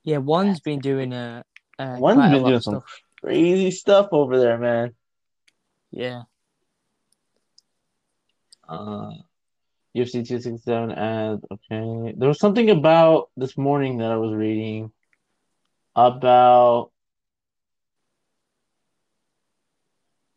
Yeah, 0.04 0.18
one's 0.18 0.60
been 0.60 0.80
doing 0.80 1.14
a. 1.14 1.44
Uh, 1.78 1.96
one's 2.00 2.32
been 2.32 2.44
doing 2.44 2.62
some 2.62 2.76
stuff. 2.76 3.02
crazy 3.22 3.72
stuff 3.72 4.10
over 4.12 4.40
there, 4.40 4.58
man. 4.58 4.94
Yeah. 5.92 6.24
Uh, 8.68 9.12
UFC 9.96 10.26
267 10.26 10.92
ads. 10.92 11.44
Okay. 11.52 12.14
There 12.18 12.28
was 12.28 12.40
something 12.40 12.70
about 12.70 13.30
this 13.36 13.58
morning 13.58 13.98
that 13.98 14.12
I 14.12 14.18
was 14.18 14.34
reading 14.34 14.92
about 16.08 16.92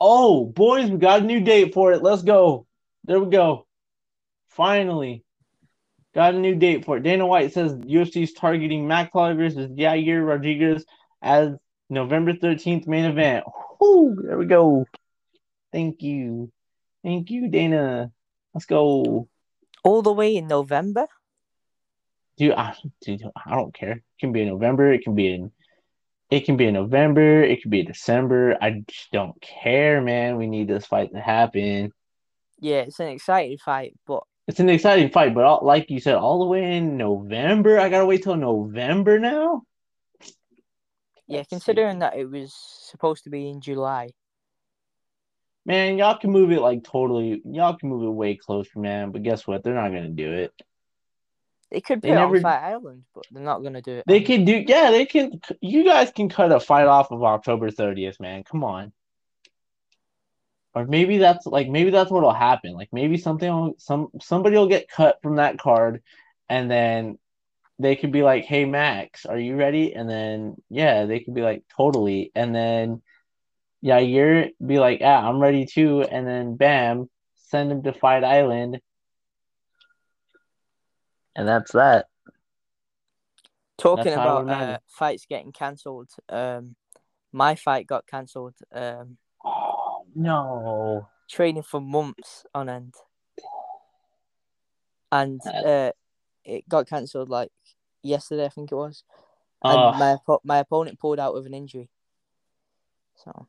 Oh, 0.05 0.47
boys, 0.47 0.90
we 0.90 0.98
got 0.98 1.20
a 1.20 1.24
new 1.24 1.40
date 1.43 1.74
for 1.74 1.93
it. 1.93 2.02
Let's 2.02 2.22
go. 2.22 2.66
There 3.05 3.20
we 3.20 3.30
go. 3.30 3.68
Finally. 4.48 5.22
Got 6.12 6.34
a 6.34 6.39
new 6.40 6.56
date 6.56 6.84
for 6.84 6.97
it. 6.97 7.05
Dana 7.05 7.24
White 7.24 7.52
says 7.52 7.72
UFC 7.74 8.24
is 8.24 8.32
targeting 8.32 8.89
Max 8.89 9.10
Holloway 9.12 9.36
versus 9.36 9.70
Yair 9.70 10.26
Rodriguez 10.26 10.84
as 11.22 11.51
November 11.89 12.32
13th 12.32 12.89
main 12.89 13.05
event. 13.05 13.44
Whoo, 13.80 14.16
there 14.20 14.36
we 14.36 14.47
go. 14.47 14.86
Thank 15.70 16.02
you. 16.02 16.51
Thank 17.05 17.30
you, 17.30 17.48
Dana. 17.48 18.10
Let's 18.52 18.66
go. 18.66 19.28
All 19.84 20.02
the 20.02 20.12
way 20.12 20.34
in 20.34 20.48
November? 20.48 21.06
Dude, 22.37 22.53
I, 22.53 22.75
dude, 23.03 23.23
I 23.47 23.55
don't 23.55 23.75
care. 23.75 23.93
It 23.93 24.03
can 24.19 24.33
be 24.33 24.43
in 24.43 24.49
November. 24.49 24.93
It 24.93 25.05
can 25.05 25.15
be 25.15 25.33
in 25.33 25.53
it 26.33 26.47
can 26.47 26.57
be 26.57 26.65
in 26.65 26.73
November, 26.73 27.43
it 27.43 27.61
can 27.61 27.71
be 27.71 27.83
December. 27.83 28.57
I 28.59 28.83
just 28.89 29.13
don't 29.13 29.39
care, 29.43 30.01
man. 30.01 30.39
We 30.39 30.47
need 30.47 30.67
this 30.67 30.87
fight 30.87 31.13
to 31.13 31.21
happen. 31.21 31.93
Yeah, 32.59 32.81
it's 32.81 33.01
an 33.01 33.09
exciting 33.09 33.59
fight, 33.59 33.95
but 34.07 34.23
it's 34.49 34.59
an 34.59 34.71
exciting 34.71 35.11
fight, 35.11 35.35
but 35.35 35.45
all, 35.45 35.61
like 35.63 35.91
you 35.91 36.01
said, 36.01 36.15
all 36.15 36.39
the 36.39 36.47
way 36.47 36.79
in 36.79 36.97
November. 36.97 37.79
I 37.79 37.91
gotta 37.91 38.07
wait 38.07 38.23
till 38.23 38.37
November 38.37 39.19
now. 39.19 39.65
Yeah, 41.27 41.41
Let's 41.41 41.51
considering 41.51 41.97
see. 41.97 42.01
that 42.01 42.17
it 42.17 42.31
was 42.31 42.55
supposed 42.91 43.25
to 43.25 43.31
be 43.31 43.51
in 43.51 43.61
July. 43.61 44.09
Man, 45.67 45.99
y'all 45.99 46.17
can 46.17 46.31
move 46.31 46.51
it 46.51 46.63
like 46.63 46.83
totally. 46.83 47.43
Y'all 47.45 47.77
can 47.77 47.91
move 47.91 48.05
it 48.05 48.11
way 48.11 48.37
closer, 48.37 48.79
man. 48.79 49.11
But 49.11 49.23
guess 49.23 49.47
what? 49.47 49.63
They're 49.63 49.75
not 49.75 49.89
gonna 49.89 50.09
do 50.09 50.33
it. 50.33 50.53
They 51.73 51.81
could 51.81 52.03
put 52.03 52.09
they 52.09 52.15
never, 52.15 52.36
on 52.36 52.43
Fight 52.43 52.62
Island, 52.62 53.05
but 53.15 53.24
they're 53.31 53.43
not 53.43 53.62
gonna 53.62 53.81
do 53.81 53.93
it. 53.93 54.05
They 54.07 54.20
can 54.20 54.44
do, 54.44 54.62
yeah. 54.66 54.90
They 54.90 55.07
can. 55.07 55.40
You 55.62 55.85
guys 55.85 56.11
can 56.11 56.28
cut 56.28 56.53
a 56.53 56.61
fight 56.61 56.86
off 56.86 57.11
of 57.11 57.23
October 57.23 57.70
thirtieth, 57.70 58.20
man. 58.20 58.44
Come 58.44 58.62
on. 58.62 58.93
Or 60.74 60.85
maybe 60.85 61.16
that's 61.16 61.47
like 61.47 61.69
maybe 61.69 61.90
that's 61.90 62.11
what'll 62.11 62.35
happen. 62.35 62.74
Like 62.74 62.90
maybe 62.93 63.16
something 63.16 63.51
will, 63.51 63.74
some 63.78 64.09
somebody 64.20 64.57
will 64.57 64.69
get 64.69 64.89
cut 64.89 65.19
from 65.23 65.36
that 65.36 65.59
card, 65.59 66.03
and 66.51 66.70
then 66.70 67.19
they 67.78 67.97
could 67.97 68.12
be 68.12 68.23
like, 68.23 68.44
"Hey 68.44 68.66
Max, 68.66 69.24
are 69.24 69.39
you 69.39 69.57
ready?" 69.57 69.94
And 69.94 70.09
then 70.11 70.57
yeah, 70.69 71.07
they 71.07 71.20
could 71.20 71.35
be 71.35 71.43
like, 71.43 71.65
"Totally." 71.74 72.32
And 72.35 72.55
then 72.55 73.01
yeah, 73.81 73.99
you're 73.99 74.49
be 74.65 74.78
like, 74.78 75.01
"Yeah, 75.01 75.19
I'm 75.19 75.40
ready 75.40 75.65
too." 75.65 76.03
And 76.03 76.27
then 76.27 76.57
bam, 76.57 77.09
send 77.49 77.73
him 77.73 77.82
to 77.85 77.94
Fight 77.94 78.24
Island 78.24 78.81
and 81.35 81.47
that's 81.47 81.73
that. 81.73 82.07
Talking 83.79 84.05
that's 84.05 84.17
about 84.17 84.49
uh, 84.49 84.79
fights 84.87 85.27
getting 85.29 85.53
cancelled, 85.53 86.11
um, 86.29 86.77
my 87.33 87.55
fight 87.55 87.87
got 87.87 88.07
cancelled. 88.07 88.55
Um, 88.73 89.17
oh 89.45 90.05
no! 90.15 91.09
Training 91.29 91.63
for 91.63 91.81
months 91.81 92.45
on 92.55 92.69
end, 92.69 92.95
and 95.11 95.41
uh, 95.47 95.93
it 96.45 96.69
got 96.69 96.89
cancelled 96.89 97.29
like 97.29 97.51
yesterday, 98.03 98.45
I 98.45 98.51
think 98.51 98.71
it 98.71 98.77
was. 98.77 99.05
And 99.65 99.79
uh, 99.79 99.93
my 99.93 100.37
my 100.45 100.59
opponent 100.59 100.99
pulled 100.99 101.21
out 101.21 101.35
with 101.35 101.47
an 101.47 101.55
injury. 101.55 101.89
So. 103.17 103.47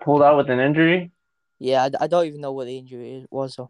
Pulled 0.00 0.22
out 0.22 0.36
with 0.36 0.50
an 0.50 0.60
injury. 0.60 1.10
Yeah, 1.58 1.84
I, 1.84 2.04
I 2.04 2.06
don't 2.06 2.26
even 2.26 2.40
know 2.40 2.52
what 2.52 2.66
the 2.66 2.78
injury 2.78 3.26
was. 3.30 3.54
So. 3.54 3.68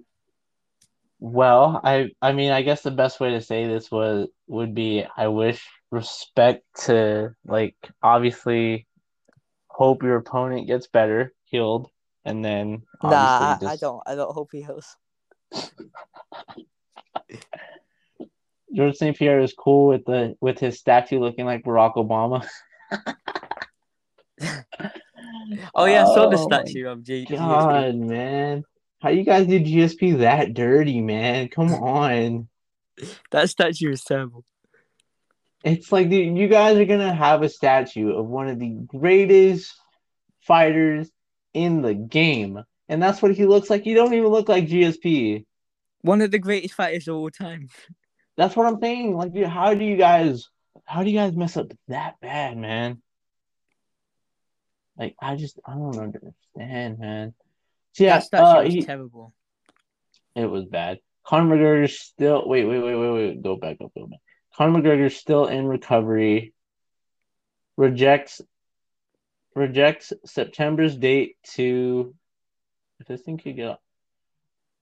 Well, 1.19 1.81
I 1.83 2.11
I 2.21 2.33
mean, 2.33 2.53
I 2.53 2.63
guess 2.63 2.83
the 2.83 2.91
best 2.91 3.21
way 3.21 3.31
to 3.31 3.41
say 3.41 3.67
this 3.67 3.91
was 3.91 4.29
would 4.47 4.75
be 4.75 5.05
I 5.17 5.29
wish 5.29 5.67
respect 5.91 6.65
to 6.85 7.35
like 7.47 7.77
obviously 8.03 8.87
hope 9.69 10.03
your 10.03 10.17
opponent 10.17 10.67
gets 10.67 10.89
better, 10.89 11.33
healed, 11.45 11.91
and 12.25 12.45
then 12.45 12.83
Nah, 13.03 13.11
I, 13.11 13.59
just... 13.61 13.73
I 13.73 13.77
don't 13.77 14.03
I 14.07 14.15
don't 14.15 14.33
hope 14.33 14.51
he 14.53 14.63
heals. 14.63 14.97
George 18.75 18.97
St. 18.97 19.17
Pierre 19.17 19.41
is 19.41 19.55
cool 19.55 19.89
with 19.89 20.05
the 20.05 20.37
with 20.41 20.59
his 20.59 20.79
statue 20.79 21.19
looking 21.19 21.47
like 21.47 21.65
Barack 21.65 21.95
Obama. 21.95 22.47
oh 25.75 25.87
yeah, 25.87 26.03
I 26.03 26.15
saw 26.15 26.25
oh 26.27 26.31
the 26.31 26.37
oh 26.39 26.47
statue 26.47 26.87
of 26.87 27.03
G. 27.03 27.25
God, 27.25 27.95
man. 27.95 28.65
How 29.07 29.13
you 29.13 29.23
guys 29.23 29.47
did 29.47 29.67
GSP 29.67 30.19
that 30.19 30.53
dirty, 30.53 31.01
man? 31.01 31.47
Come 31.47 31.73
on. 31.75 32.49
that 33.31 33.49
statue 33.49 33.93
is 33.93 34.03
terrible. 34.03 34.45
It's 35.63 35.93
like 35.93 36.11
dude, 36.11 36.37
you 36.37 36.49
guys 36.49 36.77
are 36.77 36.85
gonna 36.87 37.15
have 37.15 37.43
a 37.43 37.49
statue 37.49 38.13
of 38.13 38.27
one 38.27 38.49
of 38.49 38.59
the 38.59 38.71
greatest 38.71 39.73
fighters 40.41 41.09
in 41.55 41.83
the 41.83 41.95
game, 41.95 42.65
and 42.89 43.01
that's 43.01 43.23
what 43.23 43.33
he 43.33 43.47
looks 43.47 43.71
like. 43.71 43.87
You 43.87 43.95
don't 43.95 44.13
even 44.13 44.27
look 44.27 44.49
like 44.49 44.67
GSP. 44.67 45.45
One 46.01 46.21
of 46.21 46.33
the 46.33 46.41
greatest 46.41 46.75
fighters 46.75 47.07
of 47.07 47.15
all 47.15 47.31
time. 47.31 47.69
That's 48.37 48.57
what 48.57 48.67
I'm 48.67 48.81
saying. 48.81 49.17
Like, 49.17 49.33
dude, 49.33 49.47
how 49.47 49.73
do 49.75 49.85
you 49.85 49.97
guys, 49.97 50.49
how 50.85 51.05
do 51.05 51.11
you 51.11 51.17
guys 51.17 51.37
mess 51.37 51.57
up 51.57 51.71
that 51.87 52.19
bad, 52.21 52.59
man? 52.59 53.01
Like 54.99 55.15
I 55.21 55.37
just 55.37 55.61
I 55.65 55.75
don't 55.75 55.97
understand, 55.97 56.99
man. 56.99 57.35
So, 57.97 58.05
yeah, 58.05 58.21
that 58.31 58.41
uh, 58.43 58.63
was 58.63 58.75
he- 58.75 58.83
terrible. 58.83 59.33
it 60.35 60.45
was 60.45 60.67
bad. 60.67 60.99
Conor 61.25 61.57
McGregor's 61.57 61.99
still 61.99 62.47
wait, 62.47 62.67
wait, 62.67 62.81
wait, 62.81 62.95
wait, 62.95 63.11
wait. 63.11 63.43
Go 63.43 63.57
back 63.57 63.79
up, 63.83 63.91
go 63.97 64.07
back. 64.07 64.19
Conor 64.55 64.83
McGregor's 64.83 65.17
still 65.17 65.47
in 65.47 65.67
recovery. 65.67 66.53
Rejects 67.79 68.43
rejects 69.55 70.13
September's 70.27 70.95
date 70.95 71.37
to 71.55 72.15
if 73.01 73.07
this 73.07 73.23
thing 73.23 73.39
could 73.39 73.57
get 73.57 73.79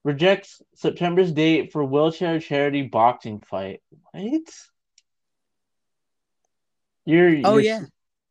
rejects 0.02 0.60
September's 0.74 1.30
date 1.30 1.70
for 1.70 1.84
wheelchair 1.84 2.40
charity 2.40 2.82
boxing 2.82 3.38
fight. 3.38 3.80
What? 4.10 4.42
You're 7.04 7.28
Oh, 7.44 7.58
you're, 7.58 7.60
yeah. 7.60 7.80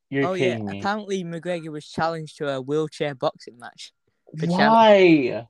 You're 0.10 0.28
oh 0.28 0.34
yeah, 0.34 0.58
me. 0.58 0.80
apparently 0.80 1.24
McGregor 1.24 1.72
was 1.72 1.88
challenged 1.88 2.38
to 2.40 2.50
a 2.50 2.60
wheelchair 2.60 3.16
boxing 3.16 3.58
match. 3.58 3.94
Why? 4.40 5.48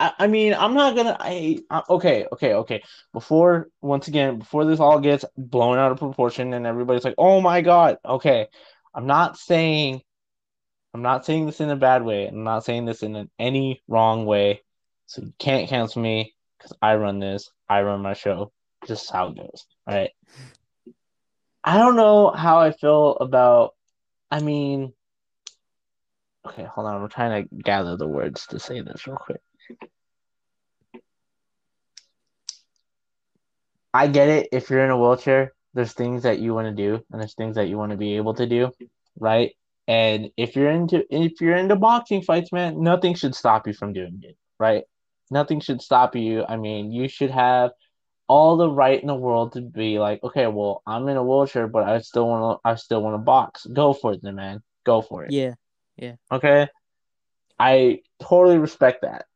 I, 0.00 0.12
I 0.18 0.26
mean, 0.26 0.54
I'm 0.54 0.74
not 0.74 0.96
gonna. 0.96 1.16
I, 1.18 1.58
I 1.70 1.82
okay, 1.88 2.26
okay, 2.32 2.54
okay. 2.54 2.82
Before 3.12 3.68
once 3.80 4.08
again, 4.08 4.38
before 4.38 4.64
this 4.64 4.80
all 4.80 5.00
gets 5.00 5.24
blown 5.36 5.78
out 5.78 5.92
of 5.92 5.98
proportion 5.98 6.52
and 6.52 6.66
everybody's 6.66 7.04
like, 7.04 7.14
"Oh 7.18 7.40
my 7.40 7.60
god," 7.60 7.98
okay. 8.04 8.48
I'm 8.94 9.06
not 9.06 9.36
saying, 9.36 10.02
I'm 10.92 11.02
not 11.02 11.24
saying 11.24 11.46
this 11.46 11.60
in 11.60 11.70
a 11.70 11.76
bad 11.76 12.04
way. 12.04 12.26
I'm 12.26 12.44
not 12.44 12.64
saying 12.64 12.84
this 12.84 13.02
in 13.02 13.16
an, 13.16 13.30
any 13.38 13.82
wrong 13.88 14.26
way. 14.26 14.62
So 15.06 15.22
you 15.22 15.32
can't 15.38 15.68
cancel 15.68 16.02
me 16.02 16.34
because 16.58 16.76
I 16.80 16.96
run 16.96 17.18
this. 17.18 17.50
I 17.68 17.82
run 17.82 18.02
my 18.02 18.14
show. 18.14 18.52
Just 18.86 19.10
how 19.10 19.28
it 19.28 19.36
goes. 19.36 19.66
Right. 19.86 20.10
I 21.64 21.78
don't 21.78 21.96
know 21.96 22.30
how 22.30 22.60
I 22.60 22.72
feel 22.72 23.16
about. 23.16 23.74
I 24.30 24.40
mean, 24.40 24.92
okay, 26.46 26.64
hold 26.64 26.86
on. 26.86 27.02
I'm 27.02 27.08
trying 27.08 27.44
to 27.44 27.54
gather 27.62 27.96
the 27.96 28.06
words 28.06 28.46
to 28.48 28.58
say 28.58 28.80
this 28.80 29.06
real 29.06 29.16
quick. 29.16 29.40
I 33.92 34.08
get 34.08 34.28
it. 34.28 34.48
If 34.52 34.70
you're 34.70 34.84
in 34.84 34.90
a 34.90 34.98
wheelchair, 34.98 35.52
there's 35.72 35.92
things 35.92 36.24
that 36.24 36.40
you 36.40 36.54
want 36.54 36.66
to 36.66 36.74
do, 36.74 37.04
and 37.10 37.20
there's 37.20 37.34
things 37.34 37.56
that 37.56 37.68
you 37.68 37.78
want 37.78 37.92
to 37.92 37.98
be 37.98 38.16
able 38.16 38.34
to 38.34 38.46
do, 38.46 38.72
right? 39.18 39.52
And 39.86 40.30
if 40.36 40.56
you're 40.56 40.70
into 40.70 41.04
if 41.10 41.40
you're 41.40 41.56
into 41.56 41.76
boxing 41.76 42.22
fights, 42.22 42.52
man, 42.52 42.82
nothing 42.82 43.14
should 43.14 43.34
stop 43.34 43.66
you 43.66 43.72
from 43.72 43.92
doing 43.92 44.20
it, 44.22 44.36
right? 44.58 44.84
Nothing 45.30 45.60
should 45.60 45.82
stop 45.82 46.16
you. 46.16 46.44
I 46.48 46.56
mean, 46.56 46.92
you 46.92 47.08
should 47.08 47.30
have 47.30 47.72
all 48.26 48.56
the 48.56 48.70
right 48.70 49.00
in 49.00 49.06
the 49.06 49.14
world 49.14 49.52
to 49.52 49.60
be 49.60 49.98
like, 49.98 50.22
okay, 50.22 50.46
well, 50.46 50.82
I'm 50.86 51.08
in 51.08 51.16
a 51.16 51.22
wheelchair, 51.22 51.68
but 51.68 51.84
I 51.84 52.00
still 52.00 52.28
want 52.28 52.60
to, 52.64 52.68
I 52.68 52.74
still 52.76 53.02
want 53.02 53.14
to 53.14 53.18
box. 53.18 53.66
Go 53.66 53.92
for 53.92 54.14
it, 54.14 54.22
then, 54.22 54.36
man. 54.36 54.62
Go 54.84 55.02
for 55.02 55.24
it. 55.24 55.32
Yeah, 55.32 55.54
Okay. 56.30 56.68
I 57.58 58.00
totally 58.20 58.58
respect 58.58 59.02
that. 59.02 59.26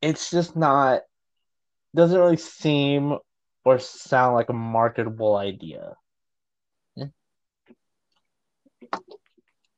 It's 0.00 0.30
just 0.30 0.56
not 0.56 1.02
doesn't 1.94 2.18
really 2.18 2.36
seem 2.36 3.18
or 3.64 3.78
sound 3.78 4.34
like 4.34 4.48
a 4.48 4.54
marketable 4.54 5.36
idea. 5.36 5.94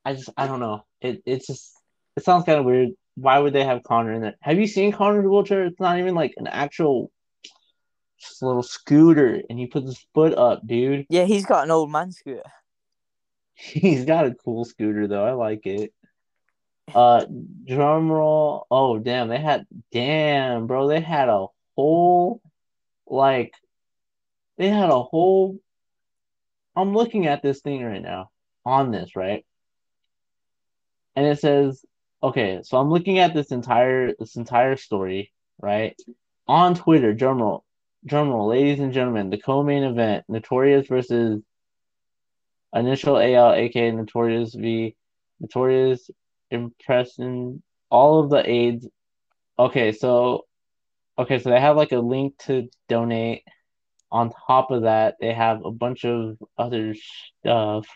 I 0.05 0.13
just 0.13 0.29
I 0.37 0.47
don't 0.47 0.59
know. 0.59 0.85
It 1.01 1.23
it's 1.25 1.47
just 1.47 1.73
it 2.15 2.23
sounds 2.23 2.45
kind 2.45 2.59
of 2.59 2.65
weird. 2.65 2.89
Why 3.15 3.39
would 3.39 3.53
they 3.53 3.63
have 3.63 3.83
Conor 3.83 4.13
in 4.13 4.21
there? 4.21 4.35
Have 4.41 4.59
you 4.59 4.67
seen 4.67 4.91
Conor's 4.91 5.25
wheelchair? 5.25 5.65
It's 5.65 5.79
not 5.79 5.97
even 5.97 6.13
like 6.13 6.33
an 6.37 6.47
actual 6.47 7.11
just 8.19 8.41
a 8.41 8.47
little 8.47 8.63
scooter 8.63 9.41
and 9.49 9.57
he 9.57 9.67
puts 9.67 9.87
his 9.87 10.05
foot 10.13 10.37
up, 10.37 10.65
dude. 10.65 11.05
yeah, 11.09 11.25
he's 11.25 11.45
got 11.45 11.63
an 11.63 11.71
old 11.71 11.91
man 11.91 12.11
scooter. 12.11 12.43
He's 13.55 14.05
got 14.05 14.25
a 14.25 14.35
cool 14.35 14.65
scooter 14.65 15.07
though. 15.07 15.25
I 15.25 15.31
like 15.31 15.65
it. 15.65 15.93
Uh 16.93 17.25
drum 17.65 18.11
roll. 18.11 18.67
Oh 18.69 18.99
damn, 18.99 19.27
they 19.27 19.39
had 19.39 19.65
damn, 19.91 20.67
bro, 20.67 20.87
they 20.87 20.99
had 21.01 21.29
a 21.29 21.47
whole 21.75 22.41
like 23.07 23.53
they 24.57 24.69
had 24.69 24.89
a 24.89 25.01
whole 25.01 25.59
I'm 26.75 26.93
looking 26.93 27.27
at 27.27 27.41
this 27.41 27.61
thing 27.61 27.83
right 27.83 28.01
now 28.01 28.29
on 28.65 28.91
this, 28.91 29.15
right? 29.15 29.45
And 31.15 31.25
it 31.25 31.39
says, 31.39 31.83
okay, 32.21 32.61
so 32.63 32.77
I'm 32.77 32.89
looking 32.89 33.19
at 33.19 33.33
this 33.33 33.51
entire 33.51 34.13
this 34.19 34.35
entire 34.35 34.75
story, 34.75 35.31
right? 35.61 35.95
On 36.47 36.75
Twitter, 36.75 37.13
drum 37.13 37.41
roll, 37.41 37.63
drum 38.05 38.29
roll, 38.29 38.47
ladies 38.47 38.79
and 38.79 38.93
gentlemen, 38.93 39.29
the 39.29 39.37
co-main 39.37 39.83
event, 39.83 40.25
Notorious 40.27 40.87
versus 40.87 41.41
Initial 42.73 43.17
AL, 43.17 43.53
aka 43.53 43.91
Notorious 43.91 44.53
v 44.53 44.95
Notorious 45.39 46.09
Impression, 46.51 47.61
all 47.89 48.23
of 48.23 48.29
the 48.29 48.47
aids. 48.49 48.87
Okay, 49.57 49.91
so 49.91 50.45
okay, 51.17 51.39
so 51.39 51.49
they 51.49 51.59
have 51.59 51.77
like 51.77 51.91
a 51.91 51.99
link 51.99 52.37
to 52.45 52.69
donate. 52.89 53.43
On 54.11 54.31
top 54.47 54.71
of 54.71 54.83
that, 54.83 55.15
they 55.19 55.33
have 55.33 55.65
a 55.65 55.71
bunch 55.71 56.05
of 56.05 56.37
other 56.57 56.95
stuff. 57.39 57.87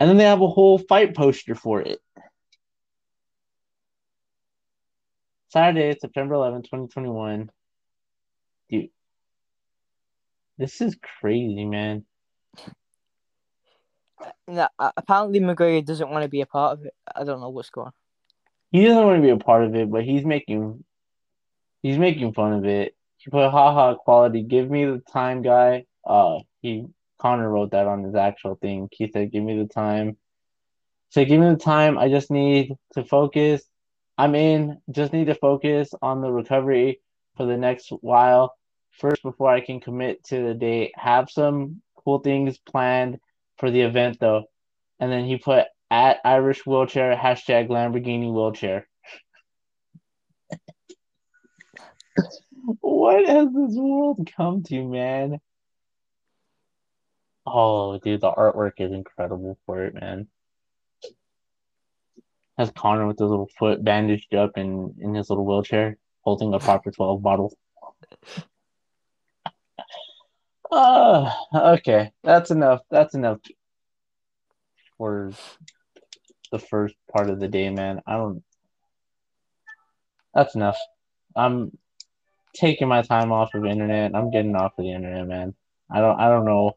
And 0.00 0.10
then 0.10 0.16
they 0.16 0.24
have 0.24 0.42
a 0.42 0.48
whole 0.48 0.78
fight 0.78 1.14
poster 1.14 1.54
for 1.54 1.80
it. 1.80 2.00
Saturday, 5.48 5.96
September 5.98 6.34
11, 6.34 6.62
2021. 6.62 7.48
Dude. 8.68 8.88
This 10.58 10.80
is 10.80 10.96
crazy, 11.20 11.64
man. 11.64 12.04
No, 14.48 14.68
apparently 14.78 15.40
McGregor 15.40 15.84
doesn't 15.84 16.10
want 16.10 16.22
to 16.22 16.28
be 16.28 16.40
a 16.40 16.46
part 16.46 16.78
of 16.78 16.86
it. 16.86 16.94
I 17.14 17.24
don't 17.24 17.40
know 17.40 17.50
what's 17.50 17.70
going 17.70 17.88
on. 17.88 17.92
He 18.70 18.84
doesn't 18.84 19.04
want 19.04 19.18
to 19.18 19.22
be 19.22 19.30
a 19.30 19.36
part 19.36 19.64
of 19.64 19.74
it, 19.74 19.90
but 19.90 20.04
he's 20.04 20.24
making 20.24 20.84
he's 21.82 21.98
making 21.98 22.32
fun 22.34 22.52
of 22.52 22.64
it. 22.64 22.96
He 23.18 23.30
put 23.30 23.50
haha 23.50 23.94
quality, 23.94 24.42
give 24.42 24.70
me 24.70 24.84
the 24.84 25.02
time, 25.12 25.42
guy. 25.42 25.86
Uh 26.04 26.40
he 26.60 26.86
Conor 27.24 27.48
wrote 27.48 27.70
that 27.70 27.86
on 27.86 28.02
his 28.04 28.14
actual 28.14 28.56
thing. 28.56 28.88
He 28.92 29.10
said, 29.10 29.32
Give 29.32 29.42
me 29.42 29.56
the 29.56 29.66
time. 29.66 30.18
Say, 31.08 31.24
give 31.24 31.40
me 31.40 31.48
the 31.48 31.56
time. 31.56 31.96
I 31.96 32.10
just 32.10 32.30
need 32.30 32.74
to 32.92 33.04
focus. 33.04 33.62
I'm 34.18 34.34
in, 34.34 34.78
just 34.90 35.14
need 35.14 35.28
to 35.28 35.34
focus 35.34 35.94
on 36.02 36.20
the 36.20 36.30
recovery 36.30 37.00
for 37.36 37.46
the 37.46 37.56
next 37.56 37.88
while. 38.00 38.54
First, 38.90 39.22
before 39.22 39.48
I 39.48 39.60
can 39.60 39.80
commit 39.80 40.22
to 40.24 40.42
the 40.42 40.54
date, 40.54 40.92
have 40.96 41.30
some 41.30 41.80
cool 41.96 42.18
things 42.18 42.58
planned 42.58 43.18
for 43.58 43.70
the 43.70 43.82
event 43.82 44.18
though. 44.20 44.44
And 45.00 45.10
then 45.10 45.24
he 45.24 45.36
put 45.36 45.66
at 45.90 46.18
Irish 46.24 46.66
wheelchair 46.66 47.16
hashtag 47.16 47.68
Lamborghini 47.68 48.32
wheelchair. 48.32 48.86
what 52.80 53.28
has 53.28 53.46
this 53.46 53.76
world 53.76 54.30
come 54.36 54.62
to, 54.64 54.88
man? 54.88 55.40
Oh, 57.46 57.98
dude, 57.98 58.22
the 58.22 58.32
artwork 58.32 58.72
is 58.78 58.92
incredible 58.92 59.58
for 59.66 59.84
it, 59.84 59.94
man. 59.94 60.28
Has 62.56 62.70
Conor 62.70 63.06
with 63.06 63.18
his 63.18 63.28
little 63.28 63.50
foot 63.58 63.84
bandaged 63.84 64.34
up 64.34 64.52
in, 64.56 64.94
in 65.00 65.14
his 65.14 65.28
little 65.28 65.44
wheelchair, 65.44 65.98
holding 66.22 66.54
a 66.54 66.58
proper 66.58 66.90
12 66.90 67.22
bottle. 67.22 67.52
Uh, 70.74 71.30
okay, 71.54 72.10
that's 72.24 72.50
enough. 72.50 72.80
That's 72.90 73.14
enough 73.14 73.38
for 74.98 75.30
the 76.50 76.58
first 76.58 76.96
part 77.12 77.30
of 77.30 77.38
the 77.38 77.46
day, 77.46 77.70
man. 77.70 78.00
I 78.08 78.16
don't. 78.16 78.42
That's 80.34 80.56
enough. 80.56 80.76
I'm 81.36 81.78
taking 82.56 82.88
my 82.88 83.02
time 83.02 83.30
off 83.30 83.54
of 83.54 83.64
internet. 83.64 84.16
I'm 84.16 84.32
getting 84.32 84.56
off 84.56 84.72
of 84.76 84.84
the 84.84 84.90
internet, 84.90 85.28
man. 85.28 85.54
I 85.88 86.00
don't. 86.00 86.18
I 86.18 86.28
don't 86.28 86.44
know. 86.44 86.76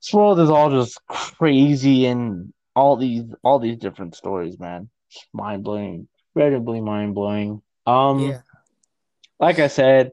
This 0.00 0.14
world 0.14 0.38
is 0.38 0.48
all 0.48 0.70
just 0.70 1.04
crazy 1.08 2.06
and 2.06 2.52
all 2.76 2.96
these 2.96 3.24
all 3.42 3.58
these 3.58 3.78
different 3.78 4.14
stories, 4.14 4.60
man. 4.60 4.90
Mind 5.32 5.64
blowing, 5.64 6.06
incredibly 6.36 6.80
mind 6.80 7.16
blowing. 7.16 7.62
Um, 7.84 8.20
yeah. 8.20 8.42
like 9.40 9.58
I 9.58 9.66
said, 9.66 10.12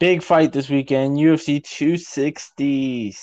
big 0.00 0.22
fight 0.24 0.52
this 0.52 0.68
weekend. 0.68 1.16
UFC 1.16 1.62
260. 1.62 3.14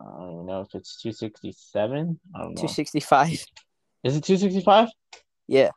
I 0.00 0.04
don't 0.04 0.32
even 0.32 0.46
know 0.46 0.60
if 0.60 0.74
it's 0.74 1.02
267. 1.02 2.20
I 2.34 2.38
don't 2.38 2.50
know. 2.50 2.54
265. 2.54 3.30
Is 4.04 4.16
it 4.16 4.24
265? 4.24 4.88
Yeah. 5.48 5.70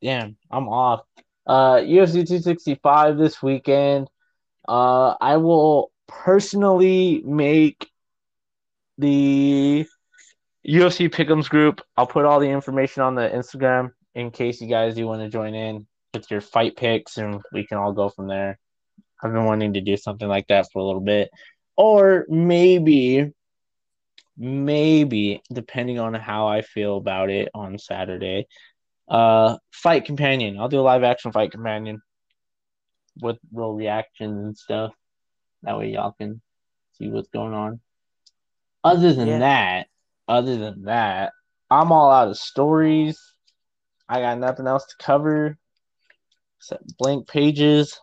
Damn, 0.00 0.36
I'm 0.50 0.68
off. 0.68 1.00
Uh, 1.46 1.76
UFC 1.76 2.26
265 2.26 3.18
this 3.18 3.42
weekend. 3.42 4.08
Uh, 4.68 5.14
I 5.20 5.38
will 5.38 5.90
personally 6.06 7.22
make 7.24 7.88
the 8.98 9.86
UFC 10.66 11.08
Pickums 11.08 11.48
group. 11.48 11.80
I'll 11.96 12.06
put 12.06 12.26
all 12.26 12.38
the 12.38 12.50
information 12.50 13.02
on 13.02 13.14
the 13.14 13.28
Instagram 13.28 13.92
in 14.14 14.30
case 14.30 14.60
you 14.60 14.68
guys 14.68 14.94
do 14.94 15.06
want 15.06 15.22
to 15.22 15.28
join 15.28 15.54
in 15.54 15.86
with 16.18 16.30
your 16.30 16.40
fight 16.40 16.76
picks, 16.76 17.16
and 17.16 17.40
we 17.52 17.66
can 17.66 17.78
all 17.78 17.92
go 17.92 18.08
from 18.08 18.26
there. 18.26 18.58
I've 19.22 19.32
been 19.32 19.44
wanting 19.44 19.74
to 19.74 19.80
do 19.80 19.96
something 19.96 20.28
like 20.28 20.46
that 20.48 20.66
for 20.72 20.80
a 20.80 20.84
little 20.84 21.00
bit, 21.00 21.30
or 21.76 22.26
maybe, 22.28 23.32
maybe 24.36 25.42
depending 25.52 25.98
on 25.98 26.14
how 26.14 26.46
I 26.48 26.62
feel 26.62 26.96
about 26.96 27.30
it 27.30 27.48
on 27.54 27.78
Saturday. 27.78 28.46
Uh, 29.08 29.56
fight 29.72 30.04
companion. 30.04 30.58
I'll 30.58 30.68
do 30.68 30.80
a 30.80 30.82
live 30.82 31.02
action 31.02 31.32
fight 31.32 31.50
companion 31.50 32.02
with 33.20 33.38
real 33.52 33.72
reactions 33.72 34.44
and 34.44 34.56
stuff. 34.56 34.92
That 35.62 35.78
way 35.78 35.90
y'all 35.90 36.12
can 36.12 36.40
see 36.92 37.08
what's 37.08 37.28
going 37.28 37.54
on. 37.54 37.80
Other 38.84 39.12
than 39.12 39.28
Yeah. 39.28 39.38
that, 39.38 39.86
other 40.28 40.56
than 40.56 40.84
that, 40.84 41.32
I'm 41.70 41.90
all 41.90 42.10
out 42.10 42.28
of 42.28 42.36
stories. 42.38 43.18
I 44.08 44.20
got 44.20 44.38
nothing 44.38 44.66
else 44.66 44.86
to 44.86 44.94
cover 44.98 45.58
blank 46.98 47.26
pages. 47.28 48.00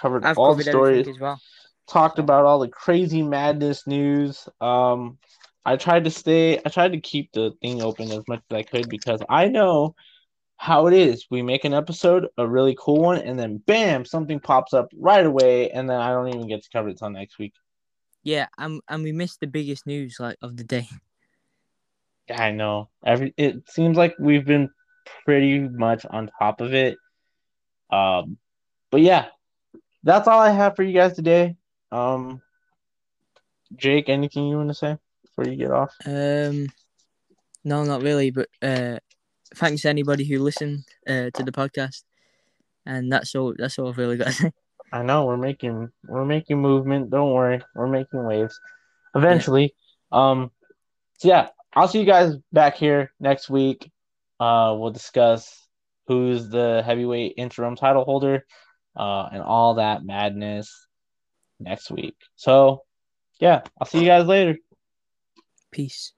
Covered 0.00 0.24
I've 0.24 0.38
all 0.38 0.52
covered 0.52 0.64
the 0.66 0.70
stories 0.70 1.08
as 1.08 1.18
well. 1.18 1.40
talked 1.88 2.16
So- 2.16 2.22
about 2.22 2.44
all 2.44 2.58
the 2.60 2.68
crazy 2.68 3.22
madness 3.22 3.86
news. 3.86 4.48
Um, 4.60 5.18
I 5.64 5.76
tried 5.76 6.04
to 6.04 6.10
stay, 6.10 6.58
I 6.64 6.68
tried 6.70 6.92
to 6.92 7.00
keep 7.00 7.32
the 7.32 7.52
thing 7.60 7.82
open 7.82 8.10
as 8.10 8.22
much 8.28 8.40
as 8.50 8.56
I 8.56 8.62
could 8.62 8.88
because 8.88 9.20
I 9.28 9.48
know 9.48 9.94
how 10.56 10.86
it 10.86 10.94
is. 10.94 11.26
We 11.30 11.42
make 11.42 11.64
an 11.64 11.74
episode, 11.74 12.28
a 12.38 12.46
really 12.46 12.76
cool 12.80 13.02
one, 13.02 13.18
and 13.18 13.38
then 13.38 13.58
bam, 13.58 14.04
something 14.04 14.40
pops 14.40 14.72
up 14.72 14.88
right 14.96 15.26
away, 15.26 15.70
and 15.70 15.88
then 15.88 16.00
I 16.00 16.10
don't 16.10 16.28
even 16.28 16.48
get 16.48 16.62
to 16.62 16.70
cover 16.70 16.88
it 16.88 16.98
till 16.98 17.10
next 17.10 17.38
week. 17.38 17.52
Yeah, 18.22 18.46
and 18.56 18.80
and 18.88 19.02
we 19.02 19.12
missed 19.12 19.40
the 19.40 19.46
biggest 19.46 19.86
news 19.86 20.16
like 20.18 20.36
of 20.42 20.56
the 20.56 20.64
day. 20.64 20.88
Yeah, 22.28 22.42
I 22.42 22.50
know. 22.50 22.88
Every 23.04 23.32
it 23.36 23.68
seems 23.70 23.96
like 23.96 24.14
we've 24.18 24.44
been 24.44 24.70
pretty 25.24 25.60
much 25.60 26.04
on 26.08 26.30
top 26.38 26.60
of 26.60 26.74
it. 26.74 26.98
Um, 27.90 28.38
but 28.90 29.00
yeah, 29.00 29.26
that's 30.02 30.28
all 30.28 30.40
I 30.40 30.50
have 30.50 30.76
for 30.76 30.82
you 30.82 30.92
guys 30.92 31.14
today. 31.14 31.56
Um, 31.92 32.40
Jake, 33.76 34.08
anything 34.08 34.48
you 34.48 34.56
want 34.56 34.68
to 34.68 34.74
say 34.74 34.96
before 35.22 35.50
you 35.50 35.56
get 35.56 35.70
off? 35.70 35.94
Um, 36.06 36.68
no, 37.64 37.84
not 37.84 38.02
really. 38.02 38.30
But 38.30 38.48
uh, 38.62 38.98
thanks 39.54 39.82
to 39.82 39.88
anybody 39.88 40.24
who 40.24 40.38
listened 40.38 40.84
uh, 41.06 41.30
to 41.34 41.42
the 41.42 41.52
podcast, 41.52 42.02
and 42.86 43.12
that's 43.12 43.34
all. 43.34 43.54
That's 43.56 43.78
all 43.78 43.88
I've 43.88 43.98
really 43.98 44.16
got 44.16 44.28
to 44.28 44.32
say. 44.32 44.52
I 44.92 45.02
know 45.02 45.26
we're 45.26 45.36
making 45.36 45.90
we're 46.06 46.24
making 46.24 46.60
movement. 46.60 47.10
Don't 47.10 47.32
worry, 47.32 47.60
we're 47.74 47.88
making 47.88 48.24
waves. 48.24 48.58
Eventually, 49.14 49.74
um, 50.12 50.50
so 51.18 51.28
yeah, 51.28 51.48
I'll 51.74 51.88
see 51.88 52.00
you 52.00 52.06
guys 52.06 52.36
back 52.52 52.76
here 52.76 53.12
next 53.20 53.50
week. 53.50 53.90
Uh, 54.40 54.76
we'll 54.78 54.90
discuss 54.90 55.66
who's 56.06 56.48
the 56.48 56.82
heavyweight 56.84 57.34
interim 57.36 57.76
title 57.76 58.04
holder, 58.04 58.44
uh, 58.96 59.28
and 59.32 59.42
all 59.42 59.74
that 59.74 60.04
madness 60.04 60.86
next 61.60 61.90
week. 61.90 62.16
So, 62.36 62.82
yeah, 63.40 63.62
I'll 63.80 63.86
see 63.86 64.00
you 64.00 64.06
guys 64.06 64.26
later. 64.26 64.56
Peace. 65.70 66.12